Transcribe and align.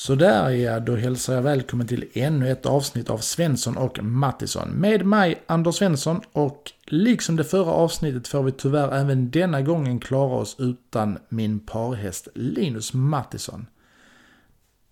Sådär 0.00 0.50
ja, 0.50 0.80
då 0.80 0.96
hälsar 0.96 1.34
jag 1.34 1.42
välkommen 1.42 1.86
till 1.86 2.04
ännu 2.12 2.50
ett 2.50 2.66
avsnitt 2.66 3.10
av 3.10 3.18
Svensson 3.18 3.76
och 3.76 4.04
Mattisson. 4.04 4.68
Med 4.68 5.06
mig 5.06 5.42
Anders 5.46 5.74
Svensson 5.74 6.20
och 6.32 6.72
liksom 6.86 7.36
det 7.36 7.44
förra 7.44 7.70
avsnittet 7.70 8.28
får 8.28 8.42
vi 8.42 8.52
tyvärr 8.52 8.92
även 8.92 9.30
denna 9.30 9.62
gången 9.62 10.00
klara 10.00 10.34
oss 10.34 10.56
utan 10.58 11.18
min 11.28 11.60
parhäst 11.60 12.28
Linus 12.34 12.94
Mattisson. 12.94 13.66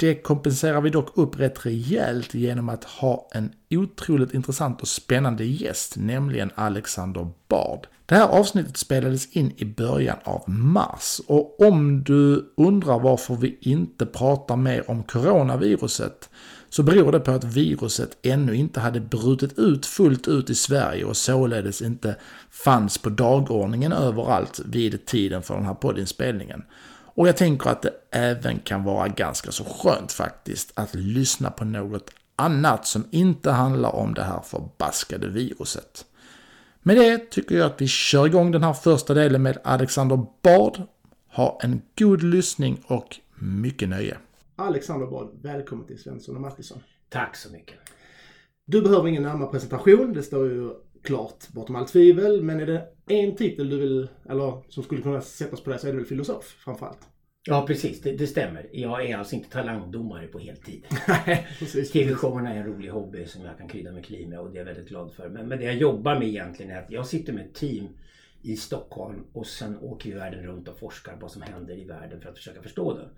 Det 0.01 0.15
kompenserar 0.15 0.80
vi 0.80 0.91
dock 0.91 1.19
upp 1.19 1.41
rätt 1.41 1.67
rejält 1.67 2.35
genom 2.35 2.69
att 2.69 2.85
ha 2.85 3.29
en 3.33 3.53
otroligt 3.71 4.35
intressant 4.35 4.82
och 4.82 4.89
spännande 4.89 5.45
gäst, 5.45 5.96
nämligen 5.96 6.51
Alexander 6.55 7.29
Bard. 7.49 7.86
Det 8.07 8.14
här 8.14 8.29
avsnittet 8.29 8.77
spelades 8.77 9.32
in 9.32 9.53
i 9.57 9.64
början 9.64 10.17
av 10.25 10.50
mars 10.50 11.21
och 11.27 11.61
om 11.61 12.05
du 12.05 12.53
undrar 12.57 12.99
varför 12.99 13.35
vi 13.35 13.58
inte 13.61 14.07
pratar 14.07 14.57
mer 14.57 14.91
om 14.91 15.03
coronaviruset 15.03 16.30
så 16.69 16.83
beror 16.83 17.13
det 17.13 17.21
på 17.21 17.30
att 17.30 17.44
viruset 17.44 18.19
ännu 18.22 18.55
inte 18.55 18.80
hade 18.80 19.00
brutit 19.00 19.58
ut 19.58 19.86
fullt 19.86 20.29
ut 20.29 20.50
i 20.50 20.55
Sverige 20.55 21.05
och 21.05 21.17
således 21.17 21.83
inte 21.83 22.17
fanns 22.50 22.99
på 22.99 23.11
dagordningen 23.11 23.93
överallt 23.93 24.61
vid 24.64 25.07
tiden 25.07 25.43
för 25.43 25.55
den 25.55 25.67
här 25.67 25.75
poddinspelningen. 25.75 26.63
Och 27.18 27.29
jag 27.29 27.36
tänker 27.36 27.71
att 27.71 27.82
det 27.82 27.95
även 28.11 28.58
kan 28.58 28.85
vara 28.85 29.08
ganska 29.08 29.53
så 29.53 29.64
skönt 29.64 30.13
faktiskt 30.13 30.72
att 30.75 30.95
lyssna 30.95 31.50
på 31.50 31.64
något 31.64 32.11
annat 32.36 32.86
som 32.86 33.05
inte 33.11 33.50
handlar 33.50 33.94
om 33.94 34.14
det 34.14 34.22
här 34.22 34.41
förbaskade 34.41 35.28
viruset. 35.28 36.06
Med 36.83 36.97
det 36.97 37.31
tycker 37.31 37.58
jag 37.58 37.67
att 37.67 37.81
vi 37.81 37.86
kör 37.86 38.27
igång 38.27 38.50
den 38.50 38.62
här 38.62 38.72
första 38.72 39.14
delen 39.14 39.42
med 39.42 39.58
Alexander 39.64 40.27
Bard. 40.42 40.83
Ha 41.33 41.58
en 41.62 41.83
god 41.98 42.22
lyssning 42.22 42.84
och 42.86 43.16
mycket 43.34 43.89
nöje. 43.89 44.16
Alexander 44.56 45.06
Bard, 45.06 45.28
välkommen 45.42 45.86
till 45.86 45.98
Svensson 45.98 46.34
och 46.36 46.42
Mattisson. 46.42 46.78
Tack 47.08 47.36
så 47.36 47.52
mycket. 47.52 47.77
Du 48.66 48.83
behöver 48.83 49.08
ingen 49.08 49.22
närmare 49.22 49.50
presentation, 49.50 50.12
det 50.12 50.22
står 50.22 50.46
ju 50.46 50.70
klart 51.09 51.48
bortom 51.48 51.77
allt 51.77 51.89
tvivel. 51.89 52.42
Men 52.42 52.61
är 52.61 52.67
det 52.67 52.89
en 53.06 53.37
titel 53.37 53.70
du 53.70 53.78
vill, 53.78 54.09
eller 54.28 54.62
som 54.69 54.83
skulle 54.83 55.03
kunna 55.03 55.20
sättas 55.20 55.61
på 55.61 55.70
det 55.70 55.78
så 55.78 55.87
är 55.87 55.92
det 55.92 55.98
väl 55.98 56.06
filosof 56.06 56.45
framförallt? 56.45 57.09
Ja 57.45 57.67
precis, 57.67 58.01
det, 58.01 58.12
det, 58.12 58.27
stämmer. 58.27 58.67
Jag 58.73 59.06
är 59.06 59.17
alltså 59.17 59.34
inte 59.34 59.51
talangdomare 59.51 60.27
på 60.27 60.39
heltid. 60.39 60.84
TV-showerna 61.92 62.55
är 62.55 62.61
en 62.61 62.67
rolig 62.67 62.89
hobby 62.89 63.27
som 63.27 63.45
jag 63.45 63.59
kan 63.59 63.69
krydda 63.69 63.92
mitt 63.92 64.11
liv 64.11 64.29
med 64.29 64.39
och 64.39 64.51
det 64.51 64.56
är 64.56 64.59
jag 64.59 64.64
väldigt 64.64 64.89
glad 64.89 65.12
för. 65.12 65.29
Men, 65.29 65.48
men 65.48 65.59
det 65.59 65.64
jag 65.64 65.77
jobbar 65.77 66.19
med 66.19 66.29
egentligen 66.29 66.73
är 66.73 66.83
att 66.83 66.91
jag 66.91 67.06
sitter 67.06 67.33
med 67.33 67.47
ett 67.47 67.55
team 67.55 67.89
i 68.42 68.56
Stockholm 68.56 69.25
och 69.33 69.47
sen 69.47 69.79
åker 69.79 70.11
vi 70.11 70.17
världen 70.17 70.47
runt 70.47 70.69
och 70.69 70.79
forskar 70.79 71.12
på 71.12 71.19
vad 71.20 71.31
som 71.31 71.42
händer 71.42 71.79
i 71.79 71.84
världen 71.84 72.20
för 72.20 72.29
att 72.29 72.36
försöka 72.36 72.62
förstå 72.62 72.95
det. 72.95 73.09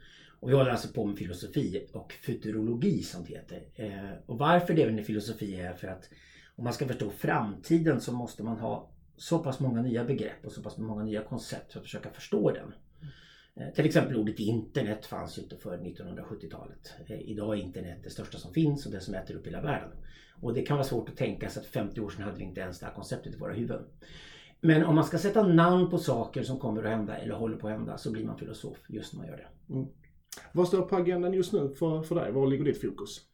Och 0.40 0.50
vi 0.50 0.54
håller 0.54 0.70
alltså 0.70 0.88
på 0.88 1.04
med 1.04 1.18
filosofi 1.18 1.86
och 1.92 2.12
futurologi 2.12 3.02
som 3.02 3.24
det 3.24 3.34
heter. 3.34 3.62
Eh, 3.74 4.10
och 4.26 4.38
varför 4.38 4.74
det 4.74 4.92
med 4.92 5.06
filosofi 5.06 5.60
är 5.60 5.72
för 5.72 5.88
att 5.88 6.10
om 6.60 6.64
man 6.64 6.72
ska 6.72 6.86
förstå 6.86 7.10
framtiden 7.10 8.00
så 8.00 8.12
måste 8.12 8.42
man 8.42 8.58
ha 8.58 8.90
så 9.16 9.38
pass 9.38 9.60
många 9.60 9.82
nya 9.82 10.04
begrepp 10.04 10.46
och 10.46 10.52
så 10.52 10.62
pass 10.62 10.78
många 10.78 11.04
nya 11.04 11.22
koncept 11.22 11.72
för 11.72 11.78
att 11.80 11.84
försöka 11.84 12.10
förstå 12.10 12.50
den. 12.50 12.72
Eh, 13.54 13.74
till 13.74 13.86
exempel 13.86 14.16
ordet 14.16 14.38
internet 14.38 15.06
fanns 15.06 15.38
ju 15.38 15.42
inte 15.42 15.56
för 15.56 15.78
1970-talet. 15.78 16.94
Eh, 17.06 17.20
idag 17.20 17.58
är 17.58 17.62
internet 17.62 17.98
det 18.02 18.10
största 18.10 18.38
som 18.38 18.52
finns 18.52 18.86
och 18.86 18.92
det 18.92 19.00
som 19.00 19.14
äter 19.14 19.34
upp 19.34 19.46
hela 19.46 19.60
världen. 19.60 19.90
Och 20.40 20.54
det 20.54 20.62
kan 20.62 20.76
vara 20.76 20.86
svårt 20.86 21.08
att 21.08 21.16
tänka 21.16 21.50
sig 21.50 21.60
att 21.60 21.66
50 21.66 22.00
år 22.00 22.10
sedan 22.10 22.22
hade 22.22 22.36
vi 22.36 22.44
inte 22.44 22.60
ens 22.60 22.78
det 22.78 22.86
här 22.86 22.94
konceptet 22.94 23.34
i 23.34 23.38
våra 23.38 23.52
huvuden. 23.52 23.84
Men 24.60 24.84
om 24.84 24.94
man 24.94 25.04
ska 25.04 25.18
sätta 25.18 25.46
namn 25.46 25.90
på 25.90 25.98
saker 25.98 26.42
som 26.42 26.58
kommer 26.58 26.84
att 26.84 26.90
hända 26.90 27.16
eller 27.16 27.34
håller 27.34 27.56
på 27.56 27.68
att 27.68 27.72
hända 27.72 27.98
så 27.98 28.10
blir 28.10 28.24
man 28.24 28.38
filosof 28.38 28.78
just 28.88 29.12
när 29.12 29.18
man 29.18 29.28
gör 29.28 29.36
det. 29.36 29.74
Mm. 29.74 29.88
Vad 30.52 30.68
står 30.68 30.82
på 30.82 30.96
agendan 30.96 31.32
just 31.32 31.52
nu 31.52 31.74
för, 31.78 32.02
för 32.02 32.14
dig? 32.14 32.32
Var 32.32 32.46
ligger 32.46 32.64
ditt 32.64 32.80
fokus? 32.80 33.29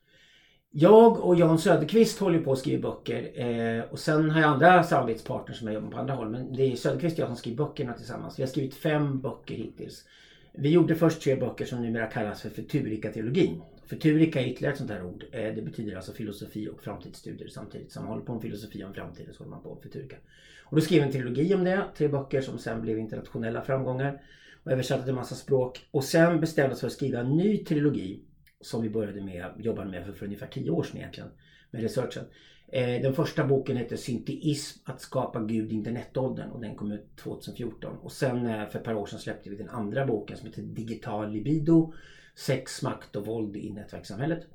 Jag 0.71 1.21
och 1.21 1.37
Jan 1.37 1.59
Söderqvist 1.59 2.19
håller 2.19 2.41
på 2.41 2.53
att 2.53 2.59
skriva 2.59 2.91
böcker 2.91 3.41
eh, 3.41 3.85
och 3.85 3.99
sen 3.99 4.31
har 4.31 4.41
jag 4.41 4.51
andra 4.51 4.83
samarbetspartners 4.83 5.59
som 5.59 5.67
jag 5.67 5.75
jobbar 5.75 5.91
på 5.91 5.99
andra 5.99 6.15
håll. 6.15 6.31
Men 6.31 6.53
det 6.53 6.73
är 6.73 6.77
Söderqvist 6.77 7.17
och 7.17 7.21
jag 7.21 7.29
som 7.29 7.37
skriver 7.37 7.57
böckerna 7.57 7.93
tillsammans. 7.93 8.39
Vi 8.39 8.43
har 8.43 8.49
skrivit 8.49 8.75
fem 8.75 9.21
böcker 9.21 9.55
hittills. 9.55 10.05
Vi 10.53 10.71
gjorde 10.71 10.95
först 10.95 11.23
tre 11.23 11.37
böcker 11.37 11.65
som 11.65 11.83
numera 11.83 12.07
kallas 12.07 12.43
för 12.43 12.51
Futurika-trilogin. 12.51 13.63
Futurika 13.87 14.41
är 14.41 14.47
ytterligare 14.47 14.73
ett 14.73 14.79
sånt 14.79 14.91
här 14.91 15.05
ord. 15.05 15.25
Eh, 15.33 15.55
det 15.55 15.63
betyder 15.63 15.97
alltså 15.97 16.13
filosofi 16.13 16.69
och 16.69 16.83
framtidsstudier 16.83 17.49
samtidigt. 17.49 17.93
Så 17.93 18.01
man 18.01 18.09
håller 18.09 18.25
på 18.25 18.33
med 18.33 18.43
filosofi 18.43 18.85
om 18.85 18.95
framtiden 18.95 19.35
så 19.35 19.39
håller 19.39 19.51
man 19.51 19.63
på 19.63 19.75
med 19.75 19.83
Futurika. 19.83 20.17
Och 20.65 20.77
då 20.77 20.83
skrev 20.83 21.01
vi 21.01 21.07
en 21.07 21.13
trilogi 21.13 21.55
om 21.55 21.65
det. 21.65 21.85
Tre 21.97 22.09
böcker 22.09 22.41
som 22.41 22.59
sen 22.59 22.83
blev 22.83 22.99
internationella 22.99 23.63
framgångar. 23.63 24.23
Och 24.65 24.73
översatte 24.73 25.03
till 25.03 25.11
en 25.11 25.17
massa 25.17 25.35
språk. 25.35 25.87
Och 25.91 26.05
sen 26.05 26.41
bestämde 26.41 26.75
oss 26.75 26.81
för 26.81 26.87
att 26.87 26.93
skriva 26.93 27.21
en 27.21 27.37
ny 27.37 27.65
trilogi 27.65 28.21
som 28.61 28.83
vi 28.83 28.91
började 28.91 29.21
med, 29.21 29.53
jobbade 29.59 29.91
med 29.91 30.05
för, 30.07 30.13
för 30.13 30.27
ungefär 30.27 30.47
tio 30.47 30.71
år 30.71 30.83
sedan 30.83 30.97
egentligen 30.97 31.31
med 31.71 31.83
researchen. 31.83 32.25
Eh, 32.69 33.03
den 33.03 33.15
första 33.15 33.45
boken 33.45 33.77
hette 33.77 33.97
Synteism, 33.97 34.81
att 34.85 35.01
skapa 35.01 35.41
Gud 35.41 35.73
i 35.73 35.75
internetåldern 35.75 36.51
och 36.51 36.61
den 36.61 36.75
kom 36.75 36.93
ut 36.93 37.17
2014. 37.17 37.97
Och 37.97 38.13
sen 38.13 38.47
eh, 38.47 38.69
för 38.69 38.79
ett 38.79 38.85
par 38.85 38.95
år 38.95 39.07
sedan 39.07 39.19
släppte 39.19 39.51
vi 39.51 39.57
den 39.57 39.69
andra 39.69 40.07
boken 40.07 40.37
som 40.37 40.47
heter 40.47 40.63
Digital 40.63 41.33
libido, 41.33 41.93
sex, 42.35 42.83
makt 42.83 43.17
och 43.17 43.27
våld 43.27 43.57
i 43.57 43.71
nätverkssamhället. 43.71 44.47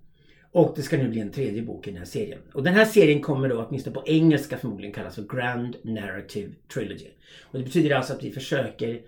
Och 0.51 0.73
det 0.75 0.81
ska 0.81 0.97
nu 0.97 1.09
bli 1.09 1.19
en 1.19 1.31
tredje 1.31 1.61
bok 1.61 1.87
i 1.87 1.91
den 1.91 1.97
här 1.97 2.05
serien. 2.05 2.39
Och 2.53 2.63
den 2.63 2.73
här 2.73 2.85
serien 2.85 3.21
kommer 3.21 3.49
då 3.49 3.65
åtminstone 3.65 3.93
på 3.93 4.03
engelska 4.05 4.57
förmodligen 4.57 4.93
kallas 4.93 5.15
för 5.15 5.37
Grand 5.37 5.75
Narrative 5.83 6.51
Trilogy. 6.73 7.07
Och 7.43 7.59
det 7.59 7.65
betyder 7.65 7.95
alltså 7.95 8.13
att 8.13 8.23
vi 8.23 8.31
försöker 8.31 9.01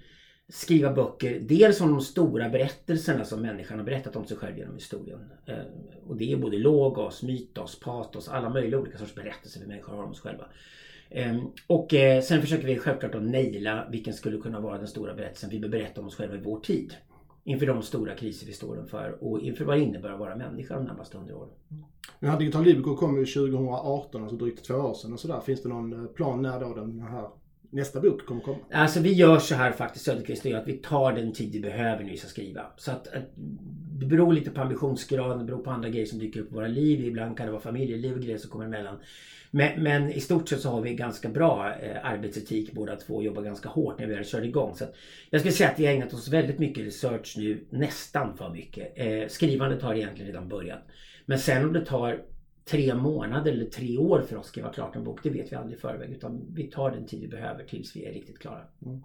skriva 0.54 0.94
böcker. 0.94 1.40
Dels 1.40 1.82
om 1.82 1.92
de 1.92 2.02
stora 2.02 2.50
berättelserna 2.50 3.26
som 3.26 3.42
människan 3.42 3.78
har 3.78 3.86
berättat 3.86 4.16
om 4.16 4.26
sig 4.26 4.38
själv 4.38 4.58
genom 4.58 4.76
historien. 4.76 5.20
Eh, 5.46 5.56
och 6.08 6.16
det 6.16 6.32
är 6.32 6.38
både 6.38 6.58
logos, 6.58 7.24
mytos, 7.24 7.80
patos, 7.80 8.28
alla 8.28 8.50
möjliga 8.50 8.80
olika 8.80 8.98
sorts 8.98 9.16
berättelser 9.16 9.60
vi 9.60 9.68
människor 9.68 9.96
har 9.96 10.04
om 10.04 10.12
oss 10.12 10.20
själva. 10.20 10.46
Ehm, 11.10 11.42
och 11.68 11.94
eh, 11.94 12.22
sen 12.22 12.42
försöker 12.42 12.68
vi 12.68 12.78
självklart 12.78 13.16
att 13.16 13.24
naila 13.24 13.88
vilken 13.92 14.14
skulle 14.14 14.38
kunna 14.38 14.60
vara 14.60 14.78
den 14.78 14.88
stora 14.88 15.14
berättelsen 15.14 15.50
vi 15.50 15.60
bör 15.60 15.70
berätta 15.70 16.02
om 16.02 16.08
oss 16.08 16.16
själva 16.16 16.36
i 16.36 16.42
vår 16.44 16.60
tid. 16.60 16.94
Inför 17.44 17.66
de 17.66 17.82
stora 17.82 18.16
kriser 18.16 18.48
vi 18.48 18.54
står 18.54 18.80
inför 18.80 19.24
och 19.24 19.40
inför 19.42 19.66
vad 19.66 19.78
det 19.78 19.84
innebär 19.84 20.10
att 20.10 20.20
vara 20.20 20.36
människa 20.36 20.76
de 20.76 20.84
närmaste 20.86 21.18
hundra 21.18 21.36
åren. 21.36 21.50
Den 22.20 22.30
här 22.30 22.40
Digital 22.40 22.64
Libico 22.64 22.96
kom 22.96 23.18
ju 23.18 23.26
2018, 23.26 24.22
alltså 24.22 24.38
drygt 24.38 24.66
två 24.66 24.74
år 24.74 24.94
sedan 24.94 25.14
och 25.14 25.20
sådär. 25.20 25.40
Finns 25.40 25.64
det 25.64 25.70
någon 25.70 25.94
eh, 25.94 26.06
plan 26.06 26.42
när 26.42 26.60
då 26.60 26.74
den 26.74 27.00
här 27.00 27.28
nästa 27.74 28.00
bok 28.00 28.26
kommer 28.26 28.42
komma? 28.42 28.58
Alltså 28.72 29.00
vi 29.00 29.14
gör 29.14 29.40
så 29.40 29.56
här 29.56 29.72
faktiskt 29.72 30.06
Söderqvist 30.06 30.46
och 30.46 30.52
jag 30.52 30.62
att 30.62 30.68
vi 30.68 30.74
tar 30.74 31.14
den 31.14 31.34
tid 31.34 31.52
vi 31.52 31.60
behöver 31.60 32.04
när 32.04 32.12
vi 32.12 32.18
ska 32.18 32.28
skriva. 32.28 32.62
Så 32.78 32.92
att, 32.92 33.08
att 33.08 33.30
det 34.00 34.06
beror 34.06 34.34
lite 34.34 34.52
på 34.52 34.62
ambitionsgraden, 34.62 35.40
det 35.40 35.46
beror 35.46 35.64
på 35.64 35.72
andra 35.72 35.90
grejer 35.90 36.06
som 36.06 36.20
dyker 36.20 36.40
upp 36.40 36.52
i 36.52 36.56
våra 36.56 36.68
liv. 36.68 37.06
Ibland 37.06 37.38
kan 37.38 37.46
det 37.46 37.52
vara 37.52 37.62
familjeliv 37.62 38.14
och 38.14 38.22
grejer 38.22 38.38
som 38.38 38.50
kommer 38.50 38.66
emellan. 38.66 39.00
Men, 39.52 39.84
men 39.84 40.12
i 40.12 40.20
stort 40.20 40.50
sett 40.50 40.62
så 40.62 40.70
har 40.70 40.82
vi 40.82 40.96
ganska 40.96 41.30
bra 41.30 41.74
eh, 41.82 42.06
arbetsetik 42.06 42.74
båda 42.74 42.96
två 42.96 43.16
och 43.16 43.24
jobbar 43.24 43.42
ganska 43.42 43.70
hårt 43.70 44.00
när 44.00 44.08
vi 44.08 44.16
väl 44.16 44.26
kör 44.26 44.42
igång. 44.42 44.76
Så 44.76 44.86
jag 45.30 45.42
skulle 45.42 45.54
säga 45.54 45.70
att 45.70 45.80
vi 45.80 45.86
har 45.86 45.94
ägnat 45.94 46.14
oss 46.14 46.28
väldigt 46.28 46.60
mycket 46.60 46.86
research 46.86 47.36
nu, 47.38 47.66
nästan 47.70 48.38
för 48.38 48.50
mycket. 48.50 48.94
Eh, 48.96 49.28
skrivandet 49.28 49.82
har 49.82 49.96
egentligen 49.96 50.32
redan 50.32 50.50
börjat. 50.50 50.80
Men 51.26 51.40
sen 51.40 51.66
om 51.66 51.74
det 51.74 51.86
tar 51.86 52.22
tre 52.66 52.96
månader 52.96 53.52
eller 53.52 53.66
tre 53.66 53.98
år 53.98 54.22
för 54.22 54.36
oss 54.36 54.40
att 54.40 54.46
skriva 54.46 54.74
klart 54.74 54.96
en 54.96 55.04
bok. 55.04 55.20
Det 55.24 55.30
vet 55.30 55.52
vi 55.52 55.56
aldrig 55.56 55.78
i 55.78 55.82
förväg 55.82 56.12
utan 56.12 56.42
vi 56.54 56.64
tar 56.64 56.92
den 56.92 57.06
tid 57.06 57.22
vi 57.22 57.28
behöver 57.28 57.64
tills 57.64 57.96
vi 57.96 58.06
är 58.06 58.14
riktigt 58.14 58.40
klara. 58.40 58.62
Mm. 58.86 59.02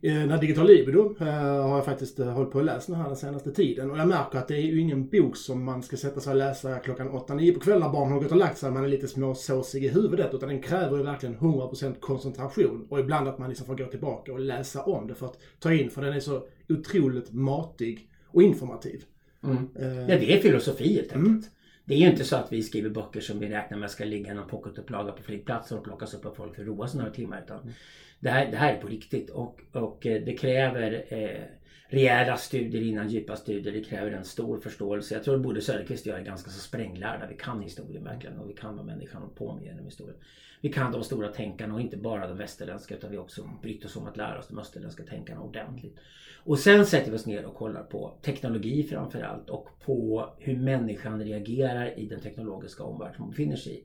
Eh, 0.00 0.14
den 0.14 0.30
här 0.30 0.40
Digital 0.40 0.66
Libido 0.66 1.16
eh, 1.20 1.26
har 1.26 1.76
jag 1.76 1.84
faktiskt 1.84 2.18
eh, 2.18 2.26
hållit 2.26 2.50
på 2.50 2.58
att 2.58 2.64
läsa 2.64 2.92
den 2.92 3.00
här 3.00 3.08
den 3.08 3.16
senaste 3.16 3.52
tiden 3.52 3.90
och 3.90 3.98
jag 3.98 4.08
märker 4.08 4.38
att 4.38 4.48
det 4.48 4.56
är 4.56 4.62
ju 4.62 4.80
ingen 4.80 5.08
bok 5.08 5.36
som 5.36 5.64
man 5.64 5.82
ska 5.82 5.96
sätta 5.96 6.20
sig 6.20 6.30
och 6.30 6.36
läsa 6.36 6.78
klockan 6.78 7.10
8-9 7.10 7.54
på 7.54 7.60
kvällen 7.60 7.80
när 7.80 7.92
barnen 7.92 8.12
har 8.12 8.20
gått 8.20 8.30
och 8.30 8.36
lagt 8.36 8.58
sig 8.58 8.70
man 8.70 8.84
är 8.84 8.88
lite 8.88 9.08
småsåsig 9.08 9.84
i 9.84 9.88
huvudet 9.88 10.34
utan 10.34 10.48
den 10.48 10.62
kräver 10.62 10.96
ju 10.96 11.02
verkligen 11.02 11.36
100% 11.36 12.00
koncentration 12.00 12.86
och 12.90 13.00
ibland 13.00 13.28
att 13.28 13.38
man 13.38 13.48
liksom 13.48 13.66
får 13.66 13.76
gå 13.76 13.86
tillbaka 13.86 14.32
och 14.32 14.40
läsa 14.40 14.82
om 14.82 15.06
det 15.06 15.14
för 15.14 15.26
att 15.26 15.38
ta 15.58 15.72
in 15.72 15.90
för 15.90 16.02
den 16.02 16.12
är 16.12 16.20
så 16.20 16.46
otroligt 16.68 17.32
matig 17.32 18.10
och 18.26 18.42
informativ. 18.42 19.04
Mm. 19.44 19.68
Ja, 20.08 20.18
det 20.18 20.34
är 20.34 20.40
filosofi 20.40 20.94
helt 20.94 21.12
enkelt. 21.12 21.26
Mm. 21.26 21.42
Det 21.88 21.94
är 21.94 21.98
ju 21.98 22.10
inte 22.10 22.24
så 22.24 22.36
att 22.36 22.52
vi 22.52 22.62
skriver 22.62 22.90
böcker 22.90 23.20
som 23.20 23.38
vi 23.38 23.48
räknar 23.48 23.78
med 23.78 23.90
ska 23.90 24.04
ligga 24.04 24.32
i 24.32 24.34
någon 24.34 24.48
pocketupplaga 24.48 25.12
på 25.12 25.22
flygplatser 25.22 25.78
och 25.78 25.84
plockas 25.84 26.14
upp 26.14 26.26
av 26.26 26.34
folk 26.34 26.54
för 26.54 26.62
att 26.62 26.68
roa 26.68 26.88
sig 26.88 26.98
några 26.98 27.12
timmar. 27.12 27.42
Utan 27.44 27.60
mm. 27.60 27.74
det, 28.20 28.30
här, 28.30 28.50
det 28.50 28.56
här 28.56 28.74
är 28.74 28.80
på 28.80 28.86
riktigt 28.86 29.30
och, 29.30 29.60
och 29.72 30.06
eh, 30.06 30.22
det 30.24 30.36
kräver 30.36 31.04
eh, 31.08 31.42
rejäla 31.88 32.36
studier 32.36 32.82
innan 32.82 33.08
djupa 33.08 33.36
studier. 33.36 33.72
Det 33.72 33.84
kräver 33.84 34.10
en 34.10 34.24
stor 34.24 34.60
förståelse. 34.60 35.14
Jag 35.14 35.24
tror 35.24 35.38
både 35.38 35.60
Söderqvist 35.60 36.06
och 36.06 36.12
jag 36.12 36.20
är 36.20 36.24
ganska 36.24 36.50
så 36.50 36.60
spränglärda. 36.60 37.26
Vi 37.26 37.36
kan 37.36 37.62
historien 37.62 38.04
verkligen 38.04 38.38
och 38.38 38.50
vi 38.50 38.54
kan 38.54 38.76
vad 38.76 38.86
människan 38.86 39.22
håller 39.22 39.34
på 39.34 39.54
med 39.54 39.64
genom 39.64 39.84
historien. 39.84 40.18
Vi 40.66 40.72
kan 40.72 40.92
de 40.92 41.04
stora 41.04 41.28
tänkarna 41.28 41.74
och 41.74 41.80
inte 41.80 41.96
bara 41.96 42.28
de 42.28 42.36
västerländska 42.36 42.94
utan 42.96 43.10
vi 43.10 43.16
har 43.16 43.24
också 43.24 43.50
brytt 43.62 43.84
oss 43.84 43.96
om 43.96 44.06
att 44.06 44.16
lära 44.16 44.38
oss 44.38 44.48
de 44.48 44.58
österländska 44.58 45.02
tänkarna 45.02 45.40
ordentligt. 45.40 45.96
Och 46.44 46.58
sen 46.58 46.86
sätter 46.86 47.10
vi 47.10 47.16
oss 47.16 47.26
ner 47.26 47.44
och 47.44 47.54
kollar 47.54 47.82
på 47.82 48.18
teknologi 48.22 48.82
framförallt 48.82 49.50
och 49.50 49.68
på 49.84 50.28
hur 50.38 50.56
människan 50.56 51.24
reagerar 51.24 51.98
i 51.98 52.06
den 52.06 52.20
teknologiska 52.20 52.84
omvärld 52.84 53.14
som 53.14 53.24
hon 53.24 53.30
befinner 53.30 53.56
sig 53.56 53.72
i. 53.72 53.84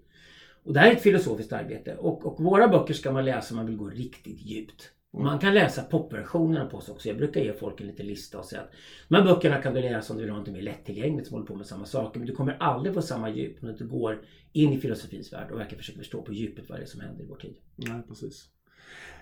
Och 0.63 0.73
det 0.73 0.79
här 0.79 0.91
är 0.91 0.95
ett 0.95 1.01
filosofiskt 1.01 1.53
arbete 1.53 1.95
och, 1.95 2.25
och 2.25 2.43
våra 2.43 2.67
böcker 2.67 2.93
ska 2.93 3.11
man 3.11 3.25
läsa 3.25 3.53
om 3.53 3.57
man 3.57 3.65
vill 3.65 3.77
gå 3.77 3.89
riktigt 3.89 4.41
djupt. 4.41 4.91
Mm. 5.13 5.25
Man 5.25 5.39
kan 5.39 5.53
läsa 5.53 5.83
popversionerna 5.83 6.65
på 6.65 6.77
oss 6.77 6.89
också. 6.89 7.07
Jag 7.07 7.17
brukar 7.17 7.41
ge 7.41 7.53
folk 7.53 7.81
en 7.81 7.87
liten 7.87 8.07
lista 8.07 8.39
och 8.39 8.45
säga 8.45 8.61
att 8.61 8.71
de 9.09 9.15
här 9.15 9.23
böckerna 9.23 9.61
kan 9.61 9.73
du 9.73 9.81
läsa 9.81 10.13
om 10.13 10.17
du 10.17 10.25
vill 10.25 10.33
ha 10.33 10.39
något 10.39 10.49
mer 10.49 10.61
lättillgängligt 10.61 11.27
som 11.27 11.33
håller 11.33 11.47
på 11.47 11.55
med 11.55 11.67
samma 11.67 11.85
saker. 11.85 12.19
Men 12.19 12.27
du 12.27 12.35
kommer 12.35 12.57
aldrig 12.59 12.95
få 12.95 13.01
samma 13.01 13.29
djup 13.29 13.63
om 13.63 13.75
du 13.77 13.87
går 13.87 14.21
in 14.53 14.73
i 14.73 14.79
filosofins 14.79 15.33
värld 15.33 15.51
och 15.51 15.59
verkligen 15.59 15.79
försöker 15.79 15.99
förstå 15.99 16.21
på 16.21 16.33
djupet 16.33 16.69
vad 16.69 16.79
det 16.79 16.83
är 16.83 16.87
som 16.87 17.01
händer 17.01 17.23
i 17.23 17.27
vår 17.27 17.35
tid. 17.35 17.55
Nej, 17.75 18.01
precis. 18.07 18.47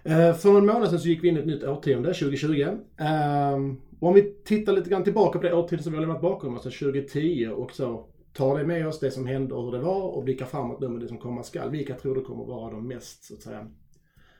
Eh, 0.03 0.33
för 0.33 0.57
en 0.57 0.65
månad 0.65 0.89
sedan 0.89 0.99
så 0.99 1.07
gick 1.07 1.23
vi 1.23 1.27
in 1.27 1.37
i 1.37 1.39
ett 1.39 1.45
nytt 1.45 1.63
årtionde, 1.63 2.13
2020. 2.13 2.77
Ehm, 2.97 3.81
och 3.99 4.07
om 4.07 4.13
vi 4.13 4.21
tittar 4.43 4.73
lite 4.73 4.89
grann 4.89 5.03
tillbaka 5.03 5.39
på 5.39 5.45
det 5.45 5.53
årtionde 5.53 5.83
som 5.83 5.91
vi 5.91 5.97
har 5.97 6.05
lämnat 6.05 6.21
bakom 6.21 6.57
oss, 6.57 6.65
alltså 6.65 6.85
2010 6.85 7.47
och 7.47 7.71
så 7.71 8.05
tar 8.33 8.57
det 8.57 8.65
med 8.65 8.87
oss 8.87 8.99
det 8.99 9.11
som 9.11 9.27
hände 9.27 9.53
och 9.53 9.65
hur 9.65 9.71
det 9.71 9.79
var 9.79 10.01
och 10.01 10.23
blickar 10.23 10.45
framåt 10.45 10.79
nu 10.79 10.89
med 10.89 11.01
det 11.01 11.07
som 11.07 11.17
komma 11.17 11.43
skall. 11.43 11.69
Vilka 11.69 11.95
tror 11.95 12.15
du 12.15 12.21
kommer 12.21 12.45
vara 12.45 12.71
de 12.71 12.87
mest, 12.87 13.23
så 13.23 13.33
att 13.33 13.41
säga, 13.41 13.67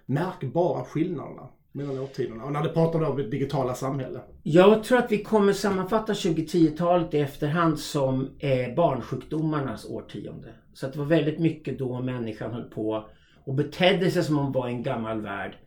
märkbara 0.10 0.84
skillnaderna 0.84 1.50
mellan 1.72 2.00
årtiondena? 2.00 2.46
Och 2.46 2.52
när 2.52 2.64
du 2.64 2.70
pratar 2.70 3.04
om 3.04 3.18
det 3.18 3.30
digitala 3.30 3.74
samhälle. 3.74 4.22
Jag 4.44 4.84
tror 4.84 4.98
att 4.98 5.12
vi 5.12 5.24
kommer 5.24 5.54
sammanfatta 5.54 6.14
2010-talet 6.14 7.14
i 7.14 7.20
efterhand 7.20 7.80
som 7.80 8.30
eh, 8.40 8.76
barnsjukdomarnas 8.76 9.86
årtionde. 9.86 10.54
Så 10.74 10.86
att 10.86 10.94
det 10.94 11.00
var 11.00 11.06
väldigt 11.06 11.40
mycket 11.40 11.80
då 11.80 12.02
människan 12.02 12.54
höll 12.54 12.70
på 12.70 13.10
och 13.46 13.54
betedde 13.56 14.12
sig 14.12 14.24
som 14.24 14.38
om 14.38 14.44
hon 14.44 14.52
var 14.52 14.70
i 14.70 14.72
en 14.72 14.84
gammal 14.84 15.22
värld. 15.22 15.58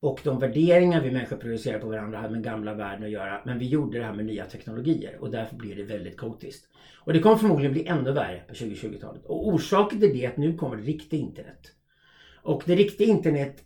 Och 0.00 0.20
de 0.24 0.38
värderingar 0.38 1.00
vi 1.00 1.10
människor 1.10 1.36
producerar 1.36 1.78
på 1.78 1.88
varandra 1.88 2.18
hade 2.18 2.32
med 2.32 2.44
gamla 2.44 2.74
världen 2.74 3.04
att 3.04 3.10
göra. 3.10 3.40
Men 3.44 3.58
vi 3.58 3.66
gjorde 3.66 3.98
det 3.98 4.04
här 4.04 4.14
med 4.14 4.24
nya 4.24 4.44
teknologier 4.44 5.16
och 5.20 5.30
därför 5.30 5.56
blir 5.56 5.76
det 5.76 5.82
väldigt 5.82 6.16
kaotiskt. 6.16 6.68
Och 6.96 7.12
det 7.12 7.20
kommer 7.20 7.36
förmodligen 7.36 7.72
bli 7.72 7.86
ännu 7.86 8.12
värre 8.12 8.42
på 8.48 8.54
2020-talet. 8.54 9.26
Och 9.26 9.48
orsaken 9.48 10.00
till 10.00 10.12
det 10.12 10.24
är 10.24 10.30
att 10.30 10.36
nu 10.36 10.56
kommer 10.56 10.76
det 10.76 10.82
riktiga 10.82 11.20
internet. 11.20 11.72
Och 12.42 12.62
det 12.66 12.74
riktiga 12.74 13.08
internet 13.08 13.64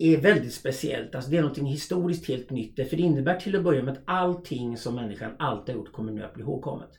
är 0.00 0.20
väldigt 0.20 0.54
speciellt. 0.54 1.14
Alltså 1.14 1.30
det 1.30 1.36
är 1.36 1.42
någonting 1.42 1.66
historiskt 1.66 2.28
helt 2.28 2.50
nytt. 2.50 2.76
För 2.76 2.96
det 2.96 3.02
innebär 3.02 3.36
till 3.36 3.56
att 3.56 3.62
börja 3.62 3.82
med 3.82 3.92
att 3.92 4.02
allting 4.04 4.76
som 4.76 4.94
människan 4.94 5.30
alltid 5.38 5.74
har 5.74 5.80
gjort 5.80 5.92
kommer 5.92 6.12
nu 6.12 6.24
att 6.24 6.34
bli 6.34 6.42
ihågkommet. 6.42 6.90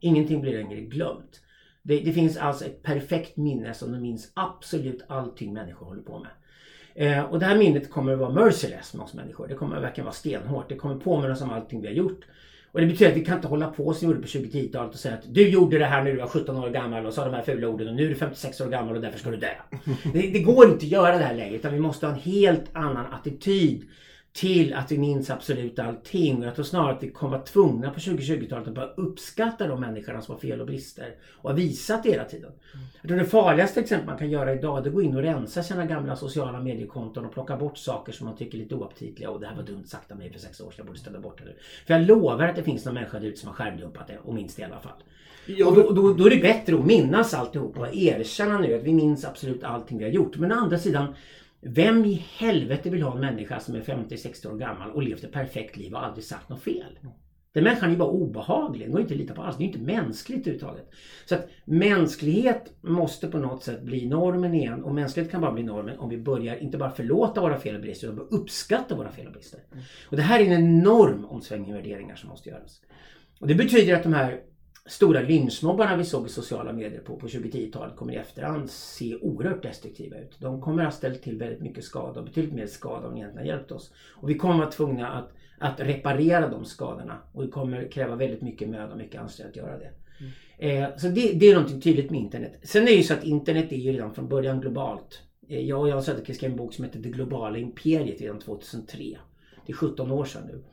Ingenting 0.00 0.40
blir 0.40 0.52
längre 0.52 0.80
glömt. 0.80 1.40
Det, 1.82 2.00
det, 2.00 2.12
finns 2.12 2.36
alltså 2.36 2.64
ett 2.64 2.82
perfekt 2.82 3.36
minne 3.36 3.74
som 3.74 3.92
de 3.92 4.02
minns 4.02 4.32
absolut 4.34 5.04
allting 5.08 5.52
människor 5.52 5.86
håller 5.86 6.02
på 6.02 6.18
med. 6.18 6.30
Eh, 6.94 7.24
och 7.24 7.38
det 7.38 7.46
här 7.46 7.58
minnet 7.58 7.90
kommer 7.90 8.12
att 8.12 8.18
vara 8.18 8.32
merciless 8.32 8.94
med 8.94 9.04
oss 9.04 9.14
människor. 9.14 9.48
Det 9.48 9.54
kommer 9.54 9.80
verkligen 9.80 10.04
vara 10.04 10.14
stenhårt. 10.14 10.68
Det 10.68 10.76
kommer 10.76 10.96
påminna 11.00 11.32
oss 11.32 11.42
om 11.42 11.50
allting 11.50 11.80
vi 11.80 11.86
har 11.86 11.94
gjort. 11.94 12.24
Och 12.74 12.80
det 12.80 12.86
betyder 12.86 13.10
att 13.10 13.16
vi 13.16 13.24
kan 13.24 13.36
inte 13.36 13.48
hålla 13.48 13.66
på 13.66 13.94
som 13.94 14.08
vi 14.08 14.14
gjorde 14.14 14.26
på 14.26 14.28
2010-talet 14.28 14.92
och 14.94 14.98
säga 14.98 15.14
att 15.14 15.34
du 15.34 15.48
gjorde 15.48 15.78
det 15.78 15.84
här 15.84 16.04
när 16.04 16.10
du 16.10 16.16
var 16.16 16.26
17 16.26 16.56
år 16.56 16.70
gammal 16.70 17.06
och 17.06 17.14
sa 17.14 17.24
de 17.24 17.34
här 17.34 17.42
fula 17.42 17.68
orden 17.68 17.88
och 17.88 17.94
nu 17.94 18.04
är 18.04 18.08
du 18.08 18.14
56 18.14 18.60
år 18.60 18.68
gammal 18.68 18.96
och 18.96 19.02
därför 19.02 19.18
ska 19.18 19.30
du 19.30 19.36
dö. 19.36 19.48
Det, 20.12 20.20
det 20.20 20.38
går 20.38 20.64
inte 20.64 20.76
att 20.76 20.82
göra 20.92 21.18
det 21.18 21.24
här 21.24 21.34
längre 21.34 21.56
utan 21.56 21.72
vi 21.72 21.80
måste 21.80 22.06
ha 22.06 22.12
en 22.12 22.20
helt 22.20 22.64
annan 22.72 23.06
attityd 23.06 23.82
till 24.34 24.74
att 24.74 24.92
vi 24.92 24.98
minns 24.98 25.30
absolut 25.30 25.78
allting. 25.78 26.38
Och 26.38 26.46
jag 26.46 26.54
tror 26.54 26.64
snarare 26.64 26.92
att 26.92 27.02
vi 27.02 27.10
kommer 27.10 27.32
vara 27.32 27.42
tvungna 27.42 27.90
på 27.90 28.00
2020-talet 28.00 28.68
att 28.68 28.74
börja 28.74 28.88
uppskatta 28.88 29.66
de 29.66 29.80
människorna 29.80 30.22
som 30.22 30.34
har 30.34 30.40
fel 30.40 30.60
och 30.60 30.66
brister 30.66 31.14
och 31.32 31.50
har 31.50 31.56
visat 31.56 32.02
det 32.02 32.10
hela 32.10 32.24
tiden. 32.24 32.50
Mm. 32.74 32.86
Jag 33.02 33.08
tror 33.08 33.18
det 33.18 33.24
farligaste 33.24 33.80
exempel 33.80 34.06
man 34.06 34.18
kan 34.18 34.30
göra 34.30 34.54
idag 34.54 34.82
det 34.82 34.86
är 34.86 34.90
att 34.90 34.94
gå 34.94 35.02
in 35.02 35.16
och 35.16 35.22
rensa 35.22 35.62
sina 35.62 35.86
gamla 35.86 36.16
sociala 36.16 36.60
mediekonton 36.60 37.24
och 37.24 37.32
plocka 37.32 37.56
bort 37.56 37.78
saker 37.78 38.12
som 38.12 38.26
man 38.26 38.36
tycker 38.36 38.58
är 38.58 38.62
lite 38.62 38.74
oaptitliga. 38.74 39.30
Och 39.30 39.40
det 39.40 39.46
här 39.46 39.56
var 39.56 39.62
dumt 39.62 39.84
sagt 39.86 40.12
av 40.12 40.18
mig 40.18 40.32
för 40.32 40.38
sex 40.38 40.60
år 40.60 40.70
sedan, 40.70 40.74
jag 40.76 40.86
borde 40.86 40.98
ställa 40.98 41.20
bort 41.20 41.38
det 41.38 41.44
nu. 41.44 41.54
För 41.86 41.94
jag 41.94 42.06
lovar 42.06 42.48
att 42.48 42.56
det 42.56 42.62
finns 42.62 42.84
någon 42.84 42.94
människa 42.94 43.18
där 43.18 43.26
ute 43.26 43.40
som 43.40 43.48
har 43.48 43.54
skärmdumpat 43.54 44.06
det 44.06 44.18
och 44.22 44.34
minns 44.34 44.54
det 44.54 44.62
i 44.62 44.64
alla 44.64 44.80
fall. 44.80 45.02
Ja, 45.46 45.66
och 45.66 45.74
då, 45.74 45.90
då, 45.90 46.14
då, 46.14 46.26
är 46.26 46.30
det 46.30 46.42
bättre 46.42 46.74
att 46.74 46.86
minnas 46.86 47.34
alltihop 47.34 47.78
och 47.78 47.94
erkänna 47.94 48.58
nu 48.58 48.74
att 48.74 48.82
vi 48.82 48.92
minns 48.92 49.24
absolut 49.24 49.64
allting 49.64 49.98
vi 49.98 50.04
har 50.04 50.10
gjort. 50.10 50.36
Men 50.36 50.52
å 50.52 50.54
andra 50.54 50.78
sidan 50.78 51.14
vem 51.64 52.04
i 52.04 52.24
helvete 52.38 52.90
vill 52.90 53.02
ha 53.02 53.14
en 53.14 53.20
människa 53.20 53.60
som 53.60 53.74
är 53.74 53.80
50-60 53.80 54.52
år 54.52 54.58
gammal 54.58 54.90
och 54.90 55.02
levt 55.02 55.24
ett 55.24 55.32
perfekt 55.32 55.76
liv 55.76 55.94
och 55.94 56.04
aldrig 56.04 56.24
sagt 56.24 56.48
något 56.48 56.62
fel? 56.62 56.98
Den 57.52 57.64
människan 57.64 57.88
är 57.88 57.92
ju 57.92 57.98
bara 57.98 58.08
obehaglig, 58.08 58.86
den 58.86 58.92
går 58.92 59.00
inte 59.00 59.14
att 59.14 59.20
lita 59.20 59.34
på 59.34 59.42
alls. 59.42 59.56
Det 59.56 59.64
är 59.64 59.66
inte 59.66 59.78
mänskligt 59.78 60.40
överhuvudtaget. 60.40 60.90
Så 61.26 61.34
att 61.34 61.48
mänsklighet 61.64 62.72
måste 62.80 63.28
på 63.28 63.38
något 63.38 63.62
sätt 63.62 63.82
bli 63.82 64.08
normen 64.08 64.54
igen 64.54 64.84
och 64.84 64.94
mänsklighet 64.94 65.30
kan 65.30 65.40
bara 65.40 65.52
bli 65.52 65.62
normen 65.62 65.98
om 65.98 66.08
vi 66.08 66.18
börjar 66.18 66.56
inte 66.56 66.78
bara 66.78 66.90
förlåta 66.90 67.40
våra 67.40 67.58
fel 67.58 67.74
och 67.74 67.80
brister 67.80 68.06
utan 68.06 68.28
uppskatta 68.30 68.96
våra 68.96 69.10
fel 69.10 69.26
och 69.26 69.32
brister. 69.32 69.60
Och 70.08 70.16
det 70.16 70.22
här 70.22 70.40
är 70.40 70.44
en 70.44 70.52
enorm 70.52 71.24
omsvängning 71.24 71.70
i 71.70 71.72
värderingar 71.72 72.16
som 72.16 72.28
måste 72.28 72.48
göras. 72.48 72.80
Och 73.40 73.46
det 73.46 73.54
betyder 73.54 73.94
att 73.94 74.02
de 74.02 74.12
här 74.12 74.40
stora 74.86 75.20
lynchmobbarna 75.20 75.96
vi 75.96 76.04
såg 76.04 76.26
i 76.26 76.28
sociala 76.28 76.72
medier 76.72 77.00
på, 77.00 77.16
på 77.16 77.26
2010-talet 77.26 77.96
kommer 77.96 78.12
i 78.12 78.16
efterhand 78.16 78.70
se 78.70 79.16
oerhört 79.16 79.62
destruktiva 79.62 80.16
ut. 80.16 80.36
De 80.40 80.60
kommer 80.60 80.82
att 80.82 80.92
ha 80.92 80.98
ställt 80.98 81.22
till 81.22 81.38
väldigt 81.38 81.60
mycket 81.60 81.84
skada, 81.84 82.22
betydligt 82.22 82.54
mer 82.54 82.66
skada 82.66 83.08
än 83.08 83.16
egentligen 83.16 83.46
hjälpt 83.46 83.72
oss. 83.72 83.92
Och 84.14 84.30
vi 84.30 84.34
kommer 84.34 84.54
att 84.54 84.60
vara 84.60 84.70
tvungna 84.70 85.08
att, 85.08 85.32
att 85.58 85.80
reparera 85.80 86.48
de 86.48 86.64
skadorna 86.64 87.18
och 87.32 87.42
det 87.42 87.48
kommer 87.48 87.88
kräva 87.88 88.16
väldigt 88.16 88.42
mycket 88.42 88.68
möda 88.68 88.92
och 88.92 88.98
mycket 88.98 89.20
ansträngning 89.20 89.50
att 89.50 89.56
göra 89.56 89.78
det. 89.78 89.90
Mm. 90.20 90.82
Eh, 90.82 90.96
så 90.96 91.08
det, 91.08 91.32
det, 91.32 91.46
är 91.46 91.54
någonting 91.54 91.80
tydligt 91.80 92.10
med 92.10 92.20
internet. 92.20 92.58
Sen 92.62 92.82
är 92.82 92.86
det 92.86 92.92
ju 92.92 93.02
så 93.02 93.14
att 93.14 93.24
internet 93.24 93.72
är 93.72 93.76
ju 93.76 93.92
redan 93.92 94.14
från 94.14 94.28
början 94.28 94.60
globalt. 94.60 95.22
Eh, 95.48 95.60
jag 95.60 95.80
och 95.80 95.88
Jan 95.88 96.02
Söderqvist 96.02 96.38
skrev 96.38 96.50
en 96.50 96.56
bok 96.56 96.74
som 96.74 96.84
heter 96.84 96.98
Det 96.98 97.08
globala 97.08 97.58
imperiet 97.58 98.20
redan 98.20 98.38
2003. 98.38 99.18
Det 99.66 99.72
är 99.72 99.76
17 99.76 100.10
år 100.10 100.24
sedan 100.24 100.42
nu. 100.46 100.64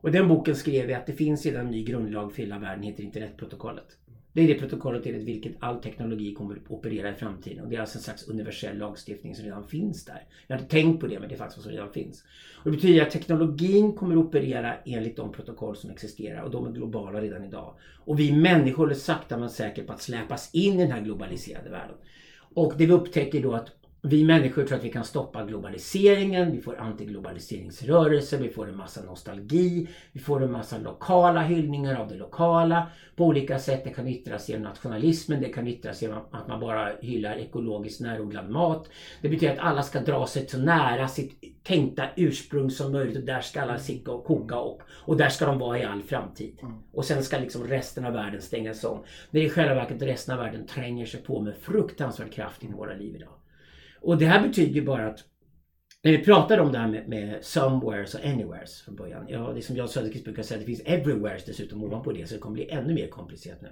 Och 0.00 0.12
den 0.12 0.28
boken 0.28 0.56
skrev 0.56 0.90
jag 0.90 1.00
att 1.00 1.06
det 1.06 1.12
finns 1.12 1.46
redan 1.46 1.66
en 1.66 1.72
ny 1.72 1.84
grundlag 1.84 2.32
för 2.32 2.42
hela 2.42 2.58
världen, 2.58 2.82
heter 2.82 3.02
internetprotokollet. 3.02 3.96
Det 4.32 4.42
är 4.42 4.48
det 4.48 4.54
protokollet 4.54 5.06
enligt 5.06 5.28
vilket 5.28 5.52
all 5.60 5.82
teknologi 5.82 6.34
kommer 6.34 6.56
att 6.56 6.70
operera 6.70 7.10
i 7.10 7.14
framtiden. 7.14 7.64
Och 7.64 7.70
det 7.70 7.76
är 7.76 7.80
alltså 7.80 7.98
en 7.98 8.02
slags 8.02 8.28
universell 8.28 8.78
lagstiftning 8.78 9.34
som 9.34 9.44
redan 9.44 9.68
finns 9.68 10.04
där. 10.04 10.26
Jag 10.46 10.56
har 10.56 10.62
inte 10.62 10.74
tänkt 10.74 11.00
på 11.00 11.06
det, 11.06 11.20
men 11.20 11.28
det 11.28 11.34
är 11.34 11.38
faktiskt 11.38 11.58
vad 11.58 11.64
som 11.64 11.72
redan 11.72 11.92
finns. 11.92 12.24
Och 12.56 12.64
det 12.64 12.70
betyder 12.70 13.02
att 13.02 13.10
teknologin 13.10 13.92
kommer 13.92 14.16
att 14.16 14.24
operera 14.24 14.74
enligt 14.84 15.16
de 15.16 15.32
protokoll 15.32 15.76
som 15.76 15.90
existerar 15.90 16.42
och 16.42 16.50
de 16.50 16.66
är 16.66 16.70
globala 16.70 17.20
redan 17.20 17.44
idag. 17.44 17.74
Och 18.04 18.20
vi 18.20 18.32
människor 18.32 18.90
är 18.90 18.94
sakta 18.94 19.38
men 19.38 19.50
säkert 19.50 19.86
på 19.86 19.92
att 19.92 20.02
släpas 20.02 20.54
in 20.54 20.74
i 20.74 20.82
den 20.82 20.92
här 20.92 21.00
globaliserade 21.00 21.70
världen. 21.70 21.96
Och 22.54 22.72
det 22.78 22.86
vi 22.86 22.92
upptäcker 22.92 23.42
då 23.42 23.52
att 23.52 23.77
vi 24.02 24.24
människor 24.24 24.64
tror 24.64 24.78
att 24.78 24.84
vi 24.84 24.92
kan 24.92 25.04
stoppa 25.04 25.44
globaliseringen, 25.44 26.52
vi 26.52 26.60
får 26.60 26.76
antiglobaliseringsrörelser, 26.76 28.38
vi 28.38 28.48
får 28.48 28.68
en 28.68 28.76
massa 28.76 29.02
nostalgi, 29.02 29.88
vi 30.12 30.20
får 30.20 30.42
en 30.42 30.52
massa 30.52 30.78
lokala 30.78 31.42
hyllningar 31.42 31.94
av 31.94 32.08
det 32.08 32.14
lokala 32.14 32.86
på 33.16 33.24
olika 33.24 33.58
sätt. 33.58 33.84
Det 33.84 33.90
kan 33.90 34.08
yttras 34.08 34.48
genom 34.48 34.62
nationalismen, 34.62 35.40
det 35.40 35.48
kan 35.48 35.66
yttras 35.66 36.02
genom 36.02 36.18
att 36.30 36.48
man 36.48 36.60
bara 36.60 36.92
hyllar 37.00 37.36
ekologiskt 37.36 38.00
närodlad 38.00 38.50
mat. 38.50 38.88
Det 39.22 39.28
betyder 39.28 39.52
att 39.52 39.58
alla 39.58 39.82
ska 39.82 40.00
dra 40.00 40.26
sig 40.26 40.48
så 40.48 40.58
nära 40.58 41.08
sitt 41.08 41.64
tänkta 41.64 42.04
ursprung 42.16 42.70
som 42.70 42.92
möjligt 42.92 43.16
och 43.16 43.24
där 43.24 43.40
ska 43.40 43.62
alla 43.62 43.78
sitta 43.78 44.10
och 44.10 44.24
koka 44.24 44.60
upp. 44.60 44.78
Och 44.92 45.16
där 45.16 45.28
ska 45.28 45.46
de 45.46 45.58
vara 45.58 45.78
i 45.78 45.84
all 45.84 46.02
framtid. 46.02 46.58
Mm. 46.62 46.74
Och 46.92 47.04
sen 47.04 47.22
ska 47.22 47.38
liksom 47.38 47.64
resten 47.64 48.04
av 48.04 48.12
världen 48.12 48.42
stängas 48.42 48.84
om. 48.84 49.04
När 49.30 49.40
i 49.40 49.50
själva 49.50 49.74
verket 49.74 50.02
resten 50.02 50.38
av 50.38 50.44
världen 50.44 50.66
tränger 50.66 51.06
sig 51.06 51.22
på 51.22 51.40
med 51.40 51.56
fruktansvärd 51.56 52.32
kraft 52.32 52.62
in 52.62 52.70
i 52.70 52.74
våra 52.74 52.94
liv 52.94 53.16
idag. 53.16 53.37
Och 54.00 54.18
det 54.18 54.26
här 54.26 54.48
betyder 54.48 54.74
ju 54.74 54.84
bara 54.84 55.06
att 55.06 55.24
när 56.02 56.12
vi 56.12 56.24
pratar 56.24 56.58
om 56.58 56.72
det 56.72 56.78
här 56.78 56.88
med, 56.88 57.08
med 57.08 57.44
somewheres 57.44 58.14
och 58.14 58.24
anywheres 58.24 58.82
från 58.82 58.96
början. 58.96 59.26
Ja, 59.28 59.52
det 59.54 59.62
som 59.62 59.76
jag 59.76 59.90
Söderqvist 59.90 60.24
brukar 60.24 60.42
säga, 60.42 60.60
det 60.60 60.66
finns 60.66 60.82
everywheres 60.84 61.44
dessutom 61.44 61.84
ovanpå 61.84 62.12
det 62.12 62.28
så 62.28 62.34
det 62.34 62.40
kommer 62.40 62.54
bli 62.54 62.70
ännu 62.70 62.94
mer 62.94 63.08
komplicerat 63.08 63.62
nu. 63.62 63.68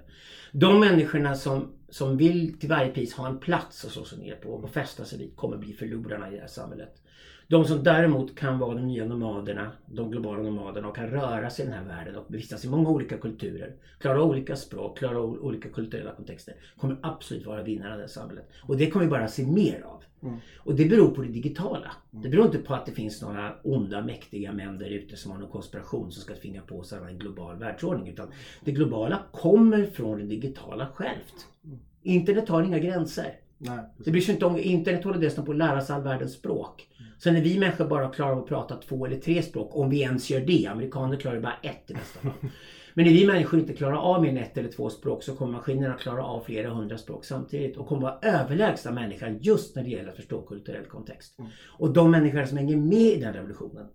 De 0.51 0.79
människorna 0.79 1.35
som, 1.35 1.73
som 1.89 2.17
vill 2.17 2.59
till 2.59 2.69
varje 2.69 2.91
pris 2.91 3.13
ha 3.13 3.27
en 3.27 3.39
plats 3.39 3.85
att 3.85 3.91
slå 3.91 4.05
sig 4.05 4.19
ner 4.19 4.35
på 4.35 4.49
och 4.49 4.69
fästa 4.69 5.05
sig 5.05 5.19
vid 5.19 5.35
kommer 5.35 5.57
bli 5.57 5.73
förlorarna 5.73 6.31
i 6.31 6.35
det 6.35 6.41
här 6.41 6.47
samhället. 6.47 7.01
De 7.49 7.65
som 7.65 7.83
däremot 7.83 8.35
kan 8.35 8.59
vara 8.59 8.75
de 8.75 8.87
nya 8.87 9.05
nomaderna, 9.05 9.71
de 9.85 10.11
globala 10.11 10.43
nomaderna 10.43 10.87
och 10.87 10.95
kan 10.95 11.07
röra 11.07 11.49
sig 11.49 11.65
i 11.65 11.67
den 11.67 11.77
här 11.77 11.85
världen 11.85 12.15
och 12.15 12.25
bevistas 12.27 12.65
i 12.65 12.69
många 12.69 12.89
olika 12.89 13.17
kulturer, 13.17 13.75
klara 13.99 14.23
olika 14.23 14.55
språk, 14.55 14.97
klara 14.97 15.21
olika 15.21 15.69
kulturella 15.69 16.11
kontexter, 16.11 16.55
kommer 16.77 16.97
absolut 17.01 17.45
vara 17.45 17.63
vinnarna 17.63 17.93
i 17.93 17.97
det 17.97 18.03
här 18.03 18.07
samhället. 18.07 18.49
Och 18.61 18.77
det 18.77 18.89
kommer 18.89 19.05
vi 19.05 19.11
bara 19.11 19.27
se 19.27 19.45
mer 19.45 19.81
av. 19.81 20.03
Mm. 20.23 20.37
Och 20.57 20.75
det 20.75 20.85
beror 20.85 21.07
på 21.07 21.21
det 21.21 21.27
digitala. 21.27 21.91
Mm. 22.13 22.23
Det 22.23 22.29
beror 22.29 22.45
inte 22.45 22.57
på 22.57 22.73
att 22.73 22.85
det 22.85 22.91
finns 22.91 23.21
några 23.21 23.55
onda 23.63 24.01
mäktiga 24.01 24.51
män 24.51 24.77
där 24.77 24.89
ute 24.89 25.17
som 25.17 25.31
har 25.31 25.39
någon 25.39 25.51
konspiration 25.51 26.11
som 26.11 26.21
ska 26.21 26.35
tvinga 26.35 26.61
på 26.61 26.83
sig 26.83 26.99
en 27.07 27.19
global 27.19 27.57
världsordning. 27.57 28.13
Utan 28.13 28.27
det 28.63 28.71
globala 28.71 29.19
kommer 29.31 29.85
från 29.85 30.19
det 30.19 30.25
digitala 30.25 30.87
självt. 30.93 31.47
Mm. 31.65 31.79
Internet 32.01 32.49
har 32.49 32.63
inga 32.63 32.79
gränser. 32.79 33.33
Nej, 33.57 33.79
det 33.97 34.11
bryr 34.11 34.21
sig 34.21 34.33
inte 34.33 34.45
om, 34.45 34.59
internet 34.59 35.03
håller 35.03 35.19
dessutom 35.19 35.45
på 35.45 35.51
att 35.51 35.57
lära 35.57 35.81
sig 35.81 35.95
all 35.95 36.03
världens 36.03 36.33
språk. 36.33 36.87
Mm. 36.99 37.11
Sen 37.19 37.35
är 37.35 37.41
vi 37.41 37.59
människor 37.59 37.87
bara 37.87 38.09
klarar 38.09 38.31
av 38.31 38.39
att 38.39 38.47
prata 38.47 38.75
två 38.75 39.05
eller 39.05 39.17
tre 39.17 39.43
språk, 39.43 39.75
om 39.75 39.89
vi 39.89 40.01
ens 40.01 40.29
gör 40.29 40.39
det. 40.39 40.67
Amerikaner 40.67 41.17
klarar 41.17 41.39
bara 41.39 41.55
ett 41.63 41.91
i 41.91 41.93
nästa 41.93 42.19
fall. 42.19 42.31
Men 42.93 43.05
när 43.05 43.13
vi 43.13 43.27
människor 43.27 43.59
inte 43.59 43.73
klarar 43.73 43.97
av 43.97 44.21
mer 44.21 44.29
än 44.29 44.37
ett 44.37 44.57
eller 44.57 44.71
två 44.71 44.89
språk 44.89 45.23
så 45.23 45.35
kommer 45.35 45.51
maskinerna 45.51 45.93
klara 45.93 46.23
av 46.23 46.41
flera 46.41 46.69
hundra 46.69 46.97
språk 46.97 47.25
samtidigt 47.25 47.77
och 47.77 47.87
kommer 47.87 48.01
vara 48.01 48.19
överlägsna 48.21 48.91
människan 48.91 49.37
just 49.41 49.75
när 49.75 49.83
det 49.83 49.89
gäller 49.89 50.09
att 50.09 50.15
förstå 50.15 50.41
kulturell 50.41 50.85
kontext. 50.85 51.39
Mm. 51.39 51.51
Och 51.67 51.93
de 51.93 52.11
människor 52.11 52.45
som 52.45 52.57
hänger 52.57 52.77
med 52.77 52.97
i 52.97 53.19
den 53.19 53.33
revolutionen 53.33 53.87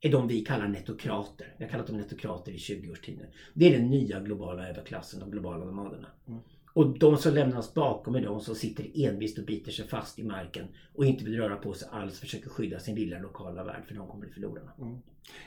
är 0.00 0.12
de 0.12 0.28
vi 0.28 0.40
kallar 0.40 0.68
netokrater. 0.68 1.54
Vi 1.58 1.64
har 1.64 1.70
kallat 1.70 1.86
dem 1.86 1.96
netokrater 1.96 2.52
i 2.52 2.58
20 2.58 2.92
års 2.92 3.00
tid 3.00 3.18
nu. 3.18 3.26
Det 3.54 3.74
är 3.74 3.78
den 3.78 3.90
nya 3.90 4.20
globala 4.20 4.68
överklassen, 4.68 5.20
de 5.20 5.30
globala 5.30 5.64
nomaderna. 5.64 6.08
Mm. 6.28 6.40
Och 6.76 6.98
de 6.98 7.16
som 7.16 7.34
lämnas 7.34 7.74
bakom 7.74 8.14
är 8.14 8.20
de 8.20 8.40
som 8.40 8.54
sitter 8.54 8.86
envist 8.94 9.38
och 9.38 9.44
biter 9.44 9.72
sig 9.72 9.86
fast 9.86 10.18
i 10.18 10.24
marken 10.24 10.64
och 10.94 11.04
inte 11.04 11.24
vill 11.24 11.40
röra 11.40 11.56
på 11.56 11.72
sig 11.72 11.88
alls, 11.92 12.20
försöker 12.20 12.50
skydda 12.50 12.78
sin 12.78 12.94
lilla 12.94 13.18
lokala 13.18 13.64
värld 13.64 13.82
för 13.86 13.94
de 13.94 14.06
kommer 14.06 14.20
bli 14.20 14.30
förlorarna. 14.30 14.72
Mm. 14.80 14.98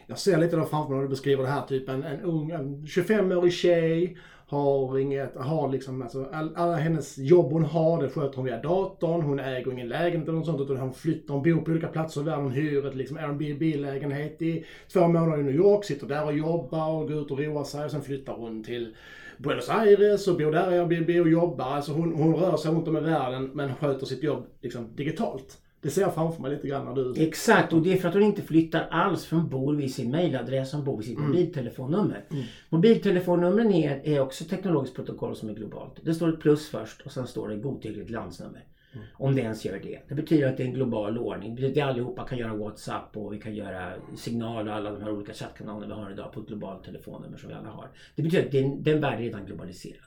Jag 0.07 0.19
ser 0.19 0.37
lite 0.37 0.57
framför 0.57 0.89
mig 0.89 0.95
när 0.95 1.03
du 1.03 1.09
beskriver 1.09 1.43
det 1.43 1.49
här, 1.49 1.65
typ 1.65 1.89
en, 1.89 2.03
en 2.03 2.21
ung, 2.21 2.51
en 2.51 2.85
25-årig 2.85 3.53
tjej 3.53 4.17
har 4.47 4.99
inget, 4.99 5.35
har 5.35 5.71
liksom, 5.71 6.01
alltså, 6.01 6.25
all, 6.33 6.55
alla 6.55 6.75
hennes 6.75 7.17
jobb 7.17 7.51
hon 7.51 7.63
har, 7.63 8.01
det 8.01 8.09
sköter 8.09 8.35
hon 8.35 8.45
via 8.45 8.61
datorn. 8.61 9.21
Hon 9.21 9.39
äger 9.39 9.71
ingen 9.71 9.89
lägenhet 9.89 10.27
eller 10.27 10.37
något 10.37 10.45
sånt 10.45 10.61
utan 10.61 10.77
hon 10.77 10.93
flyttar, 10.93 11.33
hon 11.33 11.43
bor 11.43 11.61
på 11.61 11.71
olika 11.71 11.87
platser 11.87 12.27
i 12.27 12.35
hon 12.35 12.51
hyr 12.51 12.85
ett 12.85 12.95
liksom 12.95 13.17
Airbnb-lägenhet 13.17 14.41
i 14.41 14.65
två 14.93 15.07
månader 15.07 15.39
i 15.39 15.43
New 15.43 15.55
York, 15.55 15.85
sitter 15.85 16.07
där 16.07 16.25
och 16.25 16.37
jobbar 16.37 16.89
och 16.89 17.07
går 17.07 17.21
ut 17.21 17.31
och 17.31 17.39
roar 17.39 17.63
sig 17.63 17.85
och 17.85 17.91
sen 17.91 18.01
flyttar 18.01 18.33
hon 18.33 18.63
till 18.63 18.95
Buenos 19.39 19.69
Aires 19.69 20.27
och 20.27 20.37
bor 20.37 20.51
där 20.51 20.71
i 20.71 20.79
Airbnb 20.79 21.21
och 21.21 21.29
jobbar. 21.29 21.65
Alltså 21.65 21.91
hon, 21.91 22.13
hon 22.13 22.35
rör 22.35 22.57
sig 22.57 22.71
runt 22.71 22.87
om 22.87 22.97
i 22.97 22.99
världen 22.99 23.51
men 23.53 23.75
sköter 23.75 24.05
sitt 24.05 24.23
jobb 24.23 24.45
liksom 24.61 24.95
digitalt. 24.95 25.57
Det 25.81 25.89
ser 25.89 26.01
jag 26.01 26.13
framför 26.13 26.41
mig 26.41 26.51
lite 26.51 26.67
grann 26.67 26.85
när 26.85 26.95
du... 26.95 27.13
Exakt, 27.17 27.73
och 27.73 27.81
det 27.81 27.93
är 27.93 27.97
för 27.97 28.07
att 28.07 28.13
hon 28.13 28.23
inte 28.23 28.41
flyttar 28.41 28.87
alls 28.91 29.25
för 29.25 29.35
hon 29.35 29.49
bor 29.49 29.75
vid 29.75 29.93
sin 29.93 30.11
mailadress, 30.11 30.73
hon 30.73 30.83
bor 30.83 30.97
vid 30.97 31.05
sitt 31.05 31.17
mm. 31.17 31.29
mobiltelefonnummer. 31.29 32.25
Mm. 32.31 32.43
Mobiltelefonnumren 32.69 33.71
är, 33.71 34.01
är 34.03 34.19
också 34.19 34.45
teknologiskt 34.45 34.95
protokoll 34.95 35.35
som 35.35 35.49
är 35.49 35.53
globalt. 35.53 35.93
Det 36.03 36.13
står 36.13 36.33
ett 36.33 36.39
plus 36.39 36.69
först 36.69 37.01
och 37.01 37.11
sen 37.11 37.27
står 37.27 37.47
det 37.47 37.55
godtyckligt 37.55 38.09
landsnummer. 38.09 38.63
Mm. 38.93 39.05
Om 39.13 39.35
det 39.35 39.41
ens 39.41 39.65
gör 39.65 39.79
det. 39.79 39.99
Det 40.07 40.15
betyder 40.15 40.47
att 40.47 40.57
det 40.57 40.63
är 40.63 40.67
en 40.67 40.73
global 40.73 41.17
ordning. 41.17 41.55
Det 41.55 41.61
betyder 41.61 41.69
att 41.69 41.77
vi 41.77 41.81
allihopa 41.81 42.27
kan 42.27 42.37
göra 42.37 42.55
WhatsApp 42.55 43.17
och 43.17 43.33
vi 43.33 43.39
kan 43.39 43.55
göra 43.55 43.93
signal 44.15 44.67
och 44.67 44.73
alla 44.73 44.91
de 44.91 45.01
här 45.01 45.11
olika 45.11 45.33
chattkanalerna 45.33 45.95
vi 45.95 46.01
har 46.01 46.11
idag 46.11 46.33
på 46.33 46.39
ett 46.39 46.47
globalt 46.47 46.83
telefonnummer 46.83 47.37
som 47.37 47.49
vi 47.49 47.55
alla 47.55 47.69
har. 47.69 47.87
Det 48.15 48.21
betyder 48.21 48.45
att 48.45 48.51
den, 48.51 48.83
den 48.83 49.01
världen 49.01 49.19
är 49.19 49.23
redan 49.23 49.45
globaliserad. 49.45 50.03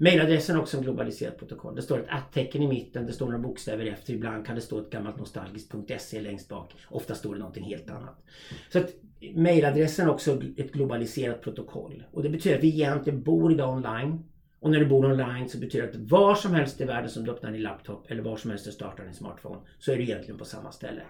Mailadressen 0.00 0.56
är 0.56 0.60
också 0.60 0.76
en 0.76 0.82
globaliserat 0.82 1.38
protokoll. 1.38 1.74
Det 1.74 1.82
står 1.82 1.98
ett 1.98 2.06
att-tecken 2.08 2.62
i 2.62 2.68
mitten, 2.68 3.06
det 3.06 3.12
står 3.12 3.26
några 3.26 3.38
bokstäver 3.38 3.86
efter. 3.86 4.14
Ibland 4.14 4.46
kan 4.46 4.54
det 4.54 4.60
stå 4.60 4.78
ett 4.78 4.90
gammalt 4.90 5.18
nostalgiskt 5.18 5.74
.se 5.98 6.20
längst 6.20 6.48
bak. 6.48 6.74
Ofta 6.88 7.14
står 7.14 7.32
det 7.34 7.38
någonting 7.38 7.64
helt 7.64 7.90
annat. 7.90 8.24
Så 8.72 8.78
att 8.78 8.94
mailadressen 9.34 10.06
är 10.06 10.10
också 10.10 10.42
ett 10.56 10.72
globaliserat 10.72 11.42
protokoll. 11.42 12.04
Och 12.10 12.22
det 12.22 12.28
betyder 12.28 12.56
att 12.56 12.64
vi 12.64 12.68
egentligen 12.68 13.22
bor 13.22 13.52
idag 13.52 13.76
online. 13.76 14.24
Och 14.60 14.70
när 14.70 14.78
du 14.78 14.86
bor 14.86 15.06
online 15.06 15.48
så 15.48 15.58
betyder 15.58 15.86
det 15.86 15.92
att 15.92 16.10
var 16.10 16.34
som 16.34 16.54
helst 16.54 16.80
i 16.80 16.84
världen 16.84 17.10
som 17.10 17.24
du 17.24 17.30
öppnar 17.30 17.52
din 17.52 17.62
laptop 17.62 18.10
eller 18.10 18.22
var 18.22 18.36
som 18.36 18.50
helst 18.50 18.64
du 18.64 18.72
startar 18.72 19.04
din 19.04 19.14
smartphone 19.14 19.60
så 19.78 19.92
är 19.92 19.96
du 19.96 20.02
egentligen 20.02 20.38
på 20.38 20.44
samma 20.44 20.72
ställe. 20.72 21.02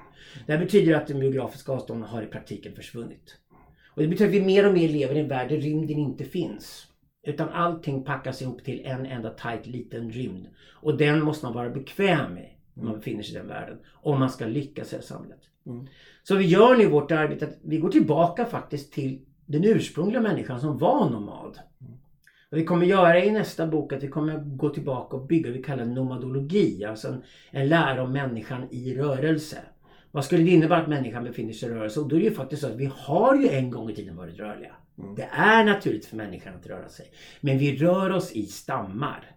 Det 0.47 0.53
här 0.53 0.59
betyder 0.59 0.95
att 0.95 1.07
de 1.07 1.23
geografiska 1.23 1.73
avstånden 1.73 2.09
har 2.09 2.23
i 2.23 2.27
praktiken 2.27 2.75
försvunnit. 2.75 3.37
Och 3.95 4.03
det 4.03 4.09
betyder 4.09 4.31
att 4.31 4.35
vi 4.35 4.47
mer 4.47 4.67
och 4.67 4.75
mer 4.75 4.89
lever 4.89 5.15
i 5.15 5.19
en 5.19 5.29
värld 5.29 5.49
där 5.49 5.57
rymden 5.57 5.99
inte 5.99 6.25
finns. 6.25 6.87
Utan 7.23 7.49
allting 7.49 8.05
packas 8.05 8.43
ihop 8.43 8.65
till 8.65 8.83
en 8.85 9.07
enda 9.07 9.31
tight 9.31 9.67
liten 9.67 10.11
rymd. 10.11 10.47
Och 10.73 10.97
den 10.97 11.23
måste 11.23 11.47
man 11.47 11.55
vara 11.55 11.71
bekväm 11.71 12.35
med 12.35 12.51
när 12.75 12.85
man 12.85 12.95
befinner 12.95 13.23
sig 13.23 13.35
i 13.35 13.39
den 13.39 13.49
världen. 13.49 13.79
Om 13.93 14.21
man 14.21 14.31
ska 14.31 14.47
lyckas 14.47 14.93
i 14.93 14.97
det 14.97 15.03
samhället. 15.03 15.41
Mm. 15.67 15.87
Så 16.23 16.37
vi 16.37 16.47
gör 16.47 16.77
nu 16.77 16.87
vårt 16.87 17.11
arbete 17.11 17.45
att 17.45 17.59
vi 17.63 17.79
går 17.79 17.91
tillbaka 17.91 18.45
faktiskt 18.45 18.93
till 18.93 19.21
den 19.47 19.65
ursprungliga 19.65 20.21
människan 20.21 20.61
som 20.61 20.79
var 20.79 21.11
nomad. 21.11 21.59
Vad 22.51 22.61
vi 22.61 22.67
kommer 22.67 22.87
göra 22.87 23.25
i 23.25 23.31
nästa 23.31 23.67
bok 23.67 23.93
att 23.93 24.03
vi 24.03 24.09
kommer 24.09 24.39
gå 24.39 24.69
tillbaka 24.69 25.17
och 25.17 25.27
bygga 25.27 25.49
vad 25.49 25.57
vi 25.57 25.63
kallar 25.63 25.85
nomadologi. 25.85 26.85
Alltså 26.85 27.09
en, 27.09 27.23
en 27.51 27.69
lära 27.69 28.03
om 28.03 28.13
människan 28.13 28.69
i 28.71 28.95
rörelse. 28.95 29.59
Vad 30.11 30.25
skulle 30.25 30.43
det 30.43 30.51
innebära 30.51 30.79
att 30.79 30.89
människan 30.89 31.25
befinner 31.25 31.53
sig 31.53 31.69
i 31.69 31.73
rörelse? 31.73 32.01
Och 32.01 32.09
då 32.09 32.17
är 32.17 32.21
det 32.21 32.27
ju 32.27 32.35
faktiskt 32.35 32.63
så 32.63 32.69
att 32.69 32.77
vi 32.77 32.91
har 32.95 33.37
ju 33.37 33.49
en 33.49 33.71
gång 33.71 33.91
i 33.91 33.95
tiden 33.95 34.17
varit 34.17 34.39
rörliga. 34.39 34.73
Mm. 34.99 35.15
Det 35.15 35.29
är 35.33 35.65
naturligt 35.65 36.07
för 36.07 36.17
människan 36.17 36.55
att 36.55 36.67
röra 36.67 36.89
sig. 36.89 37.07
Men 37.41 37.59
vi 37.59 37.77
rör 37.77 38.11
oss 38.11 38.33
i 38.33 38.47
stammar. 38.47 39.31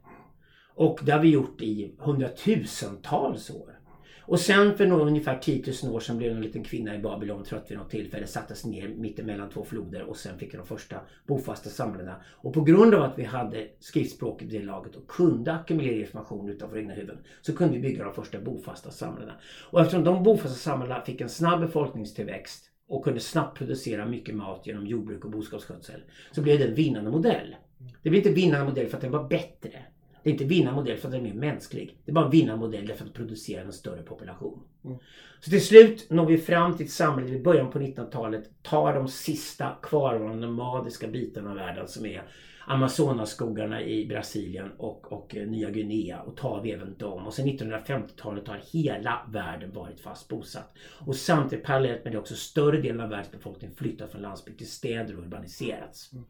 Och 0.75 0.99
det 1.03 1.11
har 1.11 1.19
vi 1.19 1.29
gjort 1.29 1.61
i 1.61 1.95
hundratusentals 1.99 3.49
år. 3.49 3.80
Och 4.25 4.39
sen 4.39 4.77
för 4.77 4.87
någon, 4.87 5.07
ungefär 5.07 5.39
10 5.39 5.63
000 5.83 5.95
år 5.95 5.99
sedan 5.99 6.17
blev 6.17 6.31
en 6.31 6.41
liten 6.41 6.63
kvinna 6.63 6.95
i 6.95 6.99
Babylon 6.99 7.43
trött 7.43 7.65
vid 7.71 7.77
något 7.77 7.89
tillfälle, 7.89 8.27
sattes 8.27 8.65
ner 8.65 8.87
mittemellan 8.87 9.49
två 9.49 9.63
floder 9.63 10.01
och 10.01 10.17
sen 10.17 10.39
fick 10.39 10.51
de 10.51 10.65
första 10.65 10.99
bofasta 11.27 11.69
samhällena. 11.69 12.15
Och 12.31 12.53
på 12.53 12.61
grund 12.61 12.95
av 12.95 13.03
att 13.03 13.19
vi 13.19 13.23
hade 13.23 13.67
skriftspråket 13.79 14.53
i 14.53 14.57
det 14.57 14.65
laget 14.65 14.95
och 14.95 15.07
kunde 15.07 15.53
ackumulera 15.53 15.95
information 15.95 16.49
utanför 16.49 16.77
egna 16.77 16.93
huvuden 16.93 17.17
så 17.41 17.55
kunde 17.55 17.73
vi 17.73 17.79
bygga 17.79 18.03
de 18.03 18.13
första 18.13 18.39
bofasta 18.39 18.91
samhällena. 18.91 19.33
Och 19.71 19.81
eftersom 19.81 20.03
de 20.03 20.23
bofasta 20.23 20.55
samhällena 20.55 21.01
fick 21.01 21.21
en 21.21 21.29
snabb 21.29 21.59
befolkningstillväxt 21.59 22.65
och 22.87 23.03
kunde 23.03 23.19
snabbt 23.19 23.57
producera 23.57 24.05
mycket 24.05 24.35
mat 24.35 24.67
genom 24.67 24.87
jordbruk 24.87 25.25
och 25.25 25.31
boskapsskötsel 25.31 26.01
så 26.31 26.41
blev 26.41 26.59
det 26.59 26.65
en 26.65 26.75
vinnande 26.75 27.11
modell. 27.11 27.55
Det 28.03 28.09
blev 28.09 28.25
inte 28.25 28.41
vinnande 28.41 28.65
modell 28.65 28.87
för 28.87 28.97
att 28.97 29.01
den 29.01 29.11
var 29.11 29.27
bättre. 29.27 29.85
Det 30.23 30.29
är 30.29 30.31
inte 30.31 30.45
vinnande 30.45 30.79
modell 30.79 30.97
för 30.97 31.07
att 31.07 31.11
den 31.11 31.25
är 31.25 31.33
mer 31.33 31.39
mänsklig. 31.39 31.97
Det 32.05 32.11
är 32.11 32.13
bara 32.13 32.25
en 32.25 32.31
vinnande 32.31 32.59
modell 32.59 32.93
för 32.93 33.05
att 33.05 33.13
producera 33.13 33.61
en 33.61 33.73
större 33.73 34.01
population. 34.01 34.63
Mm. 34.85 34.97
Så 35.39 35.49
till 35.49 35.65
slut 35.65 36.09
når 36.09 36.25
vi 36.25 36.37
fram 36.37 36.77
till 36.77 36.85
ett 36.85 36.91
samhälle 36.91 37.35
i 37.35 37.41
början 37.41 37.71
på 37.71 37.79
1900-talet 37.79 38.63
tar 38.63 38.93
de 38.93 39.07
sista 39.07 39.77
kvarvarande 39.81 40.47
nomadiska 40.47 41.07
bitarna 41.07 41.49
av 41.49 41.55
världen 41.55 41.87
som 41.87 42.05
är 42.05 42.23
Amazonaskogarna 42.65 43.81
i 43.81 44.05
Brasilien 44.05 44.71
och, 44.77 45.11
och 45.11 45.35
eh, 45.35 45.47
Nya 45.47 45.69
Guinea 45.69 46.21
och 46.21 46.37
tar 46.37 46.61
vi 46.61 46.71
även 46.71 46.97
dem. 46.97 47.27
Och 47.27 47.33
sen 47.33 47.45
1950-talet 47.45 48.47
har 48.47 48.61
hela 48.73 49.27
världen 49.29 49.71
varit 49.73 49.99
fast 49.99 50.27
bosatt. 50.27 50.77
Och 51.05 51.15
samtidigt 51.15 51.65
parallellt 51.65 52.03
med 52.03 52.13
det 52.13 52.19
också 52.19 52.35
större 52.35 52.81
delen 52.81 53.01
av 53.01 53.09
världens 53.09 53.31
befolkning 53.31 53.71
flyttat 53.75 54.11
från 54.11 54.21
landsbygd 54.21 54.57
till 54.57 54.71
städer 54.71 55.17
och 55.17 55.23
urbaniserats. 55.23 56.13
Mm. 56.13 56.25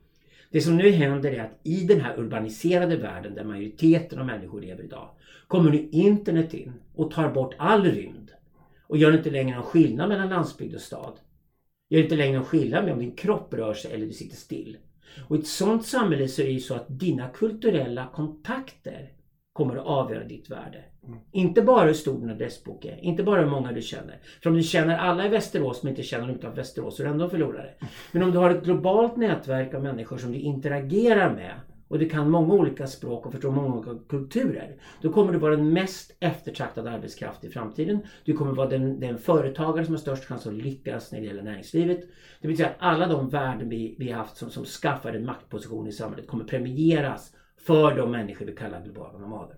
Det 0.51 0.61
som 0.61 0.77
nu 0.77 0.91
händer 0.91 1.31
är 1.31 1.43
att 1.43 1.59
i 1.63 1.83
den 1.83 2.01
här 2.01 2.19
urbaniserade 2.19 2.97
världen 2.97 3.35
där 3.35 3.43
majoriteten 3.43 4.19
av 4.19 4.25
människor 4.25 4.61
lever 4.61 4.83
idag 4.83 5.09
kommer 5.47 5.71
nu 5.71 5.89
internet 5.91 6.53
in 6.53 6.73
och 6.95 7.11
tar 7.11 7.31
bort 7.33 7.55
all 7.57 7.85
rymd 7.85 8.31
och 8.87 8.97
gör 8.97 9.17
inte 9.17 9.31
längre 9.31 9.55
någon 9.55 9.65
skillnad 9.65 10.09
mellan 10.09 10.29
landsbygd 10.29 10.75
och 10.75 10.81
stad. 10.81 11.13
Gör 11.89 12.03
inte 12.03 12.15
längre 12.15 12.37
någon 12.37 12.45
skillnad 12.45 12.83
med 12.83 12.93
om 12.93 12.99
din 12.99 13.15
kropp 13.15 13.53
rör 13.53 13.73
sig 13.73 13.93
eller 13.93 14.05
du 14.05 14.13
sitter 14.13 14.35
still. 14.35 14.77
Och 15.27 15.35
i 15.35 15.39
ett 15.39 15.47
sådant 15.47 15.85
samhälle 15.85 16.27
så 16.27 16.41
är 16.41 16.45
det 16.45 16.51
ju 16.51 16.59
så 16.59 16.75
att 16.75 16.99
dina 16.99 17.29
kulturella 17.29 18.07
kontakter 18.13 19.11
kommer 19.53 19.75
att 19.75 19.85
avgöra 19.85 20.23
ditt 20.23 20.49
värde. 20.49 20.83
Mm. 21.07 21.19
Inte 21.31 21.61
bara 21.61 21.85
hur 21.85 21.93
stor 21.93 22.19
din 22.19 22.29
adressbok 22.29 22.85
är, 22.85 22.97
inte 23.03 23.23
bara 23.23 23.41
hur 23.41 23.49
många 23.49 23.71
du 23.71 23.81
känner. 23.81 24.19
För 24.43 24.49
om 24.49 24.55
du 24.55 24.63
känner 24.63 24.97
alla 24.97 25.25
i 25.25 25.29
Västerås 25.29 25.83
men 25.83 25.89
inte 25.89 26.03
känner 26.03 26.27
dem 26.27 26.35
utanför 26.35 26.57
Västerås 26.57 26.97
så 26.97 27.03
är 27.03 27.05
du 27.05 27.11
ändå 27.11 27.23
en 27.23 27.29
förlorare. 27.29 27.73
Men 28.11 28.23
om 28.23 28.31
du 28.31 28.37
har 28.37 28.49
ett 28.49 28.63
globalt 28.63 29.17
nätverk 29.17 29.73
av 29.73 29.83
människor 29.83 30.17
som 30.17 30.31
du 30.31 30.39
interagerar 30.39 31.35
med 31.35 31.53
och 31.91 31.99
du 31.99 32.09
kan 32.09 32.29
många 32.29 32.53
olika 32.53 32.87
språk 32.87 33.25
och 33.25 33.31
förstår 33.31 33.51
många 33.51 33.75
olika 33.75 34.03
kulturer. 34.09 34.75
Då 35.01 35.13
kommer 35.13 35.33
du 35.33 35.39
vara 35.39 35.55
den 35.55 35.73
mest 35.73 36.17
eftertraktade 36.19 36.91
arbetskraft 36.91 37.43
i 37.43 37.49
framtiden. 37.49 37.99
Du 38.25 38.33
kommer 38.33 38.51
vara 38.51 38.69
den, 38.69 38.99
den 38.99 39.17
företagare 39.17 39.85
som 39.85 39.93
har 39.93 39.99
störst 39.99 40.25
chans 40.25 40.47
att 40.47 40.53
lyckas 40.53 41.11
när 41.11 41.19
det 41.19 41.25
gäller 41.25 41.43
näringslivet. 41.43 42.01
Det 42.41 42.47
betyder 42.47 42.69
att 42.69 42.75
alla 42.79 43.07
de 43.07 43.29
värden 43.29 43.69
vi, 43.69 43.95
vi 43.99 44.11
har 44.11 44.17
haft 44.17 44.37
som, 44.37 44.49
som 44.49 44.65
skaffar 44.65 45.13
en 45.13 45.25
maktposition 45.25 45.87
i 45.87 45.91
samhället 45.91 46.27
kommer 46.27 46.43
premieras 46.43 47.35
för 47.65 47.95
de 47.95 48.11
människor 48.11 48.45
vi 48.45 48.55
kallar 48.55 48.83
globala 48.83 49.17
nomader. 49.17 49.55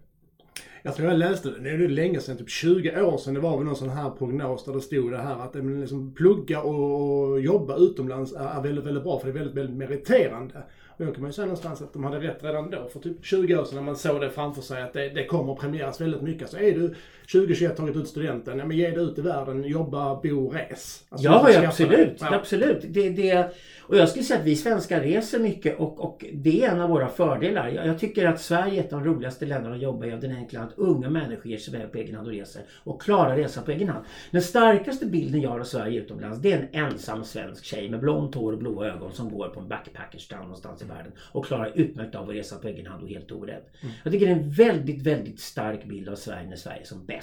Jag 0.86 0.96
tror 0.96 1.10
jag 1.10 1.20
läste 1.20 1.50
det, 1.50 1.78
det 1.78 1.86
är 1.86 1.90
länge 1.90 2.20
sedan, 2.20 2.38
typ 2.38 2.50
20 2.50 3.02
år 3.02 3.18
sedan, 3.18 3.34
det 3.34 3.40
var 3.40 3.58
väl 3.58 3.66
någon 3.66 3.76
sån 3.76 3.90
här 3.90 4.10
prognos 4.10 4.66
där 4.66 4.74
det 4.74 4.82
stod 4.82 5.12
det 5.12 5.18
här 5.18 5.40
att 5.40 5.56
eh, 5.56 5.64
liksom, 5.64 6.14
plugga 6.14 6.62
och 6.62 7.40
jobba 7.42 7.78
utomlands 7.78 8.34
är 8.34 8.62
väldigt, 8.62 8.86
väldigt 8.86 9.04
bra 9.04 9.20
för 9.20 9.28
det 9.28 9.32
är 9.32 9.34
väldigt, 9.34 9.56
väldigt 9.56 9.78
meriterande. 9.78 10.64
Och 10.98 11.06
då 11.06 11.12
kan 11.12 11.22
man 11.22 11.30
ju 11.30 11.34
säga 11.34 11.46
någonstans 11.46 11.82
att 11.82 11.94
de 11.94 12.04
hade 12.04 12.20
rätt 12.20 12.44
redan 12.44 12.70
då, 12.70 12.90
för 12.94 13.00
typ 13.00 13.26
20 13.26 13.58
år 13.58 13.64
sedan 13.64 13.76
när 13.76 13.84
man 13.84 13.96
såg 13.96 14.22
det 14.22 14.30
framför 14.30 14.62
sig 14.62 14.82
att 14.82 14.94
det, 14.94 15.10
det 15.10 15.26
kommer 15.26 15.54
att 15.54 15.60
premieras 15.60 16.02
väldigt 16.02 16.22
mycket. 16.22 16.50
Så 16.50 16.58
är 16.58 16.72
du 16.72 16.96
2021 17.32 17.78
tagit 17.78 17.96
ut 17.96 18.08
studenten, 18.08 18.60
ja 18.60 18.66
men 18.66 18.78
ge 18.78 18.90
dig 18.90 19.04
ut 19.04 19.18
i 19.18 19.22
världen, 19.22 19.64
jobba, 19.64 20.16
bo, 20.16 20.50
res. 20.50 21.04
Alltså, 21.10 21.28
ja, 21.28 21.50
ja 21.52 21.68
absolut. 21.68 22.18
Ja. 22.20 22.36
Absolut. 22.36 22.86
Det, 22.88 23.10
det, 23.10 23.54
och 23.82 23.98
jag 23.98 24.10
skulle 24.10 24.26
säga 24.26 24.40
att 24.40 24.46
vi 24.46 24.56
svenskar 24.56 25.02
reser 25.02 25.40
mycket 25.40 25.80
och, 25.80 26.00
och 26.00 26.26
det 26.34 26.64
är 26.64 26.70
en 26.72 26.82
av 26.82 26.90
våra 26.90 27.08
fördelar. 27.08 27.68
Jag, 27.68 27.88
jag, 27.88 28.00
tycker 28.00 28.28
att 28.28 28.42
Sverige 28.42 28.82
är 28.82 28.86
ett 28.86 28.94
av 28.94 29.04
de 29.04 29.10
roligaste 29.10 29.46
länderna 29.46 29.76
att 29.76 29.82
jobba 29.82 30.06
i 30.06 30.12
av 30.12 30.20
den 30.20 30.36
enkla 30.36 30.62
att 30.62 30.74
unga 30.78 31.10
människor 31.10 31.48
ger 31.48 31.58
sig 31.58 31.76
iväg 31.76 31.92
på 31.92 31.98
egen 31.98 32.16
hand 32.16 32.28
och 32.28 32.34
reser 32.34 32.62
och 32.84 33.02
klarar 33.02 33.38
resan 33.38 33.64
på 33.64 33.72
egen 33.72 33.90
hand. 33.90 34.06
Den 34.32 34.42
starkaste 34.42 35.06
bilden 35.06 35.42
jag 35.42 35.50
har 35.50 35.60
av 35.60 35.64
Sverige 35.64 36.02
utomlands 36.02 36.40
det 36.40 36.52
är 36.52 36.60
en 36.60 36.86
ensam 36.86 37.24
svensk 37.24 37.66
tjej 37.66 37.90
med 37.90 38.00
blont 38.00 38.36
hår 38.36 38.52
och 38.52 38.58
blåa 38.58 38.88
ögon 38.88 39.12
som 39.12 39.30
går 39.30 39.48
på 39.48 39.60
en 39.60 39.68
backpackerstrand 39.68 40.44
någonstans 40.44 40.82
i 40.82 40.86
världen 40.86 41.12
och 41.32 41.46
klarar 41.46 41.72
utmärkt 41.76 42.16
av 42.16 42.30
att 42.30 42.36
resa 42.36 42.56
på 42.56 42.68
egen 42.68 42.88
hand 42.88 43.04
och 43.04 43.10
helt 43.10 43.32
orädd. 43.32 43.64
Mm. 43.82 43.94
Jag 44.04 44.14
tycker 44.14 44.26
det 44.26 44.32
är 44.32 44.36
en 44.36 44.52
väldigt, 44.52 45.02
väldigt 45.02 45.40
stark 45.40 45.86
bild 45.86 46.10
av 46.10 46.16
Sverige 46.16 46.50
när 46.50 46.56
Sverige 46.56 46.82
är 46.82 46.86
som 46.86 47.06
bäst. 47.06 47.23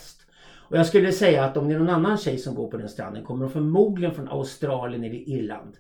Och 0.71 0.77
jag 0.77 0.87
skulle 0.87 1.13
säga 1.13 1.45
att 1.45 1.57
om 1.57 1.69
det 1.69 1.75
är 1.75 1.79
någon 1.79 1.89
annan 1.89 2.19
tjej 2.19 2.39
som 2.39 2.55
går 2.55 2.71
på 2.71 2.77
den 2.77 2.89
stranden 2.89 3.25
kommer 3.25 3.45
hon 3.45 3.53
förmodligen 3.53 4.15
från 4.15 4.29
Australien 4.29 5.05
eller 5.05 5.29
Irland 5.29 5.77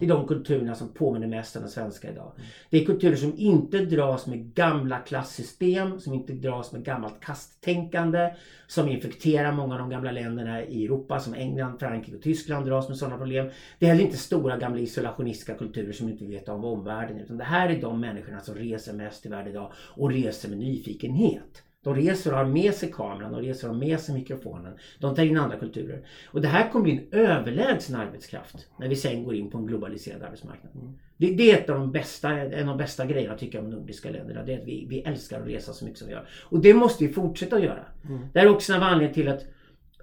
Det 0.00 0.06
är 0.06 0.08
de 0.08 0.26
kulturerna 0.26 0.74
som 0.74 0.88
påminner 0.88 1.26
mest 1.26 1.56
om 1.56 1.62
den 1.62 1.70
svenska 1.70 2.10
idag. 2.10 2.32
Det 2.70 2.80
är 2.80 2.84
kulturer 2.84 3.16
som 3.16 3.34
inte 3.38 3.84
dras 3.84 4.26
med 4.26 4.54
gamla 4.54 4.98
klassystem, 4.98 6.00
som 6.00 6.14
inte 6.14 6.32
dras 6.32 6.72
med 6.72 6.84
gammalt 6.84 7.20
kasttänkande, 7.20 8.34
som 8.66 8.88
infekterar 8.88 9.52
många 9.52 9.74
av 9.74 9.80
de 9.80 9.90
gamla 9.90 10.10
länderna 10.10 10.64
i 10.64 10.84
Europa, 10.84 11.20
som 11.20 11.34
England, 11.34 11.78
Frankrike 11.78 12.16
och 12.16 12.22
Tyskland 12.22 12.66
dras 12.66 12.88
med 12.88 12.98
sådana 12.98 13.16
problem. 13.16 13.50
Det 13.78 13.86
är 13.86 13.90
heller 13.90 14.04
inte 14.04 14.16
stora 14.16 14.56
gamla 14.56 14.80
isolationistiska 14.80 15.54
kulturer 15.54 15.92
som 15.92 16.08
inte 16.08 16.24
vet 16.24 16.48
om 16.48 16.64
omvärlden, 16.64 17.18
utan 17.18 17.36
det 17.36 17.44
här 17.44 17.68
är 17.68 17.80
de 17.80 18.00
människorna 18.00 18.40
som 18.40 18.54
reser 18.54 18.92
mest 18.92 19.26
i 19.26 19.28
världen 19.28 19.52
idag 19.52 19.72
och 19.76 20.10
reser 20.10 20.48
med 20.48 20.58
nyfikenhet. 20.58 21.62
De 21.84 21.94
reser 21.94 22.32
och 22.32 22.38
har 22.38 22.44
med 22.44 22.74
sig 22.74 22.92
kameran, 22.92 23.32
de 23.32 23.40
reser 23.40 23.68
och 23.68 23.74
har 23.74 23.80
med 23.80 24.00
sig 24.00 24.14
mikrofonen. 24.14 24.72
De 24.98 25.14
tar 25.14 25.22
in 25.22 25.38
andra 25.38 25.58
kulturer. 25.58 26.06
Och 26.26 26.40
det 26.40 26.48
här 26.48 26.70
kommer 26.70 26.82
bli 26.82 26.92
en 26.92 27.20
överlägsen 27.20 27.96
arbetskraft 27.96 28.68
när 28.78 28.88
vi 28.88 28.96
sen 28.96 29.24
går 29.24 29.34
in 29.34 29.50
på 29.50 29.58
en 29.58 29.66
globaliserad 29.66 30.22
arbetsmarknad. 30.22 30.72
Det, 31.16 31.34
det 31.34 31.50
är 31.50 31.58
ett 31.58 31.70
av 31.70 31.78
de 31.78 31.92
bästa, 31.92 32.30
en 32.30 32.68
av 32.68 32.78
de 32.78 32.82
bästa 32.82 33.06
grejerna 33.06 33.38
tycker 33.38 33.58
jag 33.58 33.64
om 33.64 33.70
nordiska 33.70 34.10
länderna. 34.10 34.42
Det 34.42 34.54
är 34.54 34.58
att 34.58 34.66
vi, 34.66 34.86
vi 34.88 35.00
älskar 35.00 35.40
att 35.40 35.48
resa 35.48 35.72
så 35.72 35.84
mycket 35.84 35.98
som 35.98 36.08
vi 36.08 36.14
gör. 36.14 36.28
Och 36.42 36.60
det 36.60 36.74
måste 36.74 37.06
vi 37.06 37.12
fortsätta 37.12 37.56
att 37.56 37.62
göra. 37.62 37.84
Det 38.32 38.40
här 38.40 38.46
är 38.46 38.50
också 38.50 38.72
en 38.72 38.82
av 38.82 38.88
anledningarna 38.88 39.14
till 39.14 39.28
att 39.28 39.54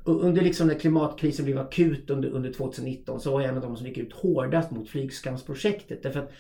under 0.04 0.42
liksom 0.42 0.68
när 0.68 0.76
klimatkrisen 0.76 1.46
blev 1.46 1.58
akut 1.58 2.10
under, 2.10 2.30
under 2.30 2.54
2019 2.54 3.20
så 3.20 3.32
var 3.32 3.42
jag 3.42 3.50
en 3.50 3.56
av 3.56 3.62
de 3.62 3.78
som 3.78 3.88
gick 3.88 3.98
ut 3.98 4.14
hårdast 4.14 4.72
mot 4.72 4.90
flygskamsprojektet. 4.90 6.04
Därför 6.04 6.20
att 6.20 6.32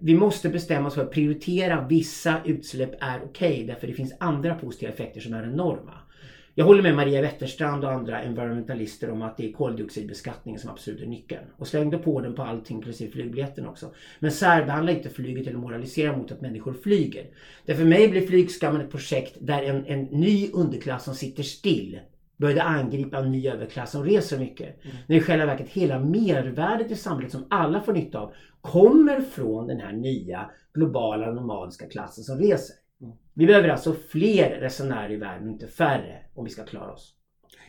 vi 0.00 0.14
måste 0.14 0.48
bestämma 0.48 0.88
oss 0.88 0.94
för 0.94 1.02
att 1.02 1.10
prioritera 1.10 1.86
vissa 1.88 2.40
utsläpp 2.44 2.94
är 3.00 3.20
okej 3.24 3.52
okay, 3.52 3.66
därför 3.66 3.86
det 3.86 3.92
finns 3.92 4.14
andra 4.20 4.54
positiva 4.54 4.92
effekter 4.92 5.20
som 5.20 5.34
är 5.34 5.42
enorma. 5.42 5.92
Jag 6.54 6.64
håller 6.64 6.82
med 6.82 6.96
Maria 6.96 7.22
Wetterstrand 7.22 7.84
och 7.84 7.92
andra 7.92 8.20
environmentalister 8.20 9.10
om 9.10 9.22
att 9.22 9.36
det 9.36 9.48
är 9.48 9.52
koldioxidbeskattningen 9.52 10.60
som 10.60 10.70
absolut 10.70 11.02
är 11.02 11.06
nyckeln. 11.06 11.44
Och 11.56 11.68
slängde 11.68 11.98
på 11.98 12.20
den 12.20 12.34
på 12.34 12.42
allting 12.42 12.76
inklusive 12.76 13.10
flygbiljetten 13.10 13.66
också. 13.66 13.90
Men 14.18 14.32
särbehandla 14.32 14.92
inte 14.92 15.08
flyget 15.08 15.46
eller 15.46 15.58
moralisera 15.58 16.16
mot 16.16 16.32
att 16.32 16.40
människor 16.40 16.72
flyger. 16.72 17.26
Därför 17.66 17.84
mig 17.84 18.08
blir 18.08 18.26
flygskammen 18.26 18.80
ett 18.80 18.90
projekt 18.90 19.36
där 19.40 19.62
en, 19.62 19.86
en 19.86 20.04
ny 20.04 20.50
underklass 20.52 21.04
som 21.04 21.14
sitter 21.14 21.42
still 21.42 22.00
började 22.40 22.62
angripa 22.62 23.18
en 23.18 23.32
ny 23.32 23.48
överklass 23.48 23.90
som 23.90 24.04
reser 24.04 24.38
mycket. 24.38 24.84
Mm. 24.84 24.96
När 25.06 25.16
i 25.16 25.20
själva 25.20 25.46
verket 25.46 25.68
hela 25.68 25.98
mervärdet 25.98 26.90
i 26.90 26.96
samhället 26.96 27.32
som 27.32 27.46
alla 27.50 27.80
får 27.80 27.92
nytta 27.92 28.20
av 28.20 28.32
kommer 28.60 29.20
från 29.20 29.66
den 29.66 29.80
här 29.80 29.92
nya 29.92 30.50
globala 30.74 31.32
nomadiska 31.32 31.88
klassen 31.88 32.24
som 32.24 32.38
reser. 32.38 32.76
Mm. 33.02 33.16
Vi 33.34 33.46
behöver 33.46 33.68
alltså 33.68 33.92
fler 33.92 34.60
resenärer 34.60 35.12
i 35.12 35.16
världen, 35.16 35.48
inte 35.48 35.66
färre, 35.66 36.18
om 36.34 36.44
vi 36.44 36.50
ska 36.50 36.64
klara 36.64 36.92
oss. 36.92 37.14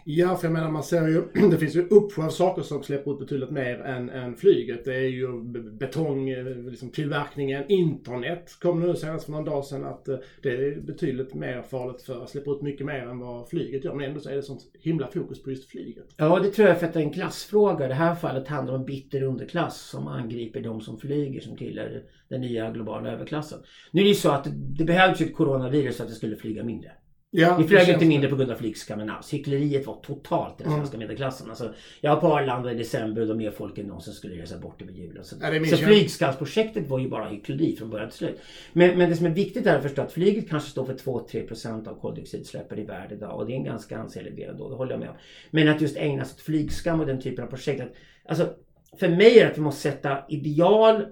Ja, 0.05 0.35
för 0.35 0.47
jag 0.47 0.53
menar 0.53 0.71
man 0.71 0.83
ser 0.83 1.07
ju, 1.07 1.23
det 1.49 1.57
finns 1.57 1.75
ju 1.75 1.87
uppsjö 1.87 2.25
av 2.25 2.29
saker 2.29 2.61
som 2.61 2.83
släpper 2.83 3.11
ut 3.13 3.19
betydligt 3.19 3.49
mer 3.49 3.79
än, 3.79 4.09
än 4.09 4.35
flyget. 4.35 4.85
Det 4.85 4.95
är 4.95 5.07
ju 5.07 5.43
betong, 5.71 6.29
eh, 6.29 6.45
liksom 6.45 6.89
tillverkningen, 6.89 7.63
internet 7.67 8.57
kom 8.61 8.79
nu 8.79 8.95
senast 8.95 9.25
för 9.25 9.31
någon 9.31 9.45
dag 9.45 9.65
sedan 9.65 9.85
att 9.85 10.07
eh, 10.07 10.17
det 10.41 10.49
är 10.49 10.81
betydligt 10.81 11.33
mer 11.33 11.61
farligt 11.61 12.01
för 12.01 12.23
att 12.23 12.29
släppa 12.29 12.51
ut 12.51 12.61
mycket 12.61 12.85
mer 12.85 13.07
än 13.07 13.19
vad 13.19 13.49
flyget 13.49 13.83
gör. 13.83 13.93
Men 13.93 14.09
ändå 14.09 14.19
så 14.19 14.29
är 14.29 14.35
det 14.35 14.43
sånt 14.43 14.61
himla 14.79 15.07
fokus 15.07 15.43
på 15.43 15.49
just 15.49 15.69
flyget. 15.69 16.05
Ja, 16.17 16.39
det 16.39 16.49
tror 16.49 16.67
jag 16.67 16.79
för 16.79 16.87
att 16.87 16.93
det 16.93 16.99
är 16.99 17.03
en 17.03 17.13
klassfråga. 17.13 17.87
Det 17.87 17.93
här 17.93 18.15
fallet 18.15 18.47
handlar 18.47 18.75
om 18.75 18.85
bitter 18.85 19.23
underklass 19.23 19.81
som 19.81 20.07
angriper 20.07 20.61
de 20.61 20.81
som 20.81 20.99
flyger 20.99 21.41
som 21.41 21.57
tillhör 21.57 22.03
den 22.29 22.41
nya 22.41 22.71
globala 22.71 23.11
överklassen. 23.11 23.59
Nu 23.91 24.01
är 24.01 24.05
det 24.05 24.09
ju 24.09 24.15
så 24.15 24.31
att 24.31 24.47
det 24.51 24.83
behövs 24.83 25.21
ett 25.21 25.35
coronavirus 25.35 25.97
för 25.97 26.03
att 26.03 26.09
det 26.09 26.15
skulle 26.15 26.35
flyga 26.35 26.63
mindre. 26.63 26.91
Ja, 27.33 27.57
vi 27.57 27.67
flög 27.67 27.89
inte 27.89 28.05
mindre 28.05 28.29
på 28.29 28.35
grund 28.35 28.51
av 28.51 28.55
flygskammen 28.55 29.09
alls. 29.09 29.33
Hyckleriet 29.33 29.87
var 29.87 29.95
totalt 29.95 30.61
i 30.61 30.63
den 30.63 30.73
svenska 30.73 30.95
mm. 30.95 31.07
medelklassen. 31.07 31.49
Alltså, 31.49 31.73
jag 32.01 32.15
var 32.15 32.21
på 32.21 32.27
Arlanda 32.27 32.71
i 32.71 32.75
december 32.75 33.21
och 33.21 33.27
då 33.27 33.35
mer 33.35 33.51
folk 33.51 33.77
än 33.77 33.85
någonsin 33.85 34.13
skulle 34.13 34.41
resa 34.41 34.57
bort 34.57 34.81
över 34.81 34.91
julen. 34.91 35.23
Så, 35.23 35.35
ja, 35.41 35.65
så 35.65 35.77
flygskamsprojektet 35.77 36.89
var 36.89 36.99
ju 36.99 37.09
bara 37.09 37.29
hyckleri 37.29 37.75
från 37.75 37.89
början 37.89 38.09
till 38.09 38.17
slut. 38.17 38.39
Men, 38.73 38.97
men 38.97 39.09
det 39.09 39.15
som 39.15 39.25
är 39.25 39.29
viktigt 39.29 39.67
är 39.67 39.77
att 39.77 39.83
förstå 39.83 40.01
att 40.01 40.11
flyget 40.11 40.49
kanske 40.49 40.69
står 40.69 40.85
för 40.85 40.93
2-3% 40.93 41.87
av 41.87 41.99
koldioxidutsläppen 41.99 42.79
i 42.79 42.83
världen 42.83 43.17
idag. 43.17 43.39
Och 43.39 43.45
det 43.45 43.53
är 43.53 43.57
en 43.57 43.63
ganska 43.63 43.97
ansenlig 43.97 44.35
del 44.35 44.49
ändå, 44.49 44.69
det 44.69 44.75
håller 44.75 44.91
jag 44.91 44.99
med 44.99 45.09
om. 45.09 45.15
Men 45.51 45.67
att 45.67 45.81
just 45.81 45.97
ägna 45.97 46.25
sig 46.25 46.35
åt 46.35 46.41
flygskam 46.41 46.99
och 46.99 47.05
den 47.05 47.21
typen 47.21 47.45
av 47.45 47.49
projekt. 47.49 47.81
Att, 47.81 47.91
alltså, 48.25 48.53
för 48.99 49.09
mig 49.09 49.39
är 49.39 49.45
det 49.45 49.51
att 49.51 49.57
vi 49.57 49.61
måste 49.61 49.81
sätta 49.81 50.17
ideal 50.29 51.05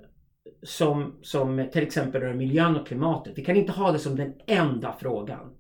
som, 0.64 1.16
som 1.22 1.68
till 1.72 1.84
exempel 1.84 2.22
rör 2.22 2.34
miljön 2.34 2.76
och 2.76 2.88
klimatet. 2.88 3.38
Vi 3.38 3.46
kan 3.46 3.56
inte 3.56 3.72
ha 3.72 3.92
det 3.92 4.00
som 4.00 4.16
den 4.16 4.34
enda 4.48 4.96
frågan. 5.00 5.56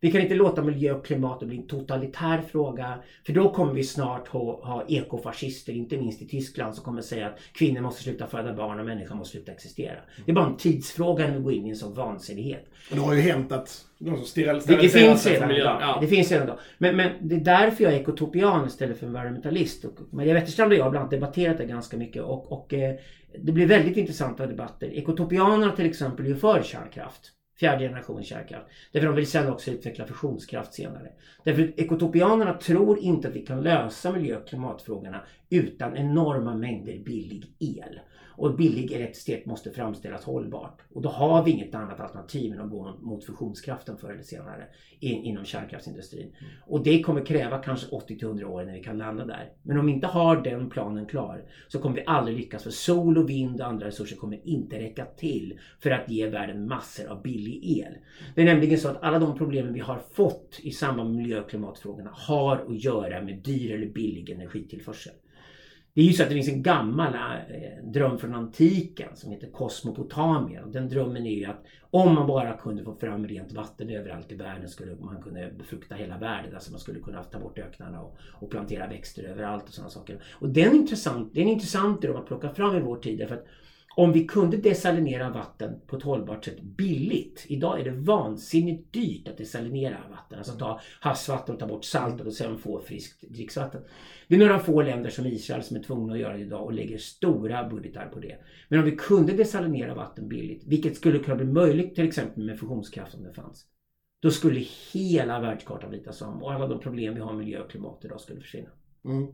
Vi 0.00 0.12
kan 0.12 0.20
inte 0.20 0.34
låta 0.34 0.62
miljö 0.62 0.92
och 0.92 1.06
klimat 1.06 1.40
bli 1.40 1.56
en 1.56 1.66
totalitär 1.66 2.42
fråga. 2.50 2.98
För 3.26 3.32
då 3.32 3.52
kommer 3.52 3.72
vi 3.72 3.84
snart 3.84 4.28
ha, 4.28 4.66
ha 4.66 4.84
ekofascister, 4.88 5.72
inte 5.72 5.96
minst 5.96 6.22
i 6.22 6.28
Tyskland, 6.28 6.74
som 6.74 6.84
kommer 6.84 7.02
säga 7.02 7.26
att 7.26 7.38
kvinnor 7.52 7.80
måste 7.80 8.02
sluta 8.02 8.26
föda 8.26 8.52
barn 8.52 8.80
och 8.80 8.86
människan 8.86 9.16
måste 9.16 9.32
sluta 9.32 9.52
existera. 9.52 9.96
Det 10.24 10.30
är 10.32 10.34
bara 10.34 10.46
en 10.46 10.56
tidsfråga 10.56 11.26
när 11.26 11.36
vi 11.36 11.42
går 11.42 11.52
in 11.52 11.66
i 11.66 11.70
en 11.70 11.76
sån 11.76 11.94
vansinnighet. 11.94 12.66
Och 12.90 12.96
det 12.96 13.02
har 13.02 13.14
ju 13.14 13.20
hänt 13.20 13.52
att 13.52 13.84
de 13.98 14.16
som 14.16 14.24
steril, 14.24 14.62
det, 14.66 14.76
det 14.76 14.88
finns 14.88 15.26
redan 15.26 15.50
idag. 15.50 15.78
Ja. 15.80 15.98
Det 16.00 16.06
finns 16.06 16.30
redan 16.30 16.46
idag. 16.46 16.58
Men, 16.78 16.96
men 16.96 17.28
det 17.28 17.34
är 17.34 17.40
därför 17.40 17.84
jag 17.84 17.92
är 17.92 18.00
ekotopian 18.00 18.66
istället 18.66 18.98
för 18.98 19.06
environmentalist. 19.06 19.84
Och 19.84 19.92
Maria 20.10 20.34
Wetterstrand 20.34 20.72
och 20.72 20.78
jag 20.78 20.84
har 20.84 20.90
bland 20.90 21.02
annat 21.02 21.10
debatterat 21.10 21.58
det 21.58 21.64
ganska 21.64 21.96
mycket. 21.96 22.22
Och, 22.22 22.52
och 22.52 22.74
eh, 22.74 22.94
det 23.38 23.52
blir 23.52 23.66
väldigt 23.66 23.96
intressanta 23.96 24.46
debatter. 24.46 24.86
Ekotopianerna 24.86 25.72
till 25.72 25.86
exempel 25.86 26.26
är 26.26 26.30
ju 26.30 26.36
för 26.36 26.62
kärnkraft 26.62 27.32
fjärde 27.56 27.84
generationens 27.84 28.26
kärnkraft. 28.26 28.66
Därför 28.92 29.06
de 29.06 29.16
vill 29.16 29.26
sen 29.26 29.52
också 29.52 29.70
utveckla 29.70 30.06
fusionskraft 30.06 30.74
senare. 30.74 31.12
Därför 31.44 31.80
ekotopianerna 31.80 32.52
tror 32.54 32.98
inte 32.98 33.28
att 33.28 33.34
vi 33.34 33.46
kan 33.46 33.62
lösa 33.62 34.12
miljö 34.12 34.36
och 34.36 34.48
klimatfrågorna 34.48 35.20
utan 35.50 35.96
enorma 35.96 36.54
mängder 36.54 36.98
billig 36.98 37.44
el. 37.58 38.00
Och 38.36 38.56
billig 38.56 38.92
elektricitet 38.92 39.46
måste 39.46 39.70
framställas 39.70 40.24
hållbart. 40.24 40.80
Och 40.92 41.02
då 41.02 41.08
har 41.08 41.44
vi 41.44 41.50
inget 41.50 41.74
annat 41.74 42.00
alternativ 42.00 42.52
än 42.52 42.60
att 42.60 42.70
gå 42.70 42.96
mot 43.00 43.24
fusionskraften 43.24 43.96
förr 43.96 44.10
eller 44.12 44.22
senare 44.22 44.64
in, 45.00 45.24
inom 45.24 45.44
kärnkraftsindustrin. 45.44 46.26
Mm. 46.38 46.52
Och 46.66 46.82
det 46.82 47.02
kommer 47.02 47.24
kräva 47.24 47.58
kanske 47.58 47.86
80-100 47.86 48.44
år 48.44 48.64
när 48.64 48.72
vi 48.72 48.82
kan 48.82 48.98
landa 48.98 49.24
där. 49.24 49.52
Men 49.62 49.78
om 49.78 49.86
vi 49.86 49.92
inte 49.92 50.06
har 50.06 50.36
den 50.36 50.70
planen 50.70 51.06
klar 51.06 51.44
så 51.68 51.78
kommer 51.78 51.96
vi 51.96 52.04
aldrig 52.06 52.36
lyckas 52.36 52.62
för 52.62 52.70
sol 52.70 53.18
och 53.18 53.30
vind 53.30 53.60
och 53.60 53.66
andra 53.66 53.86
resurser 53.86 54.16
kommer 54.16 54.48
inte 54.48 54.78
räcka 54.78 55.04
till 55.04 55.58
för 55.80 55.90
att 55.90 56.10
ge 56.10 56.26
världen 56.26 56.68
massor 56.68 57.06
av 57.06 57.22
billig 57.22 57.78
el. 57.78 57.92
Det 58.34 58.42
är 58.42 58.44
nämligen 58.46 58.78
så 58.78 58.88
att 58.88 59.02
alla 59.02 59.18
de 59.18 59.38
problemen 59.38 59.72
vi 59.72 59.80
har 59.80 59.98
fått 60.12 60.60
i 60.62 60.70
samband 60.70 61.10
med 61.10 61.22
miljö 61.22 61.40
och 61.40 61.50
klimatfrågorna 61.50 62.10
har 62.12 62.56
att 62.56 62.84
göra 62.84 63.22
med 63.22 63.38
dyr 63.38 63.74
eller 63.74 63.86
billig 63.86 64.30
energitillförsel. 64.30 65.12
Det 65.96 66.02
är 66.02 66.04
ju 66.04 66.12
så 66.12 66.22
att 66.22 66.28
det 66.28 66.34
finns 66.34 66.48
en 66.48 66.62
gammal 66.62 67.14
eh, 67.14 67.84
dröm 67.84 68.18
från 68.18 68.34
antiken 68.34 69.08
som 69.16 69.30
heter 69.30 69.46
Kosmopotamien. 69.46 70.64
Och 70.64 70.70
den 70.70 70.88
drömmen 70.88 71.26
är 71.26 71.30
ju 71.30 71.44
att 71.44 71.64
om 71.90 72.14
man 72.14 72.26
bara 72.26 72.56
kunde 72.56 72.84
få 72.84 72.94
fram 72.94 73.28
rent 73.28 73.52
vatten 73.52 73.90
överallt 73.90 74.32
i 74.32 74.34
världen 74.34 74.68
skulle 74.68 74.96
man 74.96 75.22
kunna 75.22 75.40
befrukta 75.58 75.94
hela 75.94 76.18
världen. 76.18 76.54
Alltså 76.54 76.70
man 76.70 76.80
skulle 76.80 77.00
kunna 77.00 77.22
ta 77.22 77.38
bort 77.38 77.58
öknarna 77.58 78.00
och, 78.00 78.16
och 78.32 78.50
plantera 78.50 78.86
växter 78.86 79.22
överallt 79.22 79.64
och 79.68 79.74
sådana 79.74 79.90
saker. 79.90 80.22
Och 80.32 80.48
den 80.48 80.70
är 80.70 80.74
intressant, 80.74 81.34
det 81.34 81.40
är 81.40 81.44
en 81.44 81.50
intressant 81.50 82.02
dröm 82.02 82.16
att 82.16 82.26
plocka 82.26 82.50
fram 82.50 82.76
i 82.76 82.80
vår 82.80 82.96
tid. 82.96 83.18
Därför 83.18 83.34
att 83.34 83.46
om 83.96 84.12
vi 84.12 84.24
kunde 84.24 84.56
desalinera 84.56 85.30
vatten 85.30 85.80
på 85.86 85.96
ett 85.96 86.02
hållbart 86.02 86.44
sätt 86.44 86.60
billigt. 86.60 87.46
Idag 87.48 87.80
är 87.80 87.84
det 87.84 87.90
vansinnigt 87.90 88.92
dyrt 88.92 89.28
att 89.28 89.38
desalinera 89.38 89.96
vatten. 90.10 90.38
Alltså 90.38 90.52
ta 90.52 90.80
havsvatten 91.00 91.54
och 91.54 91.60
ta 91.60 91.66
bort 91.66 91.84
saltet 91.84 92.26
och 92.26 92.32
sen 92.32 92.58
få 92.58 92.80
friskt 92.80 93.30
dricksvatten. 93.30 93.82
Det 94.28 94.34
är 94.34 94.38
några 94.38 94.58
få 94.58 94.82
länder 94.82 95.10
som 95.10 95.26
Israel 95.26 95.62
som 95.62 95.76
är 95.76 95.82
tvungna 95.82 96.12
att 96.12 96.18
göra 96.18 96.36
det 96.36 96.42
idag 96.42 96.64
och 96.64 96.72
lägger 96.72 96.98
stora 96.98 97.68
budgetar 97.68 98.06
på 98.06 98.20
det. 98.20 98.38
Men 98.68 98.78
om 98.78 98.84
vi 98.84 98.96
kunde 98.96 99.32
desalinera 99.32 99.94
vatten 99.94 100.28
billigt, 100.28 100.62
vilket 100.66 100.96
skulle 100.96 101.18
kunna 101.18 101.36
bli 101.36 101.46
möjligt 101.46 101.94
till 101.94 102.08
exempel 102.08 102.44
med 102.44 102.58
fusionskraft 102.60 103.14
om 103.14 103.22
det 103.22 103.32
fanns. 103.32 103.66
Då 104.22 104.30
skulle 104.30 104.64
hela 104.92 105.40
världskartan 105.40 105.90
ritas 105.90 106.22
om 106.22 106.42
och 106.42 106.52
alla 106.52 106.66
de 106.66 106.80
problem 106.80 107.14
vi 107.14 107.20
har 107.20 107.32
med 107.32 107.44
miljö 107.44 107.60
och 107.60 107.70
klimat 107.70 108.04
idag 108.04 108.20
skulle 108.20 108.40
försvinna. 108.40 108.70
Mm. 109.04 109.26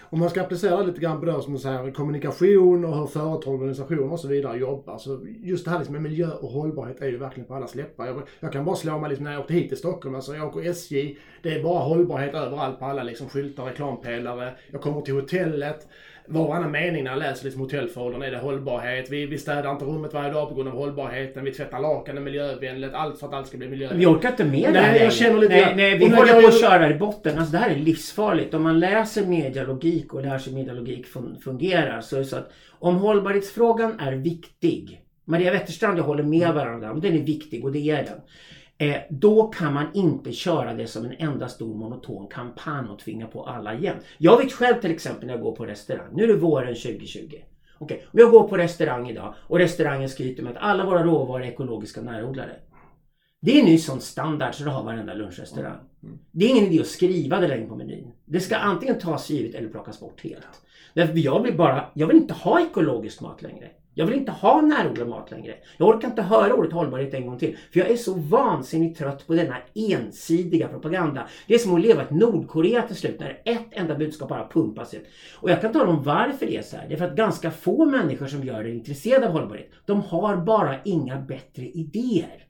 Om 0.00 0.20
man 0.20 0.30
ska 0.30 0.42
applicera 0.42 0.82
lite 0.82 1.00
grann 1.00 1.20
på 1.20 1.26
det 1.26 1.42
som 1.42 1.58
säger, 1.58 1.90
kommunikation 1.90 2.84
och 2.84 2.96
hur 2.96 3.06
företag, 3.06 3.54
organisationer 3.54 4.12
och 4.12 4.20
så 4.20 4.28
vidare 4.28 4.58
jobbar. 4.58 4.98
Så 4.98 5.26
just 5.42 5.64
det 5.64 5.70
här 5.70 5.78
liksom 5.78 5.92
med 5.92 6.02
miljö 6.02 6.30
och 6.30 6.48
hållbarhet 6.48 7.00
är 7.00 7.06
ju 7.06 7.16
verkligen 7.16 7.46
på 7.46 7.54
alla 7.54 7.68
läppar. 7.74 8.06
Jag, 8.06 8.22
jag, 8.40 8.52
kan 8.52 8.64
bara 8.64 8.76
slå 8.76 8.98
mig 8.98 9.10
liksom 9.10 9.24
när 9.24 9.32
jag 9.32 9.40
åkte 9.40 9.54
hit 9.54 9.68
till 9.68 9.78
Stockholm. 9.78 10.14
Alltså 10.14 10.36
jag 10.36 10.46
åker 10.46 10.70
SJ. 10.70 11.16
Det 11.42 11.54
är 11.54 11.62
bara 11.62 11.80
hållbarhet 11.80 12.34
överallt 12.34 12.78
på 12.78 12.84
alla 12.84 13.02
liksom 13.02 13.28
skyltar, 13.28 13.64
reklampelare. 13.64 14.54
Jag 14.70 14.80
kommer 14.80 15.00
till 15.00 15.14
hotellet 15.14 15.88
var 16.26 16.46
och 16.46 16.56
annan 16.56 16.70
mening 16.70 17.04
när 17.04 17.10
jag 17.10 17.18
läser 17.18 17.44
liksom 17.44 17.62
hotellfoldern 17.62 18.22
är 18.22 18.30
det 18.30 18.38
hållbarhet. 18.38 19.10
Vi, 19.10 19.26
vi 19.26 19.38
städar 19.38 19.70
inte 19.70 19.84
rummet 19.84 20.14
varje 20.14 20.32
dag 20.32 20.48
på 20.48 20.54
grund 20.54 20.68
av 20.68 20.74
hållbarheten. 20.74 21.44
Vi 21.44 21.52
tvättar 21.52 21.80
lakanen 21.80 22.24
miljövänligt. 22.24 22.94
Allt 22.94 23.18
för 23.18 23.26
att 23.26 23.34
allt 23.34 23.46
ska 23.46 23.58
bli 23.58 23.68
miljövänligt. 23.68 24.08
Vi 24.08 24.14
orkar 24.14 24.30
inte 24.30 24.44
med 24.44 24.72
det 24.72 24.80
här. 24.80 24.92
Nej, 24.92 25.02
jag 25.02 25.12
känner 25.12 25.40
lite 25.40 25.54
Nej, 25.54 25.76
nej 25.76 25.98
vi 25.98 26.08
håller 26.08 26.40
på 26.40 26.48
att 26.48 26.60
köra 26.60 26.90
i 26.90 26.94
botten. 26.94 27.38
Alltså 27.38 27.52
det 27.52 27.58
här 27.58 27.70
är 27.70 27.76
livsfarligt. 27.76 28.54
Om 28.54 28.62
man 28.62 28.80
läser 28.80 29.26
medialogik 29.26 30.14
och 30.14 30.22
lär 30.22 30.38
sig 30.38 30.52
medialogik 30.52 31.06
fungerar 31.44 32.00
så 32.00 32.16
är 32.16 32.20
det 32.20 32.26
så 32.26 32.36
att 32.36 32.52
om 32.78 32.96
hållbarhetsfrågan 32.96 34.00
är 34.00 34.12
viktig 34.12 35.00
Maria 35.24 35.52
Wetterstrand, 35.52 35.98
jag 35.98 36.04
håller 36.04 36.22
med 36.22 36.54
varandra. 36.54 36.94
Den 36.94 37.14
är 37.14 37.22
viktig 37.22 37.64
och 37.64 37.72
det 37.72 37.90
är 37.90 38.04
den. 38.04 38.20
Eh, 38.78 38.96
då 39.10 39.46
kan 39.46 39.74
man 39.74 39.86
inte 39.94 40.32
köra 40.32 40.74
det 40.74 40.86
som 40.86 41.04
en 41.04 41.14
enda 41.18 41.48
stor 41.48 41.74
monoton 41.74 42.28
kampanj 42.28 42.88
och 42.88 42.98
tvinga 42.98 43.26
på 43.26 43.44
alla 43.44 43.74
igen. 43.74 43.96
Jag 44.18 44.38
vet 44.38 44.52
själv 44.52 44.80
till 44.80 44.90
exempel 44.90 45.26
när 45.26 45.34
jag 45.34 45.42
går 45.42 45.56
på 45.56 45.66
restaurang. 45.66 46.08
Nu 46.12 46.22
är 46.22 46.28
det 46.28 46.36
våren 46.36 46.74
2020. 46.74 47.34
Okej, 47.78 48.06
om 48.12 48.20
jag 48.20 48.30
går 48.30 48.48
på 48.48 48.56
restaurang 48.56 49.08
idag 49.08 49.34
och 49.38 49.58
restaurangen 49.58 50.08
skryter 50.08 50.42
med 50.42 50.52
att 50.52 50.62
alla 50.62 50.84
våra 50.84 51.04
råvaror 51.04 51.42
är 51.42 51.48
ekologiska 51.48 52.00
och 52.00 52.06
närodlade. 52.06 52.56
Det 53.40 53.60
är 53.60 53.64
nu 53.64 53.78
sån 53.78 54.00
standard 54.00 54.54
så 54.54 54.64
det 54.64 54.70
har 54.70 54.84
varenda 54.84 55.14
lunchrestaurang. 55.14 55.78
Det 56.30 56.44
är 56.44 56.48
ingen 56.48 56.64
idé 56.64 56.80
att 56.80 56.86
skriva 56.86 57.40
det 57.40 57.48
längre 57.48 57.66
på 57.66 57.76
menyn. 57.76 58.12
Det 58.24 58.40
ska 58.40 58.56
antingen 58.56 58.98
tas 58.98 59.30
givet 59.30 59.54
eller 59.54 59.68
plockas 59.68 60.00
bort 60.00 60.20
helt. 60.20 60.62
Därför 60.94 61.18
jag 61.18 61.42
vill 61.42 61.56
bara, 61.56 61.84
jag 61.94 62.06
vill 62.06 62.16
inte 62.16 62.34
ha 62.34 62.60
ekologisk 62.60 63.20
mat 63.20 63.42
längre. 63.42 63.70
Jag 63.94 64.06
vill 64.06 64.18
inte 64.18 64.32
ha 64.32 64.60
närodlad 64.60 65.08
mat 65.08 65.30
längre. 65.30 65.54
Jag 65.76 65.88
orkar 65.88 66.08
inte 66.08 66.22
höra 66.22 66.54
ordet 66.54 66.72
hållbarhet 66.72 67.14
en 67.14 67.26
gång 67.26 67.38
till. 67.38 67.56
För 67.72 67.80
jag 67.80 67.90
är 67.90 67.96
så 67.96 68.14
vansinnigt 68.14 68.98
trött 68.98 69.26
på 69.26 69.34
denna 69.34 69.56
ensidiga 69.74 70.68
propaganda. 70.68 71.28
Det 71.46 71.54
är 71.54 71.58
som 71.58 71.74
att 71.74 71.80
leva 71.80 72.02
i 72.02 72.04
ett 72.04 72.10
Nordkorea 72.10 72.82
till 72.82 72.96
slut 72.96 73.20
när 73.20 73.40
ett 73.44 73.66
enda 73.70 73.94
budskap 73.94 74.28
bara 74.28 74.48
pumpas 74.48 74.94
ut. 74.94 75.06
Och 75.40 75.50
jag 75.50 75.60
kan 75.60 75.72
tala 75.72 75.90
om 75.90 76.02
varför 76.02 76.46
det 76.46 76.56
är 76.56 76.62
så 76.62 76.76
här. 76.76 76.88
Det 76.88 76.94
är 76.94 76.98
för 76.98 77.06
att 77.06 77.16
ganska 77.16 77.50
få 77.50 77.84
människor 77.84 78.26
som 78.26 78.44
gör 78.44 78.64
det 78.64 78.70
är 78.70 78.74
intresserade 78.74 79.26
av 79.26 79.32
hållbarhet. 79.32 79.70
De 79.86 80.00
har 80.00 80.36
bara 80.36 80.82
inga 80.84 81.20
bättre 81.20 81.62
idéer. 81.62 82.46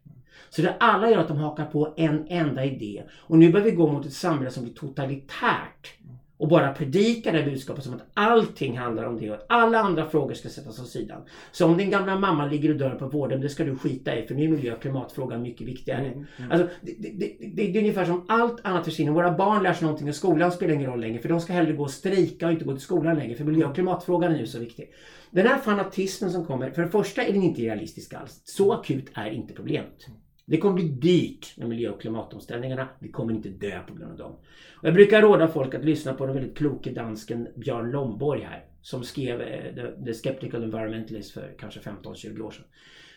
Så 0.50 0.62
det 0.62 0.76
alla 0.80 1.10
gör 1.10 1.18
att 1.18 1.28
de 1.28 1.36
hakar 1.36 1.64
på 1.64 1.94
en 1.96 2.26
enda 2.28 2.64
idé. 2.64 3.02
Och 3.20 3.38
nu 3.38 3.52
börjar 3.52 3.64
vi 3.64 3.70
gå 3.70 3.92
mot 3.92 4.06
ett 4.06 4.12
samhälle 4.12 4.50
som 4.50 4.62
blir 4.64 4.74
totalitärt 4.74 5.98
och 6.36 6.48
bara 6.48 6.72
predika 6.72 7.32
det 7.32 7.42
budskapet 7.42 7.84
som 7.84 7.94
att 7.94 8.06
allting 8.14 8.78
handlar 8.78 9.04
om 9.04 9.20
det 9.20 9.30
och 9.30 9.36
att 9.36 9.46
alla 9.48 9.78
andra 9.78 10.08
frågor 10.08 10.34
ska 10.34 10.48
sättas 10.48 10.80
åt 10.80 10.88
sidan. 10.88 11.22
Så 11.52 11.66
om 11.66 11.76
din 11.76 11.90
gamla 11.90 12.18
mamma 12.18 12.46
ligger 12.46 12.70
och 12.70 12.76
dör 12.76 12.94
på 12.94 13.06
vården, 13.06 13.40
det 13.40 13.48
ska 13.48 13.64
du 13.64 13.76
skita 13.76 14.16
i 14.16 14.26
för 14.26 14.34
nu 14.34 14.44
är 14.44 14.48
miljö 14.48 14.74
och 14.74 14.82
klimatfrågan 14.82 15.42
mycket 15.42 15.66
viktigare. 15.66 16.06
Mm, 16.06 16.26
mm. 16.36 16.52
Alltså, 16.52 16.68
det, 16.80 16.92
det, 16.98 17.08
det, 17.18 17.36
det, 17.54 17.76
är 17.76 17.78
ungefär 17.78 18.04
som 18.04 18.24
allt 18.28 18.60
annat 18.62 18.84
försvinner. 18.84 19.12
Våra 19.12 19.36
barn 19.36 19.62
lär 19.62 19.72
sig 19.72 19.84
någonting 19.84 20.08
och 20.08 20.14
skolan 20.14 20.52
spelar 20.52 20.74
ingen 20.74 20.90
roll 20.90 21.00
längre 21.00 21.18
för 21.18 21.28
de 21.28 21.40
ska 21.40 21.52
hellre 21.52 21.72
gå 21.72 21.82
och 21.82 21.90
strejka 21.90 22.46
och 22.46 22.52
inte 22.52 22.64
gå 22.64 22.72
till 22.72 22.82
skolan 22.82 23.16
längre 23.16 23.34
för 23.34 23.44
miljö 23.44 23.66
och 23.66 23.74
klimatfrågan 23.74 24.32
är 24.32 24.38
nu 24.38 24.46
så 24.46 24.58
viktig. 24.58 24.90
Den 25.30 25.46
här 25.46 25.58
fanatismen 25.58 26.30
som 26.30 26.44
kommer, 26.44 26.70
för 26.70 26.82
det 26.82 26.88
första 26.88 27.22
är 27.22 27.32
den 27.32 27.42
inte 27.42 27.62
realistisk 27.62 28.14
alls. 28.14 28.42
Så 28.44 28.72
akut 28.72 29.10
är 29.14 29.30
inte 29.30 29.54
problemet. 29.54 30.06
Det 30.46 30.58
kommer 30.58 30.74
bli 30.74 30.88
dyrt 30.88 31.56
med 31.56 31.68
miljö 31.68 31.90
och 31.90 32.00
klimatomställningarna. 32.00 32.88
Vi 32.98 33.08
kommer 33.08 33.34
inte 33.34 33.48
dö 33.48 33.80
på 33.88 33.94
grund 33.94 34.12
av 34.12 34.18
dem. 34.18 34.32
Och 34.76 34.88
jag 34.88 34.94
brukar 34.94 35.22
råda 35.22 35.48
folk 35.48 35.74
att 35.74 35.84
lyssna 35.84 36.14
på 36.14 36.26
den 36.26 36.34
väldigt 36.34 36.56
kloke 36.56 36.90
dansken 36.90 37.48
Björn 37.56 37.90
Lomborg 37.90 38.42
här. 38.42 38.64
Som 38.82 39.04
skrev 39.04 39.40
eh, 39.40 39.74
The, 39.74 40.04
The 40.04 40.14
Skeptical 40.14 40.62
Environmentalist 40.62 41.32
för 41.32 41.54
kanske 41.58 41.80
15-20 41.80 42.40
år 42.40 42.50
sedan. 42.50 42.64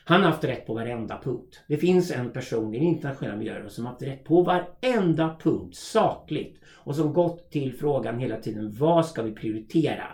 Han 0.05 0.21
har 0.21 0.31
haft 0.31 0.43
rätt 0.43 0.65
på 0.67 0.73
varenda 0.73 1.21
punkt. 1.23 1.63
Det 1.67 1.77
finns 1.77 2.11
en 2.11 2.31
person 2.31 2.75
i 2.75 2.79
den 2.79 2.87
internationella 2.87 3.37
miljörörelsen 3.37 3.75
som 3.75 3.85
har 3.85 3.91
haft 3.91 4.03
rätt 4.03 4.23
på 4.23 4.41
varenda 4.41 5.37
punkt 5.39 5.75
sakligt. 5.75 6.61
Och 6.65 6.95
som 6.95 7.13
gått 7.13 7.51
till 7.51 7.73
frågan 7.73 8.19
hela 8.19 8.37
tiden, 8.37 8.71
vad 8.71 9.05
ska 9.05 9.21
vi 9.21 9.31
prioritera? 9.31 10.07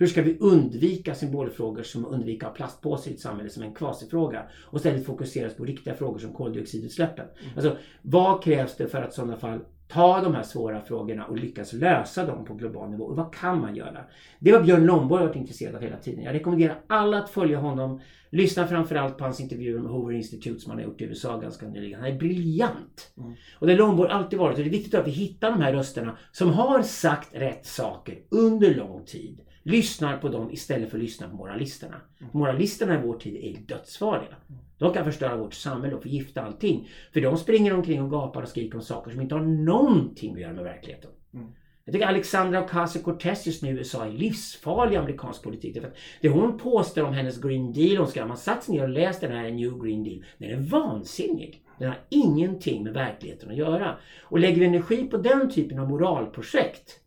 Hur 0.00 0.06
ska 0.06 0.22
vi 0.22 0.38
undvika 0.38 1.14
symbolfrågor 1.14 1.82
som 1.82 2.06
undvika 2.06 2.46
att 2.46 2.52
ha 2.52 2.56
plastpåsar 2.56 3.10
i 3.10 3.14
ett 3.14 3.20
samhälle 3.20 3.50
som 3.50 3.62
en 3.62 3.74
kvasifråga 3.74 4.42
och 4.64 4.78
istället 4.78 5.06
fokuseras 5.06 5.54
på 5.54 5.64
riktiga 5.64 5.94
frågor 5.94 6.18
som 6.18 6.32
koldioxidutsläppen? 6.32 7.24
Mm. 7.24 7.52
Alltså, 7.54 7.76
vad 8.02 8.42
krävs 8.42 8.76
det 8.76 8.88
för 8.88 9.02
att 9.02 9.12
i 9.12 9.14
sådana 9.14 9.36
fall 9.36 9.58
ta 9.88 10.20
de 10.20 10.34
här 10.34 10.42
svåra 10.42 10.80
frågorna 10.80 11.24
och 11.24 11.36
lyckas 11.36 11.72
lösa 11.72 12.26
dem 12.26 12.44
på 12.44 12.54
global 12.54 12.90
nivå? 12.90 13.04
Och 13.04 13.16
vad 13.16 13.34
kan 13.34 13.60
man 13.60 13.76
göra? 13.76 14.04
Det 14.38 14.52
var 14.52 14.62
Björn 14.62 14.86
Lomborg 14.86 15.24
varit 15.24 15.36
intresserad 15.36 15.74
av 15.74 15.82
hela 15.82 15.96
tiden. 15.96 16.24
Jag 16.24 16.34
rekommenderar 16.34 16.80
alla 16.86 17.18
att 17.18 17.30
följa 17.30 17.58
honom. 17.58 18.00
Lyssna 18.30 18.66
framförallt 18.66 19.18
på 19.18 19.24
hans 19.24 19.40
intervjuer 19.40 19.80
med 19.80 19.92
Hoover 19.92 20.14
Institute 20.14 20.60
som 20.60 20.70
han 20.70 20.78
har 20.78 20.86
gjort 20.86 21.00
i 21.00 21.04
USA 21.04 21.40
ganska 21.40 21.68
nyligen. 21.68 22.00
Han 22.00 22.10
är 22.10 22.18
briljant! 22.18 23.12
Mm. 23.16 23.32
Och 23.58 23.66
det 23.66 23.72
har 23.72 23.78
Lomborg 23.78 24.10
alltid 24.10 24.38
varit. 24.38 24.58
Och 24.58 24.64
det 24.64 24.70
är 24.70 24.72
viktigt 24.72 24.94
att 24.94 25.06
vi 25.06 25.10
hittar 25.10 25.50
de 25.50 25.60
här 25.60 25.72
rösterna 25.72 26.18
som 26.32 26.50
har 26.50 26.82
sagt 26.82 27.34
rätt 27.34 27.66
saker 27.66 28.18
under 28.30 28.74
lång 28.74 29.04
tid 29.04 29.40
lyssnar 29.70 30.16
på 30.16 30.28
dem 30.28 30.50
istället 30.50 30.90
för 30.90 30.96
att 30.96 31.02
lyssna 31.02 31.28
på 31.28 31.36
moralisterna. 31.36 31.96
Mm. 32.20 32.30
Moralisterna 32.32 32.94
i 32.94 33.06
vår 33.06 33.18
tid 33.18 33.36
är 33.36 33.60
dödsfarliga. 33.60 34.36
De 34.78 34.92
kan 34.94 35.04
förstöra 35.04 35.36
vårt 35.36 35.54
samhälle 35.54 35.94
och 35.94 36.02
förgifta 36.02 36.42
allting. 36.42 36.88
För 37.12 37.20
de 37.20 37.36
springer 37.36 37.74
omkring 37.74 38.02
och 38.02 38.10
gapar 38.10 38.42
och 38.42 38.48
skriker 38.48 38.76
om 38.76 38.82
saker 38.82 39.10
som 39.10 39.20
inte 39.20 39.34
har 39.34 39.42
någonting 39.42 40.34
att 40.34 40.40
göra 40.40 40.52
med 40.52 40.64
verkligheten. 40.64 41.10
Mm. 41.34 41.46
Jag 41.84 41.92
tycker 41.92 42.06
Alexandra 42.06 42.66
Ocasio-Cortez 42.66 43.46
just 43.46 43.62
nu 43.62 43.68
i 43.68 43.72
USA 43.72 44.04
är 44.04 44.10
livsfarlig 44.10 44.94
i 44.94 44.96
amerikansk 44.96 45.42
politik. 45.42 45.80
För 45.80 45.92
det 46.20 46.28
hon 46.28 46.58
påstår 46.58 47.02
om 47.02 47.12
hennes 47.12 47.40
Green 47.40 47.72
Deal, 47.72 47.96
hon 47.96 48.08
ska 48.08 48.24
ha 48.24 48.36
satt 48.36 48.64
sig 48.64 48.74
ner 48.74 48.82
och 48.82 48.88
läst 48.88 49.20
den 49.20 49.32
här 49.32 49.50
New 49.50 49.78
Green 49.84 50.04
Deal. 50.04 50.24
Den 50.38 50.50
är 50.50 50.70
vansinnig. 50.70 51.62
Den 51.78 51.88
har 51.88 51.98
ingenting 52.08 52.84
med 52.84 52.92
verkligheten 52.92 53.50
att 53.50 53.56
göra. 53.56 53.96
Och 54.22 54.38
lägger 54.38 54.58
vi 54.58 54.66
energi 54.66 55.04
på 55.04 55.16
den 55.16 55.50
typen 55.50 55.78
av 55.78 55.88
moralprojekt 55.88 56.99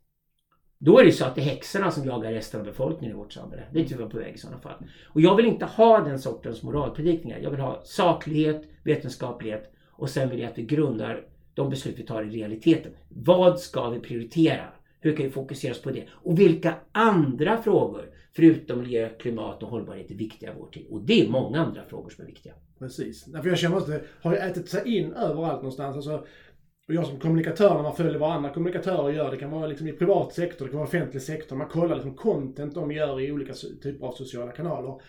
då 0.85 0.99
är 0.99 1.05
det 1.05 1.11
så 1.11 1.25
att 1.25 1.35
det 1.35 1.41
är 1.41 1.45
häxorna 1.45 1.91
som 1.91 2.05
jagar 2.05 2.31
resten 2.31 2.59
av 2.59 2.65
befolkningen 2.65 3.15
i 3.15 3.19
vårt 3.19 3.33
samhälle. 3.33 3.63
Det 3.71 3.81
är 3.81 3.85
tyvärr 3.85 4.07
på 4.07 4.17
väg 4.17 4.35
i 4.35 4.37
sådana 4.37 4.59
fall. 4.59 4.85
Och 5.05 5.21
jag 5.21 5.35
vill 5.35 5.45
inte 5.45 5.65
ha 5.65 5.99
den 5.99 6.19
sortens 6.19 6.63
moralpredikningar. 6.63 7.39
Jag 7.39 7.51
vill 7.51 7.59
ha 7.59 7.81
saklighet, 7.83 8.63
vetenskaplighet 8.83 9.73
och 9.91 10.09
sen 10.09 10.29
vill 10.29 10.39
jag 10.39 10.51
att 10.51 10.57
vi 10.57 10.63
grundar 10.63 11.25
de 11.53 11.69
beslut 11.69 11.99
vi 11.99 12.03
tar 12.03 12.23
i 12.23 12.29
realiteten. 12.29 12.91
Vad 13.09 13.59
ska 13.59 13.89
vi 13.89 13.99
prioritera? 13.99 14.65
Hur 14.99 15.15
kan 15.15 15.25
vi 15.25 15.31
fokusera 15.31 15.73
på 15.83 15.91
det? 15.91 16.05
Och 16.11 16.39
vilka 16.39 16.75
andra 16.91 17.61
frågor, 17.61 18.09
förutom 18.35 18.79
miljö, 18.79 19.09
klimat 19.09 19.63
och 19.63 19.69
hållbarhet, 19.69 20.11
är 20.11 20.15
viktiga 20.15 20.51
i 20.51 20.53
vår 20.59 20.67
tid? 20.67 20.85
Och 20.89 21.01
det 21.01 21.25
är 21.25 21.29
många 21.29 21.61
andra 21.61 21.85
frågor 21.85 22.09
som 22.09 22.23
är 22.23 22.27
viktiga. 22.27 22.53
Precis. 22.79 23.27
Jag 23.43 23.57
känner 23.57 23.77
att 23.77 23.87
det 23.87 24.01
har 24.21 24.33
ätit 24.33 24.69
sig 24.69 24.97
in 24.97 25.13
överallt 25.13 25.61
någonstans. 25.61 25.95
Alltså, 25.95 26.25
och 26.87 26.93
jag 26.93 27.07
som 27.07 27.19
kommunikatör, 27.19 27.75
när 27.75 27.83
man 27.83 27.95
följer 27.95 28.19
vad 28.19 28.31
andra 28.31 28.49
kommunikatörer 28.49 29.13
gör, 29.13 29.31
det 29.31 29.37
kan 29.37 29.51
vara 29.51 29.67
liksom 29.67 29.87
i 29.87 29.93
privat 29.93 30.33
sektor, 30.33 30.65
det 30.65 30.71
kan 30.71 30.79
vara 30.79 30.87
offentlig 30.87 31.21
sektor, 31.21 31.55
man 31.55 31.67
kollar 31.67 31.95
liksom 31.95 32.15
content 32.15 32.75
de 32.75 32.91
gör 32.91 33.21
i 33.21 33.31
olika 33.31 33.53
typer 33.53 34.05
av 34.05 34.11
sociala 34.11 34.51
kanaler 34.51 35.01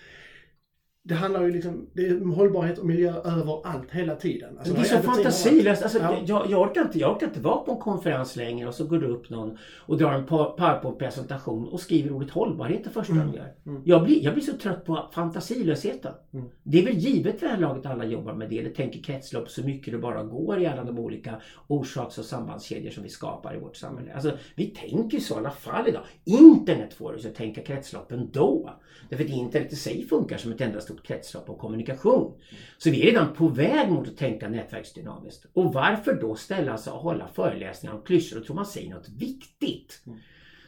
det 1.06 1.14
handlar 1.14 1.42
ju 1.42 1.50
liksom, 1.50 1.86
det 1.92 2.06
är 2.06 2.34
hållbarhet 2.34 2.78
och 2.78 2.86
miljö 2.86 3.12
överallt 3.12 3.90
hela 3.90 4.16
tiden. 4.16 4.58
Alltså, 4.58 4.74
det 4.74 4.80
är 4.80 4.84
så 4.84 4.98
fantasilöst. 4.98 5.82
Alltså, 5.82 5.98
ja. 5.98 6.18
jag, 6.26 6.50
jag, 6.50 6.60
orkar 6.60 6.82
inte, 6.82 6.98
jag 6.98 7.16
orkar 7.16 7.26
inte 7.26 7.40
vara 7.40 7.56
på 7.56 7.72
en 7.72 7.78
konferens 7.78 8.36
längre 8.36 8.68
och 8.68 8.74
så 8.74 8.84
går 8.84 8.98
det 8.98 9.06
upp 9.06 9.30
någon 9.30 9.58
och 9.78 9.98
drar 9.98 10.12
en 10.12 10.26
powerpoint-presentation 10.26 11.68
och 11.68 11.80
skriver 11.80 12.12
ordet 12.12 12.30
hållbarhet 12.30 12.84
det 12.84 12.90
första 12.90 13.12
mm. 13.12 13.26
de 13.26 13.36
gör. 13.36 13.52
Mm. 13.66 13.82
Jag, 13.84 14.04
blir, 14.04 14.24
jag 14.24 14.34
blir 14.34 14.44
så 14.44 14.52
trött 14.52 14.84
på 14.84 15.10
fantasilösheten. 15.14 16.12
Mm. 16.32 16.46
Det 16.62 16.78
är 16.78 16.84
väl 16.84 16.98
givet 16.98 17.38
för 17.38 17.46
det 17.46 17.52
här 17.52 17.60
laget 17.60 17.86
alla 17.86 18.04
jobbar 18.04 18.34
med 18.34 18.50
det, 18.50 18.58
eller 18.58 18.70
tänker 18.70 19.02
kretslopp 19.02 19.50
så 19.50 19.62
mycket 19.62 19.92
det 19.92 19.98
bara 19.98 20.22
går 20.22 20.60
i 20.60 20.66
alla 20.66 20.84
de 20.84 20.98
olika 20.98 21.40
orsaks 21.66 22.18
och 22.18 22.24
sambandskedjor 22.24 22.90
som 22.90 23.02
vi 23.02 23.08
skapar 23.08 23.56
i 23.56 23.58
vårt 23.58 23.76
samhälle. 23.76 24.14
Alltså, 24.14 24.38
vi 24.54 24.66
tänker 24.66 25.20
så 25.20 25.34
i 25.34 25.38
alla 25.38 25.50
fall 25.50 25.88
idag. 25.88 26.02
Internet 26.24 26.94
får 26.94 27.14
oss 27.14 27.26
att 27.26 27.34
tänka 27.34 27.62
kretslopp 27.62 28.12
ändå. 28.12 28.70
Därför 29.08 29.24
att 29.24 29.30
internet 29.30 29.72
i 29.72 29.76
sig 29.76 30.06
funkar 30.06 30.36
som 30.36 30.52
ett 30.52 30.60
enda 30.60 30.80
stort 30.80 30.93
stort 30.94 31.06
kretslopp 31.06 31.50
och 31.50 31.58
kommunikation. 31.58 32.40
Så 32.78 32.90
vi 32.90 33.02
är 33.02 33.06
redan 33.06 33.34
på 33.34 33.48
väg 33.48 33.90
mot 33.90 34.08
att 34.08 34.16
tänka 34.16 34.48
nätverksdynamiskt. 34.48 35.46
Och 35.52 35.72
varför 35.72 36.14
då 36.14 36.34
ställa 36.34 36.78
sig 36.78 36.92
och 36.92 36.98
hålla 36.98 37.28
föreläsningar 37.28 37.94
om 37.94 38.02
klyschor 38.02 38.38
och 38.38 38.46
tro 38.46 38.54
man 38.54 38.66
säger 38.66 38.90
något 38.90 39.08
viktigt? 39.08 40.02
Mm. 40.06 40.18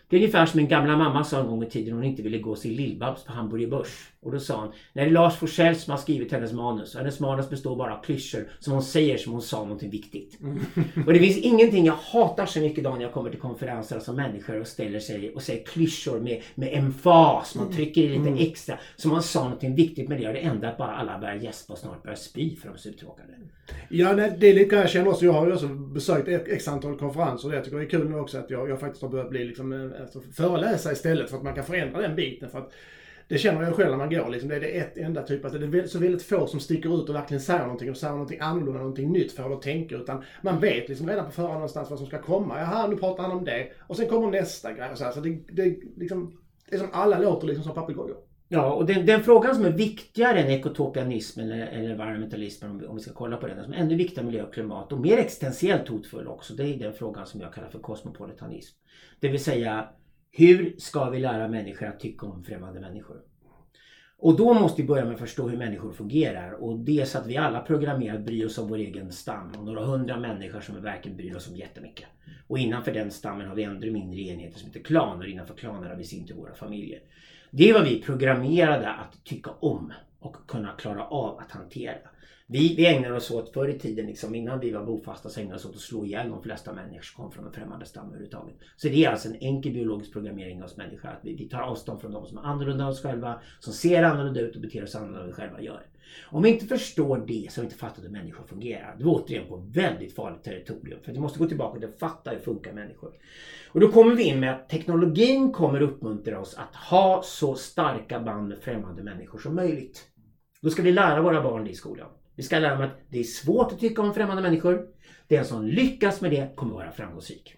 Det 0.08 0.16
är 0.16 0.20
ungefär 0.20 0.46
som 0.46 0.58
min 0.58 0.68
gamla 0.68 0.96
mamma 0.96 1.24
sa 1.24 1.40
en 1.40 1.46
gång 1.46 1.62
i 1.62 1.70
tiden 1.70 1.94
hon 1.94 2.04
inte 2.04 2.22
ville 2.22 2.38
gå 2.38 2.56
sin 2.56 2.72
Lill-Babs 2.72 3.26
på 3.26 3.32
Hamburger 3.32 3.66
Börs. 3.66 4.12
Och 4.20 4.32
då 4.32 4.40
sa 4.40 4.60
hon, 4.60 4.72
när 4.92 5.02
det 5.02 5.08
är 5.08 5.12
Lars 5.12 5.36
Forssell 5.36 5.76
som 5.76 5.90
har 5.90 5.98
skrivit 5.98 6.32
hennes 6.32 6.52
manus 6.52 6.94
och 6.94 7.00
hennes 7.00 7.20
manus 7.20 7.50
består 7.50 7.76
bara 7.76 7.96
av 7.96 8.02
klyschor 8.02 8.48
som 8.60 8.72
hon 8.72 8.82
säger 8.82 9.18
som 9.18 9.32
hon 9.32 9.42
sa 9.42 9.62
någonting 9.62 9.90
viktigt. 9.90 10.40
Mm. 10.40 10.58
och 11.06 11.12
det 11.12 11.18
finns 11.18 11.38
ingenting 11.38 11.86
jag 11.86 11.94
hatar 11.94 12.46
så 12.46 12.60
mycket 12.60 12.78
idag 12.78 12.94
när 12.94 13.02
jag 13.02 13.12
kommer 13.12 13.30
till 13.30 13.40
konferenser 13.40 13.98
som 13.98 14.16
människor 14.16 14.60
och 14.60 14.66
ställer 14.66 15.00
sig 15.00 15.34
och 15.34 15.42
säger 15.42 15.64
klyschor 15.64 16.20
med, 16.20 16.42
med 16.54 16.68
emfas. 16.72 17.54
Man 17.54 17.72
trycker 17.72 18.00
i 18.00 18.08
lite 18.08 18.20
mm. 18.20 18.38
extra. 18.38 18.78
Som 18.96 19.10
man 19.10 19.22
sa 19.22 19.44
någonting 19.44 19.74
viktigt 19.74 20.08
med 20.08 20.20
det 20.20 20.26
och 20.26 20.32
det 20.32 20.40
enda 20.40 20.68
att 20.68 20.78
bara 20.78 20.96
alla 20.96 21.18
börjar 21.18 21.34
gäspa 21.34 21.72
och 21.72 21.78
snart 21.78 22.02
börjar 22.02 22.16
spy 22.16 22.56
för 22.56 22.68
de 22.68 22.74
är 22.74 22.78
så 22.78 22.88
uttråkade. 22.88 23.32
Ja, 23.88 24.12
nej, 24.12 24.36
det 24.38 24.46
är 24.46 24.54
lite 24.54 24.76
jag 24.76 24.90
känner 24.90 25.08
också. 25.08 25.24
Jag 25.24 25.32
har 25.32 25.46
ju 25.46 25.52
också 25.52 25.68
besökt 25.68 26.28
ett 26.28 26.48
x 26.48 26.68
antal 26.68 26.98
konferenser 26.98 27.48
och 27.48 27.54
jag 27.54 27.64
tycker 27.64 27.78
det 27.78 27.84
är 27.84 27.88
kul 27.88 28.10
nu 28.10 28.18
också 28.18 28.38
att 28.38 28.50
jag, 28.50 28.70
jag 28.70 28.80
faktiskt 28.80 29.02
har 29.02 29.08
börjat 29.08 29.30
bli 29.30 29.44
liksom, 29.44 29.72
alltså, 30.00 30.20
föreläsa 30.20 30.92
istället 30.92 31.30
för 31.30 31.36
att 31.36 31.42
man 31.42 31.54
kan 31.54 31.64
förändra 31.64 32.00
den 32.00 32.16
biten. 32.16 32.50
För 32.50 32.58
att 32.58 32.72
det 33.28 33.38
känner 33.38 33.62
jag 33.62 33.74
själv 33.74 33.90
när 33.90 33.96
man 33.96 34.10
går. 34.10 34.28
Liksom. 34.28 34.48
Det 34.48 34.56
är 34.56 34.60
det 34.60 34.66
ett 34.66 34.96
enda 34.96 35.22
typ, 35.22 35.44
att 35.44 35.52
det 35.52 35.78
är 35.78 35.86
så 35.86 35.98
väldigt 35.98 36.22
få 36.22 36.46
som 36.46 36.60
sticker 36.60 37.02
ut 37.02 37.08
och 37.08 37.14
verkligen 37.14 37.40
säger 37.40 37.62
någonting 37.62 37.90
och 37.90 37.96
säger 37.96 38.12
någonting 38.12 38.40
annorlunda, 38.40 38.78
någonting 38.80 39.12
nytt 39.12 39.32
för 39.32 39.54
att 39.54 39.62
tänka. 39.62 39.96
Utan 39.96 40.24
man 40.42 40.60
vet 40.60 40.88
liksom 40.88 41.08
redan 41.08 41.24
på 41.24 41.30
förhand 41.30 41.54
någonstans 41.54 41.90
vad 41.90 41.98
som 41.98 42.08
ska 42.08 42.22
komma. 42.22 42.58
Jaha, 42.58 42.86
nu 42.86 42.96
pratar 42.96 43.22
han 43.22 43.32
om 43.32 43.44
det. 43.44 43.72
Och 43.78 43.96
sen 43.96 44.08
kommer 44.08 44.30
nästa 44.30 44.72
grej. 44.72 44.90
Och 44.90 44.98
så, 44.98 45.04
här. 45.04 45.12
så 45.12 45.20
det, 45.20 45.38
det, 45.48 45.76
liksom, 45.96 46.38
det 46.70 46.76
är 46.76 46.80
som 46.80 46.88
alla 46.92 47.18
låter 47.18 47.46
liksom 47.46 47.64
som 47.64 47.74
papegojor. 47.74 48.16
Ja, 48.48 48.72
och 48.72 48.86
den, 48.86 49.06
den, 49.06 49.22
frågan 49.22 49.54
som 49.54 49.64
är 49.64 49.70
viktigare 49.70 50.40
än 50.40 50.50
ekotopianism 50.50 51.40
eller, 51.40 51.66
eller 51.66 51.90
environmentalism, 51.90 52.66
om 52.66 52.78
vi, 52.78 52.86
om 52.86 52.96
vi 52.96 53.02
ska 53.02 53.12
kolla 53.12 53.36
på 53.36 53.46
den, 53.46 53.64
som 53.64 53.72
är 53.72 53.76
ännu 53.76 53.96
viktigare 53.96 54.26
miljö 54.26 54.42
och 54.42 54.54
klimat 54.54 54.92
och 54.92 55.00
mer 55.00 55.18
existentiellt 55.18 55.88
hotfull 55.88 56.28
också, 56.28 56.54
det 56.54 56.64
är 56.64 56.78
den 56.78 56.92
frågan 56.92 57.26
som 57.26 57.40
jag 57.40 57.54
kallar 57.54 57.68
för 57.68 57.78
kosmopolitanism. 57.78 58.76
Det 59.20 59.28
vill 59.28 59.44
säga, 59.44 59.88
hur 60.30 60.74
ska 60.78 61.10
vi 61.10 61.18
lära 61.18 61.48
människor 61.48 61.86
att 61.86 62.00
tycka 62.00 62.26
om 62.26 62.44
främmande 62.44 62.80
människor? 62.80 63.16
Och 64.18 64.36
då 64.36 64.54
måste 64.54 64.82
vi 64.82 64.88
börja 64.88 65.04
med 65.04 65.14
att 65.14 65.20
förstå 65.20 65.48
hur 65.48 65.58
människor 65.58 65.92
fungerar. 65.92 66.52
Och 66.52 66.78
det 66.78 67.00
är 67.00 67.04
så 67.04 67.18
att 67.18 67.26
vi 67.26 67.36
alla 67.36 67.60
programmerar 67.60 68.14
att 68.14 68.24
bry 68.24 68.44
oss 68.44 68.58
om 68.58 68.68
vår 68.68 68.78
egen 68.78 69.12
stam. 69.12 69.52
Och 69.58 69.64
några 69.64 69.84
hundra 69.84 70.16
människor 70.16 70.60
som 70.60 70.74
vi 70.74 70.80
verkligen 70.80 71.16
bryr 71.16 71.36
oss 71.36 71.48
om 71.48 71.56
jättemycket. 71.56 72.06
Och 72.46 72.58
innanför 72.58 72.92
den 72.92 73.10
stammen 73.10 73.46
har 73.48 73.54
vi 73.54 73.62
ännu 73.62 73.90
mindre 73.90 74.20
enheter 74.20 74.58
som 74.58 74.68
heter 74.68 74.80
klaner. 74.80 75.24
Och 75.24 75.30
innanför 75.30 75.54
klaner 75.54 75.88
har 75.88 75.96
vi 75.96 76.04
sin 76.04 76.26
till 76.26 76.34
våra 76.34 76.54
familjer. 76.54 77.00
Det 77.58 77.70
är 77.70 77.74
vad 77.74 77.84
vi 77.84 77.98
är 77.98 78.02
programmerade 78.02 78.88
att 78.88 79.24
tycka 79.24 79.50
om 79.50 79.92
och 80.18 80.36
kunna 80.48 80.72
klara 80.72 81.04
av 81.04 81.38
att 81.38 81.52
hantera. 81.52 81.94
Vi, 82.46 82.74
vi 82.76 82.86
ägnade 82.86 83.14
oss 83.14 83.30
åt, 83.30 83.52
förr 83.52 83.68
i 83.68 83.78
tiden, 83.78 84.06
liksom, 84.06 84.34
innan 84.34 84.60
vi 84.60 84.70
var 84.70 84.84
bofasta, 84.84 85.28
så 85.28 85.40
ägnade 85.40 85.56
oss 85.56 85.64
åt 85.64 85.74
att 85.74 85.80
slå 85.80 86.04
ihjäl 86.04 86.30
de 86.30 86.42
flesta 86.42 86.72
människor 86.72 87.02
som 87.02 87.22
kom 87.22 87.32
från 87.32 87.46
en 87.46 87.52
främmande 87.52 87.86
stam 87.86 88.06
överhuvudtaget. 88.06 88.54
Så 88.76 88.88
det 88.88 89.04
är 89.04 89.10
alltså 89.10 89.28
en 89.28 89.36
enkel 89.40 89.72
biologisk 89.72 90.12
programmering 90.12 90.62
av 90.62 90.66
oss 90.66 90.76
människor. 90.76 91.08
Att 91.08 91.20
vi, 91.22 91.34
vi 91.34 91.48
tar 91.48 91.60
avstånd 91.60 92.00
från 92.00 92.12
de 92.12 92.26
som 92.26 92.38
är 92.38 92.42
annorlunda 92.42 92.84
än 92.84 92.90
oss 92.90 93.02
själva, 93.02 93.40
som 93.60 93.72
ser 93.72 94.02
annorlunda 94.02 94.40
ut 94.40 94.54
och 94.56 94.62
beter 94.62 94.86
sig 94.86 94.98
annorlunda 94.98 95.22
än 95.22 95.26
vi 95.26 95.32
själva 95.32 95.60
gör. 95.60 95.86
Om 96.24 96.42
vi 96.42 96.48
inte 96.48 96.66
förstår 96.66 97.24
det 97.26 97.52
så 97.52 97.60
har 97.60 97.62
vi 97.62 97.66
inte 97.66 97.78
fattat 97.78 98.04
hur 98.04 98.08
människor 98.08 98.44
fungerar. 98.44 98.96
Då 98.98 99.04
är 99.04 99.04
vi 99.04 99.24
återigen 99.24 99.48
på 99.48 99.56
väldigt 99.56 100.14
farligt 100.14 100.44
territorium. 100.44 101.00
För 101.04 101.12
vi 101.12 101.18
måste 101.18 101.38
gå 101.38 101.46
tillbaka 101.46 101.80
till 101.80 101.88
att 101.88 101.98
fatta 101.98 102.30
hur 102.30 102.38
funkar 102.38 102.72
människor. 102.72 103.12
Och 103.72 103.80
då 103.80 103.92
kommer 103.92 104.14
vi 104.14 104.22
in 104.22 104.40
med 104.40 104.54
att 104.54 104.68
teknologin 104.68 105.52
kommer 105.52 105.80
uppmuntra 105.80 106.40
oss 106.40 106.54
att 106.54 106.74
ha 106.74 107.22
så 107.24 107.54
starka 107.54 108.20
band 108.20 108.48
med 108.48 108.58
främmande 108.58 109.02
människor 109.02 109.38
som 109.38 109.54
möjligt. 109.54 110.04
Då 110.62 110.70
ska 110.70 110.82
vi 110.82 110.92
lära 110.92 111.22
våra 111.22 111.42
barn 111.42 111.64
det 111.64 111.70
i 111.70 111.74
skolan. 111.74 112.08
Vi 112.36 112.42
ska 112.42 112.58
lära 112.58 112.74
dem 112.74 112.84
att 112.84 113.00
det 113.10 113.18
är 113.18 113.24
svårt 113.24 113.72
att 113.72 113.80
tycka 113.80 114.02
om 114.02 114.14
främmande 114.14 114.42
människor. 114.42 114.86
Den 115.28 115.44
som 115.44 115.66
lyckas 115.66 116.20
med 116.20 116.30
det 116.30 116.56
kommer 116.56 116.74
vara 116.74 116.90
framgångsrik. 116.90 117.54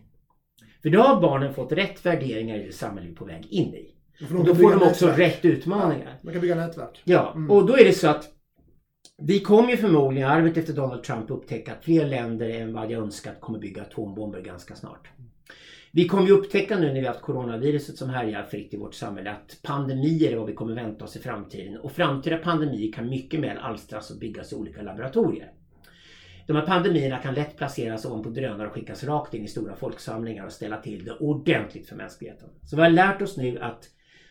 För 0.83 0.91
då 0.91 1.01
har 1.01 1.21
barnen 1.21 1.55
fått 1.55 1.73
rätt 1.73 2.07
värderingar 2.07 2.59
i 2.59 2.67
det 2.67 2.73
samhälle 2.73 3.07
vi 3.07 3.13
är 3.13 3.17
på 3.17 3.25
väg 3.25 3.47
in 3.47 3.75
i. 3.75 3.95
Och 4.39 4.45
då 4.45 4.55
får 4.55 4.71
de 4.71 4.83
också 4.83 5.07
rätt 5.07 5.45
utmaningar. 5.45 6.19
Man 6.23 6.33
kan 6.33 6.41
bygga 6.41 6.55
nätverk. 6.55 7.03
Ja, 7.05 7.37
och 7.49 7.67
då 7.67 7.77
är 7.77 7.85
det 7.85 7.93
så 7.93 8.09
att 8.09 8.29
vi 9.23 9.41
kommer 9.41 9.71
ju 9.71 9.77
förmodligen, 9.77 10.29
arvet 10.29 10.57
efter 10.57 10.73
Donald 10.73 11.05
Trump, 11.05 11.31
upptäcka 11.31 11.73
att 11.73 11.85
fler 11.85 12.07
länder 12.07 12.49
än 12.49 12.73
vad 12.73 12.91
jag 12.91 13.03
önskat 13.03 13.41
kommer 13.41 13.59
bygga 13.59 13.83
atombomber 13.83 14.43
ganska 14.43 14.77
snart. 14.77 15.09
Vi 15.93 16.09
kommer 16.09 16.27
ju 16.27 16.33
upptäcka 16.33 16.79
nu 16.79 16.93
när 16.93 17.01
vi 17.01 17.07
haft 17.07 17.21
coronaviruset 17.21 17.97
som 17.97 18.11
härjar 18.11 18.43
fritt 18.43 18.75
i 18.75 18.77
vårt 18.77 18.95
samhälle 18.95 19.31
att 19.31 19.59
pandemier 19.63 20.33
är 20.33 20.37
vad 20.37 20.47
vi 20.47 20.55
kommer 20.55 20.75
vänta 20.75 21.05
oss 21.05 21.17
i 21.17 21.21
framtiden. 21.21 21.77
Och 21.77 21.93
framtida 21.93 22.37
pandemier 22.37 22.93
kan 22.93 23.09
mycket 23.09 23.41
väl 23.41 23.59
alstras 23.59 24.11
och 24.11 24.19
byggas 24.19 24.53
i 24.53 24.55
olika 24.55 24.83
laboratorier. 24.83 25.53
De 26.47 26.57
här 26.57 26.67
pandemierna 26.67 27.19
kan 27.19 27.35
lätt 27.35 27.57
placeras 27.57 28.05
ovanpå 28.05 28.29
drönare 28.29 28.67
och 28.67 28.75
skickas 28.75 29.05
rakt 29.05 29.35
in 29.35 29.45
i 29.45 29.49
stora 29.49 29.75
folksamlingar 29.75 30.47
och 30.47 30.53
ställa 30.53 30.77
till 30.77 31.05
det 31.05 31.13
ordentligt 31.13 31.89
för 31.89 31.97
mänskligheten. 31.97 32.49
Så 32.63 32.77
vi 32.77 32.83
har 32.83 32.89
lärt 32.89 33.23
oss 33.23 33.37
nu 33.37 33.59
att 33.59 33.89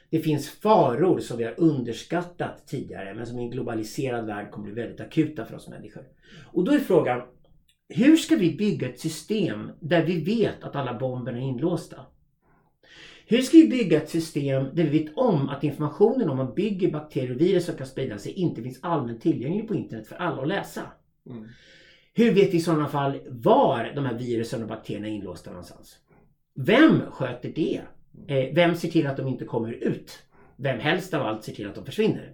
det 0.10 0.20
finns 0.20 0.50
faror 0.50 1.20
som 1.20 1.38
vi 1.38 1.44
har 1.44 1.54
underskattat 1.58 2.68
tidigare 2.68 3.14
men 3.14 3.28
som 3.28 3.40
i 3.40 3.44
en 3.44 3.52
globaliserad 3.52 4.26
värld 4.26 4.52
kommer 4.52 4.66
bli 4.66 4.82
väldigt 4.82 5.02
akuta 5.02 5.46
för 5.46 5.56
oss 5.56 5.68
människor. 5.68 6.04
Och 6.46 6.64
då 6.64 6.72
är 6.72 6.80
frågan, 6.80 7.22
hur 7.90 8.16
ska 8.16 8.36
vi 8.36 8.56
bygga 8.56 8.90
ett 8.90 9.00
system 9.00 9.72
där 9.80 10.06
vi 10.06 10.24
vet 10.24 10.64
att 10.64 10.76
alla 10.76 11.00
bomberna 11.00 11.38
är 11.38 11.42
inlåsta? 11.42 12.06
Hur 13.26 13.42
ska 13.42 13.58
vi 13.58 13.68
bygga 13.68 13.98
ett 13.98 14.10
system 14.10 14.64
där 14.74 14.84
vi 14.84 15.00
vet 15.00 15.18
om 15.18 15.50
att 15.50 15.64
informationen 15.64 16.30
om 16.30 16.38
man 16.38 16.54
bygger 16.54 16.92
bakterier 16.92 17.36
och 17.36 17.42
virus 17.42 17.66
som 17.66 17.76
kan 17.76 17.88
sprida 17.88 18.18
sig 18.18 18.32
inte 18.32 18.64
finns 18.64 18.80
allmänt 18.82 19.22
tillgänglig 19.22 19.68
på 19.68 19.76
internet 19.76 20.08
för 20.08 20.16
alla 20.16 20.42
att 20.42 20.48
läsa? 20.48 20.82
Mm. 21.30 21.48
Hur 22.14 22.34
vet 22.34 22.54
vi 22.54 22.58
i 22.58 22.62
sådana 22.62 22.88
fall 22.88 23.20
var 23.28 23.92
de 23.96 24.06
här 24.06 24.14
virusen 24.14 24.62
och 24.62 24.70
bakterierna 24.70 25.08
är 25.08 25.12
inlåsta 25.12 25.50
någonstans? 25.50 25.98
Vem 26.56 27.02
sköter 27.12 27.50
det? 27.50 27.82
Eh, 28.28 28.54
vem 28.54 28.76
ser 28.76 28.90
till 28.90 29.08
att 29.08 29.18
de 29.18 29.28
inte 29.28 29.46
kommer 29.46 29.72
ut? 29.72 30.20
Vem 30.56 30.80
helst 30.80 31.14
av 31.14 31.22
allt 31.22 31.44
ser 31.44 31.54
till 31.54 31.68
att 31.68 31.76
de 31.76 31.86
försvinner? 31.86 32.34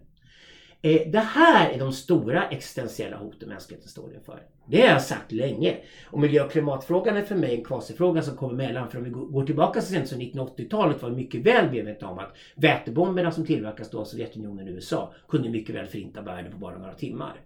Eh, 0.82 1.12
det 1.12 1.20
här 1.20 1.70
är 1.70 1.80
de 1.80 1.94
stora 1.94 2.50
existentiella 2.50 3.18
hoten 3.18 3.50
mänskligheten 3.50 3.90
står 3.90 4.14
inför. 4.14 4.40
Det 4.68 4.82
har 4.82 4.88
jag 4.88 5.02
sagt 5.02 5.32
länge. 5.32 5.78
Och 6.06 6.20
miljö 6.20 6.44
och 6.44 6.52
klimatfrågan 6.52 7.18
är 7.18 7.22
för 7.22 7.36
mig 7.36 7.56
en 7.56 7.64
kvasifråga 7.64 8.22
som 8.22 8.38
kommer 8.38 8.54
mellan. 8.54 8.90
För 8.90 8.98
om 8.98 9.04
vi 9.04 9.10
går 9.10 9.46
tillbaka 9.46 9.82
så 9.82 9.94
sent 9.94 10.08
som 10.08 10.22
1980-talet 10.22 11.02
var 11.02 11.10
vi 11.10 11.16
mycket 11.16 11.42
väl 11.42 11.72
medvetna 11.72 12.10
om 12.10 12.20
att 12.20 12.36
vätebomberna 12.56 13.32
som 13.32 13.46
tillverkas 13.46 13.90
då 13.90 14.00
av 14.00 14.06
Sovjetunionen 14.06 14.68
och 14.68 14.74
USA 14.74 15.14
kunde 15.28 15.50
mycket 15.50 15.76
väl 15.76 15.86
förinta 15.86 16.22
världen 16.22 16.52
på 16.52 16.58
bara 16.58 16.78
några 16.78 16.94
timmar. 16.94 17.42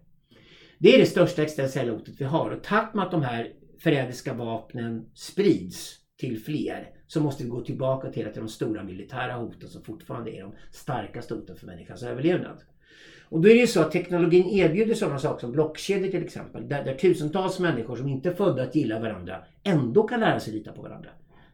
Det 0.77 0.95
är 0.95 0.99
det 0.99 1.05
största 1.05 1.41
existentiella 1.41 1.91
hotet 1.91 2.15
vi 2.17 2.25
har 2.25 2.51
och 2.51 2.63
tack 2.63 2.93
med 2.93 3.05
att 3.05 3.11
de 3.11 3.23
här 3.23 3.51
förrädiska 3.79 4.33
vapnen 4.33 5.09
sprids 5.13 5.95
till 6.19 6.39
fler 6.43 6.89
så 7.07 7.21
måste 7.21 7.43
vi 7.43 7.49
gå 7.49 7.61
tillbaka 7.61 8.09
till 8.09 8.27
att 8.27 8.33
det 8.33 8.39
är 8.39 8.41
de 8.41 8.49
stora 8.49 8.83
militära 8.83 9.33
hoten 9.33 9.69
som 9.69 9.83
fortfarande 9.83 10.31
är 10.31 10.41
de 10.41 10.51
starkaste 10.71 11.33
hoten 11.33 11.57
för 11.57 11.65
människans 11.65 12.03
överlevnad. 12.03 12.57
Och 13.29 13.41
då 13.41 13.49
är 13.49 13.53
det 13.53 13.59
ju 13.59 13.67
så 13.67 13.81
att 13.81 13.91
teknologin 13.91 14.49
erbjuder 14.49 14.93
sådana 14.93 15.19
saker 15.19 15.39
som 15.39 15.51
blockkedjor 15.51 16.11
till 16.11 16.23
exempel. 16.23 16.69
Där, 16.69 16.83
där 16.83 16.95
tusentals 16.95 17.59
människor 17.59 17.95
som 17.95 18.07
inte 18.07 18.29
är 18.29 18.33
födda 18.33 18.63
att 18.63 18.75
gilla 18.75 18.99
varandra 18.99 19.43
ändå 19.63 20.03
kan 20.03 20.19
lära 20.19 20.39
sig 20.39 20.53
lita 20.53 20.71
på 20.71 20.81
varandra. 20.81 21.09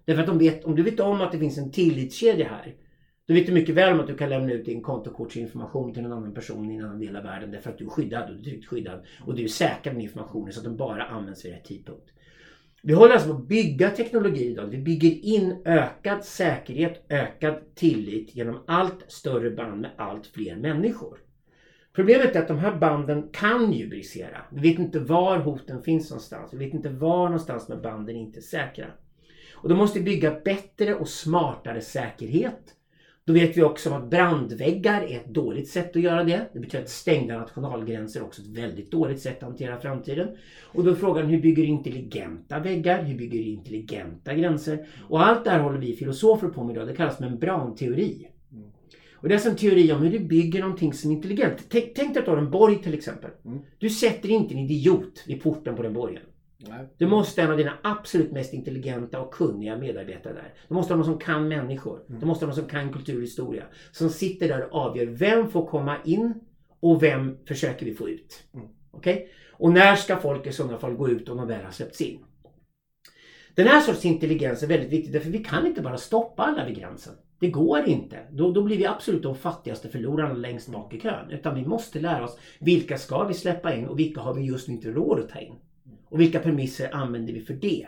Därför 0.05 0.21
att 0.21 0.27
de 0.27 0.37
vet, 0.37 0.65
om 0.65 0.75
du 0.75 0.83
vet 0.83 0.99
om 0.99 1.21
att 1.21 1.31
det 1.31 1.39
finns 1.39 1.57
en 1.57 1.71
tillitskedja 1.71 2.47
här. 2.47 2.75
Då 3.27 3.33
vet 3.33 3.45
du 3.45 3.53
mycket 3.53 3.75
väl 3.75 3.93
om 3.93 3.99
att 3.99 4.07
du 4.07 4.17
kan 4.17 4.29
lämna 4.29 4.53
ut 4.53 4.65
din 4.65 4.81
kontokortsinformation 4.81 5.93
till 5.93 6.05
en 6.05 6.11
annan 6.11 6.33
person 6.33 6.71
i 6.71 6.75
en 6.75 6.85
annan 6.85 6.99
del 6.99 7.15
av 7.15 7.23
världen. 7.23 7.51
Därför 7.51 7.69
att 7.69 7.77
du 7.77 7.85
är 7.85 7.89
skyddad 7.89 8.29
och 8.29 8.35
du 8.35 8.39
är 8.39 8.43
tryggt 8.43 8.67
skyddad. 8.67 9.05
Och 9.25 9.35
du 9.35 9.43
är 9.43 9.47
säker 9.47 9.93
med 9.93 10.03
informationen 10.03 10.53
så 10.53 10.59
att 10.59 10.63
den 10.63 10.77
bara 10.77 11.03
används 11.03 11.45
vid 11.45 11.51
rätt 11.51 11.65
tidpunkt. 11.65 12.12
Vi 12.85 12.93
håller 12.93 13.13
alltså 13.13 13.29
på 13.29 13.35
att 13.35 13.47
bygga 13.47 13.89
teknologi 13.89 14.51
idag. 14.51 14.65
Vi 14.65 14.77
bygger 14.77 15.09
in 15.09 15.61
ökad 15.65 16.25
säkerhet, 16.25 17.05
ökad 17.09 17.75
tillit 17.75 18.35
genom 18.35 18.59
allt 18.67 19.05
större 19.07 19.51
band 19.51 19.81
med 19.81 19.91
allt 19.97 20.27
fler 20.27 20.55
människor. 20.55 21.17
Problemet 21.93 22.35
är 22.35 22.41
att 22.41 22.47
de 22.47 22.57
här 22.57 22.75
banden 22.75 23.29
kan 23.31 23.73
ju 23.73 23.89
brisera. 23.89 24.41
Vi 24.51 24.69
vet 24.69 24.79
inte 24.79 24.99
var 24.99 25.37
hoten 25.37 25.83
finns 25.83 26.09
någonstans. 26.09 26.53
Vi 26.53 26.57
vet 26.57 26.73
inte 26.73 26.89
var 26.89 27.25
någonstans 27.25 27.69
med 27.69 27.81
banden 27.81 28.15
inte 28.15 28.39
är 28.39 28.41
säkra. 28.41 28.85
Och 29.53 29.69
då 29.69 29.75
måste 29.75 29.99
vi 29.99 30.05
bygga 30.05 30.39
bättre 30.45 30.95
och 30.95 31.09
smartare 31.09 31.81
säkerhet. 31.81 32.75
Då 33.25 33.33
vet 33.33 33.57
vi 33.57 33.63
också 33.63 33.89
att 33.89 34.09
brandväggar 34.09 35.01
är 35.01 35.15
ett 35.15 35.27
dåligt 35.27 35.67
sätt 35.67 35.95
att 35.95 36.01
göra 36.01 36.23
det. 36.23 36.49
Det 36.53 36.59
betyder 36.59 36.83
att 36.83 36.89
stängda 36.89 37.37
nationalgränser 37.37 38.19
är 38.19 38.23
också 38.23 38.41
ett 38.41 38.47
väldigt 38.47 38.91
dåligt 38.91 39.21
sätt 39.21 39.37
att 39.37 39.49
hantera 39.49 39.79
framtiden. 39.79 40.27
Och 40.63 40.83
då 40.83 40.91
är 40.91 40.95
frågan 40.95 41.25
hur 41.25 41.41
bygger 41.41 41.63
du 41.63 41.69
intelligenta 41.69 42.59
väggar? 42.59 43.03
Hur 43.03 43.17
bygger 43.17 43.39
du 43.39 43.45
intelligenta 43.45 44.33
gränser? 44.33 44.85
Och 45.09 45.27
allt 45.27 45.43
det 45.43 45.49
här 45.49 45.59
håller 45.59 45.79
vi 45.79 45.95
filosofer 45.95 46.47
på 46.47 46.63
med 46.63 46.75
idag. 46.75 46.87
Det 46.87 46.95
kallas 46.95 47.19
membranteori. 47.19 48.27
Och 49.13 49.29
det 49.29 49.33
är 49.33 49.35
alltså 49.35 49.49
en 49.49 49.55
teori 49.55 49.91
om 49.91 50.01
hur 50.01 50.11
du 50.11 50.19
bygger 50.19 50.61
någonting 50.61 50.93
som 50.93 51.11
är 51.11 51.15
intelligent. 51.15 51.65
Tänk, 51.69 51.93
tänk 51.95 52.13
dig 52.13 52.19
att 52.19 52.25
du 52.25 52.31
har 52.31 52.37
en 52.37 52.51
borg 52.51 52.81
till 52.81 52.93
exempel. 52.93 53.31
Mm. 53.45 53.59
Du 53.77 53.89
sätter 53.89 54.29
inte 54.29 54.53
en 54.53 54.59
idiot 54.59 55.23
vid 55.27 55.43
porten 55.43 55.75
på 55.75 55.83
den 55.83 55.93
borgen. 55.93 56.21
Nej. 56.69 56.87
Du 56.97 57.07
måste 57.07 57.41
ha 57.41 57.45
en 57.45 57.51
av 57.51 57.57
dina 57.57 57.77
absolut 57.83 58.31
mest 58.31 58.53
intelligenta 58.53 59.21
och 59.21 59.33
kunniga 59.33 59.77
medarbetare 59.77 60.33
där. 60.33 60.53
Du 60.67 60.73
måste 60.73 60.93
ha 60.93 60.97
någon 60.97 61.05
som 61.05 61.19
kan 61.19 61.47
människor. 61.47 61.99
Du 62.07 62.25
måste 62.25 62.45
ha 62.45 62.47
någon 62.47 62.55
som 62.55 62.67
kan 62.67 62.93
kultur 62.93 63.15
och 63.15 63.23
historia. 63.23 63.63
Som 63.91 64.09
sitter 64.09 64.47
där 64.47 64.73
och 64.73 64.79
avgör 64.79 65.05
vem 65.05 65.49
får 65.49 65.67
komma 65.67 65.97
in 66.05 66.33
och 66.79 67.03
vem 67.03 67.37
försöker 67.45 67.85
vi 67.85 67.93
få 67.93 68.09
ut. 68.09 68.43
Mm. 68.53 68.67
Okej? 68.91 69.29
Och 69.51 69.71
när 69.71 69.95
ska 69.95 70.17
folk 70.17 70.47
i 70.47 70.51
sådana 70.51 70.77
fall 70.77 70.93
gå 70.93 71.09
ut 71.09 71.29
om 71.29 71.37
de 71.37 71.47
väl 71.47 71.65
har 71.65 71.71
släppts 71.71 72.01
in? 72.01 72.19
Den 73.55 73.67
här 73.67 73.81
sorts 73.81 74.05
intelligens 74.05 74.63
är 74.63 74.67
väldigt 74.67 74.91
viktig 74.91 75.13
därför 75.13 75.29
vi 75.29 75.43
kan 75.43 75.67
inte 75.67 75.81
bara 75.81 75.97
stoppa 75.97 76.43
alla 76.43 76.65
vid 76.65 76.77
gränsen. 76.77 77.13
Det 77.39 77.49
går 77.49 77.85
inte. 77.85 78.19
Då, 78.31 78.51
då 78.51 78.63
blir 78.63 78.77
vi 78.77 78.85
absolut 78.85 79.23
de 79.23 79.35
fattigaste 79.35 79.89
förlorarna 79.89 80.33
längst 80.33 80.69
bak 80.69 80.93
i 80.93 80.99
kön. 80.99 81.31
Utan 81.31 81.55
vi 81.55 81.65
måste 81.65 81.99
lära 81.99 82.23
oss 82.23 82.37
vilka 82.59 82.97
ska 82.97 83.23
vi 83.23 83.33
släppa 83.33 83.75
in 83.75 83.87
och 83.87 83.99
vilka 83.99 84.21
har 84.21 84.33
vi 84.33 84.41
just 84.41 84.67
nu 84.67 84.73
inte 84.73 84.91
råd 84.91 85.19
att 85.19 85.29
ta 85.29 85.39
in. 85.39 85.55
Och 86.13 86.21
vilka 86.21 86.39
premisser 86.39 86.95
använder 86.95 87.33
vi 87.33 87.41
för 87.41 87.53
det? 87.53 87.87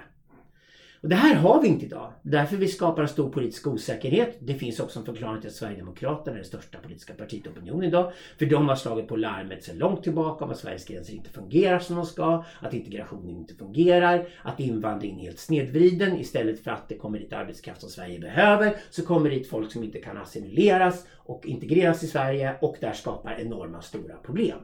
Och 1.02 1.10
det 1.10 1.16
här 1.16 1.36
har 1.36 1.62
vi 1.62 1.68
inte 1.68 1.86
idag. 1.86 2.12
Därför 2.22 2.58
vi 2.58 2.68
skapar 2.68 3.02
en 3.02 3.08
stor 3.08 3.30
politisk 3.30 3.68
osäkerhet. 3.68 4.38
Det 4.40 4.54
finns 4.54 4.80
också 4.80 5.00
en 5.00 5.06
förklaring 5.06 5.42
till 5.42 5.50
att 5.50 5.56
Sverigedemokraterna 5.56 6.38
är 6.38 6.40
det 6.40 6.48
största 6.48 6.78
politiska 6.78 7.14
partiet 7.14 7.46
i 7.46 7.50
opinionen 7.50 7.84
idag. 7.84 8.12
För 8.40 8.46
de 8.46 8.70
har 8.70 8.76
slagit 8.76 9.08
på 9.08 9.16
larmet 9.16 9.64
sedan 9.64 9.78
långt 9.78 10.04
tillbaka 10.04 10.46
om 10.46 10.52
att 10.52 10.58
Sveriges 10.58 10.86
gränser 10.86 11.14
inte 11.14 11.30
fungerar 11.30 11.80
som 11.80 11.96
de 11.96 12.06
ska. 12.06 12.44
Att 12.60 12.74
integrationen 12.74 13.30
inte 13.30 13.54
fungerar. 13.54 14.28
Att 14.42 14.60
invandringen 14.60 15.20
är 15.20 15.24
helt 15.24 15.40
snedvriden. 15.40 16.18
Istället 16.18 16.64
för 16.64 16.72
att 16.72 16.90
det 16.90 16.98
kommer 16.98 17.20
dit 17.20 17.34
arbetskraft 17.34 17.82
som 17.82 17.90
Sverige 17.90 18.20
behöver 18.20 18.78
så 18.90 19.06
kommer 19.06 19.30
det 19.30 19.36
dit 19.36 19.50
folk 19.50 19.72
som 19.72 19.84
inte 19.84 20.00
kan 20.00 20.18
assimileras 20.18 21.06
och 21.26 21.46
integreras 21.46 22.04
i 22.04 22.08
Sverige 22.08 22.56
och 22.62 22.76
där 22.82 22.94
skapar 22.94 23.40
enorma 23.40 23.82
stora 23.82 24.16
problem. 24.16 24.58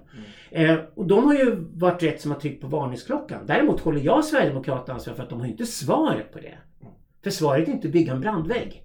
Eh, 0.49 0.77
och 0.95 1.07
de 1.07 1.25
har 1.25 1.33
ju 1.33 1.55
varit 1.73 2.03
rätt 2.03 2.21
som 2.21 2.31
har 2.31 2.39
tryckt 2.39 2.61
på 2.61 2.67
varningsklockan. 2.67 3.45
Däremot 3.45 3.79
håller 3.79 4.01
jag 4.01 4.25
Sverigedemokraterna 4.25 4.93
ansvar 4.93 5.13
för 5.13 5.23
att 5.23 5.29
de 5.29 5.39
har 5.39 5.47
inte 5.47 5.65
svaret 5.65 6.31
på 6.33 6.39
det. 6.39 6.57
För 7.23 7.29
svaret 7.29 7.67
är 7.67 7.71
inte 7.71 7.87
att 7.87 7.93
bygga 7.93 8.13
en 8.13 8.21
brandvägg. 8.21 8.83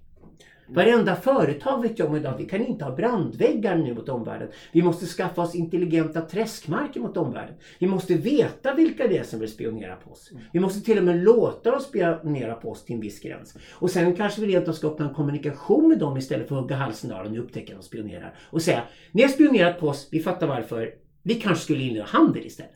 Varenda 0.69 1.15
företag 1.15 1.81
vet 1.81 1.99
jag 1.99 2.09
om 2.09 2.15
idag 2.15 2.33
vi 2.37 2.45
kan 2.45 2.65
inte 2.65 2.85
ha 2.85 2.95
brandväggar 2.95 3.75
nu 3.75 3.93
mot 3.93 4.09
omvärlden. 4.09 4.47
Vi 4.71 4.81
måste 4.81 5.05
skaffa 5.05 5.41
oss 5.41 5.55
intelligenta 5.55 6.21
träskmarker 6.21 6.99
mot 6.99 7.17
omvärlden. 7.17 7.55
Vi 7.79 7.87
måste 7.87 8.13
veta 8.13 8.73
vilka 8.73 9.07
det 9.07 9.17
är 9.17 9.23
som 9.23 9.39
vill 9.39 9.51
spionera 9.51 9.95
på 9.95 10.11
oss. 10.11 10.31
Vi 10.53 10.59
måste 10.59 10.81
till 10.81 10.97
och 10.97 11.03
med 11.03 11.23
låta 11.23 11.71
dem 11.71 11.79
spionera 11.79 12.53
på 12.53 12.71
oss 12.71 12.85
till 12.85 12.95
en 12.95 13.01
viss 13.01 13.19
gräns. 13.19 13.57
Och 13.71 13.89
sen 13.89 14.15
kanske 14.15 14.41
vi 14.41 14.47
rent 14.47 14.67
av 14.67 14.73
ska 14.73 14.87
öppna 14.87 15.07
en 15.07 15.13
kommunikation 15.13 15.87
med 15.87 15.99
dem 15.99 16.17
istället 16.17 16.47
för 16.47 16.55
att 16.55 16.61
hugga 16.61 16.75
halsen 16.75 17.11
av 17.11 17.23
dem 17.23 17.33
och 17.33 17.39
upptäcka 17.39 17.73
att 17.73 17.79
de 17.79 17.85
spionerar. 17.85 18.33
Och 18.39 18.61
säga, 18.61 18.83
ni 19.11 19.21
har 19.21 19.29
spionerat 19.29 19.79
på 19.79 19.87
oss, 19.87 20.07
vi 20.11 20.19
fattar 20.19 20.47
varför. 20.47 20.93
Vi 21.23 21.35
kanske 21.35 21.63
skulle 21.63 21.83
inleda 21.83 22.05
handel 22.05 22.45
istället. 22.45 22.71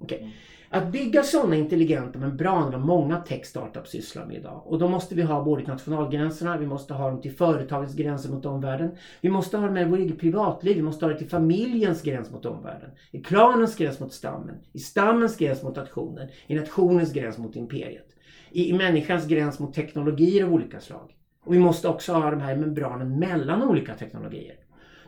Okej. 0.00 0.34
Att 0.72 0.92
bygga 0.92 1.22
sådana 1.22 1.56
intelligenta 1.56 2.18
membraner 2.18 2.72
vad 2.72 2.80
många 2.80 3.16
tech-startups 3.20 3.90
sysslar 3.90 4.26
med 4.26 4.36
idag. 4.36 4.62
Och 4.66 4.78
då 4.78 4.88
måste 4.88 5.14
vi 5.14 5.22
ha 5.22 5.44
både 5.44 5.62
nationalgränserna, 5.62 6.58
vi 6.58 6.66
måste 6.66 6.94
ha 6.94 7.10
dem 7.10 7.20
till 7.20 7.36
företagets 7.36 7.94
gränser 7.94 8.30
mot 8.30 8.46
omvärlden. 8.46 8.90
Vi 9.20 9.30
måste 9.30 9.56
ha 9.56 9.66
det 9.66 9.72
med 9.72 9.90
vårt 9.90 9.98
eget 9.98 10.18
privatliv, 10.18 10.76
vi 10.76 10.82
måste 10.82 11.04
ha 11.04 11.12
det 11.12 11.18
till 11.18 11.28
familjens 11.28 12.02
gräns 12.02 12.30
mot 12.30 12.46
omvärlden. 12.46 12.90
I 13.10 13.22
klanens 13.22 13.76
gräns 13.76 14.00
mot 14.00 14.12
stammen, 14.12 14.56
i 14.72 14.78
stammens 14.78 15.36
gräns 15.36 15.62
mot 15.62 15.76
nationen, 15.76 16.28
i 16.46 16.54
nationens 16.54 17.12
gräns 17.12 17.38
mot 17.38 17.56
imperiet. 17.56 18.06
I, 18.50 18.70
i 18.70 18.72
människans 18.72 19.26
gräns 19.26 19.58
mot 19.58 19.74
teknologier 19.74 20.44
av 20.44 20.52
olika 20.52 20.80
slag. 20.80 21.10
Och 21.44 21.54
vi 21.54 21.58
måste 21.58 21.88
också 21.88 22.12
ha 22.12 22.30
de 22.30 22.40
här 22.40 22.56
membranen 22.56 23.18
mellan 23.18 23.62
olika 23.62 23.94
teknologier. 23.94 24.56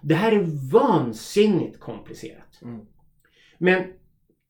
Det 0.00 0.14
här 0.14 0.32
är 0.32 0.70
vansinnigt 0.72 1.80
komplicerat. 1.80 2.62
Mm. 2.62 2.80
Men 3.58 3.84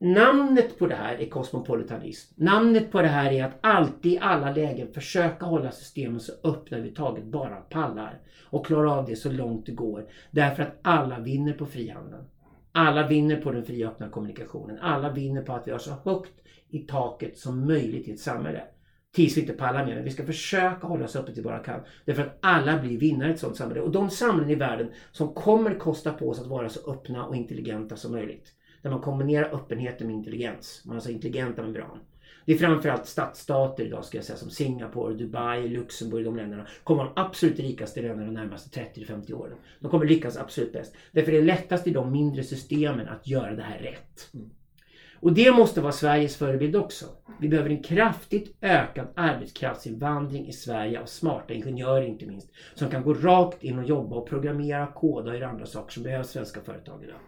namnet 0.02 0.78
på 0.78 0.86
det 0.86 0.94
här 0.94 1.14
är 1.20 1.26
kosmopolitanism. 1.26 2.34
Namnet 2.36 2.90
på 2.90 3.02
det 3.02 3.08
här 3.08 3.32
är 3.32 3.44
att 3.44 3.58
alltid 3.60 4.12
i 4.12 4.18
alla 4.18 4.52
lägen 4.52 4.92
försöka 4.92 5.46
hålla 5.46 5.72
systemen 5.72 6.20
så 6.20 6.32
öppna 6.32 6.76
överhuvudtaget. 6.76 7.24
bara 7.24 7.56
pallar. 7.56 8.20
Och 8.50 8.66
klara 8.66 8.92
av 8.92 9.06
det 9.06 9.16
så 9.16 9.30
långt 9.30 9.66
det 9.66 9.72
går. 9.72 10.06
Därför 10.30 10.62
att 10.62 10.78
alla 10.82 11.18
vinner 11.18 11.52
på 11.52 11.66
frihandeln. 11.66 12.24
Alla 12.72 13.06
vinner 13.06 13.36
på 13.36 13.52
den 13.52 13.64
fria 13.64 13.88
öppna 13.88 14.08
kommunikationen. 14.08 14.78
Alla 14.78 15.10
vinner 15.10 15.42
på 15.42 15.52
att 15.52 15.66
vi 15.66 15.70
har 15.70 15.78
så 15.78 15.94
högt 16.04 16.32
i 16.68 16.78
taket 16.78 17.38
som 17.38 17.66
möjligt 17.66 18.08
i 18.08 18.12
ett 18.12 18.20
samhälle. 18.20 18.62
Tills 19.14 19.36
vi 19.36 19.40
inte 19.40 19.52
pallar 19.52 19.86
mer. 19.86 19.94
Men 19.94 20.04
vi 20.04 20.10
ska 20.10 20.26
försöka 20.26 20.86
hålla 20.86 21.04
oss 21.04 21.16
öppet 21.16 21.34
till 21.34 21.44
bara 21.44 21.58
kan. 21.58 21.80
Därför 22.04 22.22
att 22.22 22.38
alla 22.40 22.78
blir 22.78 22.98
vinnare 22.98 23.28
i 23.28 23.32
ett 23.32 23.40
sådant 23.40 23.56
samhälle. 23.56 23.80
Och 23.80 23.92
de 23.92 24.10
samhällen 24.10 24.50
i 24.50 24.54
världen 24.54 24.90
som 25.12 25.34
kommer 25.34 25.74
kosta 25.74 26.12
på 26.12 26.28
oss 26.28 26.40
att 26.40 26.46
vara 26.46 26.68
så 26.68 26.92
öppna 26.92 27.26
och 27.26 27.36
intelligenta 27.36 27.96
som 27.96 28.12
möjligt. 28.12 28.52
Där 28.82 28.90
man 28.90 29.00
kombinerar 29.00 29.54
öppenheten 29.54 30.06
med 30.06 30.16
intelligens. 30.16 30.82
Man 30.84 30.96
har 30.96 31.00
så 31.00 31.10
intelligenta 31.10 31.62
membran. 31.62 31.98
Det 32.44 32.52
är 32.52 32.58
framförallt 32.58 33.06
stadsstater 33.06 33.84
idag 33.84 34.04
ska 34.04 34.18
jag 34.18 34.24
säga 34.24 34.36
som 34.36 34.50
Singapore, 34.50 35.14
Dubai, 35.14 35.68
Luxemburg, 35.68 36.24
de 36.24 36.36
länderna 36.36 36.66
kommer 36.84 37.04
de 37.04 37.12
absolut 37.16 37.58
rikaste 37.58 38.02
länderna 38.02 38.26
de 38.26 38.34
närmaste 38.34 38.80
30-50 38.80 39.32
åren. 39.32 39.56
De 39.80 39.90
kommer 39.90 40.06
lyckas 40.06 40.36
absolut 40.36 40.72
bäst. 40.72 40.94
Därför 41.12 41.32
är 41.32 41.36
det 41.36 41.46
lättast 41.46 41.86
i 41.86 41.90
de 41.90 42.12
mindre 42.12 42.42
systemen 42.42 43.08
att 43.08 43.26
göra 43.26 43.54
det 43.54 43.62
här 43.62 43.78
rätt. 43.78 44.30
Och 45.20 45.32
det 45.32 45.52
måste 45.52 45.80
vara 45.80 45.92
Sveriges 45.92 46.36
förebild 46.36 46.76
också. 46.76 47.06
Vi 47.40 47.48
behöver 47.48 47.70
en 47.70 47.82
kraftigt 47.82 48.56
ökad 48.60 49.06
arbetskraftsinvandring 49.14 50.48
i 50.48 50.52
Sverige 50.52 51.00
av 51.00 51.06
smarta 51.06 51.54
ingenjörer 51.54 52.06
inte 52.06 52.26
minst. 52.26 52.48
Som 52.74 52.90
kan 52.90 53.02
gå 53.02 53.14
rakt 53.14 53.64
in 53.64 53.78
och 53.78 53.84
jobba 53.84 54.16
och 54.16 54.28
programmera, 54.28 54.86
koda 54.86 55.30
och 55.30 55.36
göra 55.36 55.48
andra 55.48 55.66
saker 55.66 55.92
som 55.92 56.02
behövs 56.02 56.30
svenska 56.30 56.60
företag 56.60 57.04
idag. 57.04 57.18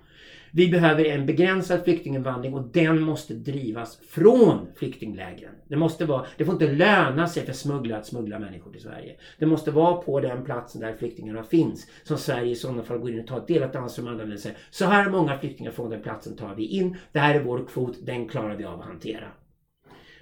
Vi 0.57 0.69
behöver 0.69 1.05
en 1.05 1.27
begränsad 1.27 1.85
flyktinginvandring 1.85 2.55
och 2.55 2.63
den 2.73 3.03
måste 3.03 3.35
drivas 3.35 3.99
från 4.09 4.67
flyktinglägren. 4.77 5.53
Det, 5.69 5.77
måste 5.77 6.05
vara, 6.05 6.27
det 6.37 6.45
får 6.45 6.53
inte 6.53 6.73
löna 6.73 7.29
sig 7.29 7.47
för 7.47 7.53
smugglare 7.53 8.01
att 8.01 8.07
smuggla 8.07 8.39
människor 8.39 8.73
till 8.73 8.81
Sverige. 8.81 9.17
Det 9.39 9.47
måste 9.47 9.71
vara 9.71 9.97
på 9.97 10.21
den 10.21 10.45
platsen 10.45 10.81
där 10.81 10.97
flyktingarna 10.97 11.43
finns 11.43 11.87
som 12.03 12.19
Sverige 12.19 12.53
i 12.53 12.55
sådana 12.55 12.83
fall 12.83 12.99
går 12.99 13.11
in 13.11 13.21
och 13.21 13.27
tar 13.27 13.39
ett 13.39 13.47
delat 13.47 13.77
ansvar 13.77 14.05
med 14.05 14.13
andra 14.13 14.25
länder. 14.25 14.57
Så 14.71 14.85
här 14.85 15.11
många 15.11 15.39
flyktingar 15.39 15.71
från 15.71 15.91
den 15.91 16.03
platsen 16.03 16.37
tar 16.37 16.55
vi 16.55 16.67
in. 16.67 16.97
Det 17.13 17.19
här 17.19 17.35
är 17.35 17.45
vår 17.45 17.67
kvot, 17.67 17.97
den 18.03 18.29
klarar 18.29 18.57
vi 18.57 18.65
av 18.65 18.81
att 18.81 18.87
hantera. 18.87 19.27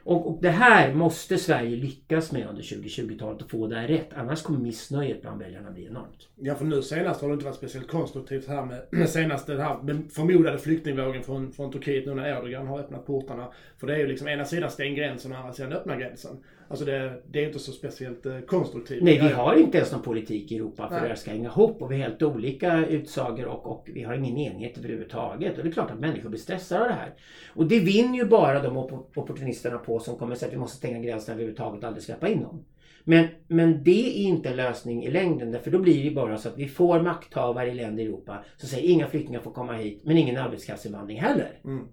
Och, 0.05 0.29
och 0.29 0.39
det 0.43 0.51
här 0.51 0.95
måste 0.95 1.39
Sverige 1.39 1.77
lyckas 1.77 2.33
med 2.33 2.49
under 2.49 2.63
2020-talet 2.63 3.43
och 3.43 3.51
få 3.51 3.67
det 3.67 3.77
här 3.77 3.89
rätt. 3.89 4.09
Annars 4.17 4.43
kommer 4.43 4.59
missnöjet 4.59 5.23
bland 5.23 5.43
väljarna 5.43 5.71
bli 5.71 5.87
enormt. 5.87 6.29
Ja, 6.37 6.55
för 6.55 6.65
nu 6.65 6.83
senast 6.83 7.21
har 7.21 7.29
det 7.29 7.35
inte 7.35 7.45
varit 7.45 7.57
speciellt 7.57 7.89
konstruktivt 7.89 8.49
här 8.49 8.65
med, 8.65 8.83
med 8.91 9.09
senaste 9.09 9.55
här 9.55 10.09
förmodade 10.11 10.59
flyktingvågen 10.59 11.23
från, 11.23 11.53
från 11.53 11.73
Turkiet 11.73 12.07
nu 12.07 12.15
när 12.15 12.39
Erdogan 12.39 12.67
har 12.67 12.79
öppnat 12.79 13.07
portarna. 13.07 13.53
För 13.79 13.87
det 13.87 13.95
är 13.95 13.99
ju 13.99 14.07
liksom 14.07 14.29
ena 14.29 14.45
sidan 14.45 14.71
stäng 14.71 14.95
gränsen 14.95 15.33
och 15.33 15.39
andra 15.39 15.53
sidan 15.53 15.73
öppna 15.73 15.97
gränsen. 15.97 16.37
Alltså 16.73 16.85
det, 16.85 17.23
det 17.27 17.43
är 17.43 17.47
inte 17.47 17.59
så 17.59 17.73
speciellt 17.73 18.27
eh, 18.27 18.41
konstruktivt. 18.41 19.03
Nej, 19.03 19.19
vi 19.19 19.29
har 19.29 19.55
inte 19.55 19.79
ens 19.79 19.93
någon 19.93 20.03
politik 20.03 20.53
i 20.53 20.57
Europa 20.57 20.89
för 20.89 20.97
att 20.97 21.03
det 21.03 21.09
här 21.09 21.15
ska 21.15 21.31
hänga 21.31 21.49
ihop 21.49 21.83
och 21.83 21.91
vi 21.93 21.97
har 21.97 22.03
helt 22.03 22.23
olika 22.23 22.87
utsagor 22.87 23.47
och, 23.47 23.67
och 23.67 23.89
vi 23.95 24.03
har 24.03 24.15
ingen 24.15 24.39
enighet 24.39 24.79
överhuvudtaget. 24.79 25.59
Och 25.59 25.65
det 25.65 25.71
är 25.71 25.73
klart 25.73 25.91
att 25.91 26.01
människor 26.01 26.29
blir 26.29 26.41
stressade 26.41 26.81
av 26.81 26.89
det 26.89 26.95
här. 26.95 27.15
Och 27.55 27.67
det 27.67 27.79
vinner 27.81 28.19
ju 28.19 28.25
bara 28.25 28.63
de 28.63 28.77
opp- 28.77 29.19
opportunisterna 29.19 29.79
på 29.79 29.99
som 29.99 30.17
kommer 30.17 30.35
säga 30.35 30.49
att 30.49 30.55
vi 30.55 30.59
måste 30.59 30.77
stänga 30.77 30.99
gränserna 30.99 31.35
överhuvudtaget 31.35 31.83
och 31.83 31.89
aldrig 31.89 32.05
släppa 32.05 32.29
in 32.29 32.43
dem. 32.43 32.65
Men, 33.05 33.29
men 33.47 33.85
det 33.85 34.07
är 34.07 34.29
inte 34.29 34.49
en 34.49 34.57
lösning 34.57 35.05
i 35.05 35.11
längden 35.11 35.63
för 35.63 35.71
då 35.71 35.79
blir 35.79 36.05
det 36.05 36.11
bara 36.11 36.39
så 36.39 36.49
att 36.49 36.59
vi 36.59 36.69
får 36.69 37.01
makthavare 37.01 37.71
i 37.71 37.75
länder 37.75 38.03
i 38.03 38.07
Europa 38.07 38.45
som 38.57 38.69
säger 38.69 38.89
inga 38.89 39.07
flyktingar 39.07 39.41
får 39.41 39.51
komma 39.53 39.73
hit 39.73 40.03
men 40.05 40.19
ingen 40.19 40.37
arbetskraftsinvandring 40.37 41.21
heller. 41.21 41.61
Mm. 41.65 41.87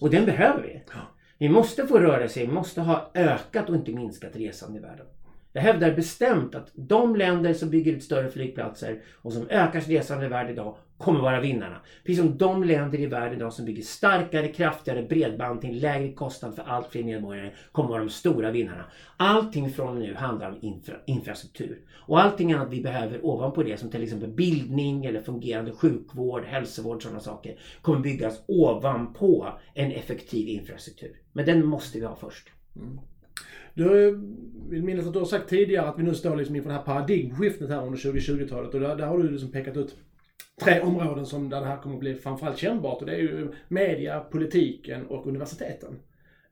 Och 0.00 0.10
den 0.10 0.24
behöver 0.26 0.62
vi. 0.62 0.80
Vi 1.38 1.48
måste 1.48 1.86
få 1.86 1.98
rörelse, 1.98 2.40
vi 2.40 2.46
måste 2.46 2.80
ha 2.80 3.10
ökat 3.14 3.68
och 3.68 3.74
inte 3.74 3.92
minskat 3.92 4.36
resande 4.36 4.78
i 4.78 4.82
världen. 4.82 5.06
Jag 5.52 5.62
hävdar 5.62 5.92
bestämt 5.92 6.54
att 6.54 6.70
de 6.74 7.16
länder 7.16 7.54
som 7.54 7.70
bygger 7.70 7.92
ut 7.92 8.04
större 8.04 8.30
flygplatser 8.30 9.02
och 9.14 9.32
som 9.32 9.48
ökar 9.48 9.80
resande 9.80 10.26
i 10.26 10.28
världen 10.28 10.52
idag 10.52 10.76
kommer 10.98 11.20
vara 11.20 11.40
vinnarna. 11.40 11.76
Precis 12.04 12.24
som 12.24 12.38
de 12.38 12.64
länder 12.64 13.00
i 13.00 13.06
världen 13.06 13.36
idag 13.36 13.52
som 13.52 13.64
bygger 13.64 13.82
starkare, 13.82 14.48
kraftigare 14.48 15.02
bredband 15.02 15.60
till 15.60 15.70
en 15.70 15.78
lägre 15.78 16.12
kostnad 16.12 16.54
för 16.54 16.62
allt 16.62 16.86
fler 16.86 17.04
medborgare 17.04 17.50
kommer 17.72 17.88
vara 17.88 18.00
de 18.00 18.10
stora 18.10 18.50
vinnarna. 18.50 18.84
Allting 19.16 19.70
från 19.70 19.88
och 19.88 20.02
nu 20.02 20.14
handlar 20.14 20.48
om 20.48 20.58
infra 20.60 20.94
infrastruktur. 21.06 21.78
Och 21.94 22.20
allting 22.20 22.52
annat 22.52 22.68
vi 22.70 22.82
behöver 22.82 23.24
ovanpå 23.24 23.62
det 23.62 23.76
som 23.76 23.90
till 23.90 24.02
exempel 24.02 24.30
bildning 24.30 25.04
eller 25.04 25.20
fungerande 25.20 25.72
sjukvård, 25.72 26.44
hälsovård, 26.44 27.02
sådana 27.02 27.20
saker 27.20 27.58
kommer 27.82 28.00
byggas 28.00 28.42
ovanpå 28.46 29.48
en 29.74 29.92
effektiv 29.92 30.48
infrastruktur. 30.48 31.16
Men 31.32 31.46
den 31.46 31.66
måste 31.66 31.98
vi 31.98 32.04
ha 32.04 32.16
först. 32.16 32.48
Mm. 32.76 32.98
Du 33.74 34.20
vill 34.68 34.82
minnas 34.82 35.06
att 35.06 35.12
du 35.12 35.18
har 35.18 35.26
sagt 35.26 35.48
tidigare 35.48 35.88
att 35.88 35.98
vi 35.98 36.02
nu 36.02 36.14
står 36.14 36.36
liksom 36.36 36.56
inför 36.56 36.70
det 36.70 36.76
här 36.76 36.82
paradigmskiftet 36.82 37.70
här 37.70 37.86
under 37.86 37.98
2020-talet 37.98 38.74
och 38.74 38.80
där, 38.80 38.96
där 38.96 39.06
har 39.06 39.18
du 39.18 39.30
liksom 39.30 39.50
pekat 39.50 39.76
ut 39.76 39.96
tre 40.60 40.80
områden 40.80 41.26
som 41.26 41.48
där 41.48 41.60
det 41.60 41.66
här 41.66 41.76
kommer 41.76 41.94
att 41.94 42.00
bli 42.00 42.14
framförallt 42.14 42.58
kännbart 42.58 43.00
och 43.00 43.06
det 43.06 43.12
är 43.14 43.18
ju 43.18 43.52
media, 43.68 44.20
politiken 44.20 45.06
och 45.06 45.26
universiteten. 45.26 45.98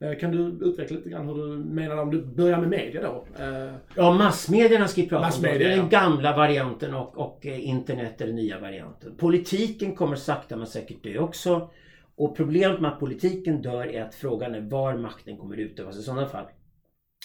Eh, 0.01 0.19
Kan 0.19 0.31
du 0.31 0.67
utveckla 0.67 0.97
lite 0.97 1.09
grann 1.11 1.27
hur 1.29 1.35
du 1.35 1.57
menar 1.65 1.97
om 1.97 2.11
du 2.11 2.23
börjar 2.23 2.59
med 2.59 2.69
media 2.69 3.03
då? 3.03 3.45
Eh, 3.45 3.73
Ja, 3.95 4.13
massmedierna 4.15 4.89
ska 4.89 5.03
vi 5.03 5.09
prata 5.09 5.37
om. 5.37 5.43
Det 5.43 5.51
är 5.51 5.77
den 5.77 5.89
gamla 5.89 6.37
varianten 6.37 6.95
och, 6.95 7.19
och 7.19 7.47
eh, 7.47 7.69
internet 7.69 8.21
är 8.21 8.27
den 8.27 8.37
nya 8.37 8.61
varianten. 8.61 9.15
Politiken 9.17 9.95
kommer 9.97 10.17
sakta 10.17 10.57
men 10.57 10.67
säkert 10.67 11.03
dö 11.05 11.19
också. 11.19 11.71
Och 12.17 12.37
problemet 12.37 12.81
med 12.81 12.93
att 12.93 13.01
politiken 13.01 13.63
dör 13.63 13.87
är 13.87 14.03
att 14.03 14.15
frågan 14.15 14.55
är 14.55 14.61
var 14.61 14.95
makten 14.97 15.37
kommer 15.37 15.57
utövas 15.57 15.99
i 15.99 16.03
sådana 16.03 16.27
fall. 16.27 16.45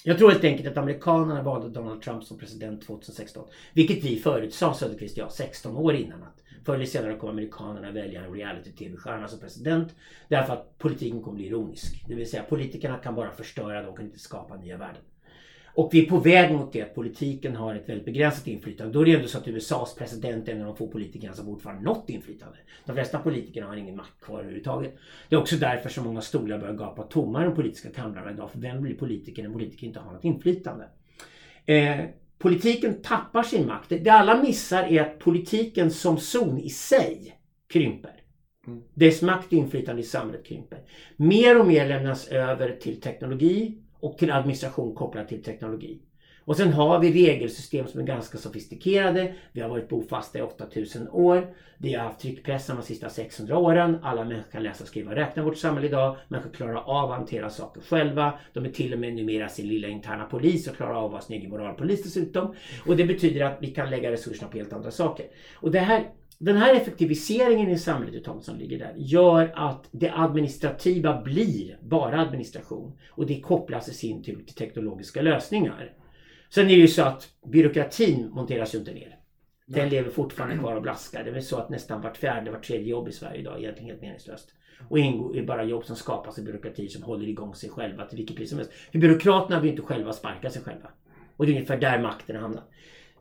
Jag 0.04 0.17
tror 0.17 0.32
helt 0.32 0.43
enkelt 0.43 0.67
att 0.67 0.77
amerikanerna 0.77 1.43
valde 1.43 1.69
Donald 1.69 2.01
Trump 2.01 2.23
som 2.23 2.38
president 2.38 2.86
2016. 2.86 3.47
Vilket 3.73 4.04
vi 4.04 4.19
förutsade 4.19 4.75
Söderqvist 4.75 5.17
och 5.17 5.23
jag 5.23 5.32
16 5.32 5.77
år 5.77 5.95
innan. 5.95 6.23
Att 6.23 6.65
förr 6.65 6.75
eller 6.75 6.86
senare 6.86 7.17
kommer 7.17 7.34
amerikanerna 7.34 7.91
välja 7.91 8.25
en 8.25 8.34
reality-tv-stjärna 8.34 9.27
som 9.27 9.39
president. 9.39 9.95
Därför 10.27 10.54
att 10.54 10.77
politiken 10.77 11.21
kommer 11.21 11.38
bli 11.38 11.47
ironisk. 11.47 12.06
Det 12.08 12.15
vill 12.15 12.30
säga 12.30 12.43
politikerna 12.43 12.97
kan 12.97 13.15
bara 13.15 13.32
förstöra, 13.32 13.84
de 13.84 13.95
kan 13.95 14.06
inte 14.06 14.19
skapa 14.19 14.58
nya 14.58 14.77
värden. 14.77 15.01
Och 15.73 15.89
vi 15.93 16.05
är 16.05 16.10
på 16.10 16.17
väg 16.17 16.51
mot 16.51 16.73
det 16.73 16.81
att 16.81 16.95
politiken 16.95 17.55
har 17.55 17.75
ett 17.75 17.89
väldigt 17.89 18.05
begränsat 18.05 18.47
inflytande. 18.47 18.93
Då 18.93 19.01
är 19.01 19.05
det 19.05 19.13
ändå 19.13 19.27
så 19.27 19.38
att 19.38 19.47
USAs 19.47 19.95
president 19.95 20.47
är 20.47 20.53
en 20.53 20.62
av 20.62 20.67
de 20.67 20.75
få 20.75 20.88
politikerna 20.88 21.34
som 21.34 21.45
fortfarande 21.45 21.89
har 21.89 21.95
något 21.95 22.10
inflytande. 22.10 22.57
De 22.86 22.93
flesta 22.93 23.19
politikerna 23.19 23.67
har 23.67 23.75
ingen 23.75 23.95
makt 23.95 24.21
kvar 24.21 24.39
överhuvudtaget. 24.39 24.97
Det 25.29 25.36
är 25.36 25.39
också 25.39 25.55
därför 25.55 25.89
så 25.89 26.03
många 26.03 26.21
stolar 26.21 26.57
börjar 26.57 26.73
gapa 26.73 27.03
tomma 27.03 27.41
i 27.41 27.45
de 27.45 27.55
politiska 27.55 27.89
kamrarna 27.89 28.31
idag. 28.31 28.51
För 28.51 28.60
vem 28.60 28.81
blir 28.81 28.93
politiker 28.93 29.43
när 29.43 29.49
politiker 29.49 29.88
inte 29.88 29.99
har 29.99 30.13
något 30.13 30.23
inflytande? 30.23 30.88
Eh, 31.65 31.99
politiken 32.38 33.01
tappar 33.01 33.43
sin 33.43 33.67
makt. 33.67 33.89
Det 33.89 34.10
alla 34.10 34.41
missar 34.41 34.84
är 34.84 35.01
att 35.01 35.19
politiken 35.19 35.91
som 35.91 36.17
zon 36.17 36.60
i 36.60 36.69
sig 36.69 37.38
krymper. 37.69 38.12
Dess 38.93 39.21
makt 39.21 39.47
och 39.47 39.53
inflytande 39.53 40.01
i 40.01 40.05
samhället 40.05 40.45
krymper. 40.45 40.79
Mer 41.15 41.60
och 41.60 41.67
mer 41.67 41.88
lämnas 41.88 42.27
över 42.27 42.75
till 42.81 43.01
teknologi 43.01 43.77
och 44.02 44.18
till 44.18 44.32
administration 44.32 44.96
kopplat 44.96 45.28
till 45.30 45.44
teknologi. 45.44 46.00
Och 46.46 46.58
sen 46.58 46.74
har 46.74 47.00
vi 47.00 47.14
regelsystem 47.14 47.88
som 47.88 48.00
är 48.00 48.04
ganska 48.06 48.38
sofistikerade. 48.38 49.34
Vi 49.52 49.62
har 49.62 49.70
varit 49.70 49.90
bofasta 49.90 50.40
i 50.40 50.42
8000 50.42 51.10
år. 51.10 51.54
Vi 51.78 51.94
har 51.94 52.04
haft 52.04 52.20
tryckpressen 52.20 52.76
de 52.76 52.82
sista 52.82 53.10
600 53.10 53.58
åren. 53.58 53.98
Alla 54.04 54.24
människor 54.24 54.52
kan 54.52 54.64
läsa, 54.64 54.86
skriva 54.86 55.12
och 55.12 55.18
räkna 55.18 55.42
i 55.42 55.46
vårt 55.46 55.58
samhälle 55.58 55.88
idag. 55.88 56.16
Människor 56.28 56.50
klarar 56.50 56.76
av 56.76 57.12
att 57.12 57.18
hantera 57.18 57.50
saker 57.50 57.82
själva. 57.82 58.34
De 58.54 58.66
är 58.66 58.70
till 58.70 58.94
och 58.94 59.00
med 59.00 59.14
numera 59.14 59.50
sin 59.50 59.68
lilla 59.68 59.88
interna 59.88 60.26
polis 60.26 60.68
och 60.68 60.76
klarar 60.76 60.94
av 60.94 61.06
att 61.06 61.12
vara 61.12 61.22
sin 61.22 61.36
egen 61.36 61.50
moralpolis 61.50 62.04
dessutom. 62.04 62.56
Och 62.86 62.98
det 62.98 63.06
betyder 63.06 63.46
att 63.46 63.58
vi 63.62 63.68
kan 63.68 63.90
lägga 63.90 64.12
resurserna 64.12 64.52
på 64.52 64.58
helt 64.58 64.74
andra 64.74 64.92
saker. 64.92 65.26
Och 65.56 65.72
det 65.72 65.80
här 65.80 66.10
den 66.43 66.58
här 66.58 66.75
effektiviseringen 66.75 67.69
i 67.69 67.77
samhället 67.77 68.27
som 68.41 68.58
ligger 68.58 68.80
där 68.80 68.93
gör 68.97 69.51
att 69.56 69.88
det 69.91 70.11
administrativa 70.16 71.22
blir 71.22 71.78
bara 71.82 72.22
administration 72.22 72.97
och 73.09 73.26
det 73.26 73.41
kopplas 73.41 73.89
i 73.89 73.93
sin 73.93 74.24
tur 74.24 74.43
till 74.45 74.55
teknologiska 74.55 75.22
lösningar. 75.22 75.93
Sen 76.49 76.66
är 76.66 76.70
det 76.70 76.76
ju 76.76 76.88
så 76.88 77.03
att 77.03 77.30
byråkratin 77.45 78.30
monteras 78.30 78.76
ju 78.76 78.80
inte 78.80 78.93
ner. 78.93 79.18
Den 79.68 79.89
lever 79.89 80.09
fortfarande 80.09 80.57
kvar 80.57 80.76
och 80.76 80.82
blaskar. 80.82 81.24
Det 81.24 81.30
är 81.30 81.34
väl 81.34 81.43
så 81.43 81.57
att 81.57 81.70
nästan 81.70 82.01
vart 82.01 82.18
fjärde, 82.18 82.51
vart 82.51 82.63
tredje 82.63 82.88
jobb 82.88 83.07
i 83.07 83.11
Sverige 83.11 83.39
idag 83.39 83.55
är 83.55 83.59
egentligen 83.59 83.89
helt 83.89 84.01
meningslöst. 84.01 84.49
Och 84.89 84.99
ingå 84.99 85.36
är 85.36 85.43
bara 85.43 85.63
jobb 85.63 85.86
som 85.86 85.95
skapas 85.95 86.39
i 86.39 86.41
byråkrati 86.41 86.88
som 86.88 87.03
håller 87.03 87.28
igång 87.28 87.55
sig 87.55 87.70
själva 87.70 88.05
till 88.05 88.18
vilket 88.18 88.38
pris 88.38 88.49
som 88.49 88.57
helst. 88.57 88.74
För 88.91 88.99
byråkraterna 88.99 89.59
vill 89.59 89.72
inte 89.72 89.82
själva 89.82 90.13
sparka 90.13 90.49
sig 90.49 90.61
själva. 90.61 90.89
Och 91.38 91.45
det 91.45 91.51
är 91.51 91.55
ungefär 91.55 91.78
där 91.78 91.99
makten 91.99 92.36
hamnar. 92.36 92.63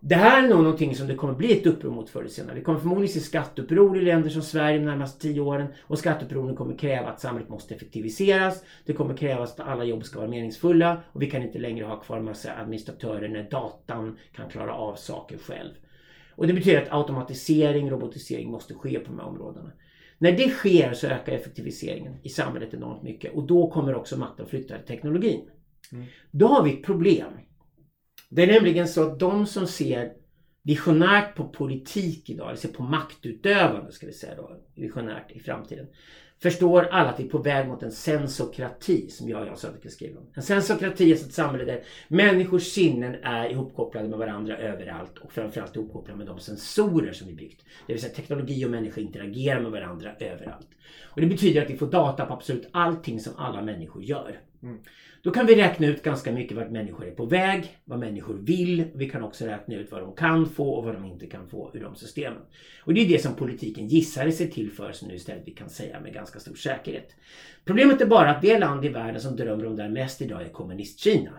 Det 0.02 0.14
här 0.14 0.44
är 0.44 0.48
nog 0.48 0.62
någonting 0.62 0.94
som 0.94 1.06
det 1.06 1.14
kommer 1.14 1.34
bli 1.34 1.58
ett 1.58 1.66
uppror 1.66 1.90
mot 1.90 2.10
förr 2.10 2.20
eller 2.20 2.30
senare. 2.30 2.54
Vi 2.54 2.62
kommer 2.62 2.78
förmodligen 2.78 3.12
se 3.12 3.20
skatteuppror 3.20 3.98
i 3.98 4.00
länder 4.00 4.30
som 4.30 4.42
Sverige 4.42 4.78
de 4.78 4.84
närmaste 4.84 5.20
tio 5.20 5.40
åren. 5.40 5.66
Och 5.82 5.98
skatteupproren 5.98 6.56
kommer 6.56 6.76
kräva 6.76 7.08
att 7.08 7.20
samhället 7.20 7.48
måste 7.48 7.74
effektiviseras. 7.74 8.64
Det 8.84 8.92
kommer 8.92 9.16
krävas 9.16 9.52
att 9.52 9.68
alla 9.68 9.84
jobb 9.84 10.04
ska 10.04 10.18
vara 10.18 10.30
meningsfulla. 10.30 11.02
Och 11.12 11.22
vi 11.22 11.30
kan 11.30 11.42
inte 11.42 11.58
längre 11.58 11.84
ha 11.84 12.00
kvar 12.00 12.16
en 12.16 12.24
massa 12.24 12.52
administratörer 12.52 13.28
när 13.28 13.50
datan 13.50 14.18
kan 14.32 14.48
klara 14.48 14.74
av 14.74 14.94
saker 14.94 15.38
själv. 15.38 15.72
Och 16.34 16.46
det 16.46 16.52
betyder 16.52 16.82
att 16.82 16.92
automatisering, 16.92 17.90
robotisering 17.90 18.50
måste 18.50 18.74
ske 18.74 18.98
på 18.98 19.10
de 19.10 19.18
här 19.18 19.26
områdena. 19.26 19.72
När 20.18 20.32
det 20.32 20.48
sker 20.48 20.92
så 20.92 21.06
ökar 21.06 21.32
effektiviseringen 21.32 22.16
i 22.22 22.28
samhället 22.28 22.74
enormt 22.74 23.02
mycket 23.02 23.34
och 23.34 23.46
då 23.46 23.70
kommer 23.70 23.94
också 23.94 24.18
makten 24.18 24.46
flytta 24.46 24.76
till 24.76 24.86
teknologin. 24.86 25.50
Mm. 25.92 26.04
Då 26.30 26.46
har 26.46 26.64
vi 26.64 26.72
ett 26.72 26.82
problem. 26.82 27.32
Det 28.30 28.42
är 28.42 28.46
nämligen 28.46 28.88
så 28.88 29.02
att 29.02 29.18
de 29.18 29.46
som 29.46 29.66
ser 29.66 30.12
visionärt 30.62 31.34
på 31.34 31.48
politik 31.48 32.30
idag, 32.30 32.48
eller 32.48 32.58
ser 32.58 32.68
på 32.68 32.82
maktutövande 32.82 33.92
ska 33.92 34.06
vi 34.06 34.12
säga 34.12 34.34
då, 34.34 34.56
visionärt 34.74 35.30
i 35.30 35.40
framtiden 35.40 35.86
förstår 36.42 36.82
alla 36.82 37.10
att 37.10 37.20
vi 37.20 37.24
är 37.24 37.28
på 37.28 37.38
väg 37.38 37.68
mot 37.68 37.82
en 37.82 37.92
sensokrati 37.92 39.10
som 39.10 39.28
jag 39.28 39.40
och 39.40 39.46
Jan 39.46 39.56
Söderqvist 39.56 39.96
skriver 39.96 40.18
om. 40.18 40.26
En 40.34 40.42
sensokrati 40.42 41.10
är 41.10 41.14
ett 41.14 41.32
samhälle 41.32 41.64
där 41.64 41.82
människors 42.08 42.62
sinnen 42.62 43.14
är 43.22 43.50
ihopkopplade 43.50 44.08
med 44.08 44.18
varandra 44.18 44.58
överallt 44.58 45.18
och 45.18 45.32
framförallt 45.32 45.76
ihopkopplade 45.76 46.18
med 46.18 46.26
de 46.26 46.38
sensorer 46.38 47.12
som 47.12 47.28
vi 47.28 47.34
byggt. 47.34 47.64
Det 47.86 47.92
vill 47.92 48.02
säga 48.02 48.14
teknologi 48.14 48.66
och 48.66 48.70
människa 48.70 49.00
interagerar 49.00 49.60
med 49.60 49.70
varandra 49.70 50.14
överallt. 50.20 50.68
Och 51.04 51.20
det 51.20 51.26
betyder 51.26 51.62
att 51.62 51.70
vi 51.70 51.76
får 51.76 51.90
data 51.90 52.26
på 52.26 52.34
absolut 52.34 52.68
allting 52.72 53.20
som 53.20 53.36
alla 53.36 53.62
människor 53.62 54.02
gör. 54.02 54.40
Mm. 54.62 54.78
Då 55.22 55.30
kan 55.30 55.46
vi 55.46 55.56
räkna 55.56 55.86
ut 55.86 56.02
ganska 56.02 56.32
mycket 56.32 56.56
vart 56.56 56.70
människor 56.70 57.06
är 57.06 57.10
på 57.10 57.26
väg, 57.26 57.78
vad 57.84 57.98
människor 57.98 58.34
vill. 58.34 58.84
Vi 58.94 59.10
kan 59.10 59.22
också 59.22 59.46
räkna 59.46 59.74
ut 59.74 59.92
vad 59.92 60.00
de 60.00 60.16
kan 60.16 60.46
få 60.46 60.70
och 60.70 60.84
vad 60.84 60.94
de 60.94 61.04
inte 61.04 61.26
kan 61.26 61.48
få 61.48 61.70
ur 61.74 61.80
de 61.80 61.94
systemen. 61.94 62.42
Och 62.84 62.94
det 62.94 63.00
är 63.00 63.08
det 63.08 63.22
som 63.22 63.34
politiken 63.34 63.88
gissade 63.88 64.32
sig 64.32 64.50
till 64.50 64.72
för 64.72 64.92
som 64.92 65.08
nu 65.08 65.14
istället 65.14 65.42
vi 65.46 65.50
kan 65.52 65.70
säga 65.70 66.00
med 66.00 66.14
ganska 66.14 66.40
stor 66.40 66.54
säkerhet. 66.54 67.14
Problemet 67.64 68.00
är 68.00 68.06
bara 68.06 68.30
att 68.30 68.42
det 68.42 68.58
land 68.58 68.84
i 68.84 68.88
världen 68.88 69.20
som 69.20 69.36
drömmer 69.36 69.66
om 69.66 69.76
det 69.76 69.82
här 69.82 69.90
mest 69.90 70.22
idag 70.22 70.42
är 70.42 70.48
kommunistkina. 70.48 71.30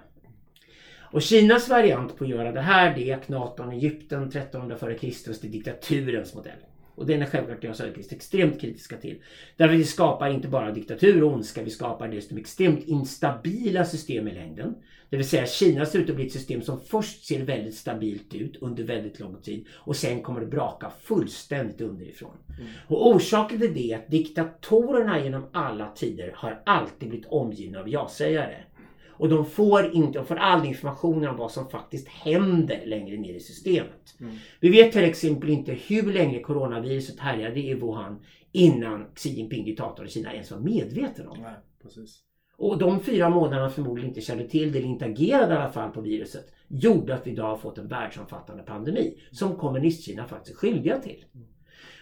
Och 1.00 1.22
Kinas 1.22 1.70
variant 1.70 2.18
på 2.18 2.24
att 2.24 2.30
göra 2.30 2.52
det 2.52 2.62
här 2.62 2.96
det 2.96 3.12
är 3.12 3.18
Knaton, 3.18 3.72
Egypten 3.72 4.24
1300 4.24 4.76
f.Kr. 4.82 5.32
Det 5.42 5.48
är 5.48 5.52
diktaturens 5.52 6.36
modell. 6.36 6.60
Och 7.02 7.08
den 7.08 7.22
är 7.22 7.26
självklart 7.26 7.64
jag 7.64 7.76
Söderqvist 7.76 8.12
extremt 8.12 8.62
kritiska 8.62 8.98
till. 8.98 9.22
Därför 9.58 9.76
vi 9.76 9.84
skapar 9.84 10.30
inte 10.30 10.48
bara 10.48 10.72
diktatur 10.72 11.24
och 11.24 11.34
ondska, 11.34 11.64
vi 11.64 11.70
skapar 11.70 12.08
dessutom 12.08 12.38
extremt 12.38 12.88
instabila 12.88 13.86
system 13.86 14.28
i 14.28 14.34
längden. 14.34 14.76
Det 15.10 15.18
vill 15.18 15.30
säga 15.30 15.46
Kina 15.46 15.86
ser 15.86 16.00
ut 16.00 16.10
att 16.10 16.16
bli 16.16 16.26
ett 16.26 16.32
system 16.32 16.62
som 16.62 16.80
först 16.80 17.26
ser 17.26 17.46
väldigt 17.46 17.76
stabilt 17.76 18.34
ut 18.34 18.58
under 18.62 18.84
väldigt 18.84 19.20
lång 19.20 19.36
tid 19.42 19.66
och 19.74 19.96
sen 19.96 20.22
kommer 20.22 20.40
det 20.40 20.46
braka 20.46 20.92
fullständigt 21.02 21.82
underifrån. 21.82 22.38
Mm. 22.60 22.72
Och 22.88 23.08
orsaken 23.08 23.60
till 23.60 23.74
det 23.74 23.92
är 23.92 23.98
att 23.98 24.12
diktatorerna 24.12 25.24
genom 25.24 25.46
alla 25.52 25.90
tider 25.96 26.32
har 26.36 26.62
alltid 26.66 27.10
blivit 27.10 27.28
omgivna 27.28 27.80
av 27.80 27.90
ja-sägare. 27.90 28.56
Och 29.22 29.30
de 29.30 29.46
får 29.46 29.92
inte, 29.94 30.20
de 30.20 30.26
får 30.26 30.36
all 30.36 30.66
information 30.66 31.28
om 31.28 31.38
vad 31.38 31.52
som 31.52 31.70
faktiskt 31.70 32.08
händer 32.08 32.82
längre 32.86 33.18
ner 33.18 33.34
i 33.34 33.40
systemet. 33.40 34.16
Mm. 34.20 34.36
Vi 34.60 34.70
vet 34.70 34.92
till 34.92 35.04
exempel 35.04 35.50
inte 35.50 35.72
hur 35.72 36.14
länge 36.14 36.40
coronaviruset 36.40 37.20
härjade 37.20 37.60
i 37.60 37.74
Wuhan 37.74 38.20
innan 38.52 39.06
Xi 39.16 39.30
Jinping, 39.30 39.66
diktatorn 39.66 40.06
i 40.06 40.10
Kina, 40.10 40.34
ens 40.34 40.52
var 40.52 40.60
medveten 40.60 41.28
om. 41.28 41.38
Precis. 41.84 42.20
Och 42.58 42.78
de 42.78 43.00
fyra 43.00 43.30
månaderna 43.30 43.70
förmodligen 43.70 44.10
inte 44.10 44.22
kände 44.22 44.48
till 44.48 44.72
det, 44.72 44.80
eller 44.80 44.88
inte 44.88 45.06
agerade 45.06 45.54
i 45.54 45.58
alla 45.58 45.72
fall 45.72 45.92
på 45.92 46.02
viruset, 46.02 46.46
gjorde 46.68 47.16
att 47.16 47.28
vi 47.28 47.32
idag 47.32 47.48
har 47.48 47.58
fått 47.58 47.78
en 47.78 47.88
världsomfattande 47.88 48.64
pandemi 48.64 49.18
som 49.32 49.56
kommunistkina 49.56 50.28
faktiskt 50.28 50.56
är 50.56 50.60
skyldiga 50.60 51.00
till. 51.00 51.26
Mm. 51.36 51.48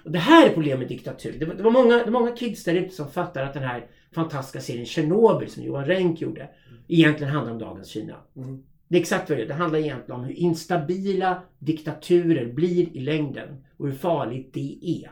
Och 0.05 0.11
det 0.11 0.19
här 0.19 0.49
är 0.49 0.53
problemet 0.53 0.79
med 0.79 0.87
diktatur. 0.87 1.35
Det 1.39 1.45
var, 1.45 1.55
det 1.55 1.63
var 1.63 1.71
många, 1.71 1.97
det 1.97 2.11
var 2.11 2.19
många 2.19 2.35
kids 2.35 2.63
där 2.63 2.75
ute 2.75 2.95
som 2.95 3.11
fattar 3.11 3.43
att 3.43 3.53
den 3.53 3.63
här 3.63 3.87
fantastiska 4.11 4.61
serien 4.61 4.85
Tjernobyl 4.85 5.49
som 5.49 5.63
Johan 5.63 5.85
Renck 5.85 6.21
gjorde 6.21 6.49
egentligen 6.87 7.33
handlar 7.33 7.53
om 7.53 7.59
dagens 7.59 7.87
Kina. 7.87 8.15
Mm. 8.35 8.63
Det 8.87 8.97
är 8.97 9.01
exakt 9.01 9.29
vad 9.29 9.37
det 9.37 9.43
är. 9.43 9.47
Det 9.47 9.53
handlar 9.53 9.79
egentligen 9.79 10.19
om 10.19 10.25
hur 10.25 10.33
instabila 10.33 11.41
diktaturer 11.59 12.53
blir 12.53 12.97
i 12.97 12.99
längden 12.99 13.63
och 13.77 13.87
hur 13.87 13.95
farligt 13.95 14.53
det 14.53 14.77
är. 14.81 15.11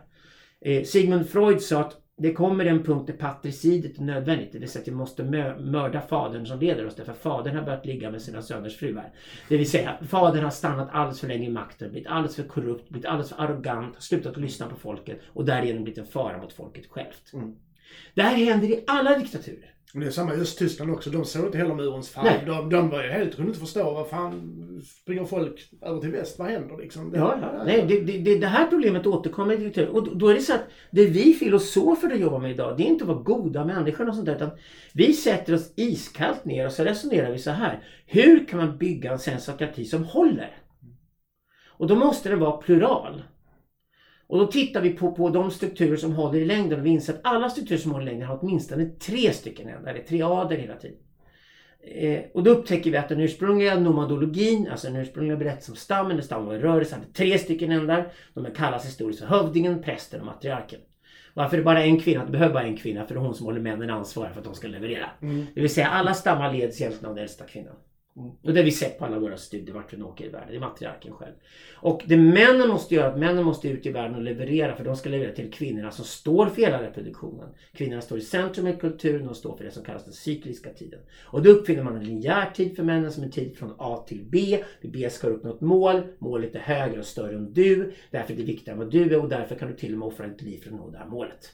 Eh, 0.61 0.83
Sigmund 0.83 1.29
Freud 1.29 1.61
sa 1.61 1.81
att 1.81 2.01
det 2.19 2.33
kommer 2.33 2.65
en 2.65 2.83
punkt 2.83 3.07
där 3.07 3.13
patricidet 3.13 3.97
är 3.97 4.01
nödvändigt. 4.01 4.51
Det 4.51 4.59
vill 4.59 4.69
säga 4.69 4.81
att 4.81 4.87
vi 4.87 4.91
måste 4.91 5.23
mörda 5.59 6.01
fadern 6.01 6.45
som 6.45 6.59
leder 6.59 6.87
oss 6.87 6.95
därför 6.95 7.13
fadern 7.13 7.55
har 7.55 7.63
börjat 7.63 7.85
ligga 7.85 8.11
med 8.11 8.21
sina 8.21 8.41
söners 8.41 8.77
fruar. 8.77 9.11
Det 9.49 9.57
vill 9.57 9.69
säga 9.69 9.97
fadern 10.07 10.43
har 10.43 10.51
stannat 10.51 10.89
alldeles 10.91 11.19
för 11.19 11.27
länge 11.27 11.47
i 11.47 11.51
makten, 11.51 11.91
blivit 11.91 12.07
alldeles 12.07 12.35
för 12.35 12.43
korrupt, 12.43 12.89
blivit 12.89 13.05
alldeles 13.05 13.29
för 13.29 13.43
arrogant, 13.43 14.01
slutat 14.03 14.31
att 14.31 14.41
lyssna 14.41 14.67
på 14.67 14.75
folket 14.75 15.19
och 15.27 15.45
därigenom 15.45 15.83
blivit 15.83 15.99
en 15.99 16.05
fara 16.05 16.37
mot 16.37 16.53
folket 16.53 16.87
självt. 16.87 17.33
Mm. 17.33 17.55
Det 18.13 18.21
här 18.21 18.35
händer 18.35 18.67
i 18.67 18.83
alla 18.87 19.17
diktaturer. 19.17 19.73
Men 19.93 20.01
det 20.01 20.07
är 20.07 20.11
samma 20.11 20.35
i 20.35 20.37
Östtyskland 20.37 20.91
också. 20.91 21.09
De 21.09 21.25
såg 21.25 21.45
inte 21.45 21.57
heller 21.57 21.75
murens 21.75 22.09
fall. 22.09 22.27
De, 22.45 22.69
de 22.69 22.89
var 22.89 23.03
ju 23.03 23.09
helt, 23.09 23.35
kunde 23.35 23.49
inte 23.49 23.59
förstå 23.59 23.93
vad 23.93 24.09
fan 24.09 24.61
springer 25.01 25.25
folk 25.25 25.69
över 25.81 25.99
till 25.99 26.11
väst? 26.11 26.39
Vad 26.39 26.47
händer 26.47 26.77
liksom? 26.77 27.11
Det, 27.11 27.17
ja, 27.17 27.37
ja. 27.41 27.63
Nej, 27.65 27.85
det, 27.87 27.99
det, 27.99 28.37
det, 28.37 28.47
här 28.47 28.67
problemet 28.67 29.07
återkommer 29.07 29.53
i 29.53 29.57
diktaturer. 29.57 29.95
Och 29.95 30.17
då 30.17 30.27
är 30.27 30.33
det 30.33 30.41
så 30.41 30.53
att 30.53 30.67
det 30.91 31.05
vi 31.05 31.33
filosofer 31.33 32.15
jobbar 32.15 32.39
med 32.39 32.51
idag, 32.51 32.77
det 32.77 32.83
är 32.83 32.87
inte 32.87 33.03
att 33.03 33.07
vara 33.07 33.19
goda 33.19 33.65
människor 33.65 34.09
och 34.09 34.15
sånt 34.15 34.25
där. 34.25 34.35
Utan 34.35 34.51
vi 34.93 35.13
sätter 35.13 35.53
oss 35.53 35.73
iskallt 35.75 36.45
ner 36.45 36.65
och 36.65 36.71
så 36.71 36.83
resonerar 36.83 37.31
vi 37.31 37.39
så 37.39 37.51
här. 37.51 37.83
Hur 38.05 38.45
kan 38.45 38.59
man 38.59 38.77
bygga 38.77 39.11
en 39.11 39.19
sensokrati 39.19 39.85
som 39.85 40.03
håller? 40.03 40.57
Och 41.67 41.87
då 41.87 41.95
måste 41.95 42.29
det 42.29 42.35
vara 42.35 42.57
plural. 42.57 43.23
Och 44.27 44.39
då 44.39 44.47
tittar 44.47 44.81
vi 44.81 44.89
på, 44.89 45.11
på 45.11 45.29
de 45.29 45.51
strukturer 45.51 45.97
som 45.97 46.13
håller 46.13 46.39
i 46.39 46.45
längden 46.45 46.79
och 46.79 46.85
vi 46.85 46.89
inser 46.89 47.13
att 47.13 47.19
alla 47.23 47.49
strukturer 47.49 47.79
som 47.79 47.91
håller 47.91 48.07
i 48.07 48.09
längden 48.09 48.27
har 48.27 48.39
åtminstone 48.41 48.85
tre 48.85 49.33
stycken 49.33 49.69
ändar, 49.69 49.91
eller 49.91 50.03
triader 50.03 50.57
hela 50.57 50.75
tiden. 50.75 50.97
Eh, 51.81 52.21
och 52.33 52.43
då 52.43 52.51
upptäcker 52.51 52.91
vi 52.91 52.97
att 52.97 53.09
den 53.09 53.19
ursprungliga 53.19 53.79
nomadologin, 53.79 54.67
alltså 54.71 54.87
den 54.87 54.95
ursprungliga 54.95 55.37
berättelsen 55.37 55.73
om 55.73 55.77
stammen, 55.77 56.15
där 56.15 56.23
stammen 56.23 56.45
var 56.45 56.55
i 56.55 56.59
rörelse, 56.59 56.95
hade 56.95 57.07
tre 57.07 57.37
stycken 57.37 57.71
ändar. 57.71 58.11
De 58.33 58.45
kallas 58.55 58.85
historiskt 58.85 59.19
för 59.19 59.27
hövdingen, 59.27 59.83
prästen 59.83 60.19
och 60.19 60.25
matriarken. 60.25 60.79
Varför 61.33 61.57
är 61.57 61.61
det 61.61 61.65
bara 61.65 61.83
en 61.83 61.99
kvinna? 61.99 62.25
Det 62.25 62.31
behöver 62.31 62.53
bara 62.53 62.63
en 62.63 62.77
kvinna 62.77 63.05
för 63.05 63.15
det 63.15 63.19
är 63.19 63.23
hon 63.23 63.35
som 63.35 63.45
håller 63.45 63.61
männen 63.61 63.89
ansvariga 63.89 64.33
för 64.33 64.39
att 64.39 64.45
de 64.45 64.55
ska 64.55 64.67
leverera. 64.67 65.09
Mm. 65.21 65.45
Det 65.55 65.61
vill 65.61 65.73
säga 65.73 65.87
alla 65.87 66.13
stammar 66.13 66.53
leds 66.53 66.81
egentligen 66.81 67.09
av 67.09 67.15
den 67.15 67.23
äldsta 67.23 67.45
kvinnan. 67.45 67.75
Och 68.17 68.53
det 68.53 68.59
har 68.59 68.65
vi 68.65 68.71
sett 68.71 68.99
på 68.99 69.05
alla 69.05 69.19
våra 69.19 69.37
studier 69.37 69.75
vart 69.75 69.93
vi 69.93 70.01
åker 70.01 70.25
i 70.25 70.29
världen. 70.29 70.47
Det 70.49 70.55
är 70.55 70.59
matriarken 70.59 71.13
själv. 71.13 71.33
Och 71.75 72.03
det 72.05 72.17
männen 72.17 72.69
måste 72.69 72.95
göra, 72.95 73.07
att 73.07 73.19
männen 73.19 73.43
måste 73.43 73.69
ut 73.69 73.85
i 73.85 73.91
världen 73.91 74.15
och 74.15 74.21
leverera 74.21 74.75
för 74.75 74.83
de 74.83 74.95
ska 74.95 75.09
leverera 75.09 75.35
till 75.35 75.51
kvinnorna 75.51 75.91
som 75.91 76.05
står 76.05 76.45
för 76.45 76.61
hela 76.61 76.83
reproduktionen. 76.83 77.49
Kvinnorna 77.73 78.01
står 78.01 78.17
i 78.17 78.21
centrum 78.21 78.67
i 78.67 78.73
kulturen, 78.73 79.29
och 79.29 79.35
står 79.35 79.57
för 79.57 79.63
det 79.63 79.71
som 79.71 79.83
kallas 79.83 80.03
den 80.05 80.13
cykliska 80.13 80.69
tiden. 80.69 80.99
Och 81.23 81.43
då 81.43 81.49
uppfinner 81.49 81.83
man 81.83 81.95
en 81.95 82.03
linjär 82.03 82.51
tid 82.55 82.75
för 82.75 82.83
männen 82.83 83.11
som 83.11 83.23
är 83.23 83.29
tid 83.29 83.57
från 83.57 83.75
A 83.77 84.05
till 84.07 84.25
B. 84.29 84.63
Vid 84.81 84.91
B 84.91 85.09
ska 85.09 85.27
du 85.27 85.33
uppnå 85.33 85.55
ett 85.55 85.61
mål, 85.61 86.01
målet 86.19 86.55
är 86.55 86.59
högre 86.59 86.99
och 86.99 87.05
större 87.05 87.35
än 87.35 87.53
du. 87.53 87.93
Därför 88.11 88.33
är 88.33 88.37
det 88.37 88.43
viktigare 88.43 88.73
än 88.73 88.79
vad 88.79 88.91
du 88.91 89.13
är 89.13 89.21
och 89.21 89.29
därför 89.29 89.55
kan 89.55 89.67
du 89.67 89.75
till 89.75 89.93
och 89.93 89.99
med 89.99 90.07
offra 90.07 90.27
ditt 90.27 90.41
liv 90.41 90.59
för 90.63 90.69
att 90.69 90.75
nå 90.75 90.89
det 90.89 90.97
här 90.97 91.07
målet. 91.07 91.51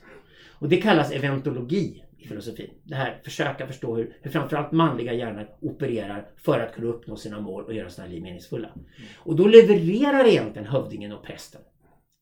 Och 0.50 0.70
det 0.70 0.82
kallas 0.82 1.12
eventologi 1.12 2.04
i 2.24 2.28
filosofin. 2.28 2.70
Det 2.84 2.96
här 2.96 3.22
försöka 3.24 3.68
förstå 3.68 3.96
hur, 3.96 4.18
hur 4.22 4.32
framförallt 4.32 4.72
manliga 4.72 5.14
hjärnor 5.14 5.50
opererar 5.62 6.30
för 6.38 6.60
att 6.60 6.76
kunna 6.76 6.88
uppnå 6.88 7.16
sina 7.16 7.40
mål 7.40 7.64
och 7.64 7.74
göra 7.74 7.90
sina 7.90 8.08
liv 8.08 8.22
meningsfulla. 8.22 8.68
Mm. 8.68 8.86
Och 9.18 9.36
då 9.36 9.48
levererar 9.48 10.26
egentligen 10.26 10.68
hövdingen 10.68 11.12
och 11.12 11.24
prästen 11.24 11.62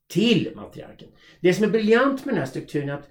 till 0.10 0.52
matriarken. 0.56 1.10
Det 1.42 1.54
som 1.54 1.66
är 1.66 1.70
briljant 1.70 2.26
med 2.26 2.34
den 2.34 2.40
här 2.40 2.48
strukturen 2.48 2.90
är 2.90 2.94
att 2.94 3.10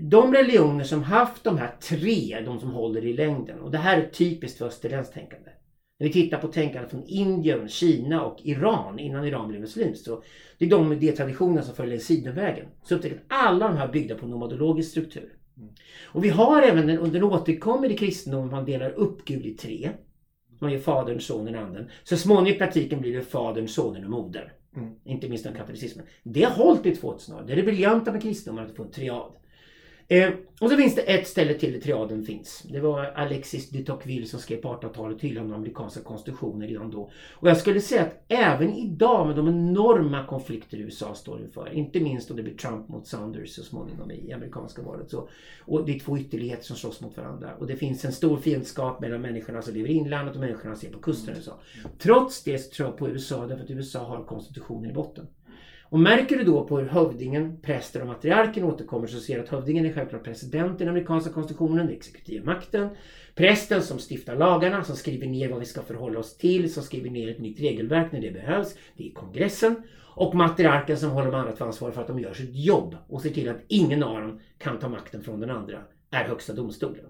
de 0.00 0.34
religioner 0.34 0.84
som 0.84 1.02
haft 1.02 1.44
de 1.44 1.58
här 1.58 1.76
tre, 1.80 2.40
de 2.44 2.60
som 2.60 2.70
håller 2.70 3.04
i 3.04 3.12
längden, 3.12 3.60
och 3.60 3.70
det 3.70 3.78
här 3.78 3.98
är 3.98 4.08
typiskt 4.08 4.58
för 4.58 4.66
österländskt 4.66 5.14
tänkande. 5.14 5.50
När 5.98 6.06
vi 6.06 6.12
tittar 6.12 6.38
på 6.38 6.48
tänkande 6.48 6.88
från 6.88 7.04
Indien, 7.06 7.68
Kina 7.68 8.24
och 8.24 8.40
Iran 8.42 8.98
innan 8.98 9.24
Iran 9.24 9.48
blev 9.48 9.60
muslimskt. 9.60 10.04
Så 10.04 10.22
det 10.58 10.64
är 10.64 10.70
de 10.70 10.92
idétraditioner 10.92 11.62
som 11.62 11.74
följer 11.74 11.98
Sidenvägen. 11.98 12.66
Så 12.82 12.94
upptäcker 12.94 13.16
att 13.16 13.22
alla 13.28 13.68
de 13.68 13.76
här 13.76 13.88
är 13.88 13.92
byggda 13.92 14.14
på 14.14 14.26
nomadologisk 14.26 14.90
struktur. 14.90 15.32
Mm. 15.56 15.68
Och 16.04 16.24
vi 16.24 16.28
har 16.28 16.62
även 16.62 16.90
en, 16.90 17.12
den 17.12 17.22
återkommer 17.22 17.90
i 17.92 17.96
kristendomen 17.96 18.50
man 18.50 18.64
delar 18.64 18.90
upp 18.90 19.24
Gud 19.24 19.46
i 19.46 19.54
tre. 19.54 19.90
Man 20.58 20.72
gör 20.72 20.78
Fadern, 20.78 21.20
Sonen, 21.20 21.54
Anden. 21.54 21.90
Så 22.04 22.16
småningom 22.16 22.46
i 22.46 22.58
praktiken 22.58 23.00
blir 23.00 23.16
det 23.16 23.22
Fadern, 23.22 23.68
Sonen 23.68 24.04
och 24.04 24.10
Modern. 24.10 24.48
Mm. 24.76 24.94
Inte 25.04 25.28
minst 25.28 25.44
den 25.44 25.54
katolicismen. 25.54 26.06
Det 26.22 26.42
har 26.42 26.64
hållit 26.64 26.86
i 26.86 26.96
2000 26.96 27.36
år. 27.36 27.42
Det 27.46 27.52
är 27.52 27.56
det 27.56 27.62
briljanta 27.62 28.12
med 28.12 28.22
kristendomen 28.22 28.70
att 28.70 28.76
få 28.76 28.82
en 28.82 28.90
triad. 28.90 29.32
Eh, 30.08 30.30
och 30.60 30.70
så 30.70 30.76
finns 30.76 30.94
det 30.94 31.00
ett 31.00 31.26
ställe 31.28 31.54
till 31.54 31.72
där 31.72 31.80
triaden 31.80 32.24
finns. 32.24 32.62
Det 32.72 32.80
var 32.80 33.04
Alexis 33.04 33.70
de 33.70 33.84
Tocqueville 33.84 34.26
som 34.26 34.40
skrev 34.40 34.56
på 34.56 34.68
1800-talet 34.68 35.20
hyllande 35.20 35.54
amerikanska 35.54 36.00
konstitutionen 36.00 36.68
redan 36.68 36.90
då. 36.90 37.10
Och 37.32 37.48
jag 37.48 37.56
skulle 37.56 37.80
säga 37.80 38.02
att 38.02 38.24
även 38.28 38.74
idag 38.74 39.26
med 39.26 39.36
de 39.36 39.48
enorma 39.48 40.26
konflikter 40.26 40.78
USA 40.78 41.14
står 41.14 41.40
inför, 41.40 41.72
inte 41.72 42.00
minst 42.00 42.28
då 42.28 42.34
det 42.34 42.42
blir 42.42 42.56
Trump 42.56 42.88
mot 42.88 43.06
Sanders 43.06 43.50
så 43.50 43.62
småningom 43.62 44.10
i 44.10 44.32
amerikanska 44.32 44.82
valet. 44.82 45.10
Så, 45.10 45.28
och 45.60 45.86
det 45.86 45.94
är 45.94 45.98
två 45.98 46.18
ytterligheter 46.18 46.64
som 46.64 46.76
slåss 46.76 47.00
mot 47.00 47.16
varandra. 47.16 47.50
Och 47.58 47.66
det 47.66 47.76
finns 47.76 48.04
en 48.04 48.12
stor 48.12 48.36
fiendskap 48.36 49.00
mellan 49.00 49.20
människorna 49.20 49.62
som 49.62 49.74
lever 49.74 49.88
i 49.88 49.92
inlandet 49.92 50.34
och 50.34 50.40
människorna 50.40 50.74
som 50.74 50.80
ser 50.80 50.92
på 50.92 50.98
kusten 50.98 51.34
i 51.34 51.36
USA. 51.36 51.58
Trots 51.98 52.42
det 52.42 52.58
så 52.58 52.70
tror 52.70 52.88
jag 52.88 52.98
på 52.98 53.08
USA 53.08 53.46
därför 53.46 53.64
att 53.64 53.70
USA 53.70 54.04
har 54.04 54.24
konstitutionen 54.24 54.90
i 54.90 54.94
botten. 54.94 55.26
Och 55.88 56.00
märker 56.00 56.36
du 56.36 56.44
då 56.44 56.64
på 56.64 56.78
hur 56.78 56.88
hövdingen, 56.88 57.60
prästen 57.62 58.02
och 58.02 58.08
matriarken 58.08 58.64
återkommer 58.64 59.06
så 59.06 59.20
ser 59.20 59.36
du 59.36 59.42
att 59.42 59.48
hövdingen 59.48 59.86
är 59.86 59.92
självklart 59.92 60.24
president 60.24 60.80
i 60.80 60.84
den 60.84 60.88
amerikanska 60.88 61.32
konstitutionen, 61.32 61.86
den 61.86 61.96
exekutiva 61.96 62.44
makten. 62.44 62.88
Prästen 63.34 63.82
som 63.82 63.98
stiftar 63.98 64.36
lagarna, 64.36 64.84
som 64.84 64.96
skriver 64.96 65.26
ner 65.26 65.48
vad 65.48 65.58
vi 65.60 65.66
ska 65.66 65.82
förhålla 65.82 66.18
oss 66.18 66.36
till, 66.36 66.72
som 66.72 66.82
skriver 66.82 67.10
ner 67.10 67.30
ett 67.30 67.40
nytt 67.40 67.60
regelverk 67.60 68.12
när 68.12 68.20
det 68.20 68.30
behövs. 68.30 68.74
Det 68.96 69.08
är 69.08 69.12
kongressen. 69.12 69.82
Och 70.16 70.34
matriarken 70.34 70.96
som 70.96 71.10
håller 71.10 71.32
de 71.32 71.36
andra 71.36 71.64
ansvar 71.64 71.90
för 71.90 72.00
att 72.00 72.06
de 72.06 72.20
gör 72.20 72.34
sitt 72.34 72.54
jobb 72.54 72.96
och 73.08 73.22
ser 73.22 73.30
till 73.30 73.48
att 73.48 73.64
ingen 73.68 74.02
av 74.02 74.20
dem 74.20 74.40
kan 74.58 74.78
ta 74.78 74.88
makten 74.88 75.22
från 75.22 75.40
den 75.40 75.50
andra, 75.50 75.78
är 76.10 76.24
högsta 76.24 76.52
domstolen. 76.52 77.04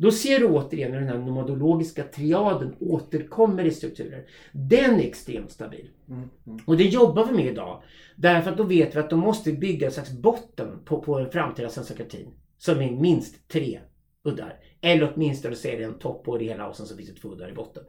Då 0.00 0.10
ser 0.10 0.40
du 0.40 0.46
återigen 0.46 0.92
hur 0.92 1.00
den 1.00 1.08
här 1.08 1.18
nomadologiska 1.18 2.02
triaden 2.02 2.76
återkommer 2.80 3.64
i 3.64 3.70
strukturer. 3.70 4.26
Den 4.52 4.94
är 4.94 5.04
extremt 5.04 5.50
stabil. 5.50 5.90
Mm. 6.08 6.28
Mm. 6.46 6.58
Och 6.64 6.76
det 6.76 6.84
jobbar 6.84 7.26
vi 7.26 7.32
med 7.32 7.46
idag. 7.46 7.82
Därför 8.16 8.50
att 8.50 8.56
då 8.56 8.62
vet 8.62 8.96
vi 8.96 9.00
att 9.00 9.10
då 9.10 9.16
måste 9.16 9.50
vi 9.50 9.56
bygga 9.56 9.86
en 9.86 9.92
slags 9.92 10.12
botten 10.12 10.78
på, 10.84 11.02
på 11.02 11.18
en 11.18 11.30
framtida 11.30 11.68
svenskokratin. 11.68 12.28
Som 12.58 12.80
är 12.80 12.90
minst 12.90 13.48
tre 13.48 13.80
uddar. 14.24 14.54
Eller 14.80 15.12
åtminstone 15.14 15.54
så 15.54 15.68
är 15.68 15.78
det 15.78 15.84
en 15.84 15.98
topp 15.98 16.24
på 16.24 16.38
det 16.38 16.44
hela 16.44 16.68
och 16.68 16.76
sen 16.76 16.86
så 16.86 16.96
finns 16.96 17.08
det 17.08 17.20
två 17.20 17.28
uddar 17.28 17.50
i 17.50 17.54
botten. 17.54 17.82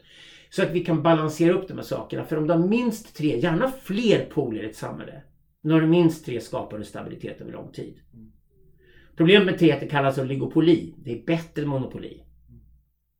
Så 0.50 0.64
att 0.64 0.72
vi 0.72 0.86
kan 0.86 1.04
balansera 1.04 1.54
upp 1.54 1.68
de 1.68 1.74
här 1.74 1.84
sakerna. 1.84 2.26
För 2.26 2.38
om 2.38 2.48
du 2.48 2.54
har 2.54 2.68
minst 2.68 3.16
tre, 3.16 3.40
gärna 3.40 3.72
fler 3.72 4.26
poler 4.26 4.64
i 4.64 4.70
ett 4.70 4.76
samhälle. 4.76 5.22
När 5.62 5.82
du 5.82 5.88
minst 5.88 6.26
tre 6.26 6.42
skapar 6.42 6.78
du 6.78 6.84
stabilitet 6.84 7.42
över 7.42 7.52
lång 7.52 7.72
tid. 7.72 8.00
Problemet 9.20 9.46
med 9.46 9.64
är 9.64 9.74
att 9.74 9.80
det 9.80 9.88
kallas 9.88 10.18
oligopoli. 10.18 10.94
Det 10.98 11.12
är 11.12 11.26
bättre 11.26 11.62
än 11.62 11.68
monopoli. 11.68 12.24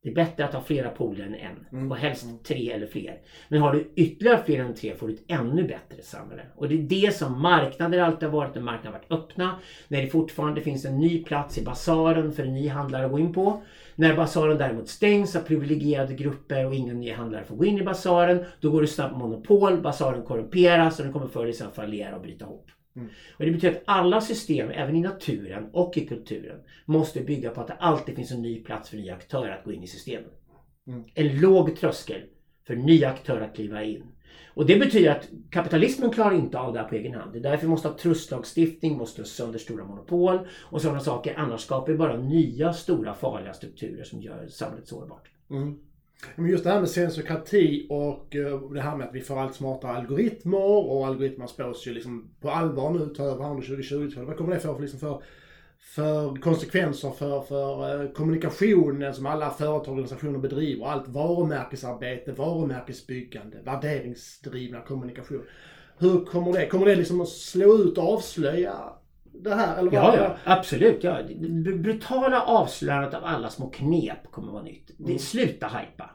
Det 0.02 0.10
är 0.10 0.14
bättre 0.14 0.44
att 0.44 0.54
ha 0.54 0.62
flera 0.62 0.90
poler 0.90 1.24
än 1.24 1.34
en. 1.34 1.66
Mm. 1.72 1.90
Och 1.90 1.96
helst 1.96 2.44
tre 2.44 2.70
eller 2.70 2.86
fler. 2.86 3.18
Men 3.48 3.60
har 3.60 3.72
du 3.72 3.92
ytterligare 3.96 4.42
fler 4.44 4.60
än 4.60 4.74
tre 4.74 4.94
får 4.94 5.08
du 5.08 5.14
ett 5.14 5.24
ännu 5.28 5.62
bättre 5.62 6.02
samhälle. 6.02 6.42
Och 6.56 6.68
det 6.68 6.74
är 6.74 6.78
det 6.78 7.14
som 7.14 7.42
marknader 7.42 7.98
alltid 7.98 8.28
har 8.28 8.36
varit. 8.36 8.54
När 8.54 8.62
marknader 8.62 8.98
har 8.98 8.98
varit 8.98 9.24
öppna. 9.24 9.58
När 9.88 10.02
det 10.02 10.08
fortfarande 10.08 10.60
finns 10.60 10.84
en 10.84 10.98
ny 10.98 11.24
plats 11.24 11.58
i 11.58 11.64
basaren 11.64 12.32
för 12.32 12.42
en 12.42 12.54
ny 12.54 12.68
handlare 12.68 13.04
att 13.04 13.12
gå 13.12 13.18
in 13.18 13.32
på. 13.32 13.62
När 13.94 14.16
basaren 14.16 14.58
däremot 14.58 14.88
stängs 14.88 15.36
av 15.36 15.40
privilegierade 15.40 16.14
grupper 16.14 16.66
och 16.66 16.74
ingen 16.74 17.00
ny 17.00 17.12
handlare 17.12 17.44
får 17.44 17.56
gå 17.56 17.64
in 17.64 17.78
i 17.78 17.82
basaren. 17.82 18.44
Då 18.60 18.70
går 18.70 18.80
det 18.80 18.86
snabbt 18.86 19.16
monopol. 19.16 19.80
Basaren 19.80 20.22
korrumperas 20.22 20.98
och 20.98 21.04
den 21.04 21.12
kommer 21.12 21.26
förr 21.26 21.42
eller 21.42 21.52
senare 21.52 21.74
fallera 21.74 22.16
och 22.16 22.22
bryta 22.22 22.44
ihop. 22.44 22.70
Mm. 22.96 23.08
Och 23.38 23.44
det 23.44 23.50
betyder 23.50 23.76
att 23.76 23.82
alla 23.84 24.20
system, 24.20 24.70
även 24.70 24.96
i 24.96 25.00
naturen 25.00 25.70
och 25.72 25.96
i 25.96 26.06
kulturen, 26.06 26.60
måste 26.84 27.20
bygga 27.20 27.50
på 27.50 27.60
att 27.60 27.66
det 27.66 27.74
alltid 27.74 28.16
finns 28.16 28.32
en 28.32 28.42
ny 28.42 28.64
plats 28.64 28.88
för 28.88 28.96
nya 28.96 29.14
aktörer 29.14 29.58
att 29.58 29.64
gå 29.64 29.72
in 29.72 29.82
i 29.82 29.86
systemen. 29.86 30.30
Mm. 30.86 31.04
En 31.14 31.40
låg 31.40 31.76
tröskel 31.76 32.22
för 32.66 32.76
nya 32.76 33.08
aktörer 33.08 33.40
att 33.40 33.54
kliva 33.54 33.84
in. 33.84 34.02
Och 34.54 34.66
det 34.66 34.78
betyder 34.78 35.10
att 35.10 35.28
kapitalismen 35.50 36.10
klarar 36.10 36.34
inte 36.34 36.58
av 36.58 36.72
det 36.72 36.78
här 36.78 36.88
på 36.88 36.94
egen 36.94 37.14
hand. 37.14 37.32
Det 37.32 37.38
är 37.38 37.42
därför 37.42 37.62
vi 37.62 37.70
måste 37.70 37.88
ha 37.88 37.98
trustlagstiftning, 37.98 38.96
måste 38.96 39.20
ha 39.20 39.26
sönder 39.26 39.58
stora 39.58 39.84
monopol 39.84 40.38
och 40.62 40.82
sådana 40.82 41.00
saker. 41.00 41.34
Annars 41.36 41.60
skapar 41.60 41.92
vi 41.92 41.98
bara 41.98 42.16
nya 42.16 42.72
stora 42.72 43.14
farliga 43.14 43.52
strukturer 43.52 44.04
som 44.04 44.22
gör 44.22 44.48
samhället 44.48 44.88
sårbart. 44.88 45.28
Mm. 45.50 45.78
Men 46.36 46.50
just 46.50 46.64
det 46.64 46.70
här 46.70 46.80
med 46.80 46.90
sensokrati 46.90 47.86
och 47.90 48.36
eh, 48.36 48.60
det 48.60 48.80
här 48.80 48.96
med 48.96 49.08
att 49.08 49.14
vi 49.14 49.20
får 49.20 49.38
allt 49.38 49.54
smartare 49.54 49.92
algoritmer 49.92 50.90
och 50.90 51.06
algoritmer 51.06 51.46
spås 51.46 51.86
ju 51.86 51.92
liksom 51.92 52.30
på 52.40 52.50
allvar 52.50 52.90
nu 52.90 53.14
ta 53.14 53.22
över 53.22 53.50
under 53.50 53.66
2020 53.66 54.12
Vad 54.16 54.36
kommer 54.36 54.54
det 54.54 54.60
få 54.60 54.74
för, 54.74 54.82
liksom 54.82 55.00
för, 55.00 55.22
för 55.78 56.40
konsekvenser 56.40 57.10
för, 57.10 57.40
för 57.40 58.02
eh, 58.04 58.10
kommunikationen 58.10 59.14
som 59.14 59.26
alla 59.26 59.50
företag 59.50 59.88
och 59.88 59.88
organisationer 59.88 60.38
bedriver? 60.38 60.86
Allt 60.86 61.08
varumärkesarbete, 61.08 62.32
varumärkesbyggande, 62.32 63.58
värderingsdrivna 63.64 64.80
kommunikation. 64.80 65.42
Hur 65.98 66.24
kommer 66.24 66.52
det? 66.52 66.66
Kommer 66.66 66.86
det 66.86 66.94
liksom 66.94 67.20
att 67.20 67.28
slå 67.28 67.78
ut 67.78 67.98
och 67.98 68.12
avslöja 68.12 68.74
det 69.32 69.54
här? 69.54 69.78
Eller 69.78 69.90
vad? 69.90 69.94
Ja, 70.04 70.16
ja, 70.16 70.36
absolut. 70.44 71.04
Ja. 71.04 71.18
Det 71.38 71.72
brutala 71.72 72.42
avslöjandet 72.42 73.14
av 73.14 73.24
alla 73.24 73.50
små 73.50 73.70
knep 73.70 74.30
kommer 74.30 74.52
vara 74.52 74.62
nytt. 74.62 74.90
Det, 74.98 75.04
Mm. 75.04 75.18
sluta 75.18 75.66
hypa. 75.68 76.10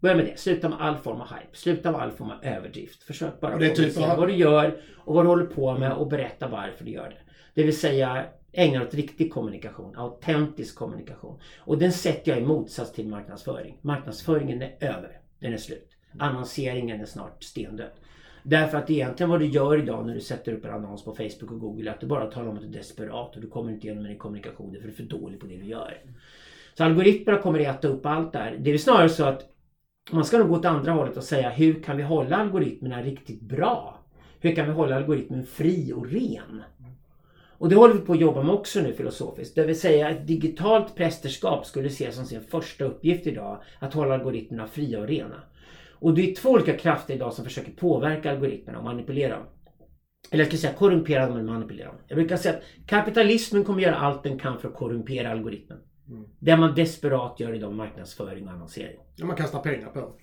Börja 0.00 0.16
med 0.16 0.24
det. 0.24 0.38
Sluta 0.40 0.68
med 0.68 0.80
all 0.80 0.96
form 0.96 1.20
av 1.20 1.26
hype. 1.28 1.56
Sluta 1.56 1.92
med 1.92 2.00
all 2.00 2.10
form 2.10 2.30
av 2.30 2.44
överdrift. 2.44 3.02
Försök 3.02 3.40
bara 3.40 3.56
det 3.56 3.68
typ 3.70 3.96
av- 3.98 4.16
vad 4.18 4.28
du 4.28 4.34
gör 4.34 4.80
och 5.04 5.14
vad 5.14 5.24
du 5.24 5.28
håller 5.28 5.46
på 5.46 5.78
med 5.78 5.92
och 5.92 6.06
berätta 6.08 6.48
varför 6.48 6.84
du 6.84 6.90
gör 6.90 7.08
det. 7.08 7.16
Det 7.54 7.62
vill 7.62 7.76
säga 7.78 8.24
ägna 8.52 8.82
åt 8.82 8.94
riktig 8.94 9.32
kommunikation, 9.32 9.96
autentisk 9.96 10.76
kommunikation. 10.76 11.38
Och 11.60 11.78
den 11.78 11.92
sätter 11.92 12.30
jag 12.32 12.40
i 12.40 12.44
motsats 12.44 12.92
till 12.92 13.08
marknadsföring. 13.08 13.78
Marknadsföringen 13.82 14.62
är 14.62 14.76
över. 14.80 15.20
Den 15.40 15.52
är 15.52 15.56
slut. 15.56 15.88
Annonseringen 16.18 17.00
är 17.00 17.04
snart 17.04 17.42
stendöd. 17.44 17.90
Därför 18.42 18.78
att 18.78 18.90
egentligen 18.90 19.30
vad 19.30 19.40
du 19.40 19.46
gör 19.46 19.78
idag 19.78 20.06
när 20.06 20.14
du 20.14 20.20
sätter 20.20 20.52
upp 20.52 20.64
en 20.64 20.70
annons 20.70 21.04
på 21.04 21.14
Facebook 21.14 21.50
och 21.50 21.60
Google 21.60 21.90
är 21.90 21.94
att 21.94 22.00
du 22.00 22.06
bara 22.06 22.26
talar 22.26 22.48
om 22.48 22.54
att 22.54 22.62
du 22.62 22.68
är 22.68 22.72
desperat 22.72 23.36
och 23.36 23.42
du 23.42 23.48
kommer 23.48 23.72
inte 23.72 23.86
igenom 23.86 24.02
med 24.02 24.12
din 24.12 24.18
kommunikation 24.18 24.74
för 24.74 24.82
du 24.82 24.88
är 24.88 24.92
för 24.92 25.02
dålig 25.02 25.40
på 25.40 25.46
det 25.46 25.56
du 25.56 25.64
gör. 25.64 26.00
Så 26.74 26.84
algoritmerna 26.84 27.38
kommer 27.38 27.60
att 27.60 27.78
äta 27.78 27.88
upp 27.88 28.06
allt 28.06 28.32
där. 28.32 28.56
Det 28.58 28.70
är 28.70 28.78
snarare 28.78 29.08
så 29.08 29.24
att 29.24 29.42
man 30.10 30.24
ska 30.24 30.38
nog 30.38 30.48
gå 30.48 30.54
åt 30.54 30.64
andra 30.64 30.92
hållet 30.92 31.16
och 31.16 31.24
säga 31.24 31.50
hur 31.50 31.82
kan 31.82 31.96
vi 31.96 32.02
hålla 32.02 32.36
algoritmerna 32.36 33.02
riktigt 33.02 33.40
bra? 33.40 33.98
Hur 34.40 34.54
kan 34.54 34.66
vi 34.66 34.72
hålla 34.72 34.96
algoritmen 34.96 35.46
fri 35.46 35.92
och 35.92 36.06
ren? 36.06 36.62
Och 37.58 37.68
det 37.68 37.76
håller 37.76 37.94
vi 37.94 38.00
på 38.00 38.12
att 38.12 38.20
jobba 38.20 38.42
med 38.42 38.54
också 38.54 38.80
nu 38.80 38.92
filosofiskt. 38.92 39.54
Det 39.54 39.66
vill 39.66 39.80
säga 39.80 40.10
ett 40.10 40.26
digitalt 40.26 40.96
prästerskap 40.96 41.66
skulle 41.66 41.86
ses 41.86 42.14
som 42.14 42.24
sin 42.24 42.44
första 42.44 42.84
uppgift 42.84 43.26
idag 43.26 43.62
att 43.78 43.94
hålla 43.94 44.14
algoritmerna 44.14 44.66
fria 44.66 45.00
och 45.00 45.08
rena. 45.08 45.42
Och 46.00 46.14
det 46.14 46.30
är 46.30 46.34
två 46.34 46.50
olika 46.50 46.76
krafter 46.76 47.14
idag 47.14 47.32
som 47.32 47.44
försöker 47.44 47.72
påverka 47.72 48.30
algoritmerna 48.30 48.78
och 48.78 48.84
manipulera 48.84 49.36
dem. 49.36 49.46
Eller 50.30 50.44
jag 50.44 50.48
ska 50.52 50.56
säga 50.56 50.72
korrumpera 50.72 51.26
dem 51.26 51.36
eller 51.36 51.52
manipulera 51.52 51.88
dem. 51.88 51.96
Jag 52.08 52.16
brukar 52.16 52.36
säga 52.36 52.54
att 52.54 52.62
kapitalismen 52.86 53.64
kommer 53.64 53.82
göra 53.82 53.96
allt 53.96 54.22
den 54.22 54.38
kan 54.38 54.58
för 54.58 54.68
att 54.68 54.74
korrumpera 54.74 55.30
algoritmen. 55.30 55.78
Mm. 56.08 56.24
Det 56.38 56.56
man 56.56 56.74
desperat 56.74 57.40
gör 57.40 57.54
idag 57.54 57.74
marknadsföring 57.74 58.46
och 58.46 58.52
annonsering. 58.52 58.98
Ja, 59.16 59.26
man 59.26 59.36
kastar 59.36 59.60
pengar 59.60 59.88
på. 59.88 60.14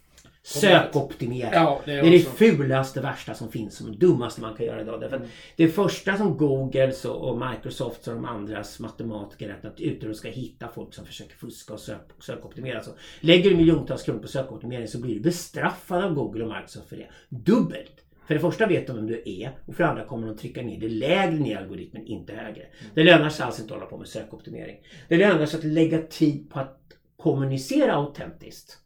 Sökoptimering. 0.45 1.49
Ja, 1.53 1.81
det 1.85 1.91
är, 1.91 2.01
Det 2.01 2.07
är 2.07 2.11
det 2.11 2.19
fulaste, 2.19 3.01
värsta 3.01 3.33
som 3.33 3.51
finns, 3.51 3.75
som 3.77 3.91
det 3.91 3.97
dummaste 3.97 4.41
man 4.41 4.55
kan 4.55 4.65
göra 4.65 4.81
idag. 4.81 5.01
Därför 5.01 5.15
Mm. 5.17 5.29
det 5.55 5.67
första 5.67 6.17
som 6.17 6.37
Googles 6.37 7.05
och 7.05 7.41
Microsofts 7.51 8.07
och 8.07 8.13
de 8.13 8.25
andras 8.25 8.79
matematiker 8.79 9.47
räknat 9.47 9.79
ut 9.79 10.03
är 10.03 10.07
att 10.07 10.13
de 10.13 10.17
ska 10.17 10.29
hitta 10.29 10.67
folk 10.67 10.93
som 10.93 11.05
försöker 11.05 11.35
fuska 11.35 11.73
och 11.73 11.79
sök, 11.79 11.99
sökoptimera. 12.19 12.83
Så 12.83 12.91
lägger 13.19 13.49
du 13.49 13.55
miljontals 13.55 14.03
kronor 14.03 14.19
på 14.19 14.27
sökoptimering 14.27 14.87
så 14.87 15.01
blir 15.01 15.13
du 15.15 15.19
bestraffad 15.21 16.03
av 16.03 16.13
Google 16.13 16.43
och 16.43 16.49
Microsoft 16.55 16.89
för 16.89 16.95
det. 16.95 17.07
Dubbelt! 17.29 17.91
För 18.27 18.33
det 18.33 18.39
första 18.39 18.67
vet 18.67 18.87
de 18.87 18.95
vem 18.95 19.07
du 19.07 19.23
är 19.25 19.51
och 19.65 19.75
för 19.75 19.83
det 19.83 19.89
andra 19.89 20.05
kommer 20.05 20.27
de 20.27 20.37
trycka 20.37 20.61
ner 20.61 20.79
det 20.79 20.89
lägre 20.89 21.39
ner 21.39 21.51
i 21.51 21.55
algoritmen, 21.55 22.05
inte 22.05 22.33
högre. 22.33 22.65
Det 22.93 23.03
lönar 23.03 23.29
sig 23.29 23.45
alltså 23.45 23.61
inte 23.61 23.73
att 23.73 23.79
hålla 23.79 23.89
på 23.89 23.97
med 23.97 24.07
sökoptimering. 24.07 24.77
Det 25.07 25.17
lönar 25.17 25.45
sig 25.45 25.57
att 25.57 25.63
lägga 25.65 26.01
tid 26.01 26.49
på 26.49 26.59
att 26.59 26.79
kommunicera 27.17 27.93
autentiskt. 27.93 28.77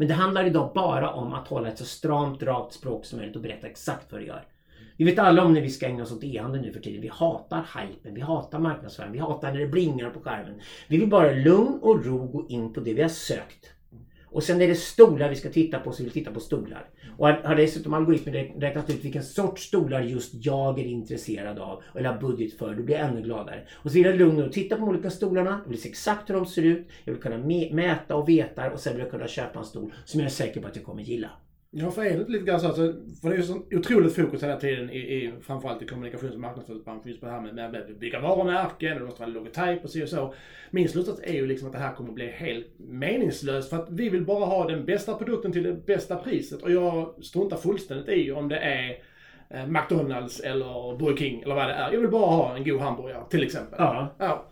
Men 0.00 0.08
det 0.08 0.14
handlar 0.14 0.44
idag 0.44 0.70
bara 0.74 1.10
om 1.10 1.32
att 1.32 1.48
hålla 1.48 1.68
ett 1.68 1.78
så 1.78 1.84
stramt, 1.84 2.42
rakt 2.42 2.74
språk 2.74 3.04
som 3.04 3.18
möjligt 3.18 3.36
och 3.36 3.42
berätta 3.42 3.66
exakt 3.66 4.12
vad 4.12 4.20
du 4.20 4.26
gör. 4.26 4.44
Vi 4.96 5.04
vet 5.04 5.18
alla 5.18 5.44
om 5.44 5.54
när 5.54 5.60
vi 5.60 5.70
ska 5.70 5.86
ägna 5.86 6.02
oss 6.02 6.12
åt 6.12 6.24
e-handel 6.24 6.60
nu 6.60 6.72
för 6.72 6.80
tiden. 6.80 7.00
Vi 7.00 7.08
hatar 7.08 7.66
hypen, 7.80 8.14
vi 8.14 8.20
hatar 8.20 8.58
marknadsföring, 8.58 9.12
vi 9.12 9.18
hatar 9.18 9.52
när 9.52 9.60
det 9.60 9.66
blingar 9.66 10.10
på 10.10 10.20
skärmen. 10.20 10.60
Vi 10.88 10.96
vill 10.96 11.08
bara 11.08 11.32
lugn 11.32 11.78
och 11.82 12.06
ro 12.06 12.26
gå 12.26 12.46
in 12.48 12.72
på 12.72 12.80
det 12.80 12.94
vi 12.94 13.02
har 13.02 13.08
sökt. 13.08 13.66
Och 14.24 14.42
sen 14.42 14.60
är 14.60 14.68
det 14.68 14.74
stolar 14.74 15.28
vi 15.28 15.36
ska 15.36 15.50
titta 15.50 15.78
på 15.78 15.92
så 15.92 15.98
vi 15.98 16.04
vill 16.04 16.12
titta 16.12 16.32
på 16.32 16.40
stolar. 16.40 16.88
Och 17.20 17.28
har 17.28 17.54
dessutom 17.54 17.94
algoritmen 17.94 18.34
räknat 18.34 18.90
ut 18.90 19.04
vilken 19.04 19.24
sorts 19.24 19.62
stolar 19.62 20.00
just 20.00 20.34
jag 20.34 20.78
är 20.78 20.84
intresserad 20.84 21.58
av 21.58 21.82
eller 21.94 22.12
har 22.12 22.20
budget 22.20 22.58
för, 22.58 22.74
då 22.74 22.82
blir 22.82 22.96
jag 22.96 23.08
ännu 23.08 23.22
gladare. 23.22 23.60
Och 23.72 23.90
så 23.90 23.94
vill 23.94 24.06
jag 24.06 24.16
lugn 24.16 24.42
och 24.42 24.52
titta 24.52 24.76
på 24.76 24.80
de 24.80 24.88
olika 24.88 25.10
stolarna, 25.10 25.60
jag 25.64 25.70
vill 25.70 25.82
se 25.82 25.88
exakt 25.88 26.30
hur 26.30 26.34
de 26.34 26.46
ser 26.46 26.62
ut, 26.62 26.88
jag 27.04 27.12
vill 27.12 27.22
kunna 27.22 27.38
mäta 27.74 28.16
och 28.16 28.28
veta 28.28 28.70
och 28.70 28.80
sen 28.80 28.92
vill 28.92 29.02
jag 29.02 29.10
kunna 29.10 29.28
köpa 29.28 29.58
en 29.58 29.64
stol 29.64 29.92
som 30.04 30.20
jag 30.20 30.26
är 30.26 30.30
säker 30.30 30.60
på 30.60 30.68
att 30.68 30.76
jag 30.76 30.84
kommer 30.84 31.02
gilla. 31.02 31.30
Ja, 31.72 31.90
för 31.90 32.04
är 32.04 32.18
det 32.18 32.28
lite 32.28 32.44
grann 32.44 32.60
så 32.60 32.66
alltså, 32.66 32.94
för 33.22 33.28
det 33.28 33.34
är 33.34 33.38
ju 33.38 33.42
så 33.42 33.62
otroligt 33.70 34.14
fokus 34.14 34.42
hela 34.42 34.56
tiden 34.56 34.90
i, 34.90 34.98
i 34.98 35.32
framförallt 35.40 35.82
i 35.82 35.86
kommunikations 35.86 36.34
och 36.34 36.40
marknadsföringsbranschen 36.40 37.08
just 37.08 37.20
på 37.20 37.26
det 37.26 37.32
här 37.32 37.40
med, 37.40 37.54
med 37.54 37.76
att 37.76 37.98
bygga 38.00 38.20
varumärken, 38.20 38.98
det 38.98 39.04
måste 39.04 39.20
vara 39.20 39.30
logotyp 39.30 39.84
och 39.84 39.90
så 39.90 40.02
och 40.02 40.08
så. 40.08 40.34
Min 40.70 40.88
slutsats 40.88 41.20
är 41.24 41.32
ju 41.32 41.46
liksom 41.46 41.66
att 41.68 41.72
det 41.72 41.78
här 41.78 41.94
kommer 41.94 42.12
bli 42.12 42.26
helt 42.30 42.66
meningslöst 42.78 43.70
för 43.70 43.76
att 43.76 43.90
vi 43.90 44.08
vill 44.08 44.24
bara 44.24 44.44
ha 44.44 44.68
den 44.68 44.84
bästa 44.84 45.14
produkten 45.14 45.52
till 45.52 45.62
det 45.62 45.86
bästa 45.86 46.16
priset 46.16 46.62
och 46.62 46.70
jag 46.70 47.24
struntar 47.24 47.56
fullständigt 47.56 48.08
i 48.08 48.32
om 48.32 48.48
det 48.48 48.58
är 48.58 49.02
eh, 49.50 49.66
McDonalds 49.66 50.40
eller 50.40 50.98
Burger 50.98 51.16
King 51.16 51.42
eller 51.42 51.54
vad 51.54 51.68
det 51.68 51.74
är. 51.74 51.92
Jag 51.92 52.00
vill 52.00 52.10
bara 52.10 52.26
ha 52.26 52.56
en 52.56 52.64
god 52.64 52.80
hamburgare 52.80 53.24
till 53.30 53.42
exempel. 53.42 53.76
Ja. 53.78 54.14
Ja. 54.18 54.50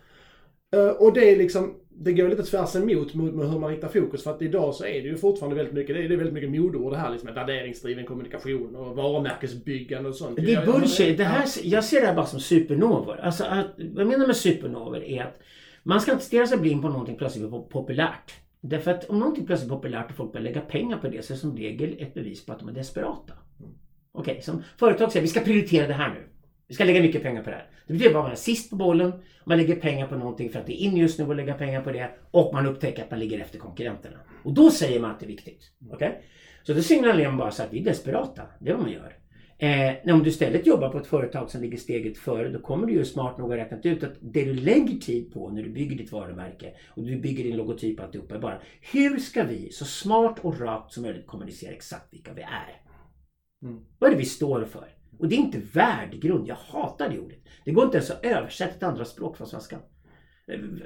Eh, 0.73 0.89
och 0.89 1.13
det 1.13 1.31
är 1.31 1.37
liksom, 1.37 1.75
det 2.01 2.13
går 2.13 2.29
lite 2.29 2.43
tvärs 2.43 2.75
emot 2.75 3.13
mot, 3.13 3.33
med 3.33 3.49
hur 3.49 3.59
man 3.59 3.69
riktar 3.69 3.87
fokus. 3.87 4.23
För 4.23 4.31
att 4.31 4.41
idag 4.41 4.75
så 4.75 4.85
är 4.85 5.01
det 5.01 5.07
ju 5.07 5.17
fortfarande 5.17 5.55
väldigt 5.55 5.73
mycket, 5.73 5.95
det 5.95 6.03
är, 6.03 6.07
väldigt 6.07 6.33
mycket 6.33 6.49
modeord 6.49 6.93
det 6.93 6.97
här 6.97 7.11
liksom. 7.11 7.33
Värderingsdriven 7.33 8.05
kommunikation 8.05 8.75
och 8.75 8.95
varumärkesbyggande 8.95 10.09
och 10.09 10.15
sånt. 10.15 10.35
Det 10.35 10.53
är 10.53 10.65
bullshit. 10.65 11.17
Det 11.17 11.23
här, 11.23 11.47
jag 11.63 11.83
ser 11.83 12.01
det 12.01 12.07
här 12.07 12.15
bara 12.15 12.25
som 12.25 12.39
supernovor. 12.39 13.19
Alltså, 13.19 13.43
att, 13.43 13.67
vad 13.77 14.01
jag 14.01 14.07
menar 14.07 14.27
med 14.27 14.35
supernovor 14.35 15.03
är 15.03 15.23
att 15.23 15.39
man 15.83 16.01
ska 16.01 16.11
inte 16.11 16.23
stirra 16.23 16.47
sig 16.47 16.57
blind 16.57 16.81
på 16.81 16.89
någonting 16.89 17.17
plötsligt 17.17 17.51
populärt. 17.69 18.33
Därför 18.61 18.91
att 18.91 19.09
om 19.09 19.19
någonting 19.19 19.45
plötsligt 19.45 19.71
är 19.71 19.75
populärt 19.75 20.09
och 20.09 20.15
folk 20.15 20.31
börjar 20.31 20.43
lägga 20.43 20.61
pengar 20.61 20.97
på 20.97 21.07
det 21.07 21.25
så 21.25 21.33
är 21.33 21.35
det 21.35 21.41
som 21.41 21.57
regel 21.57 21.95
ett 21.99 22.13
bevis 22.13 22.45
på 22.45 22.53
att 22.53 22.59
de 22.59 22.69
är 22.69 22.73
desperata. 22.73 23.33
Okej, 24.11 24.31
okay, 24.31 24.41
som 24.41 24.63
företag 24.77 25.11
säger 25.11 25.21
vi 25.21 25.27
ska 25.27 25.39
prioritera 25.39 25.87
det 25.87 25.93
här 25.93 26.09
nu. 26.09 26.28
Vi 26.69 26.75
ska 26.75 26.83
lägga 26.83 27.01
mycket 27.01 27.23
pengar 27.23 27.43
på 27.43 27.49
det 27.49 27.55
här. 27.55 27.65
Det 27.87 27.93
betyder 27.93 28.13
bara 28.13 28.19
att 28.19 28.25
man 28.25 28.31
är 28.31 28.35
sist 28.35 28.69
på 28.69 28.75
bollen, 28.75 29.13
man 29.43 29.57
lägger 29.57 29.75
pengar 29.75 30.07
på 30.07 30.15
någonting 30.15 30.49
för 30.49 30.59
att 30.59 30.65
det 30.65 30.81
är 30.81 30.85
in 30.85 30.97
just 30.97 31.19
nu 31.19 31.31
att 31.31 31.35
lägga 31.35 31.53
pengar 31.53 31.81
på 31.81 31.91
det 31.91 32.09
och 32.31 32.53
man 32.53 32.65
upptäcker 32.65 33.03
att 33.03 33.11
man 33.11 33.19
ligger 33.19 33.39
efter 33.39 33.59
konkurrenterna. 33.59 34.17
Och 34.43 34.53
då 34.53 34.71
säger 34.71 34.99
man 34.99 35.11
att 35.11 35.19
det 35.19 35.25
är 35.25 35.27
viktigt. 35.27 35.71
Okay? 35.91 36.11
Så 36.63 36.73
då 36.73 36.81
signalerar 36.81 37.29
man 37.29 37.37
bara 37.37 37.51
så 37.51 37.63
att 37.63 37.73
vi 37.73 37.79
är 37.79 37.83
desperata. 37.83 38.41
Det 38.59 38.69
är 38.69 38.73
vad 38.73 38.83
man 38.83 38.91
gör. 38.91 39.15
Eh, 39.57 40.13
om 40.13 40.23
du 40.23 40.29
istället 40.29 40.67
jobbar 40.67 40.89
på 40.89 40.97
ett 40.97 41.07
företag 41.07 41.49
som 41.49 41.61
ligger 41.61 41.77
steget 41.77 42.17
före 42.17 42.49
då 42.49 42.59
kommer 42.59 42.87
du 42.87 42.93
ju 42.93 43.05
smart 43.05 43.37
nog 43.37 43.49
ha 43.49 43.57
räknat 43.57 43.85
ut 43.85 44.03
att 44.03 44.13
det 44.21 44.45
du 44.45 44.53
lägger 44.53 44.97
tid 44.97 45.33
på 45.33 45.49
när 45.49 45.63
du 45.63 45.69
bygger 45.69 45.95
ditt 45.95 46.11
varumärke 46.11 46.73
och 46.87 47.05
du 47.05 47.19
bygger 47.19 47.43
din 47.43 47.57
logotyp 47.57 47.99
och 47.99 48.05
alltihopa 48.05 48.35
är 48.35 48.39
bara 48.39 48.61
hur 48.93 49.17
ska 49.17 49.43
vi 49.43 49.71
så 49.71 49.85
smart 49.85 50.39
och 50.41 50.59
rakt 50.59 50.93
som 50.93 51.03
möjligt 51.03 51.27
kommunicera 51.27 51.71
exakt 51.71 52.13
vilka 52.13 52.33
vi 52.33 52.41
är. 52.41 52.81
Mm. 53.63 53.85
Vad 53.99 54.07
är 54.07 54.11
det 54.13 54.19
vi 54.19 54.25
står 54.25 54.65
för? 54.65 54.98
Och 55.19 55.27
det 55.27 55.35
är 55.35 55.39
inte 55.39 55.61
värdegrund. 55.73 56.47
Jag 56.47 56.55
hatar 56.55 57.09
det 57.09 57.19
ordet. 57.19 57.37
Det 57.65 57.71
går 57.71 57.85
inte 57.85 57.97
ens 57.97 58.11
att 58.11 58.25
översätta 58.25 58.73
till 58.73 58.87
andra 58.87 59.05
språk 59.05 59.37
från 59.37 59.47
svenska. 59.47 59.79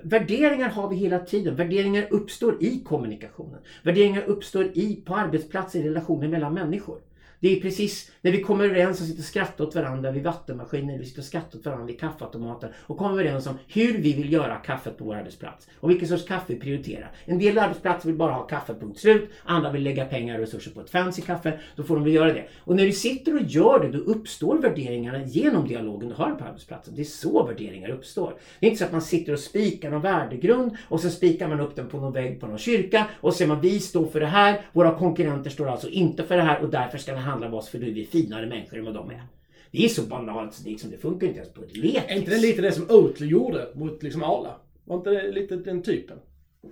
Värderingar 0.04 0.70
har 0.70 0.90
vi 0.90 0.96
hela 0.96 1.20
tiden. 1.20 1.56
Värderingar 1.56 2.08
uppstår 2.10 2.64
i 2.64 2.84
kommunikationen. 2.84 3.60
Värderingar 3.84 4.22
uppstår 4.22 4.66
i, 4.66 5.04
på 5.06 5.16
arbetsplatser, 5.16 5.80
i 5.80 5.90
relationer 5.90 6.28
mellan 6.28 6.54
människor. 6.54 7.02
Det 7.44 7.58
är 7.58 7.62
precis 7.62 8.12
när 8.22 8.32
vi 8.32 8.42
kommer 8.42 8.66
överens 8.66 9.02
och 9.02 9.08
sitter 9.08 9.20
och 9.20 9.26
skrattar 9.26 9.64
åt 9.64 9.76
varandra 9.76 10.12
vid 10.12 10.24
vattenmaskiner, 10.24 10.98
vi 10.98 11.06
sitter 11.06 11.22
och 11.22 11.26
skrattar 11.26 11.60
åt 11.60 11.66
varandra 11.66 11.86
vid 11.86 12.00
kaffeautomater 12.00 12.74
och 12.76 12.98
kommer 12.98 13.14
överens 13.14 13.48
om 13.48 13.58
hur 13.68 13.98
vi 13.98 14.14
vill 14.14 14.34
göra 14.34 14.56
kaffet 14.56 14.98
på 14.98 15.06
vår 15.06 15.16
arbetsplats 15.16 15.68
och 15.80 15.90
vilken 15.90 16.08
sorts 16.08 16.28
kaffe 16.28 16.46
vi 16.48 16.60
prioriterar. 16.60 17.12
En 17.26 17.40
del 17.40 17.58
arbetsplatser 17.58 18.08
vill 18.08 18.18
bara 18.18 18.32
ha 18.32 18.42
kaffe, 18.42 18.74
punkt 18.74 19.00
slut. 19.00 19.30
Andra 19.44 19.72
vill 19.72 19.84
lägga 19.84 20.06
pengar 20.06 20.36
och 20.36 20.40
resurser 20.40 20.72
på 20.72 20.82
ett 20.82 20.90
fancy 20.90 21.22
kaffe. 21.22 21.60
Då 21.76 21.84
får 21.84 21.96
de 21.96 22.04
väl 22.04 22.14
göra 22.14 22.34
det. 22.34 22.48
Och 22.60 22.76
när 22.76 22.86
du 22.86 22.92
sitter 22.92 23.36
och 23.36 23.42
gör 23.42 23.80
det, 23.80 23.98
då 23.98 24.00
uppstår 24.00 24.58
värderingarna 24.58 25.24
genom 25.24 25.68
dialogen 25.68 26.10
du 26.10 26.16
har 26.16 26.32
på 26.32 26.46
arbetsplatsen. 26.46 26.96
Det 26.96 27.02
är 27.02 27.06
så 27.06 27.46
värderingar 27.46 27.90
uppstår. 27.90 28.36
Det 28.60 28.66
är 28.66 28.70
inte 28.70 28.80
så 28.80 28.86
att 28.86 28.92
man 28.92 29.02
sitter 29.02 29.34
och 29.34 29.40
spikar 29.40 29.92
någon 29.92 30.02
värdegrund 30.02 30.78
och 30.90 31.00
så 31.00 31.10
spikar 31.10 31.48
man 31.48 31.60
upp 31.60 31.76
den 31.76 31.90
på 31.90 31.98
någon 31.98 32.14
vägg 32.14 32.40
på 32.40 32.48
någon 32.48 32.58
kyrka 32.58 33.08
och 33.22 33.34
säger 33.34 33.50
man 33.50 33.62
vi 33.62 33.80
står 33.80 34.08
för 34.08 34.20
det 34.20 34.26
här, 34.26 34.62
våra 34.72 34.96
konkurrenter 34.96 35.50
står 35.50 35.70
alltså 35.70 35.90
inte 35.90 36.24
för 36.24 36.38
det 36.38 36.44
här 36.44 36.62
och 36.62 36.70
därför 36.70 36.98
ska 36.98 37.14
det 37.14 37.33
handla 37.34 37.48
om 37.48 37.54
oss 37.54 37.70
för 37.70 37.80
då 37.80 37.86
är 37.86 37.92
vi 37.92 38.06
finare 38.06 38.46
människor 38.46 38.78
än 38.78 38.86
vad 38.86 38.94
de 38.94 39.10
är. 39.10 39.24
Det 39.72 39.86
är 39.86 39.90
så 39.90 40.02
banalt 40.02 40.54
så 40.54 40.64
det, 40.64 40.70
liksom, 40.70 40.92
det 40.92 40.98
funkar 40.98 41.28
inte 41.28 41.40
ens 41.40 41.54
på 41.54 41.64
ett 41.64 41.78
lekis. 41.78 42.04
Är 42.08 42.16
inte 42.16 42.32
det 42.32 42.42
lite 42.42 42.62
det 42.62 42.72
som 42.72 42.90
Oatly 42.90 43.28
gjorde 43.28 43.68
mot 43.74 44.04
liksom 44.04 44.24
Arla? 44.24 44.56
Var 44.86 44.98
inte 44.98 45.10
det 45.10 45.32
lite 45.32 45.56
den 45.56 45.82
typen? 45.82 46.18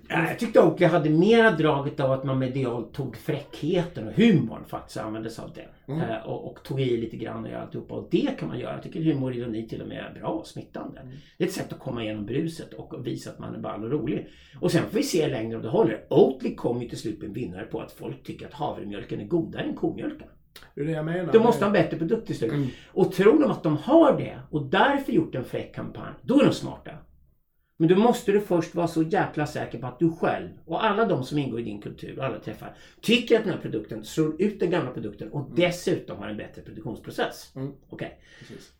Ja, 0.07 0.27
jag 0.27 0.39
tyckte 0.39 0.59
Oakley 0.59 0.89
hade 0.89 1.09
mera 1.09 1.51
draget 1.51 1.99
av 1.99 2.11
att 2.11 2.23
man 2.23 2.39
medialt 2.39 2.93
tog 2.93 3.17
fräckheten 3.17 4.07
och 4.07 4.13
humorn 4.13 4.65
faktiskt 4.67 4.97
använde 4.97 5.29
sig 5.29 5.43
av 5.43 5.53
den. 5.53 5.95
Mm. 5.97 6.09
Eh, 6.09 6.27
och, 6.27 6.51
och, 6.51 6.63
tog 6.63 6.81
i 6.81 6.97
lite 6.97 7.17
grann 7.17 7.45
och 7.45 7.51
alltihopa. 7.51 7.95
Och 7.95 8.07
det 8.11 8.39
kan 8.39 8.47
man 8.47 8.59
göra. 8.59 8.73
Jag 8.73 8.83
tycker 8.83 9.01
humor 9.01 9.29
och 9.29 9.35
ironi 9.35 9.67
till 9.67 9.81
och 9.81 9.87
med 9.87 9.97
är 9.97 10.19
bra 10.19 10.27
och 10.27 10.47
smittande. 10.47 10.99
Mm. 10.99 11.13
Det 11.37 11.43
är 11.43 11.47
ett 11.47 11.53
sätt 11.53 11.73
att 11.73 11.79
komma 11.79 12.03
igenom 12.03 12.25
bruset 12.25 12.73
och 12.73 13.07
visa 13.07 13.29
att 13.29 13.39
man 13.39 13.55
är 13.55 13.59
ball 13.59 13.83
och 13.83 13.91
rolig. 13.91 14.27
Och 14.59 14.71
sen 14.71 14.83
får 14.83 14.97
vi 14.97 15.03
se 15.03 15.27
längre 15.27 15.55
om 15.55 15.63
det 15.63 15.69
håller. 15.69 16.05
Oatly 16.09 16.55
kom 16.55 16.81
ju 16.81 16.89
till 16.89 16.97
slut 16.97 17.23
en 17.23 17.33
vinnare 17.33 17.65
på 17.65 17.79
att 17.79 17.91
folk 17.91 18.23
tycker 18.23 18.45
att 18.45 18.53
havremjölken 18.53 19.19
är 19.19 19.25
godare 19.25 19.63
än 19.63 19.75
komjölken. 19.75 20.27
Det 20.75 20.81
är 20.81 20.85
det 20.85 20.91
jag 20.91 21.05
menar. 21.05 21.33
De 21.33 21.39
måste 21.39 21.65
ha 21.65 21.67
en 21.67 21.73
bättre 21.73 21.97
produkt 21.97 22.27
till 22.27 22.37
slut. 22.37 22.51
Mm. 22.51 22.67
Och 22.87 23.11
tror 23.11 23.39
de 23.39 23.51
att 23.51 23.63
de 23.63 23.77
har 23.77 24.17
det 24.17 24.39
och 24.49 24.61
därför 24.61 25.11
gjort 25.11 25.35
en 25.35 25.43
fräck 25.43 25.75
kampanj, 25.75 26.13
då 26.21 26.39
är 26.39 26.45
de 26.45 26.53
smarta. 26.53 26.91
Men 27.81 27.89
då 27.89 27.95
måste 27.95 28.31
du 28.31 28.41
först 28.41 28.75
vara 28.75 28.87
så 28.87 29.03
jäkla 29.03 29.47
säker 29.47 29.79
på 29.79 29.87
att 29.87 29.99
du 29.99 30.11
själv 30.11 30.49
och 30.65 30.85
alla 30.85 31.05
de 31.05 31.23
som 31.23 31.37
ingår 31.37 31.59
i 31.59 31.63
din 31.63 31.81
kultur 31.81 32.19
och 32.19 32.25
alla 32.25 32.39
träffar 32.39 32.75
tycker 33.01 33.37
att 33.37 33.43
den 33.43 33.53
här 33.53 33.61
produkten 33.61 34.05
slår 34.05 34.41
ut 34.41 34.59
den 34.59 34.69
gamla 34.69 34.91
produkten 34.91 35.31
och 35.31 35.41
mm. 35.41 35.53
dessutom 35.55 36.17
har 36.17 36.27
en 36.27 36.37
bättre 36.37 36.61
produktionsprocess. 36.61 37.51
Mm. 37.55 37.71
Okej. 37.89 38.19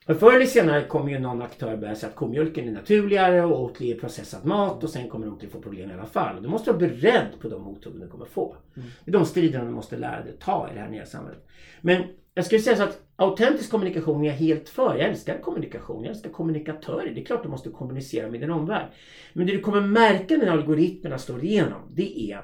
Okay. 0.06 0.16
Förr 0.16 0.36
eller 0.36 0.46
senare 0.46 0.84
kommer 0.84 1.12
ju 1.12 1.20
någon 1.20 1.42
aktör 1.42 1.78
börja 1.78 1.96
säga 1.96 2.10
att 2.10 2.16
komjölken 2.16 2.68
är 2.68 2.72
naturligare 2.72 3.46
och 3.46 3.62
Oatly 3.62 3.92
är 3.92 4.00
processad 4.00 4.46
mat 4.46 4.84
och 4.84 4.90
sen 4.90 5.10
kommer 5.10 5.28
Oatly 5.28 5.50
få 5.50 5.62
problem 5.62 5.90
i 5.90 5.94
alla 5.94 6.06
fall. 6.06 6.44
Du 6.44 6.50
måste 6.50 6.72
vara 6.72 6.80
beredd 6.80 7.28
på 7.42 7.50
de 7.50 7.62
mothuggen 7.62 8.00
du 8.00 8.08
kommer 8.08 8.26
få. 8.26 8.56
Mm. 8.76 8.90
Det 9.06 9.12
är 9.12 9.14
de 9.14 9.26
striderna 9.26 9.66
du 9.66 9.72
måste 9.72 9.98
lära 9.98 10.24
dig 10.24 10.38
ta 10.40 10.70
i 10.72 10.74
det 10.74 10.80
här 10.80 10.90
nya 10.90 11.06
samhället. 11.06 11.48
Men 11.82 12.04
jag 12.34 12.46
skulle 12.46 12.62
säga 12.62 12.76
så 12.76 12.84
att 12.84 13.02
autentisk 13.16 13.72
kommunikation 13.72 14.24
är 14.24 14.28
jag 14.28 14.36
helt 14.36 14.70
för. 14.70 14.96
Jag 14.96 15.10
älskar 15.10 15.42
kommunikation. 15.42 16.04
Jag 16.04 16.12
älskar 16.12 16.30
kommunikatörer. 16.30 17.12
Det 17.16 17.22
är 17.22 17.26
klart 17.26 17.44
du 17.44 17.50
måste 17.50 17.70
kommunicera 17.70 18.32
med 18.32 18.40
din 18.40 18.52
omvärld. 18.52 18.88
Men 19.34 19.48
det 19.48 19.54
du 19.54 19.60
kommer 19.60 19.82
märka 19.82 20.38
när 20.38 20.48
algoritmerna 20.48 21.18
slår 21.18 21.44
igenom, 21.44 21.82
det 21.94 22.32
är 22.32 22.42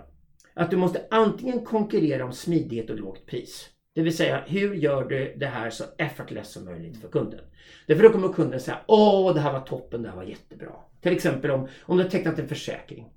att 0.54 0.72
du 0.72 0.78
måste 0.78 1.06
antingen 1.12 1.66
konkurrera 1.66 2.26
om 2.26 2.34
smidighet 2.34 2.90
och 2.90 3.00
lågt 3.00 3.26
pris. 3.26 3.70
Det 3.96 4.02
vill 4.02 4.18
säga, 4.18 4.44
hur 4.48 4.76
gör 4.76 5.04
du 5.04 5.36
det 5.38 5.46
här 5.46 5.70
så 5.70 5.84
effortless 5.98 6.52
som 6.52 6.66
möjligt 6.66 7.02
för 7.02 7.08
kunden? 7.08 7.40
Därför 7.86 8.04
då 8.04 8.10
kommer 8.10 8.34
kunden 8.34 8.60
säga, 8.60 8.78
åh 8.88 9.34
det 9.34 9.40
här 9.40 9.54
var 9.54 9.62
toppen, 9.62 10.02
det 10.04 10.10
här 10.10 10.16
var 10.16 10.24
jättebra. 10.24 10.72
Till 11.02 11.12
exempel 11.12 11.52
om, 11.52 11.68
om 11.82 11.98
du 11.98 12.04
har 12.04 12.10
tecknat 12.10 12.40
en 12.40 12.48
försäkring. 12.48 13.10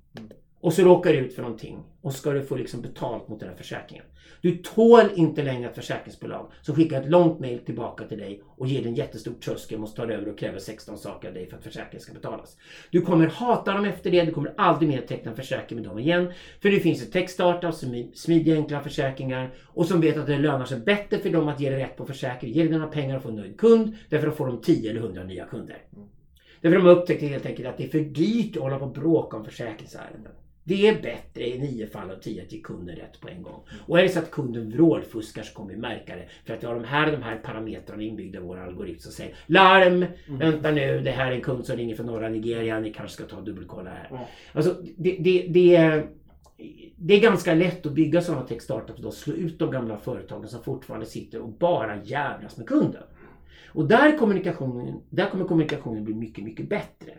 Och 0.61 0.73
så 0.73 0.81
råkar 0.81 1.13
du 1.13 1.19
ut 1.19 1.35
för 1.35 1.41
någonting 1.41 1.79
och 2.01 2.13
ska 2.13 2.31
du 2.31 2.45
få 2.45 2.55
liksom 2.55 2.81
betalt 2.81 3.27
mot 3.27 3.39
den 3.39 3.49
här 3.49 3.55
försäkringen. 3.55 4.05
Du 4.41 4.57
tål 4.57 5.05
inte 5.15 5.43
längre 5.43 5.69
ett 5.69 5.75
försäkringsbolag 5.75 6.51
som 6.61 6.75
skickar 6.75 7.01
ett 7.01 7.09
långt 7.09 7.39
mail 7.39 7.59
tillbaka 7.59 8.03
till 8.03 8.17
dig 8.17 8.43
och 8.45 8.67
ger 8.67 8.79
dig 8.79 8.87
en 8.87 8.95
jättestor 8.95 9.33
tröskel, 9.33 9.79
måste 9.79 10.01
ta 10.01 10.11
över 10.11 10.31
och 10.31 10.39
kräver 10.39 10.59
16 10.59 10.97
saker 10.97 11.27
av 11.27 11.33
dig 11.33 11.49
för 11.49 11.57
att 11.57 11.63
försäkringen 11.63 12.01
ska 12.01 12.13
betalas. 12.13 12.57
Du 12.91 13.01
kommer 13.01 13.27
hata 13.27 13.73
dem 13.73 13.85
efter 13.85 14.11
det, 14.11 14.23
du 14.23 14.31
kommer 14.31 14.53
aldrig 14.57 14.89
mer 14.89 15.01
teckna 15.01 15.35
försäkring 15.35 15.79
med 15.79 15.89
dem 15.89 15.99
igen. 15.99 16.33
För 16.61 16.69
det 16.69 16.79
finns 16.79 17.01
ett 17.01 17.11
techstartup 17.11 17.73
som 17.73 18.11
smidiga 18.13 18.55
enkla 18.55 18.83
försäkringar 18.83 19.53
och 19.65 19.85
som 19.85 20.01
vet 20.01 20.17
att 20.17 20.27
det 20.27 20.37
lönar 20.37 20.65
sig 20.65 20.79
bättre 20.79 21.19
för 21.19 21.29
dem 21.29 21.47
att 21.47 21.59
ge 21.59 21.69
dig 21.69 21.79
rätt 21.79 21.97
på 21.97 22.05
försäkring. 22.05 22.53
Ge 22.53 22.61
dig 22.61 22.71
dina 22.71 22.87
pengar 22.87 23.17
och 23.17 23.23
få 23.23 23.29
en 23.29 23.35
nöjd 23.35 23.57
kund, 23.57 23.95
därför 24.09 24.27
då 24.27 24.33
får 24.33 24.47
de 24.47 24.61
10 24.61 24.89
eller 24.89 24.99
100 24.99 25.23
nya 25.23 25.45
kunder. 25.45 25.77
Därför 26.61 26.77
de 26.77 26.85
har 26.85 26.95
upptäckt 26.95 27.21
helt 27.21 27.45
enkelt 27.45 27.67
att 27.67 27.77
det 27.77 27.83
är 27.83 27.89
för 27.89 27.99
dyrt 27.99 28.55
att 28.55 28.63
hålla 28.63 28.79
på 28.79 28.85
och 28.85 28.91
bråka 28.91 29.37
om 29.37 29.45
försäkringsärenden. 29.45 30.31
Det 30.63 30.87
är 30.87 31.01
bättre 31.01 31.47
i 31.47 31.59
nio 31.59 31.87
fall 31.87 32.11
av 32.11 32.15
tio 32.15 32.43
att 32.43 32.51
ge 32.51 32.61
kunden 32.61 32.95
rätt 32.95 33.21
på 33.21 33.29
en 33.29 33.43
gång. 33.43 33.63
Och 33.87 33.99
är 33.99 34.03
det 34.03 34.09
så 34.09 34.19
att 34.19 34.31
kunden 34.31 34.69
vrålfuskar 34.69 35.43
så 35.43 35.53
kommer 35.53 35.73
vi 35.73 35.77
märka 35.77 36.15
det. 36.15 36.25
För 36.45 36.53
att 36.53 36.63
vi 36.63 36.67
har 36.67 36.75
de 36.75 36.83
här, 36.83 37.11
de 37.11 37.23
här 37.23 37.37
parametrarna 37.37 38.03
inbyggda 38.03 38.39
i 38.39 38.41
vår 38.41 38.59
algoritm 38.59 38.99
som 38.99 39.11
säger 39.11 39.35
Larm! 39.45 39.93
Mm. 39.93 40.39
Vänta 40.39 40.71
nu, 40.71 41.01
det 41.01 41.11
här 41.11 41.31
är 41.31 41.35
en 41.35 41.41
kund 41.41 41.65
som 41.65 41.77
ringer 41.77 41.95
från 41.95 42.05
norra 42.05 42.29
Nigeria. 42.29 42.79
Ni 42.79 42.93
kanske 42.93 43.15
ska 43.15 43.23
ta 43.23 43.37
och 43.37 43.43
dubbelkolla 43.43 43.89
här. 43.89 44.07
Mm. 44.09 44.21
Alltså, 44.53 44.81
det, 44.97 45.17
det, 45.19 45.45
det, 45.49 45.75
är, 45.75 46.07
det 46.95 47.13
är 47.13 47.19
ganska 47.21 47.53
lätt 47.53 47.85
att 47.85 47.93
bygga 47.93 48.21
sådana 48.21 48.47
tech-startups 48.47 49.05
och 49.05 49.13
slå 49.13 49.33
ut 49.33 49.59
de 49.59 49.71
gamla 49.71 49.97
företagen 49.97 50.47
som 50.47 50.63
fortfarande 50.63 51.05
sitter 51.05 51.41
och 51.41 51.49
bara 51.49 52.03
jävlas 52.03 52.57
med 52.57 52.67
kunden. 52.67 53.03
Och 53.73 53.87
där, 53.87 54.17
kommunikationen, 54.17 55.01
där 55.09 55.29
kommer 55.29 55.45
kommunikationen 55.45 56.03
bli 56.03 56.13
mycket, 56.13 56.43
mycket 56.43 56.69
bättre. 56.69 57.13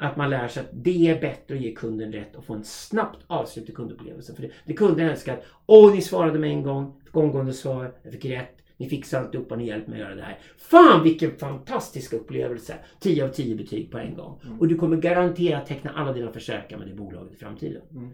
Att 0.00 0.16
man 0.16 0.30
lär 0.30 0.48
sig 0.48 0.60
att 0.60 0.70
det 0.72 1.08
är 1.08 1.20
bättre 1.20 1.54
att 1.54 1.60
ge 1.60 1.72
kunden 1.72 2.12
rätt 2.12 2.36
och 2.36 2.44
få 2.44 2.54
en 2.54 2.64
snabbt 2.64 3.18
avslutad 3.26 3.72
kundupplevelse. 3.72 4.34
För 4.34 4.42
det, 4.42 4.50
det 4.64 4.72
kunden 4.72 5.08
älskar, 5.08 5.42
åh 5.66 5.94
ni 5.94 6.02
svarade 6.02 6.38
med 6.38 6.50
en 6.50 6.62
gång, 6.62 7.00
fick 7.04 7.16
omgående 7.16 7.52
svar, 7.52 7.94
jag 8.02 8.12
fick 8.12 8.24
rätt, 8.24 8.56
ni 8.76 8.88
fixar 8.88 9.20
alltihopa, 9.20 9.56
ni 9.56 9.66
hjälper 9.66 9.90
mig 9.90 10.00
att 10.00 10.06
göra 10.06 10.16
det 10.16 10.22
här. 10.22 10.38
Fan 10.58 11.02
vilken 11.02 11.36
fantastisk 11.38 12.12
upplevelse! 12.12 12.74
10 13.00 13.24
av 13.24 13.28
10 13.28 13.54
betyg 13.54 13.90
på 13.90 13.98
en 13.98 14.14
gång. 14.14 14.40
Mm. 14.44 14.60
Och 14.60 14.68
du 14.68 14.76
kommer 14.76 14.96
garanterat 14.96 15.66
teckna 15.66 15.90
alla 15.90 16.12
dina 16.12 16.32
försäkringar 16.32 16.78
med 16.78 16.88
det 16.88 16.94
bolaget 16.94 17.32
i 17.32 17.36
framtiden. 17.36 17.82
Mm. 17.90 18.10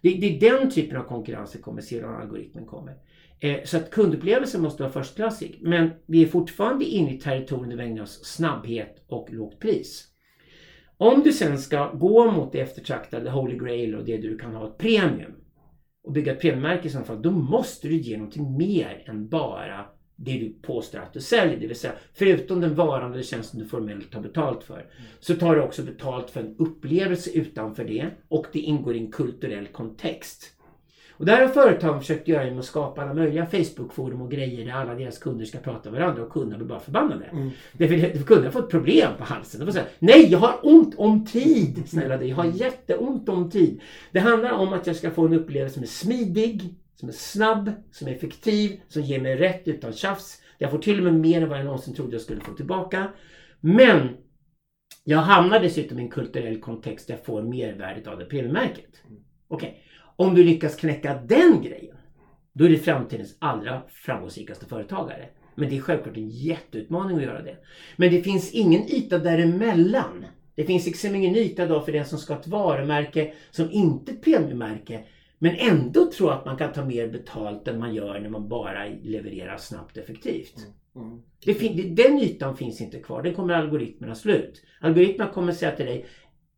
Det, 0.00 0.10
det, 0.10 0.36
är 0.36 0.58
den 0.58 0.70
typen 0.70 0.96
av 0.96 1.02
konkurrens 1.02 1.56
vi 1.56 1.60
kommer 1.60 1.82
se 1.82 2.00
när 2.00 2.08
algoritmen 2.08 2.66
kommer. 2.66 2.94
Eh, 3.40 3.64
så 3.64 3.76
att 3.76 3.90
kundupplevelsen 3.90 4.62
måste 4.62 4.82
vara 4.82 4.92
förstklassig. 4.92 5.58
Men 5.60 5.90
vi 6.06 6.22
är 6.22 6.26
fortfarande 6.26 6.84
inne 6.84 7.14
i 7.14 7.18
territorium 7.18 7.70
där 7.70 7.76
vi 7.76 7.82
ägnar 7.82 8.02
oss 8.02 8.24
snabbhet 8.24 9.04
och 9.08 9.28
lågt 9.32 9.58
pris. 9.58 10.09
Om 11.02 11.22
du 11.22 11.32
sen 11.32 11.58
ska 11.58 11.92
gå 11.92 12.30
mot 12.30 12.52
det 12.52 12.60
eftertraktade 12.60 13.30
Holy 13.30 13.58
Grail 13.58 13.94
och 13.94 14.04
det 14.04 14.16
du 14.16 14.38
kan 14.38 14.54
ha 14.54 14.66
ett 14.66 14.78
premium 14.78 15.32
och 16.04 16.12
bygga 16.12 16.32
ett 16.32 16.40
premiummärke 16.40 16.88
i 16.88 16.90
så 16.90 17.00
fall, 17.00 17.22
då 17.22 17.30
måste 17.30 17.88
du 17.88 17.96
ge 17.96 18.16
någonting 18.16 18.56
mer 18.56 19.02
än 19.06 19.28
bara 19.28 19.84
det 20.16 20.32
du 20.32 20.52
påstår 20.62 20.98
att 20.98 21.12
du 21.12 21.20
säljer. 21.20 21.60
Det 21.60 21.66
vill 21.66 21.76
säga, 21.76 21.92
förutom 22.14 22.60
den 22.60 22.74
varan 22.74 23.12
eller 23.12 23.22
tjänsten 23.22 23.60
du 23.60 23.66
formellt 23.66 24.12
tar 24.12 24.20
betalt 24.20 24.64
för, 24.64 24.86
så 25.20 25.34
tar 25.34 25.54
du 25.54 25.62
också 25.62 25.82
betalt 25.82 26.30
för 26.30 26.40
en 26.40 26.56
upplevelse 26.58 27.30
utanför 27.30 27.84
det 27.84 28.06
och 28.28 28.46
det 28.52 28.58
ingår 28.58 28.96
i 28.96 28.98
en 28.98 29.12
kulturell 29.12 29.66
kontext. 29.66 30.59
Och 31.20 31.26
där 31.26 31.40
har 31.40 31.48
företagen 31.48 32.00
försökt 32.00 32.28
göra 32.28 32.44
genom 32.44 32.58
att 32.58 32.64
skapa 32.64 33.02
alla 33.02 33.14
möjliga 33.14 33.46
Facebook-forum 33.46 34.22
och 34.22 34.30
grejer 34.30 34.64
där 34.64 34.72
alla 34.72 34.94
deras 34.94 35.18
kunder 35.18 35.44
ska 35.44 35.58
prata 35.58 35.90
med 35.90 36.00
varandra 36.00 36.22
och 36.22 36.32
kunderna 36.32 36.58
blir 36.58 36.68
bara 36.68 36.80
förbannade. 36.80 37.24
Mm. 37.24 37.50
Därför 37.72 38.24
kunderna 38.24 38.50
får 38.50 38.60
ett 38.60 38.70
problem 38.70 39.12
på 39.18 39.24
halsen. 39.24 39.60
De 39.60 39.66
får 39.66 39.72
säga 39.72 39.84
Nej, 39.98 40.26
jag 40.30 40.38
har 40.38 40.58
ont 40.62 40.94
om 40.98 41.26
tid! 41.26 41.82
Snälla 41.88 42.16
dig, 42.16 42.28
jag 42.28 42.36
har 42.36 42.44
jätteont 42.44 43.28
om 43.28 43.50
tid. 43.50 43.80
Det 44.12 44.20
handlar 44.20 44.52
om 44.52 44.72
att 44.72 44.86
jag 44.86 44.96
ska 44.96 45.10
få 45.10 45.26
en 45.26 45.32
upplevelse 45.32 45.74
som 45.74 45.82
är 45.82 45.86
smidig, 45.86 46.74
som 46.94 47.08
är 47.08 47.12
snabb, 47.12 47.72
som 47.90 48.08
är 48.08 48.12
effektiv, 48.12 48.80
som 48.88 49.02
ger 49.02 49.20
mig 49.20 49.36
rätt 49.36 49.68
utan 49.68 49.92
tjafs. 49.92 50.42
Jag 50.58 50.70
får 50.70 50.78
till 50.78 50.98
och 50.98 51.04
med 51.04 51.14
mer 51.14 51.42
än 51.42 51.48
vad 51.48 51.58
jag 51.58 51.64
någonsin 51.64 51.94
trodde 51.94 52.12
jag 52.12 52.22
skulle 52.22 52.40
få 52.40 52.52
tillbaka. 52.52 53.08
Men 53.60 54.08
jag 55.04 55.18
hamnar 55.18 55.60
dessutom 55.60 55.98
i 55.98 56.02
en 56.02 56.10
kulturell 56.10 56.60
kontext 56.60 57.06
där 57.06 57.14
jag 57.14 57.24
får 57.24 57.42
mervärdet 57.42 58.06
av 58.06 58.18
det 58.18 58.24
premiemärket. 58.24 59.02
Okej, 59.48 59.82
om 60.20 60.34
du 60.34 60.44
lyckas 60.44 60.76
knäcka 60.76 61.14
den 61.14 61.62
grejen, 61.62 61.96
då 62.52 62.64
är 62.64 62.68
det 62.68 62.78
framtidens 62.78 63.36
allra 63.38 63.82
framgångsrikaste 63.88 64.66
företagare. 64.66 65.28
Men 65.54 65.68
det 65.68 65.76
är 65.76 65.80
självklart 65.80 66.16
en 66.16 66.28
jätteutmaning 66.28 67.16
att 67.16 67.22
göra 67.22 67.42
det. 67.42 67.56
Men 67.96 68.10
det 68.10 68.22
finns 68.22 68.52
ingen 68.52 68.82
yta 68.82 69.18
däremellan. 69.18 70.26
Det 70.54 70.64
finns 70.64 70.86
liksom 70.86 71.14
ingen 71.14 71.36
yta 71.36 71.66
då 71.66 71.80
för 71.80 71.92
den 71.92 72.04
som 72.04 72.18
ska 72.18 72.34
ha 72.34 72.40
ett 72.40 72.46
varumärke 72.46 73.32
som 73.50 73.70
inte 73.70 74.12
är 74.12 74.14
ett 74.14 74.22
premiemärke 74.22 75.04
men 75.38 75.54
ändå 75.58 76.10
tror 76.10 76.32
att 76.32 76.44
man 76.44 76.56
kan 76.56 76.72
ta 76.72 76.84
mer 76.84 77.08
betalt 77.08 77.68
än 77.68 77.78
man 77.78 77.94
gör 77.94 78.20
när 78.20 78.28
man 78.28 78.48
bara 78.48 78.84
levererar 79.02 79.56
snabbt 79.56 79.96
och 79.96 80.02
effektivt. 80.02 80.54
Mm. 80.96 81.58
Fin- 81.58 81.94
den 81.94 82.18
ytan 82.18 82.56
finns 82.56 82.80
inte 82.80 82.98
kvar. 82.98 83.22
Den 83.22 83.34
kommer 83.34 83.54
algoritmerna 83.54 84.14
slå 84.14 84.32
ut. 84.32 84.62
Algoritmerna 84.80 85.32
kommer 85.32 85.52
säga 85.52 85.76
till 85.76 85.86
dig 85.86 86.06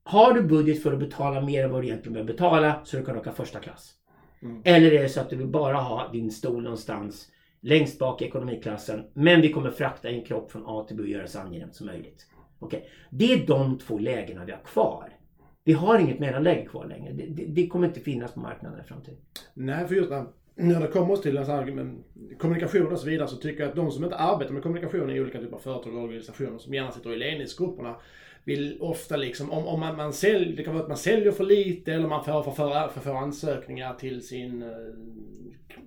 Har 0.04 0.34
du 0.34 0.42
budget 0.42 0.82
för 0.82 0.92
att 0.92 0.98
betala 0.98 1.40
mer 1.40 1.64
än 1.64 1.70
vad 1.70 1.82
du 1.82 1.86
egentligen 1.86 2.12
behöver 2.12 2.32
betala 2.32 2.80
så 2.84 2.96
du 2.96 3.04
kan 3.04 3.16
åka 3.16 3.32
första 3.32 3.60
klass. 3.60 3.94
Mm. 4.42 4.62
Eller 4.64 4.92
är 4.92 5.02
det 5.02 5.08
så 5.08 5.20
att 5.20 5.30
du 5.30 5.36
vill 5.36 5.46
bara 5.46 5.76
ha 5.76 6.08
din 6.12 6.30
stol 6.30 6.62
någonstans 6.62 7.28
längst 7.60 7.98
bak 7.98 8.22
i 8.22 8.24
ekonomiklassen 8.24 9.04
men 9.12 9.40
vi 9.40 9.52
kommer 9.52 9.70
frakta 9.70 10.08
en 10.08 10.24
kropp 10.24 10.52
från 10.52 10.62
A 10.66 10.84
till 10.88 10.96
B 10.96 11.02
och 11.02 11.08
göra 11.08 11.22
det 11.22 11.28
så 11.28 11.38
angenämt 11.38 11.74
som 11.74 11.86
möjligt. 11.86 12.26
Okej, 12.58 12.88
Det 13.10 13.32
är 13.32 13.46
de 13.46 13.78
två 13.78 13.98
lägena 13.98 14.44
vi 14.44 14.52
har 14.52 14.62
kvar. 14.64 15.08
Vi 15.64 15.72
har 15.72 15.98
inget 15.98 16.18
mellanläge 16.18 16.66
kvar 16.66 16.86
längre. 16.86 17.12
Det, 17.12 17.26
det, 17.26 17.44
det 17.44 17.66
kommer 17.66 17.86
inte 17.86 18.00
finnas 18.00 18.32
på 18.32 18.40
marknaden 18.40 18.80
i 18.80 18.84
framtiden. 18.84 19.18
Nej, 19.54 19.86
för 19.88 19.94
just 19.94 20.10
när, 20.10 20.26
när 20.54 20.80
det 20.80 20.86
kommer 20.86 21.16
till 21.16 21.36
en 21.36 21.46
sån 21.46 21.54
här, 21.54 21.94
kommunikation 22.38 22.92
och 22.92 22.98
så 22.98 23.06
vidare 23.06 23.28
så 23.28 23.36
tycker 23.36 23.60
jag 23.60 23.70
att 23.70 23.76
de 23.76 23.90
som 23.90 24.04
inte 24.04 24.16
arbetar 24.16 24.52
med 24.52 24.62
kommunikation 24.62 25.10
i 25.10 25.20
olika 25.20 25.40
typer 25.40 25.56
av 25.56 25.60
företag 25.60 25.94
och 25.94 26.02
organisationer 26.02 26.58
som 26.58 26.74
gärna 26.74 26.90
sitter 26.90 27.12
i 27.12 27.16
ledningsgrupperna 27.16 27.96
vill 28.44 28.76
ofta 28.80 29.16
liksom, 29.16 29.50
om, 29.50 29.66
om 29.66 29.80
man, 29.80 29.96
man 29.96 30.12
säljer, 30.12 30.56
det 30.56 30.62
kan 30.62 30.74
vara 30.74 30.82
att 30.82 30.88
man 30.88 30.98
säljer 30.98 31.32
för 31.32 31.44
lite 31.44 31.92
eller 31.92 32.08
man 32.08 32.24
får 32.24 32.42
för, 32.42 32.52
för, 32.52 32.88
för 32.88 33.00
få 33.00 33.12
ansökningar 33.12 33.94
till 33.94 34.26
sin 34.26 34.62
uh, 34.62 34.68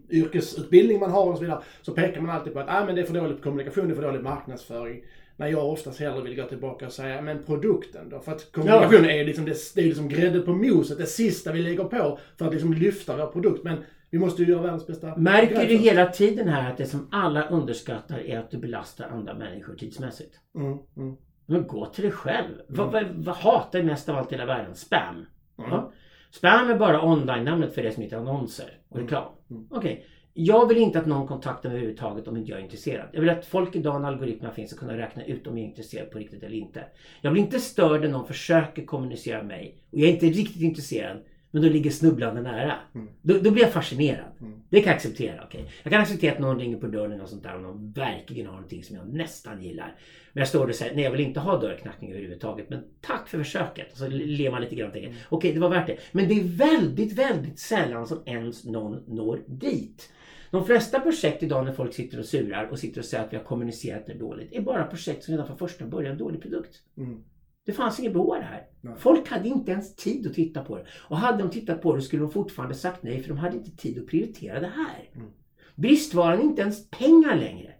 yrkesutbildning 0.09 0.99
man 0.99 1.11
har 1.11 1.25
och 1.25 1.37
så 1.37 1.43
vidare. 1.43 1.61
Så 1.81 1.91
pekar 1.91 2.21
man 2.21 2.35
alltid 2.35 2.53
på 2.53 2.59
att 2.59 2.69
ah, 2.69 2.85
men 2.85 2.95
det 2.95 3.01
är 3.01 3.05
för 3.05 3.13
dålig 3.13 3.41
kommunikation, 3.41 3.87
det 3.87 3.93
är 3.93 3.95
för 3.95 4.03
dålig 4.03 4.23
marknadsföring. 4.23 5.03
När 5.37 5.47
jag 5.47 5.69
oftast 5.69 5.99
hellre 5.99 6.21
vill 6.21 6.35
gå 6.35 6.43
tillbaka 6.43 6.85
och 6.85 6.91
säga, 6.91 7.21
men 7.21 7.43
produkten 7.43 8.09
då? 8.09 8.19
För 8.19 8.31
att 8.31 8.51
kommunikation 8.51 9.05
är 9.05 9.25
liksom, 9.25 9.45
det, 9.45 9.55
det 9.75 9.81
är 9.81 9.85
liksom 9.85 10.09
grädde 10.09 10.39
på 10.39 10.53
moset, 10.53 10.97
det 10.97 11.05
sista 11.05 11.51
vi 11.51 11.61
lägger 11.61 11.83
på 11.83 12.19
för 12.37 12.45
att 12.45 12.53
liksom 12.53 12.73
lyfta 12.73 13.17
vår 13.17 13.27
produkt. 13.27 13.63
Men 13.63 13.77
vi 14.09 14.19
måste 14.19 14.43
ju 14.43 14.49
göra 14.49 14.61
världens 14.61 14.87
bästa 14.87 15.15
Märker 15.17 15.67
du 15.67 15.75
hela 15.75 16.05
tiden 16.05 16.47
här 16.47 16.71
att 16.71 16.77
det 16.77 16.85
som 16.85 17.07
alla 17.11 17.49
underskattar 17.49 18.19
är 18.19 18.39
att 18.39 18.51
du 18.51 18.57
belastar 18.57 19.09
andra 19.09 19.33
människor 19.33 19.75
tidsmässigt? 19.75 20.39
Mm, 20.55 20.77
mm, 20.97 21.15
Men 21.45 21.67
gå 21.67 21.85
till 21.85 22.03
dig 22.03 22.11
själv. 22.11 22.53
Vad, 22.67 22.91
vad, 22.91 23.05
vad 23.15 23.35
hatar 23.35 23.79
jag 23.79 23.85
mest 23.85 24.09
av 24.09 24.17
allt 24.17 24.31
i 24.31 24.35
hela 24.35 24.45
världen? 24.45 24.75
Spam. 24.75 25.15
mm. 25.15 25.71
Ja. 25.71 25.91
Spam 26.31 26.69
är 26.69 26.77
bara 26.77 27.05
online-namnet 27.05 27.75
för 27.75 27.83
det 27.83 27.91
som 27.91 28.03
heter 28.03 28.17
annonser 28.17 28.77
och 28.89 28.99
reklam. 28.99 29.31
Mm. 29.49 29.67
Okej. 29.71 30.05
Jag 30.33 30.67
vill 30.67 30.77
inte 30.77 30.99
att 30.99 31.05
någon 31.05 31.27
kontaktar 31.27 31.69
mig 31.69 31.77
överhuvudtaget 31.77 32.27
om 32.27 32.37
inte 32.37 32.51
jag 32.51 32.59
är 32.59 32.63
intresserad. 32.63 33.07
Jag 33.11 33.21
vill 33.21 33.29
att 33.29 33.45
folk 33.45 33.75
idag 33.75 34.01
när 34.01 34.07
algoritmerna 34.07 34.53
finns 34.53 34.71
ska 34.71 34.79
kunna 34.79 34.97
räkna 34.97 35.25
ut 35.25 35.47
om 35.47 35.57
jag 35.57 35.65
är 35.65 35.69
intresserad 35.69 36.11
på 36.11 36.19
riktigt 36.19 36.43
eller 36.43 36.55
inte. 36.55 36.83
Jag 37.21 37.33
blir 37.33 37.43
inte 37.43 37.59
störd 37.59 38.01
när 38.01 38.07
någon 38.07 38.27
försöker 38.27 38.85
kommunicera 38.85 39.37
med 39.37 39.47
mig 39.47 39.77
och 39.91 39.99
jag 39.99 40.09
är 40.09 40.13
inte 40.13 40.25
riktigt 40.25 40.61
intresserad 40.61 41.17
men 41.55 41.63
då 41.63 41.69
ligger 41.69 41.91
snubblande 41.91 42.41
nära. 42.41 42.75
Mm. 42.95 43.07
Då, 43.21 43.37
då 43.37 43.51
blir 43.51 43.63
jag 43.63 43.73
fascinerad. 43.73 44.31
Mm. 44.41 44.59
Det 44.69 44.81
kan 44.81 44.87
jag 44.87 44.95
acceptera. 44.95 45.43
okej. 45.45 45.65
Jag 45.83 45.91
kan 45.91 46.01
acceptera 46.01 46.33
att 46.33 46.39
någon 46.39 46.59
ringer 46.59 46.77
på 46.77 46.87
dörren 46.87 47.21
och 47.21 47.29
sånt 47.29 47.43
där 47.43 47.55
och 47.55 47.61
någon 47.61 47.91
verkligen 47.91 48.45
har 48.45 48.53
någonting 48.53 48.83
som 48.83 48.95
jag 48.95 49.13
nästan 49.13 49.63
gillar. 49.63 49.95
Men 50.33 50.41
jag 50.41 50.47
står 50.47 50.67
och 50.67 50.75
säger 50.75 50.95
nej 50.95 51.03
jag 51.03 51.11
vill 51.11 51.19
inte 51.19 51.39
ha 51.39 51.59
dörrknackning 51.59 52.11
överhuvudtaget. 52.11 52.69
Men 52.69 52.83
tack 53.01 53.27
för 53.27 53.37
försöket. 53.37 53.91
Och 53.91 53.97
så 53.97 54.07
ler 54.07 54.51
man 54.51 54.61
lite 54.61 54.75
grann 54.75 54.87
och 54.87 54.93
tänker 54.93 55.13
okej 55.29 55.53
det 55.53 55.59
var 55.59 55.69
värt 55.69 55.87
det. 55.87 55.97
Men 56.11 56.27
det 56.27 56.39
är 56.39 56.43
väldigt, 56.43 57.13
väldigt 57.13 57.59
sällan 57.59 58.07
som 58.07 58.23
ens 58.25 58.65
någon 58.65 59.03
når 59.07 59.39
dit. 59.47 60.11
De 60.51 60.65
flesta 60.65 60.99
projekt 60.99 61.43
idag 61.43 61.65
när 61.65 61.73
folk 61.73 61.93
sitter 61.93 62.19
och 62.19 62.25
surar 62.25 62.67
och 62.71 62.79
sitter 62.79 62.99
och 62.99 63.05
säger 63.05 63.23
att 63.23 63.33
vi 63.33 63.37
har 63.37 63.43
kommunicerat 63.43 64.05
det 64.05 64.13
dåligt 64.13 64.53
är 64.53 64.61
bara 64.61 64.85
projekt 64.85 65.23
som 65.23 65.31
redan 65.31 65.47
från 65.47 65.57
första 65.57 65.85
början 65.85 66.07
är 66.07 66.11
en 66.11 66.17
dålig 66.17 66.41
produkt. 66.41 66.75
Mm. 66.97 67.23
Det 67.65 67.73
fanns 67.73 67.99
inget 67.99 68.13
behov 68.13 68.31
av 68.31 68.39
det 68.39 68.45
här. 68.45 68.63
Nej. 68.81 68.93
Folk 68.97 69.29
hade 69.29 69.47
inte 69.47 69.71
ens 69.71 69.95
tid 69.95 70.27
att 70.27 70.33
titta 70.33 70.63
på 70.63 70.77
det. 70.77 70.85
Och 71.09 71.17
hade 71.17 71.43
de 71.43 71.49
tittat 71.49 71.81
på 71.81 71.95
det 71.95 72.01
skulle 72.01 72.21
de 72.21 72.31
fortfarande 72.31 72.75
sagt 72.75 73.03
nej 73.03 73.21
för 73.21 73.29
de 73.29 73.37
hade 73.37 73.57
inte 73.57 73.77
tid 73.77 73.99
att 73.99 74.07
prioritera 74.07 74.59
det 74.59 74.71
här. 74.75 75.09
Mm. 75.15 75.27
Bristvaran 75.75 76.39
är 76.39 76.43
inte 76.43 76.61
ens 76.61 76.89
pengar 76.89 77.35
längre. 77.35 77.71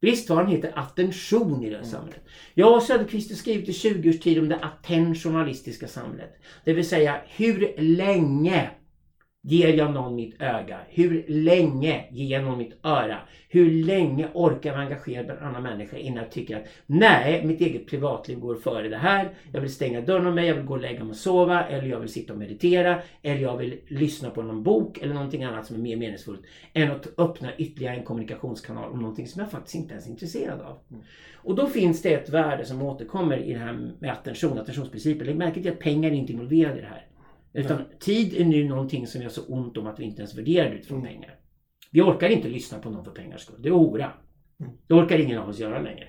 Bristvaran 0.00 0.46
heter 0.46 0.78
attention 0.78 1.64
i 1.64 1.70
det 1.70 1.76
här 1.76 1.84
samhället. 1.84 2.24
Jag 2.54 2.76
och 2.76 2.82
Söderqvist 2.82 3.30
har 3.30 3.36
skrivit 3.36 3.68
i 3.68 3.72
20 3.72 4.10
års 4.10 4.20
tid 4.20 4.38
om 4.38 4.48
det 4.48 4.56
attentionalistiska 4.56 5.88
samhället. 5.88 6.34
Det 6.64 6.72
vill 6.72 6.88
säga 6.88 7.20
hur 7.28 7.74
länge 7.78 8.70
ger 9.46 9.72
jag 9.72 9.92
någon 9.92 10.14
mitt 10.14 10.42
öga? 10.42 10.78
Hur 10.88 11.24
länge 11.28 12.04
ger 12.10 12.36
jag 12.36 12.44
någon 12.44 12.58
mitt 12.58 12.78
öra? 12.82 13.18
Hur 13.48 13.70
länge 13.70 14.28
orkar 14.34 14.70
jag 14.70 14.88
med 15.26 15.30
en 15.30 15.38
annan 15.38 15.62
människa 15.62 15.96
innan 15.96 16.22
jag 16.22 16.32
tycker 16.32 16.56
att 16.56 16.64
nej, 16.86 17.46
mitt 17.46 17.60
eget 17.60 17.86
privatliv 17.86 18.38
går 18.38 18.54
före 18.54 18.88
det 18.88 18.96
här. 18.96 19.28
Jag 19.52 19.60
vill 19.60 19.72
stänga 19.72 20.00
dörren 20.00 20.26
om 20.26 20.34
mig, 20.34 20.46
jag 20.46 20.54
vill 20.54 20.64
gå 20.64 20.74
och 20.74 20.80
lägga 20.80 21.04
mig 21.04 21.10
och 21.10 21.16
sova 21.16 21.64
eller 21.64 21.88
jag 21.88 22.00
vill 22.00 22.08
sitta 22.08 22.32
och 22.32 22.38
meditera 22.38 22.98
eller 23.22 23.40
jag 23.40 23.56
vill 23.56 23.80
lyssna 23.88 24.30
på 24.30 24.42
någon 24.42 24.62
bok 24.62 24.98
eller 24.98 25.14
någonting 25.14 25.44
annat 25.44 25.66
som 25.66 25.76
är 25.76 25.80
mer 25.80 25.96
meningsfullt 25.96 26.42
än 26.72 26.90
att 26.90 27.18
öppna 27.18 27.56
ytterligare 27.56 27.96
en 27.96 28.04
kommunikationskanal 28.04 28.92
om 28.92 28.98
någonting 28.98 29.26
som 29.26 29.40
jag 29.40 29.50
faktiskt 29.50 29.74
inte 29.74 29.92
ens 29.92 30.06
är 30.06 30.10
intresserad 30.10 30.60
av. 30.60 30.78
Och 31.34 31.54
då 31.54 31.66
finns 31.66 32.02
det 32.02 32.14
ett 32.14 32.28
värde 32.28 32.64
som 32.64 32.82
återkommer 32.82 33.36
i 33.36 33.52
det 33.52 33.58
här 33.58 33.92
med 33.98 34.12
attention, 34.12 34.58
attentionsprincipen. 34.58 35.26
Lägg 35.26 35.36
märke 35.36 35.62
till 35.62 35.72
att 35.72 35.78
pengar 35.78 36.10
är 36.10 36.14
inte 36.14 36.32
involverade 36.32 36.78
i 36.78 36.80
det 36.80 36.86
här. 36.86 37.06
Utan 37.54 37.84
tid 38.00 38.34
är 38.34 38.44
nu 38.44 38.68
någonting 38.68 39.06
som 39.06 39.18
vi 39.18 39.24
har 39.24 39.32
så 39.32 39.44
ont 39.46 39.76
om 39.76 39.86
att 39.86 40.00
vi 40.00 40.04
inte 40.04 40.22
ens 40.22 40.38
värderar 40.38 40.70
utifrån 40.74 40.98
Mm. 40.98 41.12
pengar. 41.12 41.38
Vi 41.92 42.00
orkar 42.00 42.28
inte 42.28 42.48
lyssna 42.48 42.78
på 42.78 42.90
någon 42.90 43.04
för 43.04 43.10
pengars 43.12 43.40
skull. 43.40 43.62
Det 43.62 43.68
är 43.68 43.72
hora. 43.72 44.12
Mm. 44.60 44.72
Det 44.86 44.94
orkar 44.94 45.18
ingen 45.18 45.38
av 45.38 45.48
oss 45.48 45.58
göra 45.58 45.82
längre. 45.82 46.08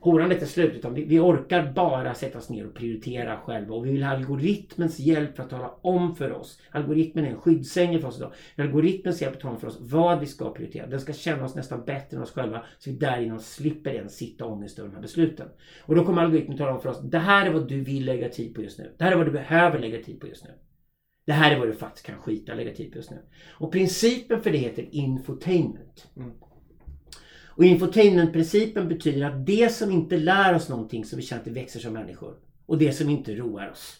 Horandet 0.00 0.42
är 0.42 0.46
slut 0.46 0.74
utan 0.74 0.94
vi, 0.94 1.04
vi 1.04 1.18
orkar 1.18 1.72
bara 1.72 2.14
sätta 2.14 2.38
oss 2.38 2.50
ner 2.50 2.66
och 2.66 2.74
prioritera 2.74 3.36
själva 3.36 3.74
och 3.74 3.86
vi 3.86 3.92
vill 3.92 4.02
ha 4.02 4.10
algoritmens 4.10 4.98
hjälp 4.98 5.36
för 5.36 5.42
att 5.42 5.50
tala 5.50 5.70
om 5.82 6.16
för 6.16 6.32
oss. 6.32 6.60
Algoritmen 6.70 7.24
är 7.24 7.28
en 7.30 7.40
skyddsängel 7.40 8.00
för 8.00 8.08
oss 8.08 8.18
idag. 8.18 8.32
Algoritmens 8.56 9.22
hjälp 9.22 9.34
att 9.34 9.40
tala 9.40 9.54
om 9.54 9.60
för 9.60 9.68
oss 9.68 9.78
vad 9.80 10.20
vi 10.20 10.26
ska 10.26 10.52
prioritera. 10.52 10.86
Den 10.86 11.00
ska 11.00 11.12
känna 11.12 11.44
oss 11.44 11.54
nästan 11.54 11.84
bättre 11.84 12.16
än 12.16 12.22
oss 12.22 12.32
själva 12.32 12.64
så 12.78 12.90
vi 12.90 12.96
därigenom 12.96 13.38
slipper 13.38 13.90
ens 13.90 14.16
sitta 14.16 14.46
ångest 14.46 14.78
över 14.78 14.88
de 14.88 14.94
här 14.94 15.02
besluten. 15.02 15.48
Och 15.82 15.94
då 15.94 16.04
kommer 16.04 16.22
algoritmen 16.22 16.56
tala 16.56 16.74
om 16.74 16.80
för 16.80 16.88
oss. 16.88 17.00
Det 17.02 17.18
här 17.18 17.46
är 17.46 17.52
vad 17.52 17.68
du 17.68 17.80
vill 17.80 18.04
lägga 18.04 18.28
tid 18.28 18.54
på 18.54 18.62
just 18.62 18.78
nu. 18.78 18.94
Det 18.98 19.04
här 19.04 19.12
är 19.12 19.16
vad 19.16 19.26
du 19.26 19.32
behöver 19.32 19.78
lägga 19.78 20.02
tid 20.02 20.20
på 20.20 20.26
just 20.26 20.44
nu. 20.44 20.50
Det 21.26 21.32
här 21.32 21.52
är 21.52 21.58
vad 21.58 21.68
du 21.68 21.74
faktiskt 21.74 22.06
kan 22.06 22.18
skita 22.18 22.52
och 22.52 22.58
lägga 22.58 22.74
tid 22.74 22.92
på 22.92 22.96
just 22.96 23.10
nu. 23.10 23.22
Och 23.48 23.72
principen 23.72 24.42
för 24.42 24.50
det 24.50 24.58
heter 24.58 24.88
infotainment. 24.90 26.06
Mm. 26.16 26.32
Och 27.56 27.64
infotainmentprincipen 27.64 28.88
betyder 28.88 29.26
att 29.26 29.46
det 29.46 29.72
som 29.72 29.90
inte 29.90 30.16
lär 30.16 30.54
oss 30.54 30.68
någonting 30.68 31.04
så 31.04 31.16
vi 31.16 31.22
känner 31.22 31.40
att 31.40 31.44
det 31.44 31.50
växer 31.50 31.80
som 31.80 31.92
människor 31.92 32.38
och 32.66 32.78
det 32.78 32.92
som 32.92 33.10
inte 33.10 33.34
roar 33.34 33.70
oss, 33.70 33.96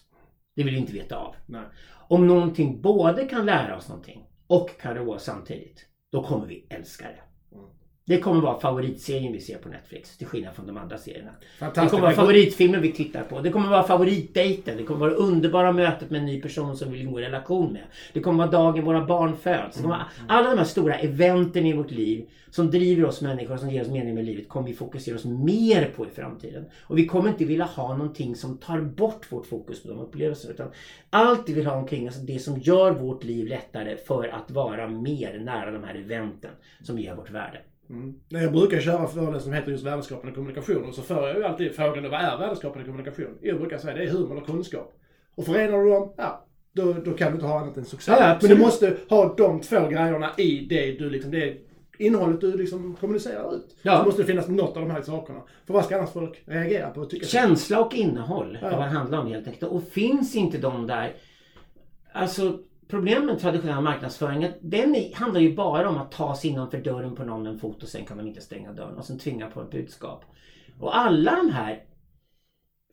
det 0.55 0.63
vill 0.63 0.73
vi 0.73 0.79
inte 0.79 0.93
veta 0.93 1.15
av. 1.15 1.35
Nej. 1.45 1.65
Om 2.07 2.27
någonting 2.27 2.81
både 2.81 3.25
kan 3.25 3.45
lära 3.45 3.77
oss 3.77 3.89
någonting 3.89 4.25
och 4.47 4.79
kan 4.81 4.95
roa 4.95 5.15
oss 5.15 5.23
samtidigt, 5.23 5.85
då 6.11 6.23
kommer 6.23 6.47
vi 6.47 6.67
älska 6.69 7.05
det. 7.07 7.21
Det 8.07 8.19
kommer 8.19 8.41
vara 8.41 8.59
favoritserien 8.59 9.33
vi 9.33 9.39
ser 9.39 9.57
på 9.57 9.69
Netflix 9.69 10.17
till 10.17 10.27
skillnad 10.27 10.55
från 10.55 10.67
de 10.67 10.77
andra 10.77 10.97
serierna. 10.97 11.31
Det 11.59 11.89
kommer 11.89 12.01
vara 12.01 12.13
favoritfilmen 12.13 12.81
vi 12.81 12.91
tittar 12.91 13.23
på. 13.23 13.41
Det 13.41 13.51
kommer 13.51 13.69
vara 13.69 13.83
favoritdejten. 13.83 14.77
Det 14.77 14.83
kommer 14.83 14.99
vara 14.99 15.09
det 15.09 15.15
underbara 15.15 15.71
mötet 15.71 16.09
med 16.09 16.19
en 16.19 16.25
ny 16.25 16.41
person 16.41 16.77
som 16.77 16.91
vi 16.91 16.97
vill 16.97 17.07
gå 17.07 17.19
i 17.19 17.23
relation 17.23 17.73
med. 17.73 17.83
Det 18.13 18.19
kommer 18.19 18.37
vara 18.37 18.51
dagen 18.51 18.85
våra 18.85 19.05
barn 19.05 19.37
föds. 19.37 19.81
Vara 19.81 20.05
alla 20.27 20.49
de 20.49 20.57
här 20.57 20.65
stora 20.65 20.95
eventen 20.95 21.65
i 21.65 21.73
vårt 21.73 21.91
liv 21.91 22.29
som 22.49 22.71
driver 22.71 23.05
oss 23.05 23.21
människor 23.21 23.53
och 23.53 23.59
som 23.59 23.69
ger 23.69 23.81
oss 23.81 23.87
mening 23.87 24.15
med 24.15 24.25
livet 24.25 24.49
kommer 24.49 24.67
vi 24.67 24.73
fokusera 24.73 25.15
oss 25.15 25.25
mer 25.25 25.91
på 25.95 26.05
i 26.05 26.09
framtiden. 26.09 26.65
Och 26.81 26.97
vi 26.97 27.07
kommer 27.07 27.29
inte 27.29 27.45
vilja 27.45 27.65
ha 27.65 27.97
någonting 27.97 28.35
som 28.35 28.57
tar 28.57 28.81
bort 28.81 29.31
vårt 29.31 29.45
fokus 29.45 29.83
på 29.83 29.89
de 29.89 29.99
upplevelserna. 29.99 30.53
Utan 30.53 30.67
allt 31.09 31.49
vi 31.49 31.53
vill 31.53 31.65
ha 31.65 31.75
omkring 31.75 32.07
oss, 32.07 32.15
det 32.15 32.39
som 32.39 32.59
gör 32.59 32.91
vårt 32.91 33.23
liv 33.23 33.47
lättare 33.47 33.97
för 33.97 34.27
att 34.27 34.51
vara 34.51 34.87
mer 34.87 35.39
nära 35.39 35.71
de 35.71 35.83
här 35.83 35.95
eventen 35.95 36.51
som 36.81 36.99
ger 36.99 37.15
vårt 37.15 37.31
värde. 37.31 37.59
Mm. 37.89 38.13
Jag 38.29 38.51
brukar 38.51 38.79
köra 38.79 39.07
föreläsningar 39.07 39.39
som 39.39 39.53
heter 39.53 39.71
just 39.71 39.85
värdeskapande 39.85 40.35
kommunikation 40.35 40.85
och 40.85 40.93
så 40.95 41.01
får 41.01 41.27
jag 41.27 41.37
ju 41.37 41.43
alltid 41.43 41.75
frågan 41.75 42.03
vad 42.03 42.21
är 42.21 42.37
värdeskapande 42.37 42.85
kommunikation? 42.85 43.37
Jag 43.41 43.59
brukar 43.59 43.77
säga 43.77 43.93
det 43.93 44.03
är 44.03 44.09
humor 44.09 44.37
och 44.37 44.45
kunskap. 44.45 44.93
Och 45.35 45.45
förenar 45.45 45.77
du 45.83 45.89
dem, 45.89 46.13
ja, 46.17 46.45
då, 46.73 46.93
då 46.93 47.11
kan 47.13 47.27
du 47.27 47.33
inte 47.33 47.45
ha 47.45 47.59
annat 47.59 47.77
än 47.77 47.85
succé. 47.85 48.11
Ja, 48.11 48.37
Men 48.41 48.49
du 48.49 48.57
måste 48.57 48.97
ha 49.09 49.35
de 49.37 49.61
två 49.61 49.87
grejerna 49.87 50.31
i 50.37 50.65
det 50.69 50.91
du 50.91 51.09
liksom, 51.09 51.31
det 51.31 51.57
innehållet 51.97 52.41
du 52.41 52.57
liksom 52.57 52.95
kommunicerar 52.99 53.55
ut. 53.55 53.75
Ja. 53.81 53.99
Så 53.99 54.05
måste 54.05 54.21
det 54.21 54.25
finnas 54.25 54.47
något 54.47 54.77
av 54.77 54.83
de 54.83 54.91
här 54.91 55.01
sakerna. 55.01 55.41
För 55.65 55.73
vad 55.73 55.85
ska 55.85 55.97
annars 55.97 56.09
folk 56.09 56.43
reagera 56.45 56.89
på 56.89 57.01
och 57.01 57.09
tycka? 57.09 57.25
Känsla 57.25 57.85
och 57.85 57.93
innehåll 57.93 58.57
Ja. 58.61 58.67
är 58.67 58.71
vad 58.71 58.85
det 58.85 58.89
handlar 58.91 59.19
om 59.19 59.27
helt 59.27 59.47
enkelt. 59.47 59.71
Och 59.71 59.83
finns 59.83 60.35
inte 60.35 60.57
de 60.57 60.87
där... 60.87 61.13
Alltså 62.13 62.59
problemet 62.87 63.25
med 63.25 63.39
traditionell 63.39 63.83
marknadsföring 63.83 64.43
är 64.43 64.49
att 64.49 64.57
den 64.61 64.95
handlar 65.13 65.41
ju 65.41 65.55
bara 65.55 65.89
om 65.89 65.97
att 65.97 66.11
ta 66.11 66.35
sig 66.35 66.49
innanför 66.49 66.77
dörren 66.77 67.15
på 67.15 67.23
någon 67.23 67.43
med 67.43 67.51
en 67.51 67.59
fot 67.59 67.83
och 67.83 67.89
sen 67.89 68.05
kan 68.05 68.17
de 68.17 68.27
inte 68.27 68.41
stänga 68.41 68.71
dörren 68.71 68.97
och 68.97 69.05
sen 69.05 69.19
tvinga 69.19 69.49
på 69.49 69.61
ett 69.61 69.71
budskap. 69.71 70.25
Och 70.79 70.97
alla 70.97 71.35
de 71.35 71.49
här 71.49 71.83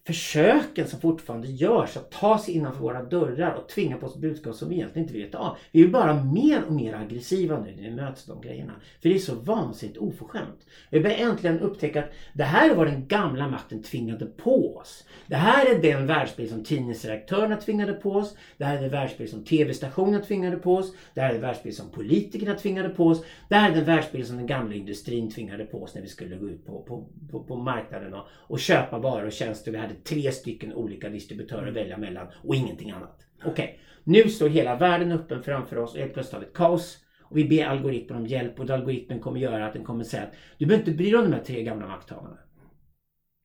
försöken 0.06 0.86
som 0.86 1.00
fortfarande 1.00 1.48
görs 1.48 1.96
att 1.96 2.10
ta 2.10 2.38
sig 2.38 2.54
innanför 2.54 2.80
våra 2.80 3.02
dörrar 3.02 3.54
och 3.54 3.68
tvinga 3.68 3.96
på 3.96 4.06
oss 4.06 4.16
budskap 4.16 4.54
som 4.54 4.68
vi 4.68 4.74
egentligen 4.74 5.08
inte 5.08 5.18
vet 5.18 5.34
av. 5.34 5.56
Vi 5.72 5.82
är 5.82 5.88
bara 5.88 6.24
mer 6.24 6.64
och 6.64 6.72
mer 6.72 6.94
aggressiva 6.94 7.60
nu 7.60 7.74
när 7.76 7.82
vi 7.82 7.90
möts 7.90 8.24
de 8.24 8.40
grejerna. 8.40 8.72
För 9.02 9.08
det 9.08 9.14
är 9.14 9.18
så 9.18 9.34
vansinnigt 9.34 9.98
oförskämt. 9.98 10.66
Vi 10.90 11.00
börjar 11.00 11.16
äntligen 11.16 11.60
upptäcka 11.60 12.04
att 12.04 12.10
det 12.32 12.44
här 12.44 12.70
är 12.70 12.74
vad 12.74 12.86
den 12.86 13.06
gamla 13.06 13.48
makten 13.48 13.82
tvingade 13.82 14.26
på 14.26 14.76
oss. 14.76 15.04
Det 15.26 15.36
här 15.36 15.74
är 15.74 15.82
den 15.82 16.06
världsbild 16.06 16.50
som 16.50 16.64
tidningsredaktörerna 16.64 17.56
tvingade 17.56 17.92
på 17.92 18.12
oss. 18.12 18.36
Det 18.56 18.64
här 18.64 18.76
är 18.76 18.82
den 18.82 18.90
världsbild 18.90 19.30
som 19.30 19.44
tv-stationerna 19.44 20.24
tvingade 20.24 20.56
på 20.56 20.76
oss. 20.76 20.94
Det 21.14 21.20
här 21.20 21.28
är 21.28 21.32
den 21.32 21.42
världsbild 21.42 21.76
som 21.76 21.90
politikerna 21.90 22.54
tvingade 22.54 22.88
på 22.88 23.06
oss. 23.06 23.24
Det 23.48 23.54
här 23.54 23.70
är 23.70 23.74
den 23.74 23.84
världsbild 23.84 24.26
som 24.26 24.36
den 24.36 24.46
gamla 24.46 24.74
industrin 24.74 25.30
tvingade 25.30 25.64
på 25.64 25.82
oss 25.82 25.94
när 25.94 26.02
vi 26.02 26.08
skulle 26.08 26.36
gå 26.36 26.48
ut 26.48 26.66
på, 26.66 26.82
på, 26.82 27.06
på, 27.30 27.42
på 27.44 27.56
marknaden 27.56 28.14
och, 28.14 28.26
och 28.30 28.60
köpa 28.60 28.98
varor 28.98 29.26
och 29.26 29.32
tjänster. 29.32 29.72
Vi 29.72 29.78
hade 29.78 29.93
tre 30.04 30.32
stycken 30.32 30.72
olika 30.72 31.08
distributörer 31.08 31.68
att 31.68 31.76
välja 31.76 31.98
mellan 31.98 32.26
och 32.42 32.54
ingenting 32.54 32.90
annat. 32.90 33.20
Okej, 33.44 33.80
nu 34.04 34.28
står 34.28 34.48
hela 34.48 34.76
världen 34.76 35.12
öppen 35.12 35.42
framför 35.42 35.78
oss 35.78 35.94
och 35.94 36.00
helt 36.00 36.14
plötsligt 36.14 36.32
har 36.32 36.40
vi 36.40 36.46
ett 36.46 36.56
kaos. 36.56 36.98
Och 37.22 37.38
vi 37.38 37.44
ber 37.44 37.64
algoritmen 37.64 38.18
om 38.18 38.26
hjälp 38.26 38.60
och 38.60 38.70
algoritmen 38.70 39.20
kommer 39.20 39.40
göra 39.40 39.66
att 39.66 39.72
den 39.72 39.84
kommer 39.84 40.04
säga 40.04 40.22
att 40.22 40.34
du 40.58 40.66
behöver 40.66 40.88
inte 40.88 40.96
bry 40.96 41.10
dig 41.10 41.18
om 41.18 41.24
de 41.24 41.36
här 41.36 41.44
tre 41.44 41.62
gamla 41.62 41.86
makthavarna. 41.86 42.38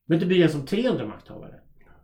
Du 0.06 0.08
behöver 0.08 0.26
inte 0.26 0.28
bry 0.28 0.38
dig 0.38 0.46
om 0.46 0.52
som 0.52 0.66
300 0.66 1.06
makthavare. 1.06 1.60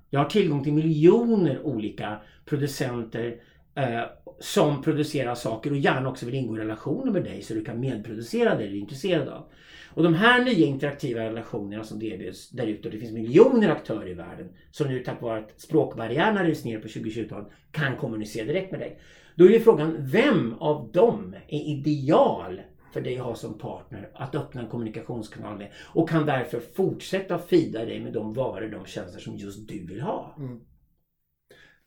Jag 0.09 0.19
har 0.19 0.29
tillgång 0.29 0.63
till 0.63 0.73
miljoner 0.73 1.61
olika 1.61 2.21
producenter 2.45 3.41
eh, 3.75 4.01
som 4.39 4.81
producerar 4.81 5.35
saker 5.35 5.71
och 5.71 5.77
gärna 5.77 6.09
också 6.09 6.25
vill 6.25 6.35
ingå 6.35 6.57
i 6.57 6.59
relationer 6.59 7.11
med 7.11 7.23
dig 7.23 7.41
så 7.41 7.53
du 7.53 7.63
kan 7.63 7.79
medproducera 7.79 8.55
det 8.55 8.67
du 8.67 8.75
är 8.75 8.79
intresserad 8.79 9.27
av. 9.27 9.49
Och 9.95 10.03
de 10.03 10.13
här 10.13 10.45
nya 10.45 10.65
interaktiva 10.65 11.21
relationerna 11.21 11.83
som 11.83 12.01
erbjuds 12.01 12.49
där 12.49 12.67
ute 12.67 12.87
och 12.87 12.93
det 12.93 12.99
finns 12.99 13.11
miljoner 13.11 13.69
aktörer 13.69 14.09
i 14.09 14.13
världen 14.13 14.49
som 14.71 14.87
nu 14.87 14.99
tack 14.99 15.21
vare 15.21 15.39
att 15.39 15.59
språkbarriärerna 15.59 16.43
rivs 16.43 16.65
ner 16.65 16.79
på 16.79 16.87
2020-talet 16.87 17.47
kan 17.71 17.97
kommunicera 17.97 18.45
direkt 18.45 18.71
med 18.71 18.79
dig. 18.79 18.99
Då 19.35 19.45
är 19.45 19.49
ju 19.49 19.59
frågan 19.59 19.97
vem 19.99 20.53
av 20.53 20.91
dem 20.91 21.35
är 21.47 21.59
ideal 21.59 22.61
för 22.93 23.01
dig 23.01 23.17
att 23.17 23.25
ha 23.25 23.35
som 23.35 23.57
partner 23.57 24.09
att 24.13 24.35
öppna 24.35 24.61
en 24.61 24.67
kommunikationskanal 24.67 25.57
med 25.57 25.71
och 25.93 26.09
kan 26.09 26.25
därför 26.25 26.59
fortsätta 26.59 27.39
fida 27.39 27.85
dig 27.85 27.99
med 27.99 28.13
de 28.13 28.33
varor, 28.33 28.69
de 28.69 28.85
tjänster 28.85 29.19
som 29.19 29.35
just 29.35 29.67
du 29.67 29.85
vill 29.85 30.01
ha. 30.01 30.35
Mm. 30.37 30.59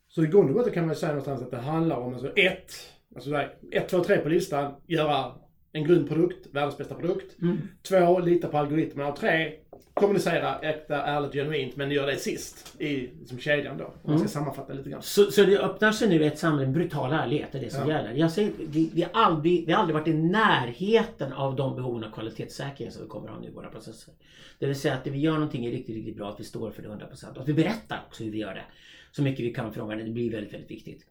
Så 0.09 0.25
i 0.25 0.27
grund 0.27 0.51
och 0.51 0.55
botten 0.55 0.73
kan 0.73 0.87
man 0.87 0.97
säga 0.97 1.13
någonstans 1.13 1.43
att 1.43 1.51
det 1.51 1.57
handlar 1.57 1.97
om 1.97 2.13
alltså 2.13 2.33
ett, 2.37 2.73
alltså 3.15 3.31
ett, 3.73 3.89
två, 3.89 4.05
tre 4.05 4.17
på 4.17 4.29
listan, 4.29 4.75
göra 4.87 5.35
en 5.73 5.85
grundprodukt, 5.85 6.47
världens 6.53 6.79
bästa 6.79 6.95
produkt. 6.95 7.43
Mm. 7.43 7.59
Två, 7.83 8.19
lita 8.19 8.49
på 8.49 8.59
algoritmerna. 8.59 9.09
Och 9.13 9.17
tre, 9.17 9.53
kommunicera 9.95 10.59
äkta, 10.59 11.03
ärligt, 11.03 11.33
genuint, 11.33 11.77
men 11.77 11.91
gör 11.91 12.07
det 12.07 12.17
sist 12.17 12.77
i 12.79 13.11
liksom, 13.21 13.39
kedjan 13.39 13.79
då. 13.79 13.85
Om 13.85 14.11
man 14.11 14.19
ska 14.19 14.29
sammanfatta 14.29 14.73
lite 14.73 14.91
grann. 14.91 15.03
Så, 15.03 15.31
så 15.31 15.45
det 15.45 15.59
öppnar 15.59 15.93
sig 15.93 16.09
nu 16.09 16.25
ett 16.25 16.39
samhälle, 16.39 16.67
en 16.67 16.73
brutal 16.73 17.13
ärlighet 17.13 17.55
är 17.55 17.61
det 17.61 17.71
som 17.71 17.91
Ja. 17.91 17.97
gäller. 17.97 18.13
Jag 18.13 18.33
säger, 18.33 18.51
vi, 18.59 18.91
vi, 18.95 19.03
har 19.03 19.11
aldrig, 19.13 19.67
vi 19.67 19.73
har 19.73 19.81
aldrig 19.81 19.95
varit 19.95 20.09
i 20.09 20.15
närheten 20.15 21.33
av 21.33 21.57
de 21.57 21.77
behoven 21.77 22.05
av 22.05 22.11
kvalitetssäkring 22.11 22.91
som 22.91 23.03
vi 23.03 23.09
kommer 23.09 23.29
ha 23.29 23.41
nu 23.41 23.49
i 23.49 23.51
våra 23.51 23.69
processer. 23.69 24.15
Det 24.59 24.67
vill 24.67 24.77
säga 24.81 24.95
att 24.95 25.05
det 25.05 25.11
vi 25.11 25.19
gör 25.19 25.33
någonting 25.33 25.67
är 25.67 25.71
riktigt, 25.71 25.97
riktigt 25.97 26.17
bra, 26.17 26.29
att 26.29 26.41
vi 26.41 26.45
står 26.45 26.71
för 26.71 26.83
det 26.83 26.89
100% 26.89 27.35
och 27.35 27.43
att 27.43 27.49
vi 27.49 27.55
berättar 27.55 28.01
också 28.07 28.25
hur 28.25 28.31
vi 28.31 28.39
gör 28.39 28.55
det. 28.55 28.65
Så 29.13 29.23
mycket 29.23 29.45
vi 29.45 29.55
kan 29.55 29.73
för 29.73 29.81
omvärlden. 29.81 30.07
Det 30.07 30.13
blir 30.13 30.31
väldigt, 30.31 30.53
väldigt 30.55 30.71
viktigt. 30.71 31.07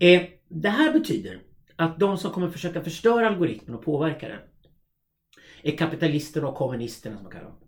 Eh, 0.00 0.22
det 0.48 0.68
här 0.68 0.92
betyder 0.92 1.38
att 1.76 1.98
de 1.98 2.18
som 2.18 2.30
kommer 2.30 2.48
försöka 2.48 2.84
förstöra 2.84 3.28
algoritmen 3.28 3.76
och 3.76 3.84
påverka 3.84 4.28
den 4.28 4.38
är 5.62 5.76
kapitalister 5.76 6.44
och 6.44 6.54
kommunisterna 6.54 7.16
som 7.16 7.24
man 7.24 7.32
kallar 7.32 7.44
dem. 7.44 7.58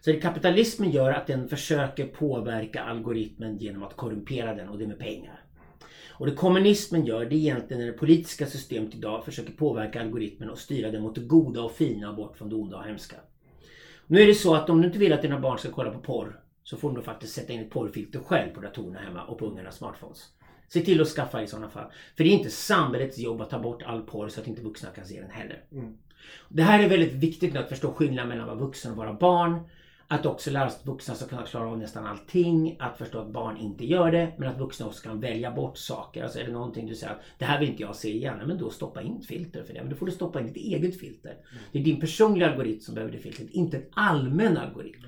Så 0.00 0.12
det 0.12 0.20
kapitalismen 0.20 0.90
gör 0.90 1.12
att 1.12 1.26
den 1.26 1.48
försöker 1.48 2.06
påverka 2.06 2.82
algoritmen 2.82 3.58
genom 3.58 3.82
att 3.82 3.96
korrumpera 3.96 4.54
den 4.54 4.68
och 4.68 4.78
det 4.78 4.86
med 4.86 4.98
pengar. 4.98 5.44
Och 6.08 6.26
det 6.26 6.34
kommunismen 6.34 7.06
gör 7.06 7.24
det 7.24 7.34
är 7.34 7.38
egentligen 7.38 7.82
när 7.82 7.92
det 7.92 7.98
politiska 7.98 8.46
systemet 8.46 8.94
idag 8.94 9.24
försöker 9.24 9.52
påverka 9.52 10.00
algoritmen 10.00 10.50
och 10.50 10.58
styra 10.58 10.90
den 10.90 11.02
mot 11.02 11.14
det 11.14 11.20
goda 11.20 11.62
och 11.62 11.72
fina 11.72 12.10
och 12.10 12.16
bort 12.16 12.36
från 12.36 12.48
det 12.48 12.54
onda 12.54 12.76
och 12.76 12.84
hemska. 12.84 13.16
Nu 14.06 14.20
är 14.20 14.26
det 14.26 14.34
så 14.34 14.54
att 14.54 14.70
om 14.70 14.80
du 14.80 14.86
inte 14.86 14.98
vill 14.98 15.12
att 15.12 15.22
dina 15.22 15.40
barn 15.40 15.58
ska 15.58 15.70
kolla 15.70 15.90
på 15.90 15.98
porr 15.98 16.40
så 16.62 16.76
får 16.76 16.96
du 16.96 17.02
faktiskt 17.02 17.34
sätta 17.34 17.52
in 17.52 17.60
ett 17.60 17.70
porrfilter 17.70 18.20
själv 18.20 18.54
på 18.54 18.60
datorerna 18.60 18.98
hemma 18.98 19.24
och 19.24 19.38
på 19.38 19.46
ungarnas 19.46 19.76
smartphones. 19.76 20.28
Se 20.72 20.80
till 20.80 21.00
att 21.00 21.08
skaffa 21.08 21.42
i 21.42 21.46
sådana 21.46 21.68
fall. 21.68 21.90
För 22.16 22.24
det 22.24 22.30
är 22.30 22.34
inte 22.34 22.50
samhällets 22.50 23.18
jobb 23.18 23.40
att 23.40 23.50
ta 23.50 23.58
bort 23.58 23.82
all 23.82 24.02
porr 24.02 24.28
så 24.28 24.40
att 24.40 24.46
inte 24.46 24.62
vuxna 24.62 24.90
kan 24.90 25.06
se 25.06 25.20
den 25.20 25.30
heller. 25.30 25.64
Det 26.48 26.62
här 26.62 26.82
är 26.82 26.88
väldigt 26.88 27.12
viktigt 27.12 27.54
nu 27.54 27.60
att 27.60 27.68
förstå 27.68 27.92
skillnaden 27.92 28.28
mellan 28.28 28.48
att 28.48 28.56
vara 28.56 28.66
vuxen 28.66 28.90
och 28.92 28.96
vara 28.96 29.12
barn. 29.12 29.60
Att 30.08 30.26
också 30.26 30.50
lära 30.50 30.70
sig 30.70 30.78
att 30.80 30.86
vuxna 30.86 31.14
ska 31.14 31.26
kunna 31.26 31.46
klara 31.46 31.68
av 31.68 31.78
nästan 31.78 32.06
allting. 32.06 32.76
Att 32.78 32.98
förstå 32.98 33.18
att 33.18 33.32
barn 33.32 33.56
inte 33.56 33.86
gör 33.86 34.12
det. 34.12 34.32
Men 34.38 34.48
att 34.48 34.58
vuxna 34.58 34.86
också 34.86 35.02
kan 35.02 35.20
välja 35.20 35.50
bort 35.50 35.78
saker. 35.78 36.22
Alltså 36.22 36.38
är 36.38 36.44
det 36.44 36.52
någonting 36.52 36.86
du 36.86 36.94
säger 36.94 37.12
att 37.12 37.20
det 37.38 37.44
här 37.44 37.60
vill 37.60 37.68
inte 37.68 37.82
jag 37.82 37.96
se 37.96 38.16
igen. 38.16 38.38
Men 38.46 38.58
då 38.58 38.70
stoppa 38.70 39.02
in 39.02 39.16
ett 39.16 39.26
filter 39.26 39.62
för 39.62 39.74
det. 39.74 39.80
Men 39.80 39.90
då 39.90 39.96
får 39.96 40.06
du 40.06 40.12
stoppa 40.12 40.40
in 40.40 40.46
ditt 40.46 40.56
eget 40.56 41.00
filter. 41.00 41.36
Det 41.72 41.78
är 41.78 41.84
din 41.84 42.00
personliga 42.00 42.50
algoritm 42.50 42.80
som 42.80 42.94
behöver 42.94 43.12
det 43.12 43.18
filtret. 43.18 43.50
Inte 43.50 43.76
en 43.76 43.84
allmän 43.92 44.56
algoritm. 44.56 45.02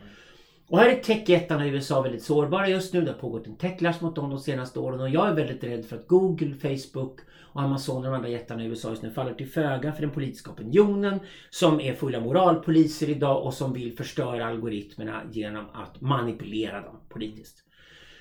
Och 0.69 0.79
här 0.79 0.89
är 0.89 1.03
techjättarna 1.03 1.67
i 1.67 1.71
USA 1.71 2.03
väldigt 2.03 2.23
sårbara 2.23 2.69
just 2.69 2.93
nu. 2.93 3.01
Det 3.01 3.11
har 3.11 3.19
pågått 3.19 3.47
en 3.47 3.57
techlash 3.57 4.03
mot 4.03 4.17
dem 4.17 4.31
de 4.31 4.39
senaste 4.39 4.79
åren 4.79 5.01
och 5.01 5.09
jag 5.09 5.29
är 5.29 5.35
väldigt 5.35 5.65
rädd 5.65 5.85
för 5.85 5.97
att 5.97 6.09
Google, 6.09 6.55
Facebook 6.55 7.21
och 7.55 7.63
Amazon 7.63 7.97
och 7.97 8.03
de 8.03 8.15
andra 8.15 8.29
jättarna 8.29 8.65
i 8.65 8.67
USA 8.67 8.91
just 8.91 9.03
nu 9.03 9.11
faller 9.11 9.35
till 9.35 9.49
föga 9.49 9.93
för 9.93 10.01
den 10.01 10.11
politiska 10.11 10.51
opinionen 10.51 11.21
som 11.51 11.81
är 11.81 11.95
fulla 11.95 12.21
moralpoliser 12.21 13.09
idag 13.11 13.47
och 13.47 13.55
som 13.55 13.73
vill 13.73 13.97
förstöra 13.97 14.47
algoritmerna 14.47 15.23
genom 15.33 15.65
att 15.73 16.01
manipulera 16.01 16.81
dem 16.81 17.01
politiskt. 17.09 17.65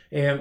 Eh, 0.10 0.38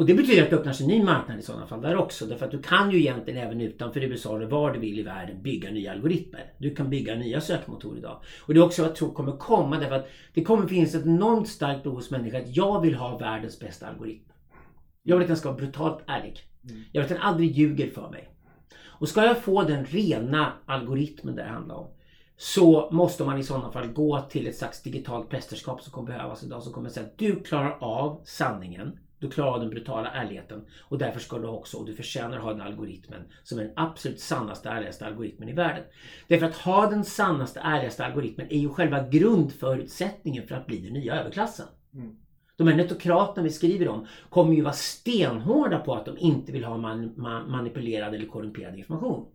och 0.00 0.06
det 0.06 0.14
betyder 0.14 0.42
att 0.42 0.50
det 0.50 0.56
öppnar 0.56 0.72
sig 0.72 0.84
en 0.84 0.90
ny 0.90 1.02
marknad 1.02 1.38
i 1.38 1.42
sådana 1.42 1.66
fall 1.66 1.80
där 1.80 1.96
också. 1.96 2.26
Därför 2.26 2.46
att 2.46 2.50
du 2.50 2.62
kan 2.62 2.90
ju 2.90 2.98
egentligen 2.98 3.42
även 3.42 3.60
utanför 3.60 4.00
USA 4.00 4.36
eller 4.36 4.46
var 4.46 4.72
du 4.72 4.78
vill 4.78 4.98
i 4.98 5.02
världen 5.02 5.42
bygga 5.42 5.70
nya 5.70 5.92
algoritmer. 5.92 6.52
Du 6.58 6.74
kan 6.74 6.90
bygga 6.90 7.14
nya 7.14 7.40
sökmotorer 7.40 7.98
idag. 7.98 8.22
Och 8.40 8.54
det 8.54 8.60
är 8.60 8.64
också 8.64 8.82
vad 8.82 8.88
jag 8.88 8.96
tror 8.96 9.12
kommer 9.12 9.36
komma 9.36 9.78
därför 9.78 9.94
att 9.94 10.08
det 10.34 10.44
kommer 10.44 10.66
finnas 10.66 10.94
ett 10.94 11.06
enormt 11.06 11.48
starkt 11.48 11.82
behov 11.82 11.96
hos 11.96 12.10
människor 12.10 12.38
att 12.38 12.56
jag 12.56 12.80
vill 12.80 12.94
ha 12.94 13.18
världens 13.18 13.60
bästa 13.60 13.86
algoritm. 13.86 14.24
Jag 15.02 15.16
vill 15.16 15.24
att 15.24 15.28
den 15.28 15.36
ska 15.36 15.48
vara 15.48 15.58
brutalt 15.58 16.04
ärlig. 16.06 16.40
Jag 16.92 17.02
vill 17.02 17.02
att 17.02 17.18
den 17.18 17.26
aldrig 17.28 17.50
ljuger 17.50 17.90
för 17.90 18.10
mig. 18.10 18.28
Och 18.84 19.08
ska 19.08 19.24
jag 19.24 19.42
få 19.42 19.62
den 19.62 19.84
rena 19.84 20.52
algoritmen 20.66 21.36
det 21.36 21.44
handlar 21.44 21.74
om 21.74 21.86
så 22.36 22.88
måste 22.92 23.24
man 23.24 23.38
i 23.38 23.42
sådana 23.42 23.72
fall 23.72 23.88
gå 23.88 24.20
till 24.20 24.46
ett 24.46 24.56
slags 24.56 24.82
digitalt 24.82 25.28
prästerskap 25.28 25.82
som 25.82 25.92
kommer 25.92 26.12
behövas 26.12 26.42
idag 26.42 26.62
som 26.62 26.72
kommer 26.72 26.88
säga 26.90 27.06
att 27.06 27.18
du 27.18 27.42
klarar 27.42 27.76
av 27.80 28.20
sanningen. 28.24 28.98
Du 29.20 29.30
klarar 29.30 29.52
av 29.52 29.60
den 29.60 29.70
brutala 29.70 30.10
ärligheten 30.10 30.66
och 30.80 30.98
därför 30.98 31.20
ska 31.20 31.38
du 31.38 31.46
också, 31.46 31.76
och 31.76 31.86
du 31.86 31.94
förtjänar 31.94 32.36
att 32.36 32.42
ha 32.42 32.52
den 32.52 32.60
algoritmen 32.60 33.24
som 33.42 33.58
är 33.58 33.62
den 33.62 33.72
absolut 33.76 34.20
sannaste, 34.20 34.68
ärligaste 34.68 35.06
algoritmen 35.06 35.48
i 35.48 35.52
världen. 35.52 35.84
Därför 36.28 36.46
att 36.46 36.56
ha 36.56 36.90
den 36.90 37.04
sannaste, 37.04 37.60
ärligaste 37.60 38.04
algoritmen 38.06 38.46
är 38.50 38.58
ju 38.58 38.68
själva 38.68 39.08
grundförutsättningen 39.08 40.46
för 40.46 40.54
att 40.54 40.66
bli 40.66 40.78
den 40.78 40.92
nya 40.92 41.20
överklassen. 41.20 41.66
De 42.56 42.68
här 42.68 42.76
netokraterna 42.76 43.44
vi 43.44 43.50
skriver 43.50 43.88
om 43.88 44.06
kommer 44.28 44.54
ju 44.54 44.62
vara 44.62 44.72
stenhårda 44.72 45.78
på 45.78 45.94
att 45.94 46.04
de 46.04 46.18
inte 46.18 46.52
vill 46.52 46.64
ha 46.64 46.78
man, 46.78 47.12
man, 47.16 47.50
manipulerad 47.50 48.14
eller 48.14 48.26
korrumperad 48.26 48.76
information. 48.76 49.26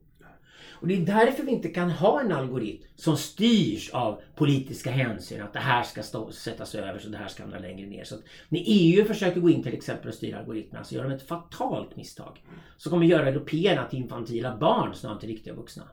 Och 0.80 0.88
det 0.88 0.96
är 0.96 1.06
därför 1.06 1.44
vi 1.44 1.52
inte 1.52 1.70
kan 1.70 1.92
ha 1.92 2.22
en 2.22 2.32
algoritm 2.32 2.84
som 2.96 3.18
styrs 3.18 3.90
av 3.90 4.22
politiska 4.36 4.92
hänsyn. 4.92 5.42
Att 5.42 5.54
det 5.54 5.60
här 5.60 5.84
ska 5.84 6.04
stå, 6.04 6.32
sättas 6.32 6.76
över 6.76 7.00
så 7.00 7.10
det 7.10 7.18
här 7.18 7.28
ska 7.28 7.44
hamna 7.44 7.60
längre 7.60 7.88
ner. 7.88 8.04
Så 8.04 8.16
när 8.50 8.64
EU 8.66 9.06
försöker 9.06 9.40
gå 9.40 9.50
in 9.50 9.64
till 9.64 9.74
exempel 9.74 10.08
och 10.08 10.14
styra 10.14 10.40
algoritmerna 10.40 10.86
så 10.86 10.96
gör 10.96 11.04
de 11.04 11.12
ett 11.12 11.28
fatalt 11.28 11.96
misstag. 11.96 12.44
Så 12.78 12.90
kommer 12.90 13.06
göra 13.06 13.28
européerna 13.28 13.86
till 13.86 14.00
infantila 14.00 14.58
barn 14.58 14.94
snarare 14.94 15.16
än 15.16 15.20
till 15.20 15.30
riktiga 15.30 15.54
vuxna. 15.54 15.84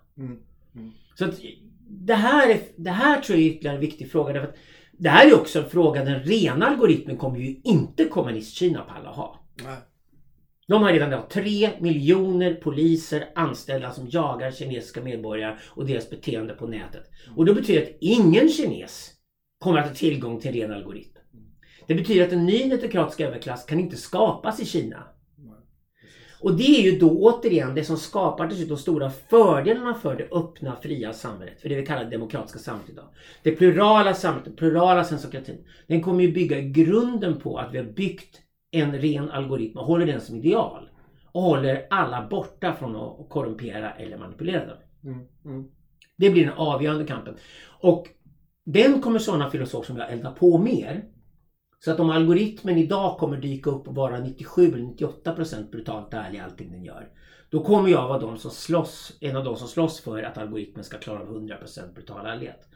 Så 1.14 1.24
att 1.24 1.40
det 1.88 2.14
här, 2.14 2.50
är, 2.50 2.60
det 2.76 2.90
här 2.90 3.20
tror 3.20 3.38
jag 3.38 3.46
är 3.46 3.50
ytterligare 3.50 3.76
en 3.76 3.80
viktig 3.80 4.10
fråga. 4.10 4.32
Därför 4.32 4.48
att 4.48 4.56
det 4.92 5.08
här 5.08 5.28
är 5.28 5.34
också 5.34 5.62
en 5.62 5.70
fråga, 5.70 6.04
den 6.04 6.22
rena 6.22 6.66
algoritmen 6.66 7.16
kommer 7.16 7.38
ju 7.38 7.60
inte 7.64 8.04
kommunist-Kina 8.04 8.82
palla 8.82 9.10
ha. 9.10 9.40
Nej. 9.64 9.76
De 10.72 10.82
har 10.82 10.92
redan 10.92 11.08
idag 11.08 11.30
tre 11.30 11.70
miljoner 11.80 12.54
poliser 12.54 13.28
anställda 13.34 13.92
som 13.92 14.08
jagar 14.08 14.50
kinesiska 14.50 15.02
medborgare 15.02 15.56
och 15.68 15.86
deras 15.86 16.10
beteende 16.10 16.54
på 16.54 16.66
nätet. 16.66 17.10
Och 17.36 17.44
det 17.44 17.54
betyder 17.54 17.82
att 17.82 17.96
ingen 18.00 18.48
kines 18.48 19.10
kommer 19.58 19.78
att 19.78 19.88
ha 19.88 19.94
tillgång 19.94 20.40
till 20.40 20.50
en 20.50 20.68
ren 20.68 20.72
algoritm. 20.72 21.12
Det 21.86 21.94
betyder 21.94 22.26
att 22.26 22.32
en 22.32 22.46
ny 22.46 22.68
netokratisk 22.68 23.20
överklass 23.20 23.64
kan 23.64 23.80
inte 23.80 23.96
skapas 23.96 24.60
i 24.60 24.66
Kina. 24.66 25.04
Och 26.40 26.56
det 26.56 26.80
är 26.80 26.92
ju 26.92 26.98
då 26.98 27.10
återigen 27.10 27.74
det 27.74 27.84
som 27.84 27.96
skapar 27.96 28.46
dessutom 28.46 28.76
stora 28.76 29.10
fördelarna 29.10 29.94
för 29.94 30.16
det 30.16 30.36
öppna, 30.36 30.76
fria 30.82 31.12
samhället. 31.12 31.60
För 31.60 31.68
det 31.68 31.74
vi 31.74 31.86
kallar 31.86 32.04
det 32.04 32.10
demokratiska 32.10 32.58
samhället 32.58 32.90
idag. 32.90 33.08
Det 33.42 33.52
plurala 33.52 34.14
samhället, 34.14 34.44
den 34.44 34.56
plurala 34.56 35.04
sensokratin. 35.04 35.66
Den 35.86 36.02
kommer 36.02 36.22
ju 36.22 36.32
bygga 36.32 36.60
grunden 36.60 37.40
på 37.40 37.58
att 37.58 37.74
vi 37.74 37.78
har 37.78 37.84
byggt 37.84 38.41
en 38.72 38.98
ren 38.98 39.30
algoritm 39.30 39.78
och 39.78 39.86
håller 39.86 40.06
den 40.06 40.20
som 40.20 40.36
ideal. 40.36 40.88
Och 41.32 41.42
håller 41.42 41.86
alla 41.90 42.28
borta 42.28 42.72
från 42.72 42.96
att 42.96 43.28
korrumpera 43.28 43.90
eller 43.90 44.18
manipulera 44.18 44.66
dem. 44.66 44.76
Mm. 45.04 45.26
Mm. 45.44 45.68
Det 46.16 46.30
blir 46.30 46.44
den 46.44 46.54
avgörande 46.54 47.06
kampen. 47.06 47.34
Och 47.80 48.08
den 48.64 49.02
kommer 49.02 49.18
sådana 49.18 49.50
filosofer 49.50 49.86
som 49.86 49.96
jag 49.96 50.12
elda 50.12 50.32
på 50.32 50.58
mer. 50.58 51.04
Så 51.84 51.90
att 51.90 52.00
om 52.00 52.10
algoritmen 52.10 52.78
idag 52.78 53.18
kommer 53.18 53.36
dyka 53.36 53.70
upp 53.70 53.88
och 53.88 53.94
vara 53.94 54.18
97 54.18 54.66
eller 54.66 54.82
98 54.82 55.32
procent 55.32 55.70
brutalt 55.70 56.14
ärlig 56.14 56.38
i 56.38 56.40
allting 56.40 56.72
den 56.72 56.84
gör. 56.84 57.08
Då 57.50 57.64
kommer 57.64 57.88
jag 57.88 58.08
vara 58.08 58.18
de 58.18 58.38
som 58.38 58.50
slåss, 58.50 59.16
en 59.20 59.36
av 59.36 59.44
de 59.44 59.56
som 59.56 59.68
slåss 59.68 60.00
för 60.00 60.22
att 60.22 60.38
algoritmen 60.38 60.84
ska 60.84 60.98
klara 60.98 61.20
av 61.20 61.26
100 61.26 61.56
procent 61.56 61.94
brutal 61.94 62.26
ärlighet. 62.26 62.68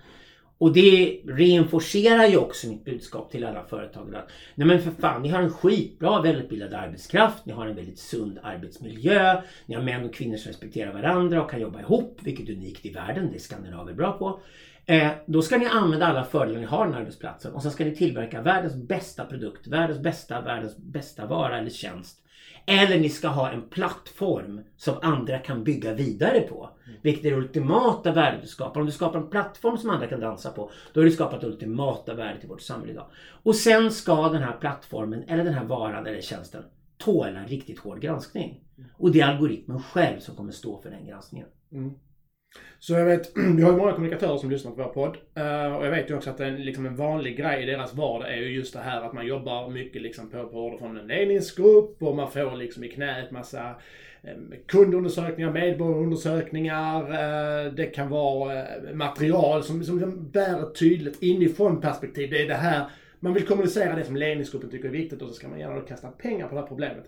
Och 0.58 0.72
det 0.72 1.20
reinforcerar 1.26 2.26
ju 2.26 2.36
också 2.36 2.66
mitt 2.66 2.84
budskap 2.84 3.30
till 3.30 3.44
alla 3.44 3.64
företag. 3.64 4.14
Att, 4.14 4.30
Nej 4.54 4.68
men 4.68 4.82
för 4.82 4.90
fan, 4.90 5.22
ni 5.22 5.28
har 5.28 5.42
en 5.42 5.52
skitbra 5.52 6.22
välutbildad 6.22 6.74
arbetskraft. 6.74 7.46
Ni 7.46 7.52
har 7.52 7.66
en 7.66 7.76
väldigt 7.76 7.98
sund 7.98 8.38
arbetsmiljö. 8.42 9.42
Ni 9.66 9.74
har 9.74 9.82
män 9.82 10.04
och 10.04 10.14
kvinnor 10.14 10.36
som 10.36 10.48
respekterar 10.48 10.92
varandra 10.92 11.42
och 11.42 11.50
kan 11.50 11.60
jobba 11.60 11.80
ihop. 11.80 12.18
Vilket 12.22 12.48
är 12.48 12.52
unikt 12.52 12.86
i 12.86 12.90
världen. 12.90 13.28
Det 13.30 13.36
är 13.36 13.40
skandinaver 13.40 13.92
bra 13.92 14.12
på. 14.12 14.40
Eh, 14.86 15.10
då 15.26 15.42
ska 15.42 15.58
ni 15.58 15.66
använda 15.66 16.06
alla 16.06 16.24
fördelar 16.24 16.60
ni 16.60 16.66
har 16.66 16.86
den 16.86 16.94
arbetsplatsen. 16.94 17.52
Och 17.52 17.62
sen 17.62 17.70
ska 17.70 17.84
ni 17.84 17.96
tillverka 17.96 18.42
världens 18.42 18.74
bästa 18.74 19.24
produkt. 19.24 19.66
Världens 19.66 20.00
bästa, 20.00 20.40
världens 20.40 20.76
bästa 20.76 21.26
vara 21.26 21.58
eller 21.58 21.70
tjänst. 21.70 22.18
Eller 22.66 22.98
ni 22.98 23.08
ska 23.08 23.28
ha 23.28 23.50
en 23.50 23.62
plattform 23.62 24.60
som 24.76 24.94
andra 25.02 25.38
kan 25.38 25.64
bygga 25.64 25.94
vidare 25.94 26.40
på. 26.40 26.70
Vilket 27.02 27.24
är 27.24 27.30
det 27.30 27.36
ultimata 27.36 28.12
värdet 28.12 28.42
du 28.42 28.48
skapar. 28.48 28.80
Om 28.80 28.86
du 28.86 28.92
skapar 28.92 29.18
en 29.18 29.30
plattform 29.30 29.78
som 29.78 29.90
andra 29.90 30.06
kan 30.06 30.20
dansa 30.20 30.50
på. 30.50 30.70
Då 30.92 31.00
har 31.00 31.04
du 31.04 31.10
skapat 31.10 31.40
det 31.40 31.46
ultimata 31.46 32.14
värdet 32.14 32.44
i 32.44 32.46
vårt 32.46 32.60
samhälle 32.60 32.92
idag. 32.92 33.06
Och 33.42 33.56
sen 33.56 33.90
ska 33.90 34.28
den 34.28 34.42
här 34.42 34.56
plattformen 34.60 35.24
eller 35.28 35.44
den 35.44 35.54
här 35.54 35.64
varan 35.64 36.06
eller 36.06 36.20
tjänsten 36.20 36.62
tåla 36.98 37.38
en 37.40 37.48
riktigt 37.48 37.78
hård 37.78 38.00
granskning. 38.00 38.60
Och 38.92 39.12
det 39.12 39.20
är 39.20 39.26
algoritmen 39.26 39.82
själv 39.82 40.20
som 40.20 40.36
kommer 40.36 40.52
stå 40.52 40.80
för 40.82 40.90
den 40.90 41.06
granskningen. 41.06 41.48
Mm. 41.72 41.94
Så 42.78 42.92
jag 42.92 43.04
vet, 43.04 43.32
vi 43.56 43.62
har 43.62 43.70
ju 43.70 43.76
många 43.76 43.92
kommunikatörer 43.92 44.36
som 44.36 44.50
lyssnar 44.50 44.72
på 44.72 44.82
vår 44.82 44.88
podd. 44.88 45.16
Uh, 45.38 45.76
och 45.76 45.86
jag 45.86 45.90
vet 45.90 46.10
ju 46.10 46.16
också 46.16 46.30
att 46.30 46.40
en, 46.40 46.56
liksom 46.56 46.86
en 46.86 46.96
vanlig 46.96 47.36
grej 47.36 47.62
i 47.62 47.66
deras 47.66 47.94
vardag 47.94 48.32
är 48.32 48.36
ju 48.36 48.50
just 48.50 48.72
det 48.72 48.80
här 48.80 49.02
att 49.02 49.12
man 49.12 49.26
jobbar 49.26 49.70
mycket 49.70 50.02
liksom 50.02 50.30
på, 50.30 50.48
på 50.48 50.66
order 50.66 50.78
från 50.78 50.96
en 50.96 51.06
ledningsgrupp 51.06 52.02
och 52.02 52.16
man 52.16 52.30
får 52.30 52.56
liksom 52.56 52.84
i 52.84 52.88
knät 52.88 53.30
massa 53.30 53.74
um, 54.22 54.54
kundundersökningar, 54.66 55.52
medborgarundersökningar. 55.52 57.02
Uh, 57.02 57.72
det 57.74 57.86
kan 57.86 58.08
vara 58.08 58.62
uh, 58.62 58.94
material 58.94 59.62
som, 59.62 59.84
som, 59.84 60.00
som 60.00 60.30
bär 60.30 60.62
ett 60.62 60.78
tydligt 60.78 61.22
inifrån 61.22 61.80
perspektiv. 61.80 62.30
Det 62.30 62.42
är 62.42 62.48
det 62.48 62.54
här 62.54 62.84
man 63.20 63.34
vill 63.34 63.46
kommunicera 63.46 63.96
det 63.96 64.04
som 64.04 64.16
ledningsgruppen 64.16 64.70
tycker 64.70 64.88
är 64.88 64.92
viktigt 64.92 65.22
och 65.22 65.28
så 65.28 65.34
ska 65.34 65.48
man 65.48 65.58
gärna 65.58 65.74
då 65.74 65.80
kasta 65.80 66.08
pengar 66.08 66.48
på 66.48 66.54
det 66.54 66.60
här 66.60 66.68
problemet. 66.68 67.04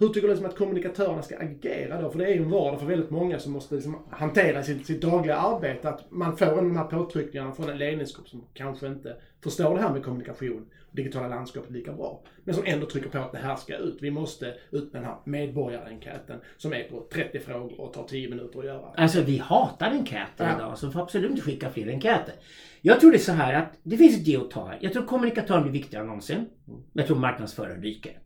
Hur 0.00 0.08
tycker 0.08 0.28
du 0.28 0.28
liksom 0.28 0.46
att 0.46 0.56
kommunikatörerna 0.56 1.22
ska 1.22 1.38
agera 1.38 2.02
då? 2.02 2.10
För 2.10 2.18
det 2.18 2.26
är 2.26 2.34
ju 2.34 2.42
en 2.42 2.50
vardag 2.50 2.80
för 2.80 2.86
väldigt 2.86 3.10
många 3.10 3.38
som 3.38 3.52
måste 3.52 3.74
liksom 3.74 3.98
hantera 4.10 4.62
sitt, 4.62 4.86
sitt 4.86 5.02
dagliga 5.02 5.36
arbete. 5.36 5.88
Att 5.88 6.10
man 6.10 6.36
får 6.36 6.56
de 6.56 6.76
här 6.76 6.84
påtryckningarna 6.84 7.52
från 7.52 7.68
en 7.68 7.78
ledningsgrupp 7.78 8.28
som 8.28 8.44
kanske 8.54 8.86
inte 8.86 9.16
förstår 9.42 9.74
det 9.74 9.80
här 9.80 9.92
med 9.92 10.04
kommunikation 10.04 10.66
och 10.90 10.96
digitala 10.96 11.28
landskapet 11.28 11.70
lika 11.70 11.92
bra. 11.92 12.22
Men 12.44 12.54
som 12.54 12.64
ändå 12.66 12.86
trycker 12.86 13.08
på 13.08 13.18
att 13.18 13.32
det 13.32 13.38
här 13.38 13.56
ska 13.56 13.76
ut. 13.76 13.98
Vi 14.00 14.10
måste 14.10 14.54
ut 14.70 14.92
med 14.92 15.02
den 15.02 15.04
här 15.04 15.16
medborgarenkäten 15.24 16.40
som 16.56 16.72
är 16.72 16.82
på 16.82 17.06
30 17.12 17.38
frågor 17.40 17.80
och 17.80 17.92
tar 17.92 18.04
10 18.04 18.28
minuter 18.30 18.58
att 18.58 18.64
göra. 18.64 18.92
Alltså 18.96 19.22
vi 19.22 19.38
hatar 19.38 19.90
enkäter 19.90 20.44
ja. 20.44 20.56
idag 20.56 20.78
så 20.78 20.90
får 20.90 21.00
absolut 21.00 21.30
inte 21.30 21.42
skicka 21.42 21.70
fler 21.70 21.88
enkäter. 21.88 22.34
Jag 22.80 23.00
tror 23.00 23.10
det 23.10 23.16
är 23.16 23.18
så 23.18 23.32
här 23.32 23.54
att 23.54 23.78
det 23.82 23.96
finns 23.96 24.16
ett 24.16 24.26
ge 24.26 24.36
och 24.36 24.50
ta. 24.50 24.72
Jag 24.80 24.92
tror 24.92 25.06
kommunikatören 25.06 25.62
blir 25.62 25.72
viktigare 25.72 26.02
än 26.02 26.06
någonsin. 26.06 26.46
Jag 26.92 27.06
tror 27.06 27.16
marknadsföraren 27.16 27.82
ryker. 27.82 28.18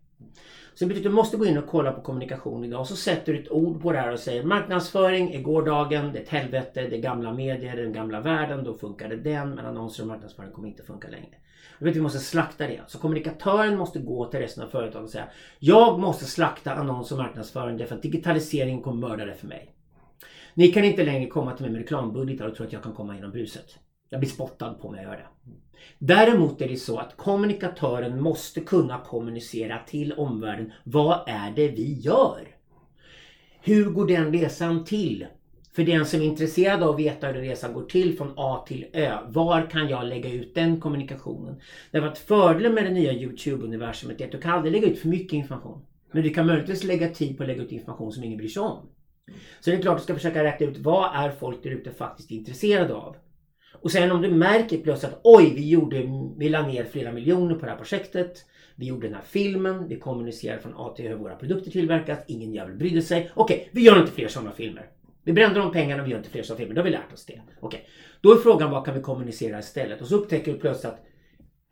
Så 0.74 0.84
det 0.84 0.88
betyder 0.88 1.08
att 1.08 1.12
du 1.12 1.16
måste 1.16 1.36
gå 1.36 1.46
in 1.46 1.58
och 1.58 1.66
kolla 1.66 1.92
på 1.92 2.00
kommunikation 2.00 2.64
idag. 2.64 2.80
och 2.80 2.88
Så 2.88 2.96
sätter 2.96 3.32
du 3.32 3.42
ett 3.42 3.50
ord 3.50 3.82
på 3.82 3.92
det 3.92 3.98
här 3.98 4.12
och 4.12 4.18
säger 4.18 4.44
marknadsföring 4.44 5.32
är 5.32 5.42
gårdagen, 5.42 6.12
det 6.12 6.18
är 6.18 6.22
ett 6.22 6.28
helvete, 6.28 6.86
det 6.90 6.96
är 6.96 7.00
gamla 7.00 7.32
medier, 7.32 7.76
det 7.76 7.80
är 7.80 7.84
den 7.84 7.92
gamla 7.92 8.20
världen, 8.20 8.64
då 8.64 8.74
funkar 8.74 9.08
det 9.08 9.16
den. 9.16 9.50
Men 9.50 9.66
annonser 9.66 10.02
och 10.02 10.08
marknadsföring 10.08 10.52
kommer 10.52 10.68
inte 10.68 10.82
funka 10.82 11.08
längre. 11.08 11.34
Jag 11.78 11.86
vet, 11.86 11.96
vi 11.96 12.00
måste 12.00 12.18
slakta 12.18 12.66
det. 12.66 12.80
Så 12.86 12.98
kommunikatören 12.98 13.78
måste 13.78 13.98
gå 13.98 14.26
till 14.26 14.40
resten 14.40 14.64
av 14.64 14.68
företaget 14.68 15.04
och 15.04 15.10
säga 15.10 15.28
Jag 15.58 16.00
måste 16.00 16.24
slakta 16.24 16.74
annons 16.74 17.12
och 17.12 17.18
marknadsföring 17.18 17.76
därför 17.76 17.94
att 17.94 18.02
digitaliseringen 18.02 18.82
kommer 18.82 19.08
mörda 19.08 19.24
det 19.24 19.34
för 19.34 19.46
mig. 19.46 19.74
Ni 20.54 20.72
kan 20.72 20.84
inte 20.84 21.04
längre 21.04 21.26
komma 21.26 21.52
till 21.52 21.62
mig 21.62 21.72
med 21.72 21.80
reklambudgetar 21.80 22.46
och 22.46 22.56
tro 22.56 22.66
att 22.66 22.72
jag 22.72 22.82
kan 22.82 22.92
komma 22.92 23.14
genom 23.14 23.30
bruset. 23.30 23.78
Jag 24.08 24.20
blir 24.20 24.30
spottad 24.30 24.74
på 24.74 24.88
om 24.88 24.94
jag 24.94 25.04
gör 25.04 25.16
det. 25.16 25.50
Däremot 25.98 26.60
är 26.60 26.68
det 26.68 26.76
så 26.76 26.98
att 26.98 27.16
kommunikatören 27.16 28.22
måste 28.22 28.60
kunna 28.60 28.98
kommunicera 28.98 29.78
till 29.86 30.12
omvärlden. 30.12 30.72
Vad 30.84 31.20
är 31.26 31.50
det 31.56 31.68
vi 31.68 31.92
gör? 31.92 32.48
Hur 33.60 33.90
går 33.90 34.06
den 34.06 34.32
resan 34.32 34.84
till? 34.84 35.26
För 35.72 35.84
den 35.84 36.06
som 36.06 36.20
är 36.20 36.24
intresserad 36.24 36.82
av 36.82 36.90
att 36.90 36.98
veta 36.98 37.26
hur 37.26 37.40
resan 37.40 37.72
går 37.72 37.84
till 37.84 38.16
från 38.16 38.32
A 38.36 38.64
till 38.68 38.86
Ö. 38.92 39.18
Var 39.28 39.70
kan 39.70 39.88
jag 39.88 40.06
lägga 40.06 40.30
ut 40.30 40.54
den 40.54 40.80
kommunikationen? 40.80 41.60
Därför 41.90 42.08
att 42.08 42.18
fördelen 42.18 42.74
med 42.74 42.84
det 42.84 42.90
nya 42.90 43.12
Youtube-universumet 43.12 44.20
är 44.20 44.24
att 44.24 44.32
du 44.32 44.40
kan 44.40 44.52
aldrig 44.52 44.72
lägga 44.72 44.86
ut 44.86 44.98
för 44.98 45.08
mycket 45.08 45.32
information. 45.32 45.82
Men 46.12 46.22
du 46.22 46.30
kan 46.30 46.46
möjligtvis 46.46 46.84
lägga 46.84 47.08
tid 47.08 47.36
på 47.36 47.42
att 47.42 47.46
lägga 47.46 47.62
ut 47.62 47.72
information 47.72 48.12
som 48.12 48.24
ingen 48.24 48.38
bryr 48.38 48.48
sig 48.48 48.62
om. 48.62 48.78
Så 49.60 49.70
det 49.70 49.76
är 49.76 49.82
klart 49.82 49.94
att 49.94 50.00
du 50.00 50.04
ska 50.04 50.14
försöka 50.14 50.44
räkna 50.44 50.66
ut 50.66 50.78
vad 50.78 51.14
är 51.14 51.30
folk 51.30 51.62
där 51.62 51.70
ute 51.70 51.90
faktiskt 51.90 52.30
intresserade 52.30 52.94
av. 52.94 53.16
Och 53.74 53.92
sen 53.92 54.10
om 54.10 54.22
du 54.22 54.30
märker 54.30 54.78
plötsligt 54.78 55.12
att 55.12 55.20
oj, 55.24 55.52
vi, 55.54 55.68
gjorde, 55.68 56.02
vi 56.36 56.48
la 56.48 56.66
ner 56.66 56.84
flera 56.84 57.12
miljoner 57.12 57.54
på 57.54 57.64
det 57.64 57.70
här 57.70 57.78
projektet. 57.78 58.44
Vi 58.74 58.86
gjorde 58.86 59.06
den 59.06 59.14
här 59.14 59.22
filmen, 59.22 59.88
vi 59.88 59.96
kommunicerade 59.96 60.62
från 60.62 60.74
A 60.76 60.92
till 60.96 61.06
Ö 61.06 61.08
hur 61.08 61.16
våra 61.16 61.36
produkter 61.36 61.70
tillverkas, 61.70 62.18
ingen 62.26 62.54
jävel 62.54 62.74
brydde 62.74 63.02
sig. 63.02 63.30
Okej, 63.34 63.68
vi 63.72 63.82
gör 63.82 64.00
inte 64.00 64.12
fler 64.12 64.28
sådana 64.28 64.52
filmer. 64.52 64.86
Vi 65.24 65.32
brände 65.32 65.60
de 65.60 65.72
pengarna, 65.72 66.02
vi 66.02 66.10
gör 66.10 66.18
inte 66.18 66.30
fler 66.30 66.42
sådana 66.42 66.58
filmer. 66.58 66.74
Då 66.74 66.80
har 66.80 66.84
vi 66.84 66.90
lärt 66.90 67.12
oss 67.12 67.26
det. 67.26 67.40
Okej, 67.60 67.88
då 68.20 68.32
är 68.32 68.36
frågan 68.36 68.70
vad 68.70 68.84
kan 68.84 68.94
vi 68.94 69.00
kommunicera 69.00 69.58
istället? 69.58 70.00
Och 70.00 70.06
så 70.06 70.16
upptäcker 70.16 70.52
du 70.52 70.58
plötsligt 70.58 70.92
att 70.92 71.04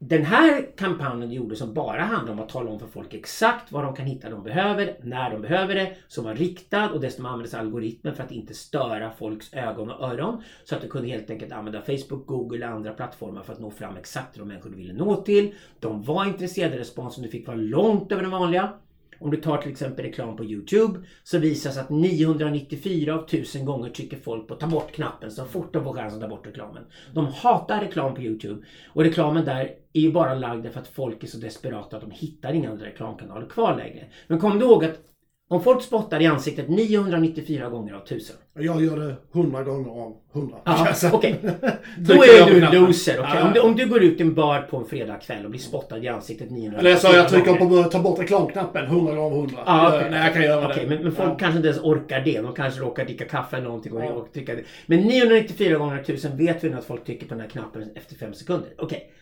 den 0.02 0.24
här 0.24 0.76
kampanjen 0.76 1.32
gjorde 1.32 1.56
som 1.56 1.74
bara 1.74 2.02
handlar 2.02 2.32
om 2.32 2.40
att 2.40 2.48
tala 2.48 2.70
om 2.70 2.78
för 2.78 2.86
folk 2.86 3.14
exakt 3.14 3.72
vad 3.72 3.84
de 3.84 3.96
kan 3.96 4.06
hitta 4.06 4.30
de 4.30 4.42
behöver, 4.42 4.96
när 5.02 5.30
de 5.30 5.42
behöver 5.42 5.74
det, 5.74 5.96
som 6.08 6.24
var 6.24 6.34
riktad 6.34 6.90
och 6.90 7.00
dessutom 7.00 7.26
användes 7.26 7.54
algoritmen 7.54 8.14
för 8.14 8.22
att 8.22 8.32
inte 8.32 8.54
störa 8.54 9.10
folks 9.10 9.54
ögon 9.54 9.90
och 9.90 10.12
öron. 10.12 10.42
Så 10.64 10.74
att 10.74 10.82
du 10.82 10.88
kunde 10.88 11.08
helt 11.08 11.30
enkelt 11.30 11.52
använda 11.52 11.82
Facebook, 11.82 12.26
Google 12.26 12.66
och 12.66 12.72
andra 12.72 12.92
plattformar 12.92 13.42
för 13.42 13.52
att 13.52 13.60
nå 13.60 13.70
fram 13.70 13.96
exakt 13.96 14.38
de 14.38 14.48
människor 14.48 14.70
du 14.70 14.76
ville 14.76 14.92
nå 14.92 15.16
till. 15.16 15.54
De 15.80 16.02
var 16.02 16.24
intresserade, 16.24 16.78
responsen 16.78 17.22
du 17.22 17.30
fick 17.30 17.46
var 17.46 17.56
långt 17.56 18.12
över 18.12 18.22
den 18.22 18.30
vanliga. 18.30 18.72
Om 19.20 19.30
du 19.30 19.36
tar 19.36 19.58
till 19.58 19.70
exempel 19.70 20.04
reklam 20.04 20.36
på 20.36 20.44
Youtube 20.44 21.00
så 21.22 21.38
visas 21.38 21.78
att 21.78 21.90
994 21.90 23.14
av 23.14 23.24
1000 23.24 23.64
gånger 23.64 23.90
trycker 23.90 24.16
folk 24.16 24.48
på 24.48 24.54
ta 24.54 24.66
bort-knappen 24.66 25.30
så 25.30 25.44
fort 25.44 25.72
de 25.72 25.84
får 25.84 25.92
chansen 25.92 26.22
att 26.22 26.30
ta 26.30 26.36
bort 26.36 26.46
reklamen. 26.46 26.82
De 27.14 27.26
hatar 27.26 27.80
reklam 27.80 28.14
på 28.14 28.22
Youtube 28.22 28.62
och 28.88 29.04
reklamen 29.04 29.44
där 29.44 29.74
är 29.92 30.00
ju 30.00 30.12
bara 30.12 30.34
lagd 30.34 30.72
för 30.72 30.80
att 30.80 30.88
folk 30.88 31.22
är 31.22 31.26
så 31.26 31.38
desperata 31.38 31.96
att 31.96 32.02
de 32.02 32.10
hittar 32.10 32.52
inga 32.52 32.70
andra 32.70 32.86
reklamkanaler 32.86 33.46
kvar 33.46 33.76
längre. 33.76 34.04
Men 34.26 34.40
kom 34.40 34.58
du 34.58 34.64
ihåg 34.64 34.84
att 34.84 35.09
om 35.50 35.62
folk 35.62 35.82
spottar 35.82 36.22
i 36.22 36.26
ansiktet 36.26 36.68
994 36.68 37.68
gånger 37.68 37.94
av 37.94 38.02
1000. 38.02 38.36
Jag 38.58 38.84
gör 38.84 38.96
det 38.96 39.14
100 39.34 39.62
gånger 39.62 39.90
av 39.90 40.16
100. 40.34 40.56
Ja, 40.64 40.94
Okej. 41.12 41.40
Okay. 41.42 41.70
Då 41.98 42.14
är 42.14 42.50
du 42.50 42.64
en 42.64 42.74
loser. 42.74 43.20
Okay? 43.20 43.32
Ja. 43.34 43.46
Om, 43.46 43.52
du, 43.52 43.60
om 43.60 43.76
du 43.76 43.86
går 43.86 44.02
ut 44.02 44.20
i 44.20 44.22
en 44.22 44.34
bar 44.34 44.60
på 44.60 44.76
en 44.76 44.84
fredagkväll 44.84 45.44
och 45.44 45.50
blir 45.50 45.60
spottad 45.60 45.98
i 45.98 46.08
ansiktet 46.08 46.50
994 46.50 46.78
Eller 46.78 46.90
jag 46.90 46.98
sa 46.98 47.16
jag 47.16 47.28
trycker 47.28 47.54
på 47.54 47.90
ta 47.90 48.00
bort 48.00 48.18
reklamknappen 48.18 48.84
100 48.84 49.14
gånger 49.14 49.26
av 49.26 49.32
100. 49.32 49.58
Ja, 49.66 49.96
okay. 49.96 50.10
Nej, 50.10 50.24
jag 50.24 50.34
kan 50.34 50.42
göra 50.42 50.68
okay, 50.68 50.84
det. 50.84 50.88
Men, 50.88 51.02
men 51.02 51.12
folk 51.12 51.30
ja. 51.30 51.36
kanske 51.38 51.56
inte 51.56 51.68
ens 51.68 51.82
orkar 51.82 52.20
det. 52.20 52.40
De 52.40 52.54
kanske 52.54 52.80
råkar 52.80 53.04
dricka 53.04 53.24
kaffe 53.24 53.56
eller 53.56 53.66
någonting 53.66 53.92
och, 53.92 54.04
ja. 54.04 54.10
och 54.10 54.32
trycka 54.32 54.54
det. 54.54 54.62
Men 54.86 54.98
994 55.00 55.78
gånger 55.78 55.94
av 55.94 56.00
1000 56.00 56.36
vet 56.36 56.64
vi 56.64 56.70
nu 56.70 56.76
att 56.76 56.84
folk 56.84 57.04
trycker 57.04 57.26
på 57.26 57.34
den 57.34 57.40
här 57.40 57.48
knappen 57.48 57.90
efter 57.94 58.14
5 58.14 58.34
sekunder. 58.34 58.68
Okej. 58.78 59.12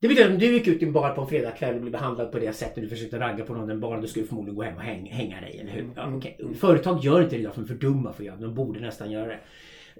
Det 0.00 0.08
betyder 0.08 0.28
att 0.28 0.32
om 0.32 0.38
du 0.38 0.52
gick 0.52 0.66
ut 0.66 0.82
i 0.82 0.84
en 0.84 0.92
bar 0.92 1.10
på 1.10 1.20
en 1.20 1.26
fredagkväll 1.26 1.74
och 1.74 1.80
blev 1.80 1.92
behandlad 1.92 2.32
på 2.32 2.38
det 2.38 2.52
sättet 2.52 2.82
du 2.82 2.88
försökte 2.88 3.20
ragga 3.20 3.44
på 3.44 3.54
någon 3.54 3.68
den 3.68 3.80
baren, 3.80 4.00
då 4.00 4.06
skulle 4.06 4.24
du 4.24 4.28
förmodligen 4.28 4.56
gå 4.56 4.62
hem 4.62 4.76
och 4.76 4.82
häng, 4.82 5.06
hänga 5.06 5.40
dig, 5.40 5.58
eller 5.60 5.70
hur? 5.70 5.90
Ja, 5.96 6.02
mm. 6.02 6.16
okay. 6.16 6.32
Företag 6.54 7.04
gör 7.04 7.22
inte 7.22 7.36
det 7.36 7.40
idag 7.40 7.54
för 7.54 7.60
de 7.60 7.64
är 7.64 7.68
för 7.68 7.86
dumma 7.86 8.12
för 8.12 8.22
att 8.22 8.26
göra 8.26 8.36
det. 8.36 8.42
De 8.42 8.54
borde 8.54 8.80
nästan 8.80 9.10
göra 9.10 9.26
det. 9.26 9.38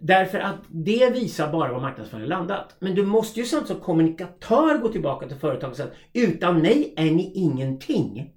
Därför 0.01 0.39
att 0.39 0.57
det 0.69 1.11
visar 1.13 1.53
bara 1.53 1.73
var 1.73 1.81
marknadsföringen 1.81 2.29
landat. 2.29 2.77
Men 2.79 2.95
du 2.95 3.07
måste 3.07 3.41
ju 3.41 3.47
samtidigt 3.47 3.69
som 3.69 3.81
kommunikatör 3.81 4.79
gå 4.79 4.89
tillbaka 4.89 5.29
till 5.29 5.37
företaget 5.37 5.71
och 5.71 5.77
säga 5.77 5.89
att 5.89 5.97
utan 6.13 6.63
mig 6.63 6.95
är 6.97 7.11
ni 7.11 7.33
ingenting. 7.35 8.33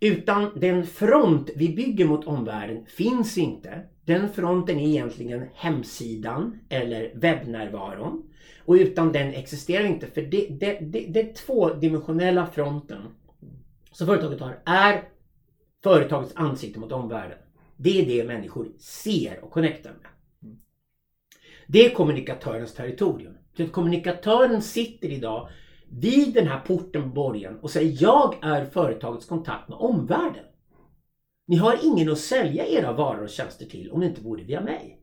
Utan 0.00 0.50
den 0.56 0.86
front 0.86 1.50
vi 1.56 1.68
bygger 1.68 2.04
mot 2.04 2.26
omvärlden 2.26 2.86
finns 2.86 3.38
inte. 3.38 3.80
Den 4.04 4.28
fronten 4.28 4.78
är 4.78 4.88
egentligen 4.88 5.46
hemsidan 5.54 6.58
eller 6.68 7.12
webbnärvaron. 7.14 8.22
Och 8.64 8.74
utan 8.74 9.12
den 9.12 9.28
existerar 9.28 9.84
inte. 9.84 10.06
För 10.06 10.22
det, 10.22 10.46
det, 10.50 10.78
det, 10.80 11.06
det 11.06 11.34
tvådimensionella 11.34 12.46
fronten 12.46 13.02
som 13.92 14.06
företaget 14.06 14.40
har 14.40 14.62
är 14.64 15.04
Företagets 15.82 16.32
ansikte 16.36 16.80
mot 16.80 16.92
omvärlden. 16.92 17.38
Det 17.76 18.00
är 18.00 18.06
det 18.06 18.28
människor 18.28 18.68
ser 18.78 19.44
och 19.44 19.50
connectar 19.50 19.90
med. 19.90 20.10
Det 21.66 21.86
är 21.86 21.94
kommunikatörens 21.94 22.74
territorium. 22.74 23.34
Så 23.56 23.66
kommunikatören 23.66 24.62
sitter 24.62 25.08
idag 25.08 25.48
vid 25.88 26.34
den 26.34 26.46
här 26.46 26.60
porten 26.60 27.02
på 27.02 27.08
borgen 27.08 27.58
och 27.58 27.70
säger 27.70 28.02
jag 28.02 28.34
är 28.42 28.64
företagets 28.64 29.26
kontakt 29.26 29.68
med 29.68 29.78
omvärlden. 29.78 30.44
Ni 31.46 31.56
har 31.56 31.78
ingen 31.82 32.12
att 32.12 32.18
sälja 32.18 32.66
era 32.66 32.92
varor 32.92 33.22
och 33.22 33.30
tjänster 33.30 33.66
till 33.66 33.90
om 33.90 34.00
det 34.00 34.06
inte 34.06 34.22
vore 34.22 34.44
via 34.44 34.60
mig. 34.60 35.00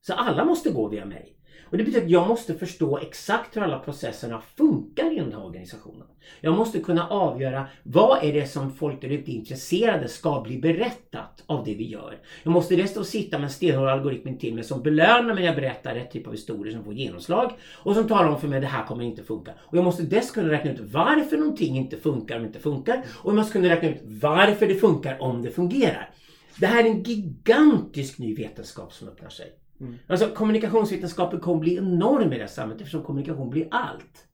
Så 0.00 0.14
alla 0.14 0.44
måste 0.44 0.70
gå 0.70 0.88
via 0.88 1.04
mig. 1.04 1.36
Och 1.70 1.78
det 1.78 1.84
betyder 1.84 2.04
att 2.04 2.10
jag 2.10 2.28
måste 2.28 2.54
förstå 2.54 2.98
exakt 2.98 3.56
hur 3.56 3.62
alla 3.62 3.78
processerna 3.78 4.42
funkar 4.56 5.12
i 5.12 5.16
den 5.16 5.32
här 5.32 5.44
organisationen. 5.44 6.06
Jag 6.40 6.56
måste 6.56 6.80
kunna 6.80 7.08
avgöra 7.08 7.66
vad 7.82 8.24
är 8.24 8.32
det 8.32 8.46
som 8.46 8.72
folk 8.72 9.00
där 9.00 9.08
ute 9.08 9.30
intresserade 9.30 10.08
ska 10.08 10.40
bli 10.40 10.58
berättat 10.58 11.44
av 11.46 11.64
det 11.64 11.74
vi 11.74 11.88
gör. 11.88 12.18
Jag 12.42 12.52
måste 12.52 12.76
dessutom 12.76 13.04
sitta 13.04 13.38
med 13.38 13.44
en 13.44 13.50
stenhård 13.50 13.88
algoritm 13.88 14.38
till 14.38 14.54
mig 14.54 14.64
som 14.64 14.82
belönar 14.82 15.22
mig 15.22 15.34
när 15.34 15.42
jag 15.42 15.56
berättar 15.56 15.94
rätt 15.94 16.10
typ 16.10 16.26
av 16.26 16.32
historier 16.32 16.72
som 16.72 16.84
får 16.84 16.94
genomslag 16.94 17.52
och 17.76 17.94
som 17.94 18.08
talar 18.08 18.28
om 18.28 18.40
för 18.40 18.48
mig 18.48 18.56
att 18.56 18.62
det 18.62 18.68
här 18.68 18.86
kommer 18.86 19.04
inte 19.04 19.22
funka. 19.22 19.52
Och 19.60 19.76
jag 19.76 19.84
måste 19.84 20.02
dessutom 20.02 20.42
kunna 20.42 20.52
räkna 20.52 20.70
ut 20.70 20.80
varför 20.80 21.36
någonting 21.36 21.76
inte 21.76 21.96
funkar 21.96 22.36
om 22.36 22.42
det 22.42 22.46
inte 22.46 22.60
funkar 22.60 23.04
och 23.08 23.30
jag 23.30 23.36
måste 23.36 23.52
kunna 23.52 23.68
räkna 23.68 23.88
ut 23.88 24.00
varför 24.04 24.66
det 24.66 24.74
funkar 24.74 25.22
om 25.22 25.42
det 25.42 25.50
fungerar. 25.50 26.10
Det 26.58 26.66
här 26.66 26.84
är 26.84 26.88
en 26.88 27.02
gigantisk 27.02 28.18
ny 28.18 28.34
vetenskap 28.34 28.92
som 28.92 29.08
öppnar 29.08 29.28
sig. 29.28 29.59
Mm. 29.80 29.98
Alltså 30.06 30.28
kommunikationsvetenskapen 30.28 31.40
kommer 31.40 31.60
bli 31.60 31.76
enorm 31.76 32.32
i 32.32 32.36
det 32.36 32.40
här 32.40 32.48
samhället 32.48 32.80
eftersom 32.80 33.02
kommunikation 33.02 33.50
blir 33.50 33.68
allt. 33.70 34.26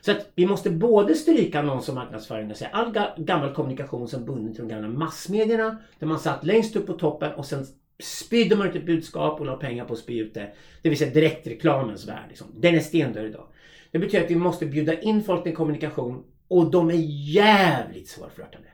Så 0.00 0.10
att 0.10 0.32
vi 0.34 0.46
måste 0.46 0.70
både 0.70 1.14
stryka 1.14 1.58
annons 1.58 1.88
och 1.88 1.94
marknadsföring 1.94 2.50
och 2.50 2.56
säga 2.56 2.70
all 2.72 2.92
ga 2.92 3.14
gammal 3.16 3.54
kommunikation 3.54 4.08
som 4.08 4.24
bunden 4.24 4.54
till 4.54 4.68
de 4.68 4.74
gamla 4.74 4.88
massmedierna 4.88 5.76
där 5.98 6.06
man 6.06 6.18
satt 6.18 6.44
längst 6.44 6.76
upp 6.76 6.86
på 6.86 6.92
toppen 6.92 7.32
och 7.32 7.46
sen 7.46 7.66
spydde 8.02 8.56
man 8.56 8.68
ut 8.68 8.76
ett 8.76 8.86
budskap 8.86 9.40
och 9.40 9.46
la 9.46 9.56
pengar 9.56 9.84
på 9.84 9.92
att 9.92 9.98
spy 9.98 10.18
ut 10.18 10.34
det. 10.34 10.52
Det 10.82 10.88
vill 10.88 10.98
säga 10.98 11.14
direktreklamens 11.14 12.08
värld. 12.08 12.24
Liksom. 12.28 12.46
Den 12.56 12.74
är 12.74 12.80
stendöd 12.80 13.24
idag. 13.24 13.44
Det 13.90 13.98
betyder 13.98 14.24
att 14.24 14.30
vi 14.30 14.36
måste 14.36 14.66
bjuda 14.66 15.00
in 15.00 15.24
folk 15.24 15.42
till 15.42 15.56
kommunikation 15.56 16.24
och 16.48 16.70
de 16.70 16.90
är 16.90 17.02
jävligt 17.32 18.08
svårflörtade. 18.08 18.64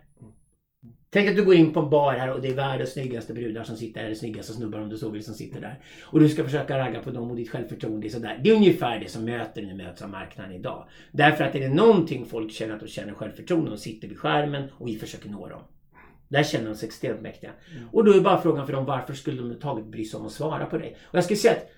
Tänk 1.11 1.29
att 1.29 1.37
du 1.37 1.45
går 1.45 1.55
in 1.55 1.73
på 1.73 1.81
en 1.81 1.91
bar 1.91 2.13
här 2.13 2.33
och 2.33 2.41
det 2.41 2.49
är 2.49 2.55
världens 2.55 2.93
snyggaste 2.93 3.35
brudar 3.35 3.65
som 3.65 3.77
sitter 3.77 4.01
där, 4.01 4.07
eller 4.07 4.17
snyggaste 4.17 4.53
snubbar 4.53 4.79
om 4.79 4.89
du 4.89 4.99
så 4.99 5.11
vill 5.11 5.25
som 5.25 5.35
sitter 5.35 5.61
där. 5.61 5.79
Och 6.03 6.21
du 6.21 6.29
ska 6.29 6.45
försöka 6.45 6.79
ragga 6.79 7.03
på 7.03 7.11
dem 7.11 7.31
och 7.31 7.37
ditt 7.37 7.51
självförtroende 7.51 8.07
är 8.07 8.09
sådär. 8.09 8.41
Det 8.45 8.51
är 8.51 8.55
ungefär 8.55 9.01
det 9.01 9.09
som 9.09 9.25
möter 9.25 9.63
nu 9.63 9.75
möts 9.75 10.03
av 10.03 10.11
marknaden 10.11 10.53
idag. 10.53 10.89
Därför 11.13 11.45
att 11.45 11.55
är 11.55 11.61
det 11.61 11.69
någonting 11.69 12.27
folk 12.27 12.53
känner 12.53 12.75
att 12.75 12.81
de 12.81 12.87
känner 12.87 13.15
självförtroende, 13.15 13.71
de 13.71 13.77
sitter 13.77 14.09
vid 14.09 14.19
skärmen 14.19 14.65
och 14.79 14.89
vi 14.89 14.99
försöker 14.99 15.29
nå 15.29 15.49
dem. 15.49 15.61
Där 16.29 16.43
känner 16.43 16.67
de 16.67 16.75
sig 16.75 16.87
extremt 16.87 17.21
mäktiga. 17.21 17.51
Mm. 17.77 17.89
Och 17.93 18.05
då 18.05 18.13
är 18.13 18.21
bara 18.21 18.41
frågan 18.41 18.67
för 18.67 18.73
dem 18.73 18.85
varför 18.85 19.13
skulle 19.13 19.37
de 19.37 19.41
överhuvudtaget 19.41 19.87
bry 19.87 20.05
sig 20.05 20.21
om 20.21 20.27
att 20.27 20.33
svara 20.33 20.67
på 20.67 20.79
det? 20.79 20.89
Och 20.89 21.15
jag 21.15 21.25
skulle 21.25 21.37
säga 21.37 21.55
att 21.55 21.71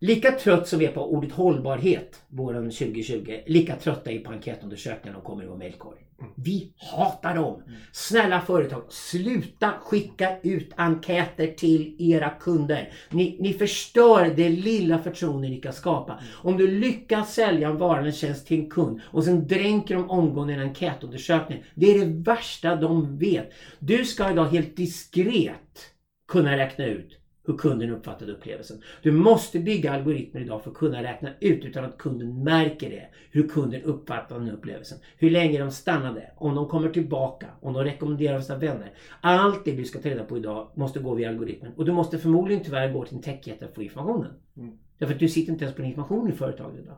Lika 0.00 0.32
trött 0.32 0.68
som 0.68 0.78
vi 0.78 0.86
är 0.86 0.92
på 0.92 1.12
ordet 1.12 1.32
hållbarhet 1.32 2.22
våren 2.28 2.70
2020, 2.70 3.40
lika 3.46 3.76
trötta 3.76 4.10
är 4.10 4.18
på 4.18 4.32
enkätundersökningarna 4.32 5.18
och 5.18 5.24
kommer 5.24 5.44
i 5.44 5.46
vår 5.46 5.56
mejlkorg. 5.56 5.98
Vi 6.34 6.72
hatar 6.76 7.34
dem! 7.34 7.62
Snälla 7.92 8.40
företag, 8.40 8.82
sluta 8.88 9.72
skicka 9.80 10.38
ut 10.42 10.72
enkäter 10.76 11.46
till 11.46 11.96
era 11.98 12.30
kunder. 12.30 12.92
Ni, 13.10 13.36
ni 13.40 13.52
förstör 13.52 14.32
det 14.36 14.48
lilla 14.48 14.98
förtroende 14.98 15.48
ni 15.48 15.60
kan 15.60 15.72
skapa. 15.72 16.20
Om 16.42 16.56
du 16.56 16.80
lyckas 16.80 17.34
sälja 17.34 17.68
en 17.68 17.78
vara 17.78 18.00
eller 18.00 18.12
tjänst 18.12 18.46
till 18.46 18.60
en 18.60 18.70
kund 18.70 19.00
och 19.04 19.24
sen 19.24 19.46
dränker 19.46 19.94
de 19.94 20.10
omgående 20.10 20.54
en 20.54 20.60
enkätundersökning. 20.60 21.64
Det 21.74 21.94
är 21.94 21.98
det 21.98 22.22
värsta 22.30 22.76
de 22.76 23.18
vet. 23.18 23.52
Du 23.78 24.04
ska 24.04 24.30
idag 24.30 24.46
helt 24.46 24.76
diskret 24.76 25.90
kunna 26.28 26.56
räkna 26.56 26.84
ut 26.84 27.20
hur 27.46 27.56
kunden 27.56 27.90
uppfattade 27.90 28.32
upplevelsen. 28.32 28.82
Du 29.02 29.12
måste 29.12 29.58
bygga 29.58 29.92
algoritmer 29.92 30.40
idag 30.40 30.62
för 30.62 30.70
att 30.70 30.76
kunna 30.76 31.02
räkna 31.02 31.30
ut 31.40 31.64
utan 31.64 31.84
att 31.84 31.98
kunden 31.98 32.44
märker 32.44 32.90
det. 32.90 33.06
Hur 33.30 33.48
kunden 33.48 33.82
uppfattar 33.82 34.38
den 34.38 34.50
upplevelsen. 34.50 34.98
Hur 35.18 35.30
länge 35.30 35.58
de 35.58 35.70
stannade. 35.70 36.30
Om 36.36 36.54
de 36.54 36.68
kommer 36.68 36.88
tillbaka. 36.88 37.46
Om 37.60 37.72
de 37.72 37.84
rekommenderar 37.84 38.40
sina 38.40 38.58
vänner. 38.58 38.92
Allt 39.20 39.64
det 39.64 39.72
du 39.72 39.84
ska 39.84 39.98
ta 39.98 40.08
reda 40.08 40.24
på 40.24 40.36
idag 40.36 40.68
måste 40.74 41.00
gå 41.00 41.14
via 41.14 41.28
algoritmen. 41.28 41.72
Och 41.76 41.84
du 41.84 41.92
måste 41.92 42.18
förmodligen 42.18 42.64
tyvärr 42.64 42.92
gå 42.92 43.04
till 43.04 43.16
en 43.16 43.22
techjätte 43.22 43.58
för 43.58 43.66
att 43.66 43.74
få 43.74 43.82
informationen. 43.82 44.32
Mm. 44.56 44.78
Därför 44.98 45.14
att 45.14 45.20
du 45.20 45.28
sitter 45.28 45.52
inte 45.52 45.64
ens 45.64 45.76
på 45.76 45.82
information 45.82 46.28
i 46.28 46.32
företaget 46.32 46.80
idag. 46.80 46.96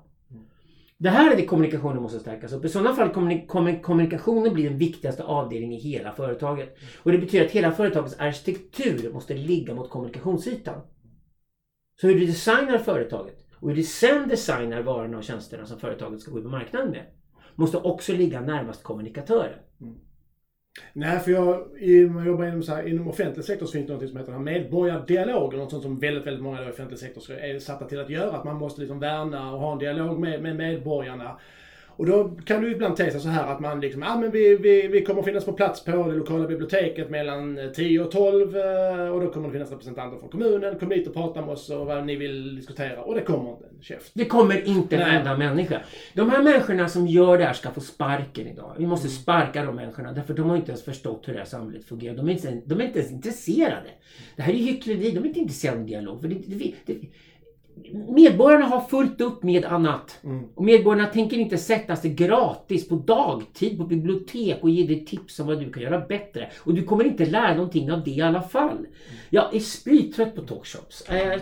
Det 0.98 1.10
här 1.10 1.32
är 1.32 1.36
det 1.36 1.46
kommunikationen 1.46 2.02
måste 2.02 2.20
stärkas 2.20 2.52
upp. 2.52 2.64
I 2.64 2.68
sådana 2.68 2.94
fall 2.94 3.10
kommer 3.10 3.82
kommunikationen 3.82 4.54
bli 4.54 4.62
den 4.62 4.78
viktigaste 4.78 5.24
avdelningen 5.24 5.78
i 5.78 5.80
hela 5.80 6.12
företaget. 6.12 6.76
Och 7.02 7.12
det 7.12 7.18
betyder 7.18 7.44
att 7.46 7.52
hela 7.52 7.72
företagets 7.72 8.18
arkitektur 8.18 9.12
måste 9.12 9.34
ligga 9.34 9.74
mot 9.74 9.90
kommunikationsytan. 9.90 10.80
Så 12.00 12.06
hur 12.06 12.20
du 12.20 12.26
designar 12.26 12.78
företaget 12.78 13.46
och 13.54 13.68
hur 13.68 13.76
du 13.76 13.82
sen 13.82 14.28
designar 14.28 14.82
varorna 14.82 15.18
och 15.18 15.24
tjänsterna 15.24 15.66
som 15.66 15.78
företaget 15.78 16.20
ska 16.20 16.30
gå 16.30 16.38
ut 16.38 16.44
på 16.44 16.50
marknaden 16.50 16.90
med 16.90 17.06
måste 17.54 17.76
också 17.76 18.12
ligga 18.12 18.40
närmast 18.40 18.82
kommunikatören. 18.82 19.58
Mm. 19.80 19.96
Nej, 20.92 21.20
för 21.20 21.30
jag, 21.30 21.68
jag 21.80 22.26
jobbar 22.26 22.46
inom, 22.46 22.62
så 22.62 22.74
här, 22.74 22.88
inom 22.88 23.08
offentlig 23.08 23.44
sektor 23.44 23.66
så 23.66 23.72
finns 23.72 23.86
det 23.86 23.92
något 23.92 24.08
som 24.08 24.18
heter 24.18 24.38
medborgardialoger. 24.38 25.58
Något 25.58 25.70
sånt 25.70 25.82
som 25.82 25.98
väldigt, 25.98 26.26
väldigt 26.26 26.42
många 26.42 26.66
i 26.66 26.70
offentlig 26.70 26.98
sektor 26.98 27.32
är 27.32 27.58
satta 27.58 27.84
till 27.84 28.00
att 28.00 28.10
göra. 28.10 28.36
Att 28.36 28.44
man 28.44 28.56
måste 28.56 28.80
liksom 28.80 29.00
värna 29.00 29.52
och 29.52 29.60
ha 29.60 29.72
en 29.72 29.78
dialog 29.78 30.20
med, 30.20 30.42
med 30.42 30.56
medborgarna. 30.56 31.38
Och 31.96 32.06
då 32.06 32.30
kan 32.44 32.62
du 32.62 32.72
ibland 32.72 32.96
sig 32.96 33.20
så 33.20 33.28
här 33.28 33.52
att 33.52 33.60
man 33.60 33.80
liksom, 33.80 34.02
ja 34.02 34.14
ah, 34.14 34.18
men 34.18 34.30
vi, 34.30 34.56
vi, 34.56 34.88
vi 34.88 35.04
kommer 35.04 35.22
finnas 35.22 35.44
på 35.44 35.52
plats 35.52 35.84
på 35.84 35.90
det 35.90 36.16
lokala 36.16 36.46
biblioteket 36.46 37.10
mellan 37.10 37.58
10 37.74 38.00
och 38.00 38.10
12 38.10 38.56
eh, 38.56 39.08
och 39.08 39.20
då 39.20 39.30
kommer 39.32 39.48
det 39.48 39.52
finnas 39.52 39.70
representanter 39.70 40.18
från 40.18 40.28
kommunen, 40.28 40.78
kom 40.78 40.88
dit 40.88 41.06
och 41.06 41.14
prata 41.14 41.40
med 41.40 41.50
oss 41.50 41.70
och 41.70 41.86
vad 41.86 42.06
ni 42.06 42.16
vill 42.16 42.56
diskutera. 42.56 43.02
Och 43.02 43.14
det 43.14 43.20
kommer 43.20 43.50
inte 43.50 43.64
en 43.64 43.82
käft. 43.82 44.10
Det 44.14 44.24
kommer 44.24 44.68
inte 44.68 44.96
en 44.96 45.16
enda 45.16 45.36
människa. 45.36 45.80
De 46.14 46.30
här 46.30 46.42
människorna 46.42 46.88
som 46.88 47.06
gör 47.06 47.38
det 47.38 47.44
här 47.44 47.52
ska 47.52 47.70
få 47.70 47.80
sparken 47.80 48.46
idag. 48.46 48.74
Vi 48.78 48.86
måste 48.86 49.06
mm. 49.06 49.16
sparka 49.16 49.64
de 49.64 49.76
människorna 49.76 50.12
därför 50.12 50.34
de 50.34 50.50
har 50.50 50.56
inte 50.56 50.70
ens 50.70 50.84
förstått 50.84 51.28
hur 51.28 51.32
det 51.32 51.38
här 51.38 51.46
samhället 51.46 51.84
fungerar. 51.84 52.16
De 52.16 52.28
är 52.28 52.32
inte, 52.32 52.60
de 52.64 52.80
är 52.80 52.84
inte 52.84 52.98
ens 52.98 53.12
intresserade. 53.12 53.90
Det 54.36 54.42
här 54.42 54.52
är 54.52 54.56
hyckleri. 54.56 55.10
De 55.10 55.18
är 55.18 55.26
inte 55.26 55.40
intresserade 55.40 55.80
av 55.80 55.86
dialog. 55.86 56.20
För 56.20 56.28
det, 56.28 56.34
det, 56.34 56.74
det, 56.86 56.94
Medborgarna 58.08 58.64
har 58.64 58.80
fullt 58.80 59.20
upp 59.20 59.42
med 59.42 59.64
annat. 59.64 60.18
Mm. 60.24 60.44
Och 60.54 60.64
medborgarna 60.64 61.08
tänker 61.08 61.36
inte 61.36 61.58
sätta 61.58 61.96
sig 61.96 62.14
gratis 62.14 62.88
på 62.88 62.94
dagtid 62.94 63.78
på 63.78 63.84
bibliotek 63.84 64.58
och 64.62 64.70
ge 64.70 64.86
dig 64.86 65.04
tips 65.04 65.40
om 65.40 65.46
vad 65.46 65.60
du 65.60 65.72
kan 65.72 65.82
göra 65.82 66.00
bättre. 66.00 66.50
Och 66.58 66.74
du 66.74 66.82
kommer 66.82 67.04
inte 67.04 67.26
lära 67.26 67.54
någonting 67.54 67.92
av 67.92 68.04
det 68.04 68.10
i 68.10 68.22
alla 68.22 68.42
fall. 68.42 68.76
Mm. 68.76 68.86
Jag 69.30 69.54
är 69.54 69.60
sprittrött 69.60 70.34
på 70.34 70.42
talkshops. 70.42 71.04
Är, 71.08 71.40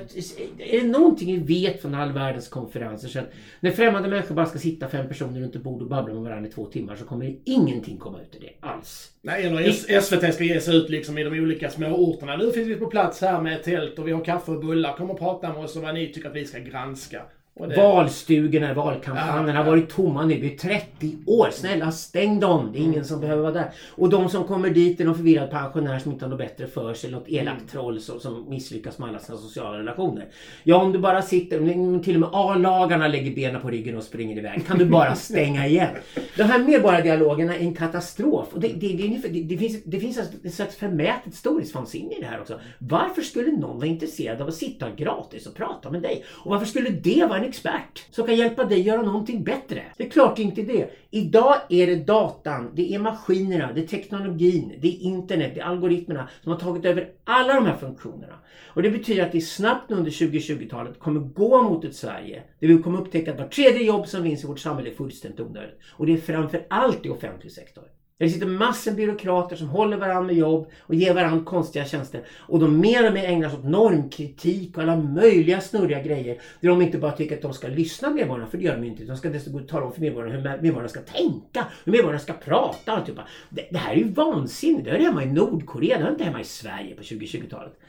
är 0.59 0.81
det 0.81 0.87
någonting 0.87 1.45
vi 1.45 1.61
vet 1.61 1.83
från 1.83 1.95
all 1.95 2.13
världens 2.13 2.49
konferenser 2.49 3.09
så 3.09 3.19
att 3.19 3.33
när 3.61 3.71
främmande 3.71 4.09
människor 4.09 4.35
bara 4.35 4.47
ska 4.47 4.59
sitta 4.59 4.89
fem 4.89 5.09
personer 5.09 5.41
runt 5.41 5.57
ett 5.57 5.63
bord 5.63 5.83
och 5.83 5.89
babbla 5.89 6.15
med 6.15 6.23
varandra 6.23 6.49
i 6.49 6.53
två 6.53 6.67
timmar 6.67 6.97
så 6.97 7.05
kommer 7.05 7.37
ingenting 7.45 7.99
komma 7.99 8.21
ut 8.21 8.37
ur 8.37 8.41
det 8.41 8.67
alls. 8.67 9.14
Nej, 9.27 9.45
eller 9.45 10.01
SVT 10.01 10.35
ska 10.35 10.45
ge 10.45 10.61
sig 10.61 10.77
ut 10.77 10.91
liksom 10.91 11.19
i 11.19 11.25
de 11.25 11.41
olika 11.41 11.71
små 11.71 11.87
orterna. 11.87 12.37
Nu 12.37 12.53
finns 12.53 12.69
vi 12.69 12.77
på 12.77 12.87
plats 12.87 13.21
här 13.21 13.41
med 13.41 13.57
ett 13.57 13.63
tält 13.63 13.99
och 13.99 14.09
vi 14.09 14.13
har 14.13 14.25
kaffe 14.25 14.51
och 14.51 14.61
bullar. 14.61 14.97
Kom 14.97 15.11
och 15.11 15.19
prata 15.19 15.53
med 15.53 15.65
oss 15.65 15.77
och 15.77 15.83
vad 15.83 15.95
ni 15.95 16.13
tycker 16.13 16.29
att 16.29 16.37
vi 16.37 16.45
ska 16.45 16.59
granska. 16.59 17.23
Det... 17.57 17.77
Valstugorna, 17.77 18.75
valkampanjerna 18.75 19.53
ja, 19.53 19.57
har 19.57 19.71
varit 19.71 19.89
tomma 19.89 20.25
nu 20.25 20.35
i 20.35 20.51
30 20.51 21.17
år. 21.27 21.49
Snälla 21.53 21.93
stäng 21.93 22.41
dem. 22.41 22.71
Det 22.73 22.79
är 22.79 22.81
ingen 22.81 22.95
mm. 22.95 23.05
som 23.05 23.21
behöver 23.21 23.43
vara 23.43 23.53
där. 23.53 23.71
Och 23.91 24.09
de 24.09 24.29
som 24.29 24.45
kommer 24.45 24.71
dit 24.71 25.01
är 25.01 25.05
någon 25.05 25.15
förvirrad 25.15 25.51
pensionär 25.51 25.99
som 25.99 26.13
inte 26.13 26.25
har 26.25 26.31
något 26.31 26.39
bättre 26.39 26.67
för 26.67 26.95
sig. 26.95 27.11
Något 27.11 27.29
elakt 27.29 27.59
mm. 27.59 27.69
troll 27.69 28.01
som, 28.01 28.21
som 28.21 28.51
misslyckas 28.51 28.99
med 28.99 29.09
alla 29.09 29.19
sina 29.19 29.39
sociala 29.39 29.79
relationer. 29.79 30.27
Ja, 30.63 30.77
om 30.77 30.93
du 30.93 30.99
bara 30.99 31.23
sitter, 31.23 32.03
till 32.03 32.15
och 32.15 32.21
med 32.21 32.29
A-lagarna 32.33 33.09
lägger 33.09 33.35
benen 33.35 33.61
på 33.61 33.71
ryggen 33.71 33.97
och 33.97 34.05
springer 34.05 34.39
iväg. 34.39 34.67
Kan 34.67 34.79
du 34.79 34.85
bara 34.85 35.15
stänga 35.15 35.67
igen. 35.67 35.95
De 36.37 36.43
här 36.43 36.59
medborgardialogerna 36.59 37.57
är 37.57 37.61
en 37.61 37.75
katastrof. 37.75 38.49
Och 38.53 38.61
det, 38.61 38.69
det, 38.69 38.89
det, 38.89 39.41
det 39.41 39.57
finns, 39.59 39.85
det 39.85 40.01
finns 40.01 40.19
ett 40.45 40.55
slags 40.55 40.77
förmätet 40.77 41.35
storhetsvansinne 41.35 42.15
i 42.15 42.21
det 42.21 42.27
här 42.27 42.41
också. 42.41 42.61
Varför 42.79 43.23
skulle 43.23 43.53
någon 43.53 43.77
vara 43.77 43.87
intresserad 43.87 44.41
av 44.41 44.49
att 44.49 44.55
sitta 44.55 44.91
gratis 44.91 45.47
och 45.47 45.55
prata 45.55 45.91
med 45.91 46.03
dig? 46.03 46.25
Och 46.29 46.51
varför 46.51 46.67
skulle 46.67 46.91
det 46.91 47.27
vara 47.29 47.44
en 47.45 47.51
expert 47.51 48.05
som 48.11 48.27
kan 48.27 48.37
hjälpa 48.37 48.65
dig 48.65 48.81
göra 48.81 49.03
någonting 49.03 49.45
bättre. 49.45 49.83
Det 49.97 50.05
är 50.05 50.11
klart 50.11 50.39
inte 50.39 50.63
det. 50.63 50.91
Idag 51.11 51.57
är 51.69 51.87
det 51.87 51.97
datan, 51.97 52.71
det 52.75 52.95
är 52.95 52.99
maskinerna, 52.99 53.73
det 53.73 53.81
är 53.81 53.87
teknologin, 53.87 54.73
det 54.81 54.89
är 54.89 55.01
internet, 55.01 55.53
det 55.55 55.61
är 55.61 55.65
algoritmerna 55.65 56.29
som 56.43 56.53
har 56.53 56.59
tagit 56.59 56.85
över 56.85 57.09
alla 57.25 57.55
de 57.55 57.67
här 57.67 57.77
funktionerna. 57.77 58.35
Och 58.67 58.83
det 58.83 58.91
betyder 58.91 59.27
att 59.27 59.35
vi 59.35 59.41
snabbt 59.41 59.91
under 59.91 60.11
2020-talet 60.11 60.99
kommer 60.99 61.21
gå 61.21 61.63
mot 61.63 61.85
ett 61.85 61.97
Sverige 61.97 62.43
där 62.61 62.69
vi 62.69 62.83
kommer 62.83 63.01
upptäcka 63.01 63.33
att 63.33 63.39
var 63.39 63.49
tredje 63.49 63.83
jobb 63.83 64.09
som 64.09 64.23
finns 64.23 64.45
i 64.45 64.47
vårt 64.47 64.59
samhälle 64.59 64.91
är 64.91 64.95
fullständigt 64.95 65.41
onödigt. 65.41 65.79
Och 65.91 66.07
det 66.07 66.13
är 66.13 66.17
framför 66.17 66.67
allt 66.69 67.07
i 67.07 67.09
offentlig 67.09 67.53
sektor. 67.53 67.85
Det 68.19 68.29
sitter 68.29 68.47
massor 68.47 68.91
av 68.91 68.97
byråkrater 68.97 69.57
som 69.57 69.69
håller 69.69 69.97
varandra 69.97 70.23
med 70.23 70.37
jobb 70.37 70.71
och 70.81 70.95
ger 70.95 71.15
varandra 71.15 71.45
konstiga 71.45 71.85
tjänster. 71.85 72.23
Och 72.39 72.59
de 72.59 72.81
mer 72.81 73.07
och 73.07 73.13
mer 73.13 73.25
ägnar 73.25 73.49
sig 73.49 73.59
åt 73.59 73.65
normkritik 73.65 74.77
och 74.77 74.83
alla 74.83 74.97
möjliga 74.97 75.61
snurriga 75.61 76.03
grejer. 76.03 76.41
Där 76.61 76.69
de 76.69 76.83
inte 76.83 76.99
bara 76.99 77.13
tycker 77.13 77.37
att 77.37 77.43
de 77.43 77.53
ska 77.53 77.69
lyssna 77.69 78.09
på 78.09 78.15
medborgarna, 78.15 78.51
för 78.51 78.59
det 78.59 78.65
gör 78.65 78.77
de 78.77 78.85
ju 78.85 78.91
inte. 78.91 79.05
De 79.05 79.17
ska 79.17 79.29
dessutom 79.29 79.67
tala 79.67 79.87
om 79.87 79.93
för 79.93 80.01
medborgarna 80.01 80.35
hur 80.35 80.63
medborgarna 80.63 80.89
ska 80.89 81.01
tänka, 81.01 81.67
hur 81.85 81.93
medborgarna 81.93 82.19
ska 82.19 82.33
prata. 82.33 83.01
Och 83.01 83.07
typ. 83.07 83.17
det, 83.51 83.69
det 83.71 83.79
här 83.79 83.93
är 83.93 83.97
ju 83.97 84.09
vansinnigt. 84.09 84.85
Det 84.85 84.91
hör 84.91 84.99
hemma 84.99 85.25
i 85.25 85.27
Nordkorea, 85.27 85.99
det 85.99 86.05
hör 86.05 86.11
inte 86.11 86.25
hemma 86.25 86.41
i 86.41 86.45
Sverige 86.45 86.95
på 86.95 87.03
2020-talet. 87.03 87.81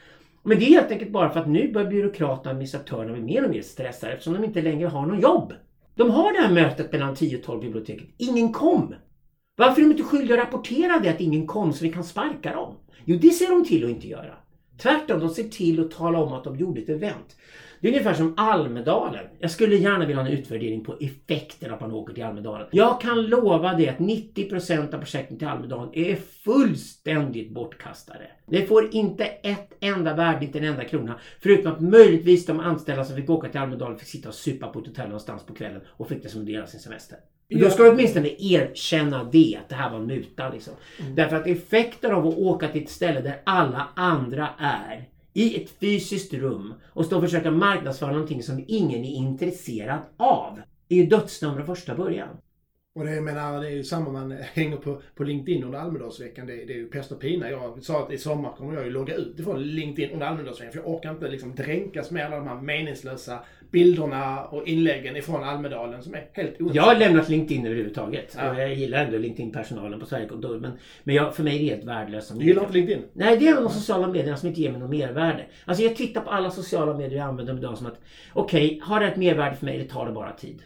Men 0.42 0.58
det 0.58 0.64
är 0.64 0.70
helt 0.70 0.90
enkelt 0.90 1.10
bara 1.10 1.30
för 1.30 1.40
att 1.40 1.48
nu 1.48 1.72
börjar 1.72 1.90
byråkraterna 1.90 2.50
och 2.50 2.50
administratörerna 2.50 3.12
bli 3.12 3.22
mer 3.22 3.44
och 3.44 3.50
mer 3.50 3.62
stressade 3.62 4.12
eftersom 4.12 4.34
de 4.34 4.44
inte 4.44 4.62
längre 4.62 4.88
har 4.88 5.06
något 5.06 5.22
jobb. 5.22 5.52
De 5.94 6.10
har 6.10 6.32
det 6.32 6.38
här 6.38 6.52
mötet 6.54 6.92
mellan 6.92 7.14
10 7.14 7.38
och 7.38 7.44
12 7.44 7.60
biblioteket. 7.60 8.08
Ingen 8.16 8.52
kom. 8.52 8.94
Varför 9.56 9.80
är 9.80 9.84
de 9.84 9.90
inte 9.90 10.02
skyldiga 10.02 10.34
att 10.34 10.46
rapportera 10.46 10.98
det 10.98 11.08
att 11.08 11.20
ingen 11.20 11.46
kom 11.46 11.72
så 11.72 11.84
vi 11.84 11.92
kan 11.92 12.04
sparka 12.04 12.52
dem? 12.52 12.74
Jo, 13.04 13.18
det 13.22 13.30
ser 13.30 13.50
de 13.50 13.64
till 13.64 13.84
att 13.84 13.90
inte 13.90 14.08
göra. 14.08 14.34
Tvärtom, 14.78 15.20
de 15.20 15.28
ser 15.28 15.48
till 15.48 15.80
att 15.80 15.90
tala 15.90 16.18
om 16.18 16.32
att 16.32 16.44
de 16.44 16.56
gjorde 16.56 16.80
ett 16.80 16.88
event. 16.88 17.36
Det 17.80 17.88
är 17.88 17.92
ungefär 17.92 18.14
som 18.14 18.34
Almedalen. 18.36 19.24
Jag 19.38 19.50
skulle 19.50 19.76
gärna 19.76 20.06
vilja 20.06 20.22
ha 20.22 20.28
en 20.28 20.38
utvärdering 20.38 20.84
på 20.84 20.96
effekten 21.00 21.70
av 21.70 21.74
att 21.74 21.80
man 21.80 21.92
åker 21.92 22.14
till 22.14 22.24
Almedalen. 22.24 22.66
Jag 22.72 23.00
kan 23.00 23.26
lova 23.26 23.74
dig 23.74 23.88
att 23.88 23.98
90% 23.98 24.94
av 24.94 24.98
projekten 24.98 25.38
till 25.38 25.48
Almedalen 25.48 25.88
är 25.92 26.16
fullständigt 26.16 27.50
bortkastade. 27.50 28.30
Det 28.46 28.66
får 28.66 28.94
inte 28.94 29.24
ett 29.24 29.72
enda 29.80 30.14
värde, 30.14 30.44
inte 30.44 30.58
en 30.58 30.64
enda 30.64 30.84
krona. 30.84 31.20
Förutom 31.40 31.72
att 31.72 31.80
möjligtvis 31.80 32.46
de 32.46 32.60
anställda 32.60 33.04
som 33.04 33.16
fick 33.16 33.30
åka 33.30 33.48
till 33.48 33.60
Almedalen 33.60 33.98
fick 33.98 34.08
sitta 34.08 34.28
och 34.28 34.34
supa 34.34 34.68
på 34.68 34.78
ett 34.78 34.86
hotell 34.86 35.08
någonstans 35.08 35.46
på 35.46 35.54
kvällen 35.54 35.80
och 35.86 36.08
fick 36.08 36.22
det 36.22 36.28
som 36.28 36.44
del 36.44 36.62
av 36.62 36.66
sin 36.66 36.80
semester. 36.80 37.18
Då 37.48 37.70
ska 37.70 37.82
du 37.82 37.90
åtminstone 37.90 38.28
erkänna 38.38 39.24
det, 39.24 39.58
att 39.62 39.68
det 39.68 39.74
här 39.74 39.90
var 39.90 39.98
en 39.98 40.06
muta. 40.06 40.48
Liksom. 40.48 40.74
Mm. 41.00 41.14
Därför 41.14 41.36
att 41.36 41.46
effekten 41.46 42.12
av 42.12 42.26
att 42.26 42.38
åka 42.38 42.68
till 42.68 42.82
ett 42.82 42.90
ställe 42.90 43.20
där 43.20 43.40
alla 43.44 43.88
andra 43.94 44.48
är 44.58 45.08
i 45.32 45.62
ett 45.62 45.70
fysiskt 45.80 46.34
rum 46.34 46.74
och 46.86 47.06
stå 47.06 47.16
och 47.16 47.22
försöka 47.22 47.50
marknadsföra 47.50 48.12
någonting 48.12 48.42
som 48.42 48.64
ingen 48.68 49.04
är 49.04 49.14
intresserad 49.14 50.00
av 50.16 50.60
är 50.88 50.96
ju 50.96 51.06
dödsnummer 51.06 51.56
från 51.56 51.66
första 51.66 51.94
början. 51.94 52.28
Och 52.96 53.04
det, 53.04 53.14
jag 53.14 53.24
menar, 53.24 53.60
det 53.60 53.66
är 53.66 53.70
ju 53.70 53.84
samma 53.84 54.10
man 54.10 54.36
hänger 54.52 54.76
på, 54.76 55.00
på 55.14 55.24
LinkedIn 55.24 55.64
under 55.64 55.78
Almedalsveckan. 55.78 56.46
Det, 56.46 56.52
det 56.64 56.72
är 56.72 56.76
ju 56.76 56.86
pest 56.86 57.12
och 57.12 57.20
pina. 57.20 57.50
Jag 57.50 57.82
sa 57.82 58.02
att 58.02 58.12
i 58.12 58.18
sommar 58.18 58.52
kommer 58.52 58.74
jag 58.74 58.84
ju 58.84 58.90
logga 58.90 59.14
ut 59.14 59.40
ifrån 59.40 59.62
LinkedIn 59.62 60.12
under 60.12 60.26
Almedalsveckan. 60.26 60.72
För 60.72 60.78
jag 60.78 60.88
orkar 60.88 61.10
inte 61.10 61.28
liksom 61.28 61.54
dränkas 61.54 62.10
med 62.10 62.26
alla 62.26 62.36
de 62.36 62.48
här 62.48 62.60
meningslösa 62.60 63.38
bilderna 63.70 64.44
och 64.44 64.68
inläggen 64.68 65.16
ifrån 65.16 65.44
Almedalen 65.44 66.02
som 66.02 66.14
är 66.14 66.28
helt 66.32 66.60
onödiga. 66.60 66.82
Jag 66.82 66.88
har 66.88 66.96
lämnat 66.96 67.28
LinkedIn 67.28 67.66
överhuvudtaget. 67.66 68.36
Ja. 68.38 68.60
Jag 68.60 68.74
gillar 68.74 69.04
ändå 69.04 69.18
LinkedIn-personalen 69.18 70.00
på 70.00 70.06
Sverigekontoret. 70.06 70.62
Men, 70.62 70.72
men 71.04 71.14
jag, 71.14 71.36
för 71.36 71.42
mig 71.42 71.56
är 71.56 71.60
det 71.60 71.74
helt 71.74 71.84
värdelöst. 71.84 72.38
Du 72.38 72.46
gillar 72.46 72.62
inte 72.62 72.74
LinkedIn? 72.74 73.04
Nej, 73.12 73.36
det 73.38 73.48
är 73.48 73.54
de 73.54 73.68
sociala 73.68 74.06
medierna 74.06 74.36
som 74.36 74.48
inte 74.48 74.60
ger 74.60 74.70
mig 74.70 74.80
något 74.80 74.90
mervärde. 74.90 75.46
Alltså 75.64 75.84
jag 75.84 75.96
tittar 75.96 76.20
på 76.20 76.30
alla 76.30 76.50
sociala 76.50 76.94
medier 76.94 77.18
jag 77.18 77.28
använder 77.28 77.54
idag 77.58 77.78
som 77.78 77.86
att 77.86 78.00
okej, 78.32 78.66
okay, 78.66 78.80
har 78.80 79.00
det 79.00 79.06
ett 79.06 79.16
mervärde 79.16 79.56
för 79.56 79.66
mig, 79.66 79.78
det 79.78 79.84
tar 79.84 80.06
det 80.06 80.12
bara 80.12 80.32
tid. 80.32 80.62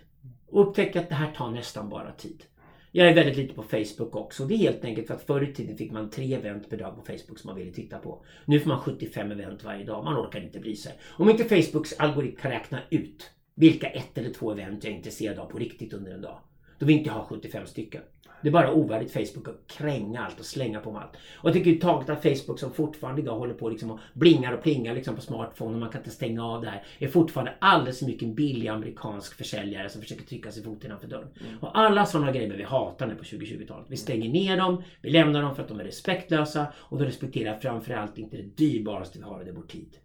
Och 0.51 0.69
upptäcker 0.69 1.01
att 1.01 1.09
det 1.09 1.15
här 1.15 1.33
tar 1.33 1.51
nästan 1.51 1.89
bara 1.89 2.13
tid. 2.13 2.45
Jag 2.93 3.09
är 3.09 3.15
väldigt 3.15 3.37
lite 3.37 3.55
på 3.55 3.63
Facebook 3.63 4.17
också. 4.17 4.45
Det 4.45 4.55
är 4.55 4.59
helt 4.59 4.85
enkelt 4.85 5.07
för 5.07 5.15
att 5.15 5.23
förr 5.23 5.43
i 5.51 5.55
tiden 5.55 5.77
fick 5.77 5.93
man 5.93 6.11
tre 6.11 6.35
event 6.35 6.71
per 6.71 6.77
dag 6.77 6.97
på 6.97 7.03
Facebook 7.03 7.39
som 7.39 7.49
man 7.49 7.57
ville 7.57 7.73
titta 7.73 7.99
på. 7.99 8.25
Nu 8.45 8.61
får 8.61 8.69
man 8.69 8.81
75 8.81 9.31
event 9.33 9.65
varje 9.65 9.85
dag. 9.85 10.05
Man 10.05 10.27
orkar 10.27 10.41
inte 10.41 10.61
bry 10.61 10.77
sig. 10.77 10.93
Om 11.09 11.31
inte 11.31 11.63
Facebooks 11.63 11.93
algoritm 11.99 12.37
kan 12.37 12.51
räkna 12.51 12.81
ut 12.91 13.31
vilka 13.55 13.87
ett 13.87 14.19
eller 14.19 14.33
två 14.33 14.53
event 14.53 14.85
jag 14.85 14.93
är 14.93 14.97
intresserad 14.97 15.39
av 15.39 15.47
på 15.47 15.59
riktigt 15.59 15.93
under 15.93 16.13
en 16.13 16.21
dag. 16.21 16.39
Då 16.79 16.87
vill 16.87 16.97
inte 16.97 17.09
jag 17.09 17.15
ha 17.15 17.25
75 17.25 17.67
stycken. 17.67 18.03
Det 18.43 18.49
är 18.49 18.53
bara 18.53 18.73
ovärdigt 18.73 19.13
Facebook 19.13 19.49
att 19.49 19.67
kränga 19.67 20.25
allt 20.25 20.41
och 20.41 20.47
slänga 20.47 20.81
på 20.81 20.99
allt. 20.99 21.17
Och 21.37 21.49
jag 21.49 21.55
tycker 21.55 21.81
taget 21.81 22.11
att 22.11 22.23
Facebook 22.23 22.59
som 22.59 22.73
fortfarande 22.73 23.23
idag 23.23 23.39
håller 23.39 23.55
på 23.55 23.69
liksom 23.69 23.91
och 23.91 23.99
blingar 24.15 24.53
och 24.53 24.63
plingar 24.63 24.95
liksom 24.95 25.17
på 25.17 25.23
smartphone 25.23 25.75
och 25.75 25.81
man 25.81 25.91
kan 25.91 26.01
inte 26.01 26.11
stänga 26.11 26.47
av 26.47 26.61
det 26.61 26.71
här. 26.71 26.85
Är 26.99 27.09
fortfarande 27.09 27.55
alldeles 27.59 27.99
för 27.99 28.07
mycket 28.07 28.23
en 28.23 28.35
billig 28.35 28.69
amerikansk 28.69 29.37
försäljare 29.37 29.89
som 29.89 30.03
försöker 30.03 30.25
trycka 30.25 30.51
sig 30.51 30.63
fot 30.63 30.85
innanför 30.85 31.09
dörren. 31.09 31.29
Mm. 31.41 31.59
Och 31.61 31.79
alla 31.79 32.07
sådana 32.07 32.33
grejer 32.33 32.57
vi 32.57 32.63
hatar 32.63 33.07
nu 33.07 33.15
på 33.15 33.25
2020-talet. 33.25 33.87
Vi 33.89 33.97
stänger 33.97 34.31
ner 34.31 34.57
dem, 34.57 34.83
vi 35.03 35.11
lämnar 35.11 35.43
dem 35.43 35.55
för 35.55 35.63
att 35.63 35.69
de 35.69 35.81
är 35.81 35.85
respektlösa 35.85 36.67
och 36.75 36.99
de 36.99 37.05
respekterar 37.05 37.59
framförallt 37.59 38.19
inte 38.19 38.37
det 38.37 38.57
dyrbaraste 38.57 39.19
vi 39.19 39.25
har, 39.25 39.45
det 39.45 39.51
är 39.51 39.55
vår 39.55 39.63
tid. 39.63 39.97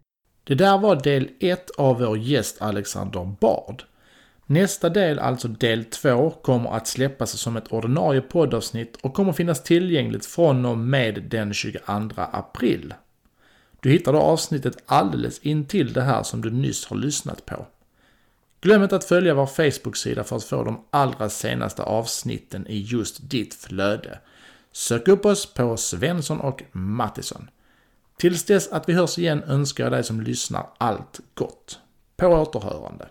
Det 0.44 0.54
där 0.54 0.78
var 0.78 0.96
del 1.02 1.28
1 1.40 1.70
av 1.78 1.98
vår 1.98 2.18
gäst 2.18 2.62
Alexander 2.62 3.36
Bard. 3.40 3.82
Nästa 4.48 4.88
del, 4.88 5.18
alltså 5.18 5.48
del 5.48 5.84
2, 5.84 6.30
kommer 6.30 6.70
att 6.70 6.86
släppas 6.86 7.30
som 7.30 7.56
ett 7.56 7.72
ordinarie 7.72 8.20
poddavsnitt 8.20 8.96
och 9.02 9.14
kommer 9.14 9.32
finnas 9.32 9.62
tillgängligt 9.62 10.26
från 10.26 10.66
och 10.66 10.78
med 10.78 11.22
den 11.22 11.54
22 11.54 11.80
april. 12.16 12.94
Du 13.80 13.90
hittar 13.90 14.12
då 14.12 14.18
avsnittet 14.18 14.76
alldeles 14.86 15.38
intill 15.38 15.92
det 15.92 16.02
här 16.02 16.22
som 16.22 16.42
du 16.42 16.50
nyss 16.50 16.86
har 16.86 16.96
lyssnat 16.96 17.46
på. 17.46 17.66
Glöm 18.60 18.82
inte 18.82 18.96
att 18.96 19.04
följa 19.04 19.34
vår 19.34 19.46
Facebook-sida 19.46 20.24
för 20.24 20.36
att 20.36 20.44
få 20.44 20.64
de 20.64 20.84
allra 20.90 21.28
senaste 21.28 21.82
avsnitten 21.82 22.66
i 22.66 22.78
just 22.78 23.30
ditt 23.30 23.54
flöde. 23.54 24.18
Sök 24.72 25.08
upp 25.08 25.26
oss 25.26 25.54
på 25.54 25.76
Svensson 25.76 26.40
och 26.40 26.62
Mattisson. 26.72 27.50
Tills 28.18 28.44
dess 28.44 28.68
att 28.68 28.88
vi 28.88 28.92
hörs 28.92 29.18
igen 29.18 29.42
önskar 29.42 29.84
jag 29.84 29.92
dig 29.92 30.04
som 30.04 30.20
lyssnar 30.20 30.66
allt 30.78 31.20
gott. 31.34 31.78
På 32.16 32.26
återhörande. 32.26 33.04